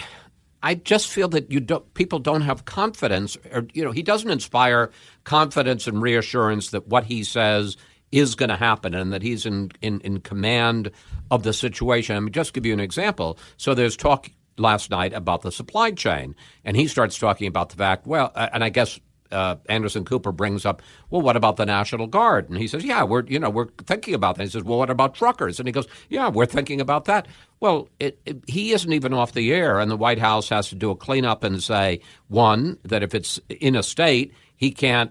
I 0.66 0.72
just 0.76 1.08
feel 1.08 1.28
that 1.28 1.52
you 1.52 1.60
don't, 1.60 1.92
people 1.92 2.18
don't 2.18 2.40
have 2.40 2.64
confidence, 2.64 3.36
or 3.52 3.66
you 3.74 3.84
know, 3.84 3.92
he 3.92 4.02
doesn't 4.02 4.30
inspire 4.30 4.90
confidence 5.24 5.86
and 5.86 6.00
reassurance 6.00 6.70
that 6.70 6.88
what 6.88 7.04
he 7.04 7.22
says 7.22 7.76
is 8.10 8.34
going 8.34 8.48
to 8.48 8.56
happen 8.56 8.94
and 8.94 9.12
that 9.12 9.20
he's 9.20 9.44
in, 9.44 9.72
in, 9.82 10.00
in 10.00 10.20
command 10.20 10.90
of 11.30 11.42
the 11.42 11.52
situation. 11.52 12.16
I 12.16 12.20
mean, 12.20 12.32
just 12.32 12.54
give 12.54 12.64
you 12.64 12.72
an 12.72 12.80
example. 12.80 13.38
So 13.58 13.74
there's 13.74 13.94
talk 13.94 14.30
last 14.56 14.90
night 14.90 15.12
about 15.12 15.42
the 15.42 15.52
supply 15.52 15.90
chain, 15.90 16.34
and 16.64 16.78
he 16.78 16.86
starts 16.86 17.18
talking 17.18 17.46
about 17.46 17.68
the 17.68 17.76
fact, 17.76 18.06
well, 18.06 18.32
and 18.34 18.64
I 18.64 18.70
guess 18.70 18.98
uh, 19.34 19.56
Anderson 19.68 20.04
Cooper 20.04 20.32
brings 20.32 20.64
up, 20.64 20.80
well, 21.10 21.20
what 21.20 21.36
about 21.36 21.56
the 21.56 21.66
National 21.66 22.06
Guard? 22.06 22.48
And 22.48 22.56
he 22.56 22.68
says, 22.68 22.84
yeah, 22.84 23.02
we're 23.02 23.24
you 23.26 23.38
know 23.38 23.50
we're 23.50 23.68
thinking 23.84 24.14
about 24.14 24.36
that. 24.36 24.44
He 24.44 24.50
says, 24.50 24.62
well, 24.62 24.78
what 24.78 24.90
about 24.90 25.14
truckers? 25.14 25.58
And 25.58 25.68
he 25.68 25.72
goes, 25.72 25.86
yeah, 26.08 26.28
we're 26.28 26.46
thinking 26.46 26.80
about 26.80 27.04
that. 27.06 27.26
Well, 27.60 27.88
it, 27.98 28.20
it, 28.24 28.42
he 28.46 28.72
isn't 28.72 28.92
even 28.92 29.12
off 29.12 29.32
the 29.32 29.52
air, 29.52 29.80
and 29.80 29.90
the 29.90 29.96
White 29.96 30.18
House 30.18 30.48
has 30.48 30.68
to 30.68 30.74
do 30.74 30.90
a 30.90 30.96
cleanup 30.96 31.44
and 31.44 31.62
say 31.62 32.00
one 32.28 32.78
that 32.84 33.02
if 33.02 33.14
it's 33.14 33.40
in 33.48 33.76
a 33.76 33.82
state, 33.82 34.32
he 34.56 34.70
can't. 34.70 35.10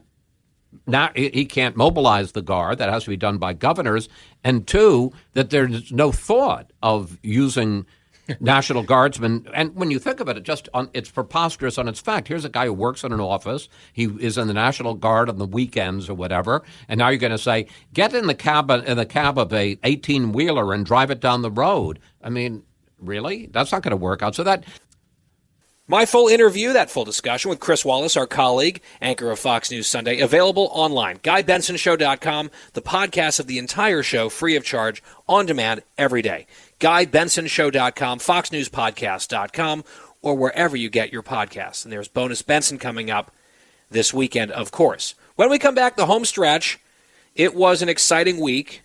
Not, 0.88 1.16
he 1.16 1.46
can't 1.46 1.76
mobilize 1.76 2.32
the 2.32 2.42
guard. 2.42 2.80
That 2.80 2.90
has 2.90 3.04
to 3.04 3.12
be 3.12 3.16
done 3.16 3.38
by 3.38 3.54
governors. 3.54 4.10
And 4.44 4.66
two, 4.66 5.12
that 5.34 5.52
there's 5.52 5.92
no 5.92 6.12
thought 6.12 6.74
of 6.82 7.20
using 7.22 7.86
National 8.40 8.84
Guardsmen. 8.84 9.48
And 9.54 9.76
when 9.76 9.92
you 9.92 10.00
think 10.00 10.20
of 10.20 10.30
it, 10.30 10.38
it 10.38 10.44
just 10.44 10.70
on, 10.74 10.90
it's 10.94 11.10
preposterous 11.10 11.78
on 11.78 11.88
its 11.88 12.00
fact. 12.00 12.28
Here's 12.28 12.46
a 12.46 12.50
guy 12.50 12.66
who 12.66 12.74
works 12.74 13.04
in 13.04 13.12
an 13.12 13.20
office. 13.20 13.68
He 13.92 14.06
is 14.06 14.38
in 14.38 14.48
the 14.48 14.54
National 14.54 14.94
Guard 14.94 15.30
on 15.30 15.38
the 15.38 15.46
weekends 15.46 16.10
or 16.10 16.14
whatever. 16.14 16.64
And 16.88 16.98
now 16.98 17.10
you're 17.10 17.18
going 17.18 17.32
to 17.32 17.38
say, 17.38 17.68
get 17.94 18.14
in 18.14 18.28
the 18.28 18.36
cab 18.36 18.70
in 18.70 18.98
the 18.98 19.06
cab 19.06 19.38
of 19.38 19.52
a 19.54 19.78
18 19.84 20.32
wheeler 20.32 20.74
and 20.74 20.86
drive 20.86 21.12
it 21.12 21.20
down 21.20 21.42
the 21.42 21.52
road. 21.52 22.00
I 22.22 22.30
mean, 22.30 22.64
really? 23.00 23.48
That's 23.52 23.72
not 23.72 23.82
going 23.84 23.92
to 23.92 23.98
work 23.98 24.22
out. 24.24 24.36
So 24.36 24.44
that 24.44 24.64
My 25.86 26.06
full 26.06 26.30
interview, 26.30 26.74
that 26.74 26.90
full 26.90 27.04
discussion 27.04 27.50
with 27.50 27.60
Chris 27.60 27.84
Wallace, 27.84 28.16
our 28.16 28.26
colleague, 28.26 28.82
anchor 29.02 29.30
of 29.32 29.40
Fox 29.40 29.70
News 29.70 29.88
Sunday, 29.88 30.22
available 30.22 30.70
online. 30.72 31.18
GuyBensonShow.com, 31.18 32.52
the 32.72 32.82
podcast 32.82 33.42
of 33.42 33.48
the 33.48 33.60
entire 33.60 34.02
show, 34.02 34.30
free 34.30 34.56
of 34.56 34.64
charge, 34.64 35.04
on 35.28 35.46
demand 35.46 35.84
every 35.98 36.22
day. 36.22 36.48
GuyBensonShow.com, 36.84 38.20
FoxNewsPodcast.com, 38.20 39.86
or 40.22 40.36
wherever 40.36 40.76
you 40.76 40.90
get 40.90 41.14
your 41.14 41.24
podcasts. 41.24 41.86
And 41.86 41.94
there's 41.94 42.10
Bonus 42.10 42.42
Benson 42.42 42.78
coming 42.78 43.10
up 43.10 43.32
this 43.90 44.14
weekend, 44.14 44.52
of 44.52 44.72
course. 44.72 45.16
When 45.38 45.50
we 45.50 45.60
come 45.60 45.76
back, 45.76 45.96
the 45.96 46.08
home 46.08 46.26
stretch, 46.26 46.82
it 47.36 47.56
was 47.56 47.82
an 47.82 47.88
exciting 47.88 48.38
week 48.38 48.84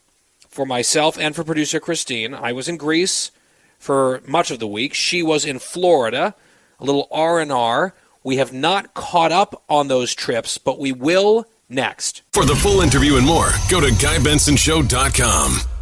for 0.49 0.65
myself 0.65 1.19
and 1.19 1.35
for 1.35 1.43
producer 1.43 1.81
Christine. 1.81 2.35
I 2.35 2.53
was 2.53 2.69
in 2.69 2.77
Greece 2.77 3.33
for 3.81 4.23
much 4.25 4.53
of 4.53 4.61
the 4.61 4.69
week. 4.69 4.95
She 4.95 5.20
was 5.20 5.45
in 5.45 5.59
Florida, 5.59 6.37
a 6.79 6.85
little 6.85 7.09
R&R. 7.11 7.95
We 8.23 8.37
have 8.37 8.53
not 8.53 8.95
caught 8.95 9.33
up 9.33 9.65
on 9.69 9.89
those 9.89 10.15
trips, 10.15 10.57
but 10.57 10.79
we 10.79 10.93
will 10.93 11.47
next. 11.69 12.23
For 12.33 12.45
the 12.45 12.55
full 12.55 12.81
interview 12.81 13.16
and 13.16 13.27
more, 13.27 13.51
go 13.69 13.81
to 13.81 13.89
GuyBensonShow.com. 13.89 15.78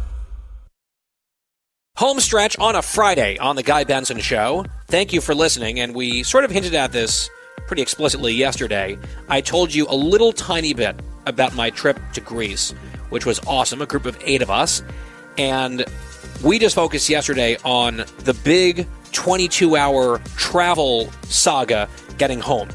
Home 1.97 2.19
stretch 2.19 2.55
on 2.59 2.75
a 2.75 2.83
Friday 2.83 3.39
on 3.39 3.55
The 3.55 3.63
Guy 3.63 3.83
Benson 3.83 4.19
Show. 4.19 4.67
Thank 4.85 5.13
you 5.13 5.19
for 5.19 5.33
listening, 5.33 5.79
and 5.79 5.95
we 5.95 6.21
sort 6.21 6.43
of 6.43 6.51
hinted 6.51 6.75
at 6.75 6.91
this 6.91 7.27
pretty 7.65 7.81
explicitly 7.81 8.35
yesterday. 8.35 8.99
I 9.29 9.41
told 9.41 9.73
you 9.73 9.87
a 9.89 9.95
little 9.95 10.31
tiny 10.31 10.75
bit 10.75 10.95
about 11.25 11.55
my 11.55 11.71
trip 11.71 11.99
to 12.13 12.21
Greece, 12.21 12.69
which 13.09 13.25
was 13.25 13.39
awesome, 13.47 13.81
a 13.81 13.87
group 13.87 14.05
of 14.05 14.15
eight 14.21 14.43
of 14.43 14.51
us. 14.51 14.83
And 15.39 15.85
we 16.43 16.59
just 16.59 16.75
focused 16.75 17.09
yesterday 17.09 17.57
on 17.65 18.03
the 18.19 18.35
big 18.43 18.85
22 19.13 19.75
hour 19.75 20.19
travel 20.35 21.09
saga 21.23 21.89
getting 22.19 22.39
home. 22.39 22.69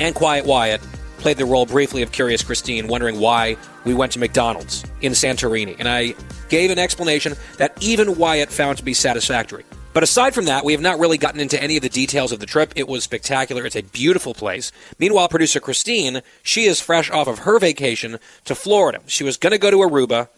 And 0.00 0.16
Quiet 0.16 0.46
Wyatt 0.46 0.80
played 1.26 1.38
the 1.38 1.44
role 1.44 1.66
briefly 1.66 2.02
of 2.02 2.12
Curious 2.12 2.44
Christine, 2.44 2.86
wondering 2.86 3.18
why 3.18 3.56
we 3.84 3.94
went 3.94 4.12
to 4.12 4.20
McDonald's 4.20 4.84
in 5.00 5.10
Santorini. 5.10 5.74
And 5.76 5.88
I 5.88 6.14
gave 6.48 6.70
an 6.70 6.78
explanation 6.78 7.34
that 7.58 7.76
even 7.80 8.16
Wyatt 8.16 8.52
found 8.52 8.78
to 8.78 8.84
be 8.84 8.94
satisfactory. 8.94 9.64
But 9.92 10.04
aside 10.04 10.36
from 10.36 10.44
that, 10.44 10.64
we 10.64 10.70
have 10.70 10.80
not 10.80 11.00
really 11.00 11.18
gotten 11.18 11.40
into 11.40 11.60
any 11.60 11.76
of 11.76 11.82
the 11.82 11.88
details 11.88 12.30
of 12.30 12.38
the 12.38 12.46
trip. 12.46 12.72
It 12.76 12.86
was 12.86 13.02
spectacular. 13.02 13.66
It's 13.66 13.74
a 13.74 13.82
beautiful 13.82 14.34
place. 14.34 14.70
Meanwhile, 15.00 15.26
producer 15.26 15.58
Christine, 15.58 16.22
she 16.44 16.66
is 16.66 16.80
fresh 16.80 17.10
off 17.10 17.26
of 17.26 17.40
her 17.40 17.58
vacation 17.58 18.20
to 18.44 18.54
Florida. 18.54 19.00
She 19.08 19.24
was 19.24 19.36
going 19.36 19.50
to 19.50 19.58
go 19.58 19.72
to 19.72 19.78
Aruba. 19.78 20.28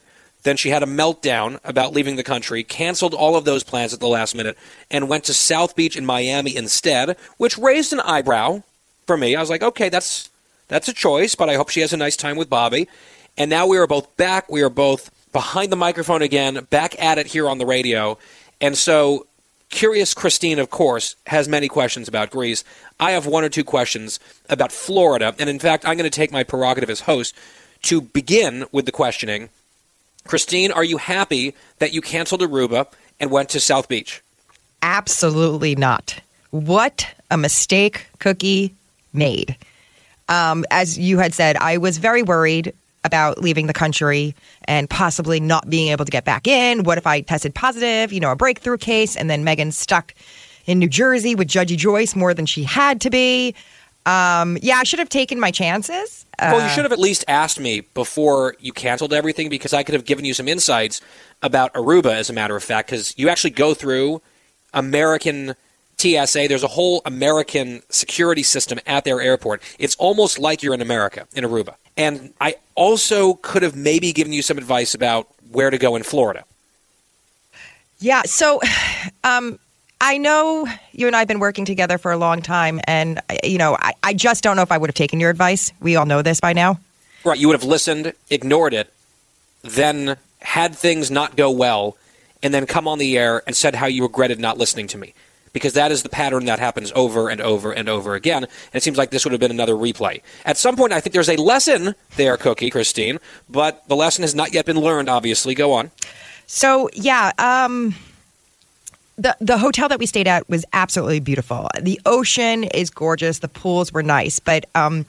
Then 0.44 0.56
she 0.56 0.70
had 0.70 0.82
a 0.82 0.86
meltdown 0.86 1.60
about 1.64 1.92
leaving 1.92 2.16
the 2.16 2.24
country, 2.24 2.64
canceled 2.64 3.12
all 3.12 3.36
of 3.36 3.44
those 3.44 3.62
plans 3.62 3.92
at 3.92 4.00
the 4.00 4.08
last 4.08 4.34
minute, 4.34 4.56
and 4.90 5.06
went 5.06 5.24
to 5.24 5.34
South 5.34 5.76
Beach 5.76 5.98
in 5.98 6.06
Miami 6.06 6.56
instead, 6.56 7.18
which 7.36 7.58
raised 7.58 7.92
an 7.92 8.00
eyebrow 8.00 8.62
for 9.06 9.18
me. 9.18 9.36
I 9.36 9.40
was 9.40 9.50
like, 9.50 9.62
okay, 9.62 9.90
that's 9.90 10.30
that's 10.68 10.88
a 10.88 10.92
choice, 10.92 11.34
but 11.34 11.48
I 11.48 11.54
hope 11.54 11.70
she 11.70 11.80
has 11.80 11.92
a 11.92 11.96
nice 11.96 12.16
time 12.16 12.36
with 12.36 12.48
Bobby. 12.50 12.88
And 13.36 13.50
now 13.50 13.66
we 13.66 13.78
are 13.78 13.86
both 13.86 14.16
back. 14.16 14.50
We 14.50 14.62
are 14.62 14.70
both 14.70 15.10
behind 15.32 15.72
the 15.72 15.76
microphone 15.76 16.22
again, 16.22 16.66
back 16.70 17.00
at 17.02 17.18
it 17.18 17.26
here 17.26 17.48
on 17.48 17.58
the 17.58 17.66
radio. 17.66 18.18
And 18.60 18.76
so, 18.76 19.26
curious 19.70 20.14
Christine, 20.14 20.58
of 20.58 20.70
course, 20.70 21.16
has 21.26 21.48
many 21.48 21.68
questions 21.68 22.08
about 22.08 22.30
Greece. 22.30 22.64
I 22.98 23.12
have 23.12 23.26
one 23.26 23.44
or 23.44 23.48
two 23.48 23.64
questions 23.64 24.18
about 24.48 24.72
Florida. 24.72 25.34
And 25.38 25.48
in 25.48 25.58
fact, 25.58 25.86
I'm 25.86 25.96
going 25.96 26.10
to 26.10 26.16
take 26.16 26.32
my 26.32 26.42
prerogative 26.42 26.90
as 26.90 27.00
host 27.00 27.34
to 27.82 28.00
begin 28.00 28.64
with 28.72 28.86
the 28.86 28.92
questioning. 28.92 29.50
Christine, 30.26 30.72
are 30.72 30.84
you 30.84 30.98
happy 30.98 31.54
that 31.78 31.92
you 31.92 32.00
canceled 32.00 32.42
Aruba 32.42 32.86
and 33.20 33.30
went 33.30 33.48
to 33.50 33.60
South 33.60 33.88
Beach? 33.88 34.22
Absolutely 34.82 35.74
not. 35.74 36.20
What 36.50 37.14
a 37.30 37.36
mistake 37.36 38.06
Cookie 38.18 38.74
made. 39.12 39.56
Um, 40.28 40.64
as 40.70 40.98
you 40.98 41.18
had 41.18 41.34
said, 41.34 41.56
I 41.56 41.78
was 41.78 41.98
very 41.98 42.22
worried 42.22 42.74
about 43.04 43.40
leaving 43.40 43.66
the 43.66 43.72
country 43.72 44.34
and 44.64 44.90
possibly 44.90 45.40
not 45.40 45.70
being 45.70 45.88
able 45.88 46.04
to 46.04 46.10
get 46.10 46.24
back 46.24 46.46
in. 46.46 46.82
What 46.82 46.98
if 46.98 47.06
I 47.06 47.20
tested 47.20 47.54
positive, 47.54 48.12
you 48.12 48.20
know, 48.20 48.32
a 48.32 48.36
breakthrough 48.36 48.76
case, 48.76 49.16
and 49.16 49.30
then 49.30 49.44
Megan 49.44 49.72
stuck 49.72 50.14
in 50.66 50.78
New 50.78 50.88
Jersey 50.88 51.34
with 51.34 51.48
Judgy 51.48 51.76
Joyce 51.76 52.14
more 52.14 52.34
than 52.34 52.44
she 52.44 52.64
had 52.64 53.00
to 53.02 53.10
be? 53.10 53.54
Um, 54.04 54.58
yeah, 54.62 54.76
I 54.76 54.84
should 54.84 54.98
have 54.98 55.08
taken 55.08 55.38
my 55.38 55.50
chances. 55.50 56.24
Uh, 56.38 56.52
well, 56.52 56.62
you 56.62 56.68
should 56.70 56.84
have 56.84 56.92
at 56.92 56.98
least 56.98 57.24
asked 57.28 57.60
me 57.60 57.80
before 57.94 58.56
you 58.58 58.72
canceled 58.72 59.12
everything 59.12 59.48
because 59.48 59.72
I 59.72 59.82
could 59.82 59.94
have 59.94 60.04
given 60.04 60.24
you 60.24 60.34
some 60.34 60.48
insights 60.48 61.00
about 61.42 61.74
Aruba, 61.74 62.14
as 62.14 62.30
a 62.30 62.32
matter 62.32 62.56
of 62.56 62.64
fact, 62.64 62.88
because 62.88 63.16
you 63.18 63.28
actually 63.28 63.50
go 63.50 63.74
through 63.74 64.22
American 64.72 65.54
TSA. 65.98 66.46
There's 66.48 66.62
a 66.62 66.68
whole 66.68 67.02
American 67.04 67.82
security 67.90 68.42
system 68.42 68.78
at 68.86 69.04
their 69.04 69.20
airport. 69.20 69.62
It's 69.78 69.96
almost 69.96 70.38
like 70.38 70.62
you're 70.62 70.74
in 70.74 70.80
America, 70.80 71.26
in 71.34 71.44
Aruba. 71.44 71.74
And 71.96 72.32
I 72.40 72.56
also 72.74 73.34
could 73.34 73.62
have 73.62 73.74
maybe 73.74 74.12
given 74.12 74.32
you 74.32 74.42
some 74.42 74.58
advice 74.58 74.94
about 74.94 75.28
where 75.50 75.70
to 75.70 75.78
go 75.78 75.96
in 75.96 76.02
Florida. 76.02 76.44
Yeah. 77.98 78.22
So, 78.22 78.60
um, 79.24 79.58
I 80.00 80.16
know 80.16 80.66
you 80.92 81.08
and 81.08 81.16
I 81.16 81.18
have 81.20 81.28
been 81.28 81.40
working 81.40 81.64
together 81.64 81.98
for 81.98 82.12
a 82.12 82.16
long 82.16 82.40
time, 82.40 82.80
and 82.84 83.20
you 83.42 83.58
know, 83.58 83.76
I, 83.80 83.92
I 84.04 84.14
just 84.14 84.44
don't 84.44 84.54
know 84.54 84.62
if 84.62 84.70
I 84.70 84.78
would 84.78 84.88
have 84.88 84.94
taken 84.94 85.18
your 85.18 85.30
advice. 85.30 85.72
We 85.80 85.96
all 85.96 86.06
know 86.06 86.22
this 86.22 86.40
by 86.40 86.52
now. 86.52 86.78
Right. 87.24 87.38
You 87.38 87.48
would 87.48 87.60
have 87.60 87.68
listened, 87.68 88.12
ignored 88.30 88.74
it, 88.74 88.92
then 89.62 90.16
had 90.40 90.76
things 90.76 91.10
not 91.10 91.36
go 91.36 91.50
well, 91.50 91.96
and 92.44 92.54
then 92.54 92.64
come 92.64 92.86
on 92.86 92.98
the 92.98 93.18
air 93.18 93.42
and 93.46 93.56
said 93.56 93.74
how 93.74 93.86
you 93.86 94.04
regretted 94.04 94.38
not 94.38 94.56
listening 94.56 94.86
to 94.88 94.98
me. 94.98 95.14
Because 95.58 95.74
that 95.74 95.92
is 95.92 96.02
the 96.02 96.08
pattern 96.08 96.44
that 96.46 96.58
happens 96.58 96.92
over 96.94 97.28
and 97.28 97.40
over 97.40 97.72
and 97.72 97.88
over 97.88 98.14
again. 98.14 98.44
And 98.44 98.74
it 98.74 98.82
seems 98.82 98.96
like 98.96 99.10
this 99.10 99.24
would 99.24 99.32
have 99.32 99.40
been 99.40 99.50
another 99.50 99.74
replay. 99.74 100.22
At 100.44 100.56
some 100.56 100.76
point, 100.76 100.92
I 100.92 101.00
think 101.00 101.12
there's 101.12 101.28
a 101.28 101.36
lesson 101.36 101.94
there, 102.16 102.36
Cookie, 102.36 102.70
Christine, 102.70 103.18
but 103.48 103.86
the 103.88 103.96
lesson 103.96 104.22
has 104.22 104.34
not 104.34 104.52
yet 104.52 104.66
been 104.66 104.80
learned, 104.80 105.08
obviously. 105.08 105.54
Go 105.54 105.72
on. 105.72 105.90
So, 106.46 106.88
yeah, 106.94 107.32
um, 107.38 107.94
the 109.18 109.36
the 109.40 109.58
hotel 109.58 109.88
that 109.88 109.98
we 109.98 110.06
stayed 110.06 110.28
at 110.28 110.48
was 110.48 110.64
absolutely 110.72 111.20
beautiful. 111.20 111.68
The 111.80 112.00
ocean 112.06 112.64
is 112.64 112.88
gorgeous. 112.88 113.40
The 113.40 113.48
pools 113.48 113.92
were 113.92 114.02
nice, 114.02 114.38
but 114.38 114.64
um, 114.74 115.04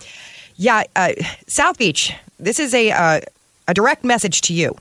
yeah, 0.55 0.83
uh, 0.95 1.13
South 1.47 1.77
Beach. 1.77 2.13
This 2.39 2.59
is 2.59 2.73
a 2.73 2.91
uh, 2.91 3.21
a 3.67 3.73
direct 3.73 4.03
message 4.03 4.41
to 4.41 4.53
you. 4.53 4.75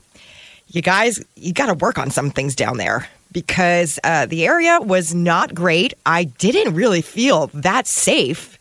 You 0.67 0.81
guys, 0.81 1.23
you 1.35 1.53
got 1.53 1.67
to 1.67 1.73
work 1.75 1.97
on 1.97 2.09
some 2.09 2.29
things 2.31 2.55
down 2.55 2.77
there 2.77 3.07
because 3.31 3.99
uh, 4.03 4.25
the 4.25 4.45
area 4.45 4.79
was 4.81 5.13
not 5.13 5.53
great. 5.53 5.93
I 6.05 6.25
didn't 6.25 6.73
really 6.73 7.01
feel 7.01 7.47
that 7.53 7.87
safe, 7.87 8.57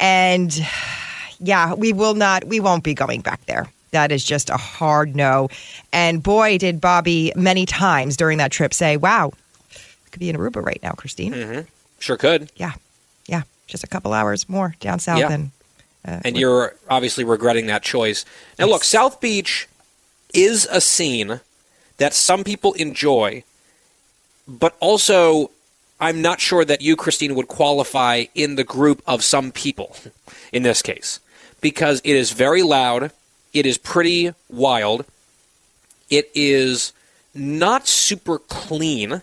and 0.00 0.56
yeah, 1.38 1.74
we 1.74 1.92
will 1.92 2.14
not. 2.14 2.44
We 2.44 2.60
won't 2.60 2.84
be 2.84 2.94
going 2.94 3.20
back 3.20 3.44
there. 3.46 3.66
That 3.92 4.12
is 4.12 4.24
just 4.24 4.50
a 4.50 4.56
hard 4.56 5.16
no. 5.16 5.48
And 5.92 6.22
boy, 6.22 6.58
did 6.58 6.80
Bobby 6.80 7.32
many 7.36 7.66
times 7.66 8.16
during 8.16 8.38
that 8.38 8.52
trip 8.52 8.74
say, 8.74 8.96
"Wow, 8.96 9.32
could 10.10 10.20
be 10.20 10.28
in 10.30 10.36
Aruba 10.36 10.64
right 10.64 10.80
now, 10.82 10.92
Christine. 10.92 11.32
Mm-hmm. 11.34 11.60
Sure 11.98 12.16
could. 12.16 12.50
Yeah, 12.56 12.72
yeah, 13.26 13.42
just 13.66 13.84
a 13.84 13.86
couple 13.86 14.12
hours 14.12 14.48
more 14.48 14.74
down 14.80 14.98
south, 14.98 15.18
Yeah. 15.20 15.32
and 15.32 15.50
uh, 16.06 16.20
and 16.24 16.36
you're 16.36 16.74
obviously 16.88 17.24
regretting 17.24 17.66
that 17.66 17.82
choice. 17.82 18.24
Now, 18.58 18.66
look, 18.66 18.84
South 18.84 19.20
Beach 19.20 19.68
is 20.34 20.66
a 20.70 20.80
scene 20.80 21.40
that 21.96 22.12
some 22.14 22.44
people 22.44 22.74
enjoy, 22.74 23.42
but 24.46 24.76
also 24.80 25.50
I'm 25.98 26.20
not 26.20 26.40
sure 26.40 26.64
that 26.64 26.82
you, 26.82 26.96
Christine, 26.96 27.34
would 27.34 27.48
qualify 27.48 28.24
in 28.34 28.56
the 28.56 28.64
group 28.64 29.02
of 29.06 29.24
some 29.24 29.52
people 29.52 29.96
in 30.52 30.62
this 30.62 30.82
case 30.82 31.20
because 31.60 32.00
it 32.04 32.14
is 32.14 32.32
very 32.32 32.62
loud, 32.62 33.12
it 33.52 33.64
is 33.64 33.78
pretty 33.78 34.34
wild, 34.50 35.04
it 36.10 36.30
is 36.34 36.92
not 37.34 37.86
super 37.86 38.38
clean 38.38 39.22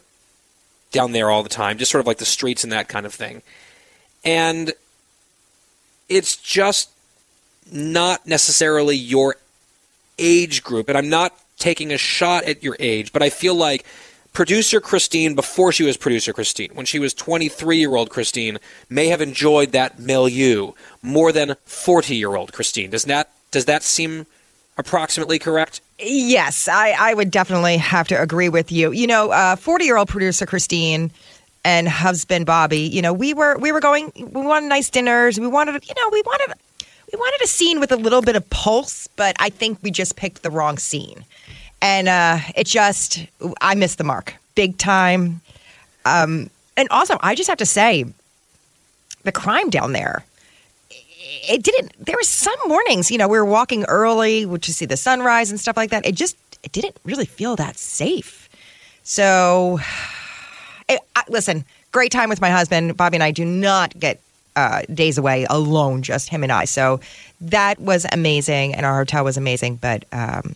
down 0.91 1.11
there 1.11 1.29
all 1.29 1.43
the 1.43 1.49
time, 1.49 1.77
just 1.77 1.91
sort 1.91 1.99
of 1.99 2.07
like 2.07 2.17
the 2.17 2.25
streets 2.25 2.63
and 2.63 2.73
that 2.73 2.87
kind 2.87 3.05
of 3.05 3.13
thing. 3.13 3.41
And 4.25 4.73
it's 6.09 6.35
just 6.35 6.89
not 7.71 8.25
necessarily 8.27 8.95
your 8.95 9.35
age 10.17 10.63
group. 10.63 10.89
And 10.89 10.97
I'm 10.97 11.09
not 11.09 11.37
taking 11.57 11.91
a 11.91 11.97
shot 11.97 12.43
at 12.43 12.63
your 12.63 12.75
age, 12.79 13.13
but 13.13 13.21
I 13.21 13.29
feel 13.29 13.55
like 13.55 13.85
producer 14.33 14.81
Christine, 14.81 15.35
before 15.35 15.71
she 15.71 15.83
was 15.83 15.95
producer 15.95 16.33
Christine, 16.33 16.71
when 16.73 16.85
she 16.85 16.99
was 16.99 17.13
23 17.13 17.77
year 17.77 17.95
old 17.95 18.09
Christine, 18.09 18.57
may 18.89 19.07
have 19.07 19.21
enjoyed 19.21 19.71
that 19.71 19.99
milieu 19.99 20.73
more 21.01 21.31
than 21.31 21.55
40 21.65 22.15
year 22.15 22.35
old 22.35 22.51
Christine. 22.53 22.89
Does 22.89 23.05
that, 23.05 23.31
does 23.51 23.65
that 23.65 23.83
seem 23.83 24.25
approximately 24.77 25.39
correct? 25.39 25.81
Yes, 25.99 26.67
I, 26.67 26.95
I 26.99 27.13
would 27.13 27.31
definitely 27.31 27.77
have 27.77 28.07
to 28.09 28.21
agree 28.21 28.49
with 28.49 28.71
you. 28.71 28.91
You 28.91 29.07
know, 29.07 29.31
uh, 29.31 29.55
forty 29.55 29.85
year 29.85 29.97
old 29.97 30.09
producer 30.09 30.45
Christine 30.45 31.11
and 31.63 31.87
husband 31.87 32.45
Bobby. 32.45 32.79
You 32.79 33.01
know, 33.01 33.13
we 33.13 33.33
were 33.33 33.57
we 33.57 33.71
were 33.71 33.79
going. 33.79 34.11
We 34.15 34.41
wanted 34.41 34.67
nice 34.67 34.89
dinners. 34.89 35.39
We 35.39 35.47
wanted, 35.47 35.87
you 35.87 35.93
know, 35.95 36.09
we 36.11 36.21
wanted 36.25 36.55
we 37.11 37.17
wanted 37.17 37.41
a 37.43 37.47
scene 37.47 37.79
with 37.79 37.91
a 37.91 37.95
little 37.95 38.21
bit 38.21 38.35
of 38.35 38.49
pulse. 38.49 39.07
But 39.15 39.35
I 39.39 39.49
think 39.49 39.79
we 39.81 39.91
just 39.91 40.15
picked 40.15 40.43
the 40.43 40.51
wrong 40.51 40.77
scene, 40.77 41.23
and 41.83 42.07
uh, 42.07 42.39
it 42.55 42.65
just 42.65 43.27
I 43.61 43.75
missed 43.75 43.99
the 43.99 44.03
mark 44.03 44.35
big 44.55 44.77
time. 44.77 45.41
Um, 46.05 46.49
and 46.75 46.89
also, 46.89 47.17
I 47.21 47.35
just 47.35 47.49
have 47.49 47.59
to 47.59 47.65
say, 47.65 48.05
the 49.23 49.31
crime 49.31 49.69
down 49.69 49.93
there 49.93 50.25
it 51.45 51.63
didn't 51.63 51.91
there 52.05 52.15
was 52.17 52.27
some 52.29 52.55
mornings 52.67 53.09
you 53.09 53.17
know 53.17 53.27
we 53.27 53.37
were 53.37 53.45
walking 53.45 53.83
early 53.85 54.45
to 54.45 54.73
see 54.73 54.85
the 54.85 54.97
sunrise 54.97 55.49
and 55.51 55.59
stuff 55.59 55.77
like 55.77 55.89
that. 55.89 56.05
It 56.05 56.15
just 56.15 56.37
it 56.63 56.71
didn't 56.71 56.97
really 57.03 57.25
feel 57.25 57.55
that 57.57 57.77
safe. 57.77 58.49
So 59.03 59.79
it, 60.87 61.01
I, 61.15 61.23
listen 61.29 61.65
great 61.91 62.11
time 62.11 62.29
with 62.29 62.41
my 62.41 62.49
husband. 62.49 62.95
Bobby 62.97 63.17
and 63.17 63.23
i 63.23 63.31
do 63.31 63.45
not 63.45 63.97
get 63.99 64.19
uh, 64.55 64.83
days 64.93 65.17
away 65.17 65.45
alone 65.49 66.01
just 66.01 66.29
him 66.29 66.43
and 66.43 66.51
i. 66.51 66.65
So 66.65 66.99
that 67.41 67.79
was 67.79 68.05
amazing 68.11 68.75
and 68.75 68.85
our 68.85 68.95
hotel 68.97 69.23
was 69.23 69.37
amazing. 69.37 69.77
But 69.77 70.05
um, 70.11 70.55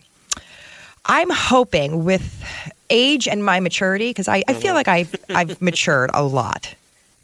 i'm 1.08 1.30
hoping 1.30 2.04
with 2.04 2.44
age 2.90 3.28
and 3.28 3.44
my 3.44 3.60
maturity 3.60 4.10
because 4.10 4.28
I, 4.28 4.44
I 4.48 4.54
feel 4.54 4.74
like 4.74 4.88
I've, 4.88 5.14
I've 5.30 5.62
matured 5.62 6.10
a 6.14 6.24
lot 6.24 6.74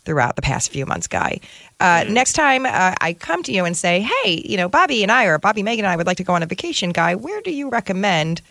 throughout 0.06 0.36
the 0.36 0.42
past 0.42 0.72
few 0.72 0.86
months, 0.86 1.08
Guy. 1.08 1.40
Uh, 1.80 2.04
Next 2.10 2.34
time 2.34 2.66
uh, 2.66 2.96
I 3.00 3.14
come 3.14 3.44
to 3.44 3.54
you 3.54 3.66
and 3.66 3.76
say, 3.76 4.02
hey, 4.02 4.44
you 4.46 4.58
know, 4.58 4.68
Bobby 4.68 5.02
and 5.04 5.12
I, 5.12 5.26
or 5.26 5.38
Bobby, 5.38 5.64
Megan, 5.64 5.86
and 5.86 5.92
I 5.92 5.96
would 5.96 6.08
like 6.08 6.18
to 6.18 6.24
go 6.24 6.34
on 6.34 6.44
a 6.44 6.46
vacation, 6.46 6.92
Guy, 6.92 7.16
where 7.16 7.42
do 7.42 7.52
you 7.52 7.70
recommend? 7.70 8.42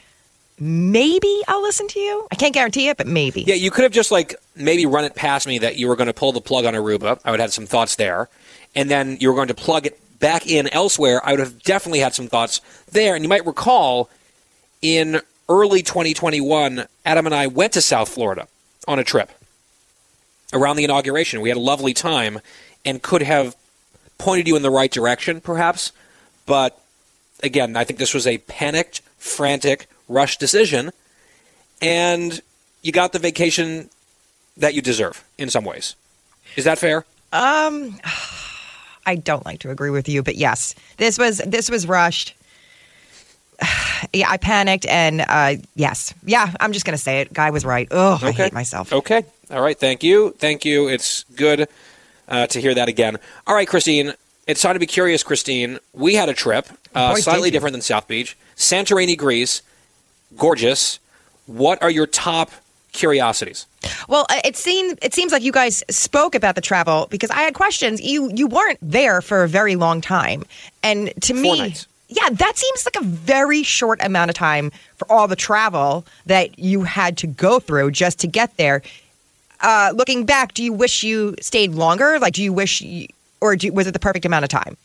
Maybe 0.59 1.43
I'll 1.49 1.63
listen 1.63 1.89
to 1.89 2.01
you. 2.01 2.27
I 2.31 2.37
can't 2.37 2.55
guarantee 2.55 2.89
it, 2.89 2.97
but 2.97 3.07
maybe. 3.07 3.43
Yeah, 3.43 3.55
you 3.55 3.71
could 3.71 3.83
have 3.83 3.93
just 3.93 4.11
like 4.13 4.35
maybe 4.55 4.87
run 4.87 5.05
it 5.05 5.15
past 5.15 5.47
me 5.47 5.59
that 5.59 5.77
you 5.77 5.89
were 5.89 5.97
going 5.97 6.07
to 6.07 6.15
pull 6.15 6.33
the 6.33 6.41
plug 6.41 6.65
on 6.65 6.75
Aruba. 6.75 7.21
I 7.25 7.31
would 7.31 7.41
have 7.41 7.49
had 7.49 7.53
some 7.53 7.67
thoughts 7.67 7.97
there. 7.97 8.29
And 8.75 8.91
then 8.91 9.19
you 9.21 9.29
were 9.29 9.35
going 9.35 9.49
to 9.49 9.55
plug 9.55 9.87
it 9.87 9.99
back 10.19 10.47
in 10.47 10.69
elsewhere. 10.69 11.21
I 11.25 11.33
would 11.33 11.41
have 11.41 11.63
definitely 11.63 11.99
had 11.99 12.15
some 12.15 12.29
thoughts 12.29 12.61
there. 12.91 13.15
And 13.15 13.25
you 13.25 13.29
might 13.29 13.45
recall 13.45 14.09
in 14.83 15.21
early 15.49 15.83
2021, 15.83 16.87
Adam 17.07 17.27
and 17.27 17.35
I 17.35 17.47
went 17.47 17.73
to 17.75 17.81
South 17.81 18.09
Florida 18.09 18.49
on 18.87 18.99
a 18.99 19.05
trip 19.05 19.31
around 20.53 20.77
the 20.77 20.85
inauguration. 20.85 21.41
We 21.41 21.49
had 21.49 21.57
a 21.57 21.61
lovely 21.61 21.95
time 21.95 22.41
and 22.85 23.01
could 23.01 23.23
have 23.23 23.57
pointed 24.19 24.47
you 24.47 24.57
in 24.57 24.63
the 24.63 24.71
right 24.71 24.91
direction, 24.91 25.41
perhaps. 25.41 25.93
But 26.47 26.81
again, 27.43 27.77
I 27.77 27.85
think 27.85 27.99
this 27.99 28.13
was 28.13 28.27
a 28.27 28.39
panicked, 28.39 29.01
frantic, 29.19 29.87
rushed 30.09 30.41
decision. 30.41 30.91
And 31.81 32.41
you 32.83 32.93
got 32.93 33.13
the 33.13 33.19
vacation 33.19 33.89
that 34.57 34.75
you 34.75 34.83
deserve 34.83 35.25
in 35.39 35.49
some 35.49 35.65
ways. 35.65 35.97
Is 36.57 36.65
that 36.65 36.79
fair? 36.79 37.05
Um, 37.33 37.99
I 39.07 39.17
don't 39.17 39.45
like 39.45 39.61
to 39.61 39.71
agree 39.71 39.91
with 39.91 40.09
you, 40.09 40.23
but 40.23 40.37
yes, 40.37 40.75
this 40.99 41.19
was 41.19 41.39
this 41.39 41.69
was 41.71 41.89
rushed. 41.89 42.35
Yeah, 44.13 44.29
I 44.29 44.37
panicked, 44.37 44.85
and 44.87 45.25
uh, 45.27 45.55
yes, 45.77 46.13
yeah, 46.25 46.53
I'm 46.61 46.73
just 46.73 46.85
gonna 46.85 46.99
say 46.99 47.21
it. 47.21 47.33
Guy 47.33 47.51
was 47.51 47.65
right. 47.65 47.87
Oh, 47.91 48.19
I 48.21 48.33
hate 48.33 48.53
myself. 48.53 48.93
Okay. 48.93 49.25
All 49.51 49.63
right. 49.63 49.79
Thank 49.79 50.03
you. 50.03 50.35
Thank 50.39 50.65
you. 50.65 50.89
It's 50.89 51.25
good 51.37 51.69
uh, 52.29 52.47
to 52.49 52.61
hear 52.61 52.75
that 52.75 52.89
again. 52.89 53.19
All 53.47 53.55
right, 53.55 53.67
Christine. 53.67 54.13
It's 54.47 54.61
time 54.61 54.75
to 54.75 54.81
be 54.81 54.87
curious, 54.87 55.23
Christine. 55.23 55.79
We 55.93 56.15
had 56.15 56.29
a 56.29 56.35
trip, 56.35 56.67
uh, 56.95 57.15
Boy, 57.15 57.21
slightly 57.21 57.51
different 57.51 57.73
than 57.73 57.81
South 57.81 58.09
Beach. 58.09 58.37
Santorini, 58.57 59.17
Greece. 59.17 59.63
Gorgeous. 60.37 60.99
What 61.47 61.81
are 61.83 61.91
your 61.91 62.07
top 62.07 62.51
curiosities? 62.93 63.67
Well, 64.09 64.27
uh, 64.31 64.41
it 64.45 64.57
seems 64.57 64.99
it 65.03 65.15
seems 65.15 65.33
like 65.33 65.43
you 65.43 65.53
guys 65.53 65.83
spoke 65.91 66.35
about 66.35 66.55
the 66.55 66.61
travel 66.61 67.07
because 67.11 67.31
I 67.31 67.43
had 67.43 67.55
questions. 67.55 68.01
You 68.01 68.31
you 68.35 68.47
weren't 68.47 68.79
there 68.83 69.21
for 69.23 69.43
a 69.43 69.49
very 69.49 69.77
long 69.77 70.01
time, 70.01 70.45
and 70.83 71.13
to 71.23 71.35
me, 71.35 71.59
nights. 71.59 71.87
Yeah, 72.17 72.31
that 72.31 72.57
seems 72.57 72.85
like 72.85 72.97
a 72.97 73.05
very 73.05 73.63
short 73.63 74.03
amount 74.03 74.31
of 74.31 74.35
time 74.35 74.71
for 74.97 75.11
all 75.11 75.29
the 75.29 75.37
travel 75.37 76.05
that 76.27 76.59
you 76.59 76.83
had 76.83 77.17
to 77.19 77.27
go 77.27 77.59
through 77.59 77.91
just 77.91 78.19
to 78.21 78.27
get 78.27 78.57
there. 78.57 78.83
Uh, 79.61 79.93
looking 79.95 80.25
back, 80.25 80.55
do 80.55 80.63
you 80.63 80.73
wish 80.73 81.05
you 81.05 81.35
stayed 81.41 81.73
longer? 81.73 82.19
Like, 82.19 82.35
do 82.35 82.43
you 82.43 82.53
wish, 82.53 82.81
you, 82.81 83.07
or 83.41 83.57
was 83.73 83.87
it 83.87 83.93
the 83.93 83.99
perfect 83.99 84.25
amount 84.25 84.45
of 84.45 84.51
time? 84.51 84.77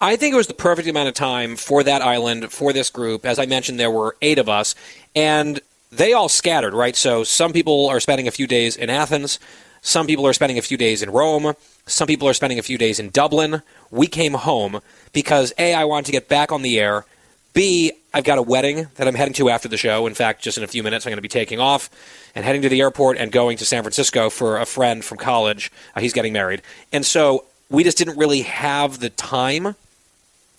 I 0.00 0.16
think 0.16 0.34
it 0.34 0.36
was 0.36 0.48
the 0.48 0.54
perfect 0.54 0.88
amount 0.88 1.08
of 1.08 1.14
time 1.14 1.56
for 1.56 1.82
that 1.82 2.02
island, 2.02 2.50
for 2.50 2.72
this 2.72 2.90
group. 2.90 3.24
As 3.24 3.38
I 3.38 3.46
mentioned, 3.46 3.78
there 3.78 3.90
were 3.90 4.16
eight 4.22 4.38
of 4.38 4.48
us, 4.48 4.74
and 5.14 5.60
they 5.90 6.12
all 6.12 6.28
scattered, 6.28 6.74
right? 6.74 6.96
So 6.96 7.24
some 7.24 7.52
people 7.52 7.88
are 7.88 8.00
spending 8.00 8.26
a 8.26 8.30
few 8.30 8.46
days 8.46 8.76
in 8.76 8.90
Athens, 8.90 9.38
some 9.84 10.06
people 10.06 10.26
are 10.26 10.32
spending 10.32 10.56
a 10.56 10.62
few 10.62 10.78
days 10.78 11.02
in 11.02 11.10
Rome, 11.10 11.54
some 11.86 12.06
people 12.06 12.26
are 12.26 12.32
spending 12.32 12.58
a 12.58 12.62
few 12.62 12.78
days 12.78 12.98
in 12.98 13.10
Dublin. 13.10 13.60
We 13.90 14.06
came 14.06 14.32
home 14.32 14.80
because 15.12 15.52
A, 15.58 15.74
I 15.74 15.84
wanted 15.84 16.06
to 16.06 16.12
get 16.12 16.26
back 16.26 16.50
on 16.50 16.62
the 16.62 16.80
air. 16.80 17.04
B, 17.52 17.92
I've 18.14 18.24
got 18.24 18.38
a 18.38 18.42
wedding 18.42 18.86
that 18.94 19.06
I'm 19.06 19.14
heading 19.14 19.34
to 19.34 19.50
after 19.50 19.68
the 19.68 19.76
show. 19.76 20.06
In 20.06 20.14
fact, 20.14 20.42
just 20.42 20.56
in 20.56 20.64
a 20.64 20.66
few 20.66 20.82
minutes, 20.82 21.04
I'm 21.04 21.10
going 21.10 21.18
to 21.18 21.22
be 21.22 21.28
taking 21.28 21.60
off 21.60 21.90
and 22.34 22.44
heading 22.44 22.62
to 22.62 22.70
the 22.70 22.80
airport 22.80 23.18
and 23.18 23.30
going 23.30 23.58
to 23.58 23.66
San 23.66 23.82
Francisco 23.82 24.30
for 24.30 24.56
a 24.56 24.64
friend 24.64 25.04
from 25.04 25.18
college. 25.18 25.70
Uh, 25.94 26.00
he's 26.00 26.14
getting 26.14 26.32
married. 26.32 26.62
And 26.90 27.04
so 27.04 27.44
we 27.68 27.84
just 27.84 27.98
didn't 27.98 28.16
really 28.16 28.42
have 28.42 29.00
the 29.00 29.10
time 29.10 29.76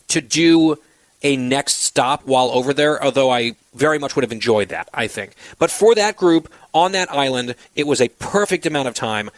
to 0.10 0.22
do 0.22 0.78
a 1.26 1.36
next 1.36 1.82
stop 1.82 2.26
while 2.26 2.52
over 2.52 2.72
there, 2.72 3.04
although 3.04 3.32
I 3.32 3.56
very 3.74 3.98
much 3.98 4.16
would 4.16 4.24
have 4.24 4.32
enjoyed 4.32 4.70
that, 4.70 4.88
I 4.94 5.08
think. 5.08 5.34
But 5.58 5.72
for 5.72 5.96
that 5.96 6.16
group 6.16 6.54
on 6.72 6.92
that 6.92 7.12
island, 7.12 7.56
it 7.76 7.88
was 7.88 8.00
a 8.00 8.10
perfect 8.10 8.68
amount 8.68 8.88
of 8.88 8.94
time. 8.94 9.32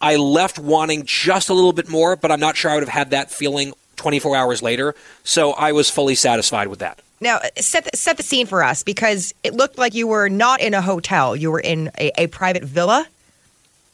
I 0.00 0.16
left 0.16 0.58
wanting 0.58 1.04
just 1.04 1.50
a 1.50 1.54
little 1.54 1.74
bit 1.74 1.88
more, 1.88 2.16
but 2.16 2.32
I'm 2.32 2.40
not 2.40 2.56
sure 2.56 2.70
I 2.70 2.74
would 2.74 2.82
have 2.82 2.88
had 2.88 3.10
that 3.10 3.30
feeling 3.30 3.74
24 3.96 4.34
hours 4.34 4.62
later. 4.62 4.94
So 5.22 5.52
I 5.52 5.72
was 5.72 5.90
fully 5.90 6.14
satisfied 6.14 6.68
with 6.68 6.78
that. 6.78 7.00
Now, 7.20 7.40
set 7.58 7.84
the, 7.84 7.96
set 7.96 8.16
the 8.16 8.22
scene 8.22 8.46
for 8.46 8.64
us 8.64 8.82
because 8.82 9.34
it 9.44 9.52
looked 9.52 9.76
like 9.76 9.94
you 9.94 10.06
were 10.06 10.30
not 10.30 10.62
in 10.62 10.72
a 10.72 10.80
hotel. 10.80 11.36
You 11.36 11.50
were 11.50 11.60
in 11.60 11.90
a, 11.98 12.10
a 12.22 12.26
private 12.28 12.64
villa 12.64 13.06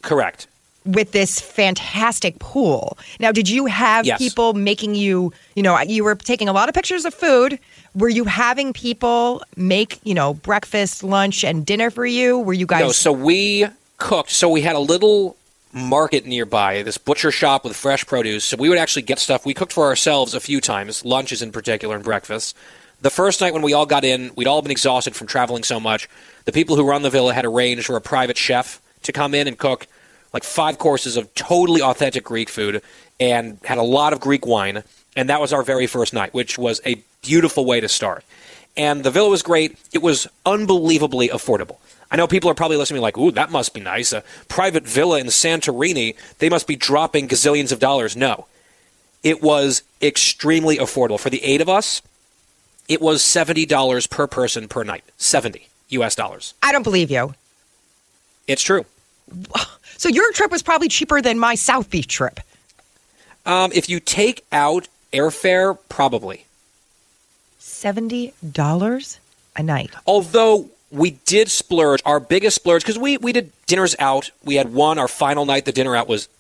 Correct. 0.02 0.47
With 0.92 1.12
this 1.12 1.40
fantastic 1.40 2.38
pool. 2.38 2.98
Now, 3.18 3.32
did 3.32 3.48
you 3.48 3.66
have 3.66 4.06
Yes. 4.06 4.18
people 4.18 4.54
making 4.54 4.94
you, 4.94 5.32
you 5.54 5.62
know, 5.62 5.78
you 5.80 6.04
were 6.04 6.14
taking 6.14 6.48
a 6.48 6.52
lot 6.52 6.68
of 6.68 6.74
pictures 6.74 7.04
of 7.04 7.14
food. 7.14 7.58
Were 7.94 8.08
you 8.08 8.24
having 8.24 8.72
people 8.72 9.42
make, 9.56 9.98
you 10.04 10.14
know, 10.14 10.34
breakfast, 10.34 11.02
lunch, 11.02 11.44
and 11.44 11.66
dinner 11.66 11.90
for 11.90 12.06
you? 12.06 12.38
Were 12.38 12.52
you 12.52 12.66
guys? 12.66 12.80
No, 12.80 12.92
so 12.92 13.12
we 13.12 13.66
cooked. 13.98 14.30
So 14.30 14.48
we 14.48 14.62
had 14.62 14.76
a 14.76 14.80
little 14.80 15.36
market 15.72 16.26
nearby, 16.26 16.82
this 16.82 16.98
butcher 16.98 17.30
shop 17.30 17.64
with 17.64 17.76
fresh 17.76 18.04
produce. 18.06 18.44
So 18.44 18.56
we 18.56 18.68
would 18.68 18.78
actually 18.78 19.02
get 19.02 19.18
stuff. 19.18 19.46
We 19.46 19.54
cooked 19.54 19.72
for 19.72 19.84
ourselves 19.86 20.34
a 20.34 20.40
few 20.40 20.60
times, 20.60 21.04
lunches 21.04 21.42
in 21.42 21.52
particular 21.52 21.94
and 21.94 22.04
breakfast. 22.04 22.56
The 23.02 23.10
first 23.10 23.40
night 23.40 23.52
when 23.54 23.62
we 23.62 23.72
all 23.72 23.86
got 23.86 24.04
in, 24.04 24.32
we'd 24.36 24.46
all 24.48 24.60
been 24.62 24.72
exhausted 24.72 25.14
from 25.14 25.26
traveling 25.26 25.62
so 25.62 25.78
much. 25.80 26.08
The 26.44 26.52
people 26.52 26.76
who 26.76 26.86
run 26.86 27.02
the 27.02 27.10
villa 27.10 27.32
had 27.34 27.44
arranged 27.44 27.86
for 27.86 27.96
a 27.96 28.00
private 28.00 28.36
chef 28.36 28.80
to 29.04 29.12
come 29.12 29.34
in 29.34 29.46
and 29.48 29.56
cook 29.56 29.86
like 30.32 30.44
five 30.44 30.78
courses 30.78 31.16
of 31.16 31.32
totally 31.35 31.82
authentic 31.82 32.24
Greek 32.24 32.48
food 32.48 32.82
and 33.19 33.59
had 33.65 33.78
a 33.78 33.82
lot 33.82 34.12
of 34.12 34.20
Greek 34.20 34.47
wine. 34.47 34.82
And 35.16 35.28
that 35.28 35.40
was 35.40 35.52
our 35.52 35.62
very 35.62 35.86
first 35.86 36.15
night, 36.15 36.32
which 36.32 36.59
was 36.59 36.81
a 36.86 37.02
beautiful 37.23 37.65
way 37.65 37.81
to 37.81 37.89
start. 37.89 38.24
And 38.77 39.05
the 39.05 39.11
villa 39.11 39.28
was 39.28 39.43
great. 39.43 39.78
It 39.93 40.02
was 40.02 40.28
unbelievably 40.47 41.28
affordable. 41.28 41.78
I 42.11 42.16
know 42.16 42.27
people 42.27 42.51
are 42.51 42.55
probably 42.55 42.77
listening 42.77 43.02
like, 43.02 43.19
ooh, 43.19 43.31
that 43.32 43.51
must 43.51 43.74
be 43.74 43.81
nice. 43.81 44.12
A 44.12 44.24
private 44.48 44.85
villa 44.85 45.20
in 45.20 45.27
Santorini, 45.27 46.16
they 46.39 46.48
must 46.48 46.66
be 46.66 46.77
dropping 46.77 47.28
gazillions 47.28 47.73
of 47.73 47.78
dollars. 47.78 48.16
No. 48.16 48.47
It 49.23 49.43
was 49.43 49.82
extremely 50.01 50.78
affordable. 50.78 51.20
For 51.20 51.31
the 51.31 51.43
eight 51.44 51.61
of 51.61 51.69
us, 51.69 52.02
it 52.89 53.01
was 53.01 53.23
$70 53.23 54.11
per 54.11 54.27
person 54.27 54.66
per 54.66 54.82
night. 54.82 55.05
70 55.19 55.69
US 55.90 56.15
dollars. 56.15 56.55
I 56.62 56.73
don't 56.73 56.82
believe 56.82 57.11
you. 57.11 57.35
It's 58.47 58.62
true. 58.62 58.85
So 60.01 60.09
your 60.09 60.32
trip 60.32 60.51
was 60.51 60.62
probably 60.62 60.89
cheaper 60.89 61.20
than 61.20 61.39
my 61.39 61.55
South 61.55 61.90
Beach 61.90 62.09
trip. 62.09 62.40
Um, 63.44 63.70
if 63.74 63.90
you 63.90 64.01
take 64.01 64.47
out 64.51 64.89
airfare, 65.12 65.77
probably. 65.90 66.47
Seventy 67.59 68.32
dollars 68.51 69.20
a 69.56 69.62
night. 69.62 69.90
Although 70.06 70.70
we 70.90 71.10
did 71.27 71.51
splurge, 71.51 72.01
our 72.06 72.18
biggest 72.18 72.56
splurge, 72.56 72.82
because 72.82 72.98
we, 72.98 73.18
we 73.18 73.35
did 73.35 73.52
dinners 73.66 73.94
out. 73.98 74.31
We 74.43 74.55
had 74.55 74.72
one, 74.72 74.98
our 74.98 75.06
final 75.06 75.44
night, 75.44 75.66
the 75.66 75.72
dinner 75.72 75.94
out 75.94 76.09
was 76.09 76.31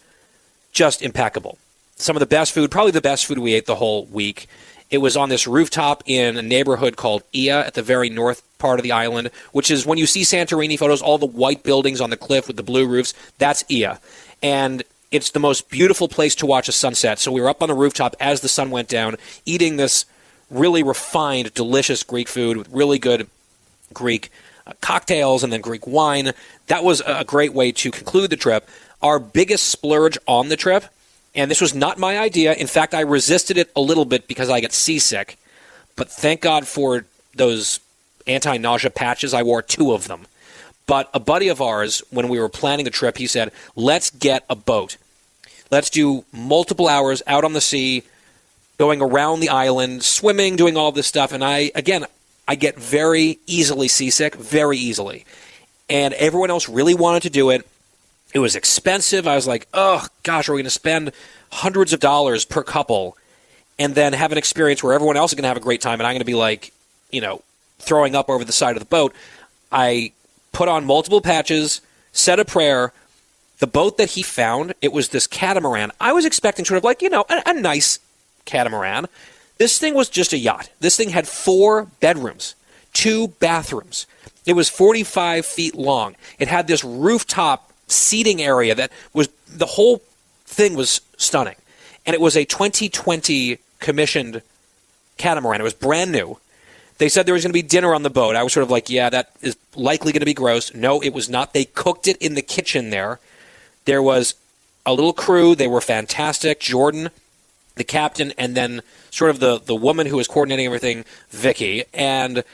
just 0.72 1.02
impeccable. 1.02 1.58
Some 1.96 2.16
of 2.16 2.20
the 2.20 2.26
best 2.26 2.52
food, 2.52 2.70
probably 2.70 2.92
the 2.92 3.02
best 3.02 3.26
food 3.26 3.36
we 3.36 3.52
ate 3.52 3.66
the 3.66 3.74
whole 3.74 4.06
week. 4.06 4.48
It 4.90 4.98
was 4.98 5.16
on 5.16 5.28
this 5.28 5.46
rooftop 5.46 6.02
in 6.06 6.36
a 6.36 6.42
neighborhood 6.42 6.96
called 6.96 7.22
Ia 7.34 7.66
at 7.66 7.74
the 7.74 7.82
very 7.82 8.10
north 8.10 8.42
part 8.58 8.78
of 8.78 8.82
the 8.82 8.92
island, 8.92 9.30
which 9.52 9.70
is 9.70 9.86
when 9.86 9.98
you 9.98 10.06
see 10.06 10.22
Santorini 10.22 10.78
photos, 10.78 11.00
all 11.00 11.18
the 11.18 11.26
white 11.26 11.62
buildings 11.62 12.00
on 12.00 12.10
the 12.10 12.16
cliff 12.16 12.46
with 12.46 12.56
the 12.56 12.62
blue 12.62 12.86
roofs, 12.86 13.14
that's 13.38 13.64
Ia. 13.70 14.00
And 14.42 14.82
it's 15.10 15.30
the 15.30 15.40
most 15.40 15.70
beautiful 15.70 16.08
place 16.08 16.34
to 16.36 16.46
watch 16.46 16.68
a 16.68 16.72
sunset. 16.72 17.18
So 17.18 17.32
we 17.32 17.40
were 17.40 17.48
up 17.48 17.62
on 17.62 17.68
the 17.68 17.74
rooftop 17.74 18.14
as 18.20 18.40
the 18.40 18.48
sun 18.48 18.70
went 18.70 18.88
down, 18.88 19.16
eating 19.44 19.76
this 19.76 20.04
really 20.50 20.82
refined, 20.82 21.54
delicious 21.54 22.02
Greek 22.02 22.28
food 22.28 22.56
with 22.56 22.68
really 22.70 22.98
good 22.98 23.28
Greek 23.92 24.30
uh, 24.66 24.72
cocktails 24.80 25.42
and 25.42 25.52
then 25.52 25.60
Greek 25.60 25.86
wine. 25.86 26.32
That 26.66 26.84
was 26.84 27.00
a 27.00 27.20
a 27.20 27.24
great 27.24 27.52
way 27.52 27.72
to 27.72 27.90
conclude 27.90 28.30
the 28.30 28.36
trip. 28.36 28.68
Our 29.02 29.18
biggest 29.18 29.68
splurge 29.68 30.18
on 30.26 30.48
the 30.48 30.56
trip, 30.56 30.84
and 31.34 31.50
this 31.50 31.60
was 31.60 31.74
not 31.74 31.98
my 31.98 32.18
idea. 32.18 32.54
In 32.54 32.66
fact, 32.66 32.94
I 32.94 33.00
resisted 33.00 33.56
it 33.56 33.70
a 33.76 33.80
little 33.80 34.04
bit 34.04 34.26
because 34.26 34.50
I 34.50 34.60
get 34.60 34.72
seasick. 34.72 35.38
But 35.96 36.10
thank 36.10 36.40
God 36.40 36.66
for 36.66 37.04
those 37.34 37.80
anti 38.26 38.56
nausea 38.56 38.90
patches. 38.90 39.34
I 39.34 39.42
wore 39.42 39.62
two 39.62 39.92
of 39.92 40.08
them. 40.08 40.26
But 40.86 41.08
a 41.14 41.20
buddy 41.20 41.48
of 41.48 41.60
ours, 41.60 42.02
when 42.10 42.28
we 42.28 42.40
were 42.40 42.48
planning 42.48 42.84
the 42.84 42.90
trip, 42.90 43.16
he 43.16 43.28
said, 43.28 43.52
let's 43.76 44.10
get 44.10 44.44
a 44.50 44.56
boat. 44.56 44.96
Let's 45.70 45.88
do 45.88 46.24
multiple 46.32 46.88
hours 46.88 47.22
out 47.28 47.44
on 47.44 47.52
the 47.52 47.60
sea, 47.60 48.02
going 48.76 49.00
around 49.00 49.38
the 49.38 49.50
island, 49.50 50.02
swimming, 50.02 50.56
doing 50.56 50.76
all 50.76 50.90
this 50.90 51.06
stuff. 51.06 51.32
And 51.32 51.44
I, 51.44 51.70
again, 51.76 52.06
I 52.48 52.56
get 52.56 52.76
very 52.76 53.38
easily 53.46 53.86
seasick, 53.86 54.34
very 54.34 54.78
easily. 54.78 55.26
And 55.88 56.12
everyone 56.14 56.50
else 56.50 56.68
really 56.68 56.94
wanted 56.94 57.22
to 57.22 57.30
do 57.30 57.50
it. 57.50 57.64
It 58.32 58.38
was 58.38 58.54
expensive. 58.54 59.26
I 59.26 59.34
was 59.34 59.46
like, 59.46 59.66
oh, 59.74 60.06
gosh, 60.22 60.48
are 60.48 60.52
we 60.52 60.58
going 60.58 60.64
to 60.64 60.70
spend 60.70 61.12
hundreds 61.50 61.92
of 61.92 62.00
dollars 62.00 62.44
per 62.44 62.62
couple 62.62 63.16
and 63.78 63.94
then 63.94 64.12
have 64.12 64.30
an 64.32 64.38
experience 64.38 64.82
where 64.82 64.92
everyone 64.92 65.16
else 65.16 65.32
is 65.32 65.34
going 65.34 65.42
to 65.42 65.48
have 65.48 65.56
a 65.56 65.60
great 65.60 65.80
time 65.80 66.00
and 66.00 66.06
I'm 66.06 66.12
going 66.12 66.20
to 66.20 66.24
be 66.24 66.34
like, 66.34 66.72
you 67.10 67.20
know, 67.20 67.42
throwing 67.78 68.14
up 68.14 68.28
over 68.28 68.44
the 68.44 68.52
side 68.52 68.76
of 68.76 68.80
the 68.80 68.86
boat? 68.88 69.14
I 69.72 70.12
put 70.52 70.68
on 70.68 70.84
multiple 70.84 71.20
patches, 71.20 71.80
said 72.12 72.38
a 72.38 72.44
prayer, 72.44 72.92
The 73.58 73.66
boat 73.66 73.98
that 73.98 74.10
he 74.10 74.22
found, 74.22 74.74
it 74.80 74.92
was 74.92 75.08
this 75.08 75.26
catamaran. 75.26 75.90
I 76.00 76.12
was 76.12 76.24
expecting 76.24 76.64
sort 76.64 76.78
of 76.78 76.84
like, 76.84 77.02
you 77.02 77.10
know, 77.10 77.24
a, 77.28 77.42
a 77.46 77.54
nice 77.54 77.98
catamaran. 78.44 79.06
This 79.58 79.78
thing 79.78 79.94
was 79.94 80.08
just 80.08 80.32
a 80.32 80.38
yacht. 80.38 80.70
This 80.80 80.96
thing 80.96 81.10
had 81.10 81.28
four 81.28 81.88
bedrooms, 82.00 82.54
two 82.92 83.28
bathrooms. 83.40 84.06
It 84.46 84.54
was 84.54 84.70
45 84.70 85.44
feet 85.44 85.74
long. 85.74 86.16
It 86.38 86.48
had 86.48 86.66
this 86.66 86.82
rooftop 86.82 87.69
seating 87.90 88.42
area 88.42 88.74
that 88.74 88.90
was 89.12 89.28
the 89.48 89.66
whole 89.66 90.02
thing 90.44 90.74
was 90.74 91.00
stunning. 91.16 91.56
And 92.06 92.14
it 92.14 92.20
was 92.20 92.36
a 92.36 92.44
2020 92.44 93.58
commissioned 93.78 94.42
catamaran. 95.16 95.60
It 95.60 95.64
was 95.64 95.74
brand 95.74 96.12
new. 96.12 96.38
They 96.98 97.08
said 97.08 97.24
there 97.24 97.34
was 97.34 97.42
going 97.44 97.52
to 97.52 97.54
be 97.54 97.62
dinner 97.62 97.94
on 97.94 98.02
the 98.02 98.10
boat. 98.10 98.36
I 98.36 98.42
was 98.42 98.52
sort 98.52 98.64
of 98.64 98.70
like, 98.70 98.90
yeah, 98.90 99.08
that 99.08 99.30
is 99.40 99.56
likely 99.74 100.12
going 100.12 100.20
to 100.20 100.26
be 100.26 100.34
gross. 100.34 100.74
No, 100.74 101.00
it 101.00 101.14
was 101.14 101.30
not. 101.30 101.54
They 101.54 101.64
cooked 101.64 102.06
it 102.06 102.18
in 102.18 102.34
the 102.34 102.42
kitchen 102.42 102.90
there. 102.90 103.20
There 103.86 104.02
was 104.02 104.34
a 104.84 104.92
little 104.92 105.14
crew. 105.14 105.54
They 105.54 105.66
were 105.66 105.80
fantastic. 105.80 106.60
Jordan, 106.60 107.08
the 107.76 107.84
captain, 107.84 108.34
and 108.36 108.54
then 108.54 108.82
sort 109.10 109.30
of 109.30 109.40
the, 109.40 109.58
the 109.58 109.74
woman 109.74 110.06
who 110.06 110.16
was 110.16 110.28
coordinating 110.28 110.66
everything, 110.66 111.06
Vicky. 111.30 111.84
And 111.94 112.44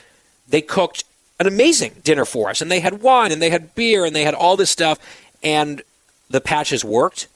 they 0.49 0.61
cooked 0.61 1.03
an 1.41 1.47
amazing 1.47 1.97
dinner 2.05 2.25
for 2.25 2.49
us. 2.49 2.61
And 2.61 2.71
they 2.71 2.81
had 2.81 3.03
wine 3.03 3.33
and 3.33 3.43
they 3.43 3.51
had 3.51 3.75
beer 3.75 4.05
and 4.05 4.15
they 4.15 4.25
had 4.25 4.35
all 4.35 4.57
this 4.57 4.71
stuff. 4.71 4.99
And 5.47 5.82
the 6.28 6.40
patches 6.40 6.85
worked. 6.85 7.28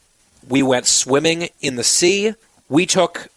We 0.48 0.64
went 0.64 0.86
swimming 0.86 1.48
in 1.60 1.76
the 1.76 1.84
sea. 1.84 2.34
We 2.68 2.84
took 2.84 3.28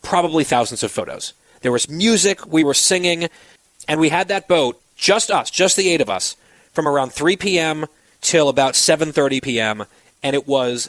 probably 0.00 0.42
thousands 0.42 0.82
of 0.82 0.90
photos. 0.90 1.34
There 1.60 1.70
was 1.70 1.86
music, 1.86 2.46
we 2.46 2.64
were 2.64 2.72
singing, 2.72 3.28
and 3.86 4.00
we 4.00 4.08
had 4.08 4.28
that 4.28 4.48
boat, 4.48 4.80
just 4.96 5.30
us, 5.30 5.50
just 5.50 5.76
the 5.76 5.90
eight 5.90 6.00
of 6.00 6.08
us, 6.08 6.34
from 6.72 6.88
around 6.88 7.12
3 7.12 7.36
p.m. 7.36 7.84
till 8.22 8.48
about 8.48 8.72
7:30 8.72 9.42
p.m., 9.42 9.84
and 10.22 10.34
it 10.34 10.48
was 10.48 10.88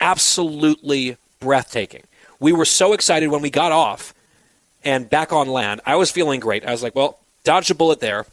absolutely 0.00 1.18
breathtaking. 1.38 2.02
We 2.40 2.52
were 2.52 2.64
so 2.64 2.92
excited 2.92 3.28
when 3.28 3.42
we 3.42 3.50
got 3.50 3.70
off 3.70 4.12
and 4.84 5.08
back 5.08 5.32
on 5.32 5.46
land. 5.46 5.80
I 5.86 5.94
was 5.94 6.10
feeling 6.10 6.40
great. 6.40 6.64
I 6.64 6.72
was 6.72 6.82
like, 6.82 6.96
well, 6.96 7.20
dodged 7.44 7.70
a 7.70 7.74
bullet 7.74 8.00
there. 8.00 8.26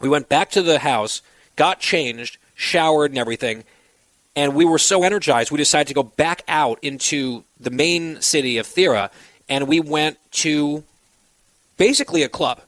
We 0.00 0.08
went 0.08 0.28
back 0.28 0.50
to 0.52 0.62
the 0.62 0.80
house, 0.80 1.22
got 1.54 1.78
changed, 1.78 2.36
showered 2.60 3.10
and 3.10 3.18
everything, 3.18 3.64
and 4.36 4.54
we 4.54 4.64
were 4.64 4.78
so 4.78 5.02
energized 5.02 5.50
we 5.50 5.58
decided 5.58 5.88
to 5.88 5.94
go 5.94 6.02
back 6.02 6.42
out 6.46 6.78
into 6.82 7.42
the 7.58 7.70
main 7.70 8.20
city 8.20 8.58
of 8.58 8.66
Thera 8.66 9.10
and 9.48 9.66
we 9.66 9.80
went 9.80 10.18
to 10.32 10.84
basically 11.76 12.22
a 12.22 12.28
club 12.28 12.60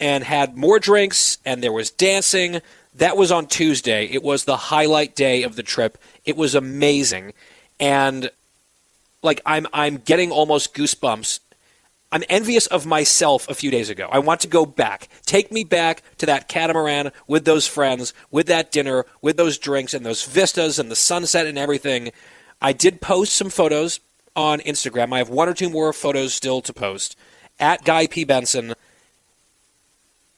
and 0.00 0.24
had 0.24 0.56
more 0.56 0.78
drinks 0.78 1.38
and 1.44 1.62
there 1.62 1.72
was 1.72 1.90
dancing. 1.90 2.60
That 2.94 3.16
was 3.16 3.30
on 3.30 3.46
Tuesday. 3.46 4.06
It 4.06 4.22
was 4.22 4.44
the 4.44 4.56
highlight 4.56 5.14
day 5.14 5.42
of 5.42 5.56
the 5.56 5.62
trip. 5.62 5.98
It 6.24 6.36
was 6.36 6.54
amazing. 6.54 7.34
And 7.78 8.30
like 9.22 9.40
I'm 9.44 9.66
I'm 9.72 9.96
getting 9.98 10.30
almost 10.30 10.74
goosebumps 10.74 11.40
I'm 12.10 12.24
envious 12.28 12.66
of 12.66 12.86
myself 12.86 13.48
a 13.48 13.54
few 13.54 13.70
days 13.70 13.90
ago. 13.90 14.08
I 14.10 14.18
want 14.18 14.40
to 14.40 14.48
go 14.48 14.64
back. 14.64 15.08
Take 15.26 15.52
me 15.52 15.62
back 15.62 16.02
to 16.18 16.26
that 16.26 16.48
catamaran 16.48 17.12
with 17.26 17.44
those 17.44 17.66
friends, 17.66 18.14
with 18.30 18.46
that 18.46 18.72
dinner, 18.72 19.04
with 19.20 19.36
those 19.36 19.58
drinks 19.58 19.92
and 19.92 20.06
those 20.06 20.24
vistas 20.24 20.78
and 20.78 20.90
the 20.90 20.96
sunset 20.96 21.46
and 21.46 21.58
everything. 21.58 22.10
I 22.62 22.72
did 22.72 23.02
post 23.02 23.34
some 23.34 23.50
photos 23.50 24.00
on 24.34 24.60
Instagram. 24.60 25.12
I 25.12 25.18
have 25.18 25.28
one 25.28 25.48
or 25.48 25.54
two 25.54 25.68
more 25.68 25.92
photos 25.92 26.32
still 26.32 26.62
to 26.62 26.72
post 26.72 27.16
at 27.60 27.84
Guy 27.84 28.06
P. 28.06 28.24
Benson. 28.24 28.74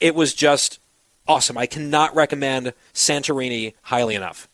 It 0.00 0.14
was 0.14 0.34
just 0.34 0.80
awesome. 1.28 1.56
I 1.56 1.66
cannot 1.66 2.14
recommend 2.16 2.72
Santorini 2.92 3.74
highly 3.82 4.16
enough. 4.16 4.48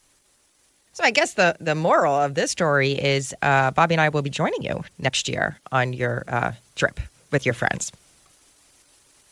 So 0.96 1.04
I 1.04 1.10
guess 1.10 1.34
the 1.34 1.54
the 1.60 1.74
moral 1.74 2.14
of 2.14 2.36
this 2.36 2.50
story 2.50 2.92
is 2.92 3.34
uh, 3.42 3.70
Bobby 3.70 3.92
and 3.92 4.00
I 4.00 4.08
will 4.08 4.22
be 4.22 4.30
joining 4.30 4.62
you 4.62 4.82
next 4.98 5.28
year 5.28 5.58
on 5.70 5.92
your 5.92 6.24
uh, 6.26 6.52
trip 6.74 6.98
with 7.30 7.44
your 7.44 7.52
friends. 7.52 7.92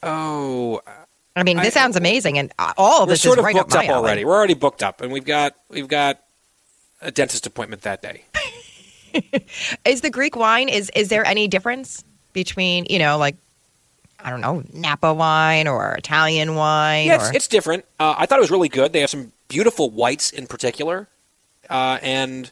Oh, 0.02 0.82
I 1.34 1.42
mean, 1.42 1.56
this 1.56 1.74
I, 1.74 1.80
sounds 1.80 1.96
amazing, 1.96 2.36
and 2.36 2.52
all 2.76 3.04
of 3.04 3.08
we're 3.08 3.14
this 3.14 3.22
sort 3.22 3.38
is 3.38 3.38
of 3.38 3.44
right 3.46 3.54
booked 3.54 3.74
up, 3.74 3.84
up 3.84 3.88
already. 3.88 4.26
We're 4.26 4.34
already 4.34 4.52
booked 4.52 4.82
up, 4.82 5.00
and 5.00 5.10
we've 5.10 5.24
got 5.24 5.54
we've 5.70 5.88
got 5.88 6.20
a 7.00 7.10
dentist 7.10 7.46
appointment 7.46 7.80
that 7.80 8.02
day. 8.02 8.24
is 9.86 10.02
the 10.02 10.10
Greek 10.10 10.36
wine 10.36 10.68
is 10.68 10.90
is 10.94 11.08
there 11.08 11.24
any 11.24 11.48
difference 11.48 12.04
between 12.34 12.84
you 12.90 12.98
know 12.98 13.16
like 13.16 13.36
I 14.20 14.28
don't 14.28 14.42
know 14.42 14.62
Napa 14.74 15.14
wine 15.14 15.66
or 15.66 15.94
Italian 15.94 16.56
wine? 16.56 17.06
Yeah, 17.06 17.24
or... 17.24 17.28
it's, 17.28 17.36
it's 17.36 17.48
different. 17.48 17.86
Uh, 17.98 18.16
I 18.18 18.26
thought 18.26 18.38
it 18.38 18.42
was 18.42 18.50
really 18.50 18.68
good. 18.68 18.92
They 18.92 19.00
have 19.00 19.08
some 19.08 19.32
beautiful 19.48 19.88
whites 19.88 20.30
in 20.30 20.46
particular, 20.46 21.08
uh, 21.70 21.98
and 22.02 22.50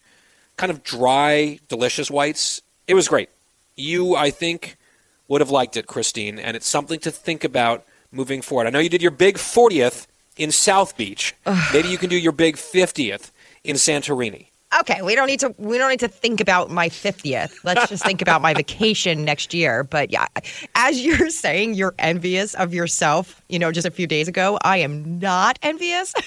kind 0.57 0.71
of 0.71 0.83
dry, 0.83 1.59
delicious 1.69 2.11
whites. 2.11 2.63
It 2.87 2.95
was 2.95 3.09
great. 3.09 3.29
You, 3.77 4.17
I 4.17 4.31
think, 4.31 4.77
would 5.29 5.41
have 5.41 5.51
liked 5.51 5.77
it, 5.77 5.87
Christine, 5.87 6.39
and 6.39 6.57
it's 6.57 6.69
something 6.69 7.01
to 7.01 7.11
think 7.11 7.45
about 7.45 7.85
moving 8.11 8.43
forward. 8.43 8.67
I 8.67 8.71
know 8.71 8.79
you 8.79 8.89
did 8.89 9.03
your 9.03 9.11
big 9.11 9.37
40th 9.37 10.07
in 10.37 10.51
South 10.53 10.97
Beach. 10.97 11.35
Maybe 11.73 11.89
you 11.89 11.99
can 11.99 12.11
do 12.11 12.19
your 12.19 12.33
big 12.33 12.57
50th 12.57 13.31
in 13.65 13.77
Santorini. 13.77 14.47
Okay, 14.81 15.03
we 15.03 15.15
don't 15.15 15.27
need 15.27 15.41
to 15.41 15.55
we 15.59 15.77
don't 15.77 15.91
need 15.91 16.01
to 16.01 16.09
think 16.09 16.41
about 16.41 16.71
my 16.71 16.89
50th. 16.89 17.63
Let's 17.63 17.91
just 17.91 18.05
think 18.05 18.23
about 18.23 18.41
my 18.41 18.55
vacation 18.63 19.23
next 19.23 19.53
year. 19.53 19.85
But 19.85 20.11
yeah, 20.11 20.27
as 20.75 21.05
you're 21.05 21.29
saying 21.29 21.75
you're 21.75 21.95
envious 21.99 22.55
of 22.55 22.73
yourself, 22.73 23.43
you 23.51 23.59
know, 23.59 23.71
just 23.71 23.87
a 23.87 23.91
few 23.91 24.07
days 24.07 24.29
ago, 24.29 24.59
I 24.63 24.79
am 24.79 25.19
not 25.19 25.59
envious. 25.63 26.15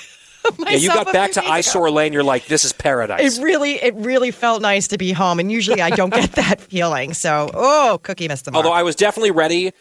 yeah, 0.60 0.70
you 0.72 0.90
got 0.90 1.12
back 1.12 1.32
to 1.34 1.42
Eyesore 1.42 1.92
Lane. 1.92 2.14
You're 2.14 2.24
like, 2.24 2.46
this 2.48 2.66
is 2.66 2.74
paradise. 2.74 3.38
It 3.38 3.44
really, 3.44 3.74
it 3.74 3.96
really 3.96 4.32
felt 4.32 4.62
nice 4.62 4.88
to 4.90 4.98
be 4.98 5.12
home, 5.12 5.40
and 5.40 5.52
usually 5.52 5.82
I 5.82 5.90
don't 5.90 6.14
get 6.14 6.32
that 6.36 6.62
feeling. 6.62 7.14
So, 7.14 7.50
oh, 7.54 8.00
cookie 8.04 8.28
missed 8.28 8.46
the 8.46 8.52
mark. 8.52 8.66
Although 8.66 8.76
I 8.76 8.84
was 8.84 8.96
definitely 8.96 9.32
ready. 9.32 9.72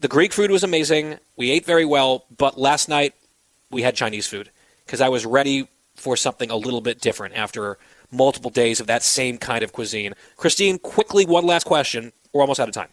The 0.00 0.08
Greek 0.08 0.32
food 0.32 0.50
was 0.50 0.64
amazing. 0.64 1.18
We 1.36 1.52
ate 1.52 1.64
very 1.64 1.84
well, 1.84 2.24
but 2.36 2.58
last 2.58 2.88
night 2.88 3.14
we 3.70 3.82
had 3.82 3.94
Chinese 3.94 4.26
food 4.26 4.50
because 4.84 5.00
I 5.00 5.08
was 5.08 5.24
ready 5.24 5.68
for 5.94 6.16
something 6.16 6.50
a 6.50 6.56
little 6.56 6.80
bit 6.80 7.00
different 7.00 7.36
after 7.36 7.78
multiple 8.10 8.50
days 8.50 8.80
of 8.80 8.88
that 8.88 9.04
same 9.04 9.38
kind 9.38 9.62
of 9.62 9.72
cuisine. 9.72 10.14
Christine, 10.36 10.78
quickly, 10.78 11.24
one 11.24 11.46
last 11.46 11.64
question. 11.64 12.12
We're 12.32 12.40
almost 12.40 12.58
out 12.58 12.68
of 12.68 12.74
time. 12.74 12.88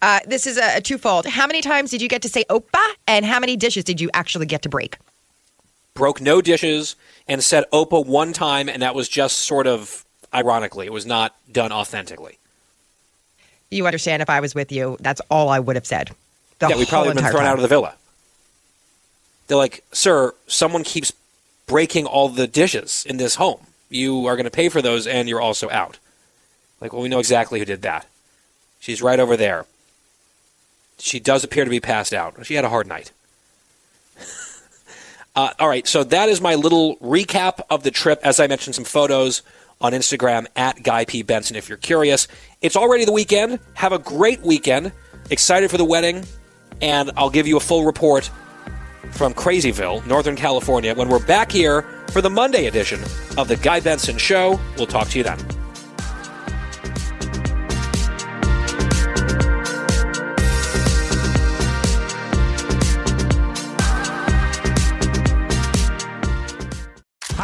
Uh, 0.00 0.20
this 0.26 0.46
is 0.46 0.56
a, 0.58 0.76
a 0.76 0.80
twofold. 0.80 1.26
How 1.26 1.46
many 1.46 1.60
times 1.60 1.90
did 1.90 2.00
you 2.00 2.08
get 2.08 2.22
to 2.22 2.28
say 2.28 2.44
"opa," 2.48 2.86
and 3.06 3.24
how 3.24 3.40
many 3.40 3.56
dishes 3.56 3.82
did 3.84 4.00
you 4.00 4.08
actually 4.14 4.46
get 4.46 4.62
to 4.62 4.68
break? 4.68 4.96
Broke 5.98 6.20
no 6.20 6.40
dishes, 6.40 6.96
and 7.26 7.44
said 7.44 7.64
Opa 7.72 8.06
one 8.06 8.32
time, 8.32 8.68
and 8.68 8.80
that 8.80 8.94
was 8.94 9.08
just 9.08 9.38
sort 9.38 9.66
of 9.66 10.06
ironically. 10.32 10.86
It 10.86 10.92
was 10.92 11.04
not 11.04 11.34
done 11.52 11.72
authentically. 11.72 12.38
You 13.70 13.84
understand 13.84 14.22
if 14.22 14.30
I 14.30 14.40
was 14.40 14.54
with 14.54 14.72
you, 14.72 14.96
that's 15.00 15.20
all 15.30 15.50
I 15.50 15.58
would 15.58 15.76
have 15.76 15.84
said. 15.84 16.10
yeah, 16.62 16.76
we 16.76 16.86
probably 16.86 17.12
been 17.12 17.24
thrown 17.24 17.42
time. 17.42 17.46
out 17.46 17.56
of 17.56 17.62
the 17.62 17.68
villa. 17.68 17.94
They're 19.48 19.58
like, 19.58 19.84
sir, 19.92 20.32
someone 20.46 20.84
keeps 20.84 21.12
breaking 21.66 22.06
all 22.06 22.28
the 22.28 22.46
dishes 22.46 23.04
in 23.06 23.16
this 23.18 23.34
home. 23.34 23.60
You 23.90 24.26
are 24.26 24.36
going 24.36 24.44
to 24.44 24.50
pay 24.50 24.68
for 24.68 24.80
those, 24.80 25.06
and 25.06 25.28
you're 25.28 25.40
also 25.40 25.68
out. 25.68 25.98
Like, 26.80 26.92
well, 26.92 27.02
we 27.02 27.08
know 27.08 27.18
exactly 27.18 27.58
who 27.58 27.64
did 27.64 27.82
that. 27.82 28.06
She's 28.78 29.02
right 29.02 29.18
over 29.18 29.36
there. 29.36 29.66
She 30.98 31.18
does 31.18 31.44
appear 31.44 31.64
to 31.64 31.70
be 31.70 31.80
passed 31.80 32.12
out. 32.12 32.46
She 32.46 32.54
had 32.54 32.64
a 32.64 32.68
hard 32.68 32.86
night. 32.86 33.10
Uh, 35.38 35.52
all 35.60 35.68
right, 35.68 35.86
so 35.86 36.02
that 36.02 36.28
is 36.28 36.40
my 36.40 36.56
little 36.56 36.96
recap 36.96 37.60
of 37.70 37.84
the 37.84 37.92
trip. 37.92 38.18
As 38.24 38.40
I 38.40 38.48
mentioned, 38.48 38.74
some 38.74 38.82
photos 38.82 39.42
on 39.80 39.92
Instagram 39.92 40.48
at 40.56 40.82
Guy 40.82 41.04
P. 41.04 41.22
Benson 41.22 41.54
if 41.54 41.68
you're 41.68 41.78
curious. 41.78 42.26
It's 42.60 42.74
already 42.74 43.04
the 43.04 43.12
weekend. 43.12 43.60
Have 43.74 43.92
a 43.92 44.00
great 44.00 44.40
weekend. 44.42 44.90
Excited 45.30 45.70
for 45.70 45.76
the 45.76 45.84
wedding. 45.84 46.24
And 46.82 47.12
I'll 47.16 47.30
give 47.30 47.46
you 47.46 47.56
a 47.56 47.60
full 47.60 47.84
report 47.86 48.28
from 49.12 49.32
Crazyville, 49.32 50.04
Northern 50.08 50.34
California, 50.34 50.92
when 50.92 51.08
we're 51.08 51.24
back 51.24 51.52
here 51.52 51.82
for 52.08 52.20
the 52.20 52.30
Monday 52.30 52.66
edition 52.66 53.00
of 53.36 53.46
The 53.46 53.54
Guy 53.62 53.78
Benson 53.78 54.18
Show. 54.18 54.58
We'll 54.76 54.88
talk 54.88 55.06
to 55.10 55.18
you 55.18 55.22
then. 55.22 55.57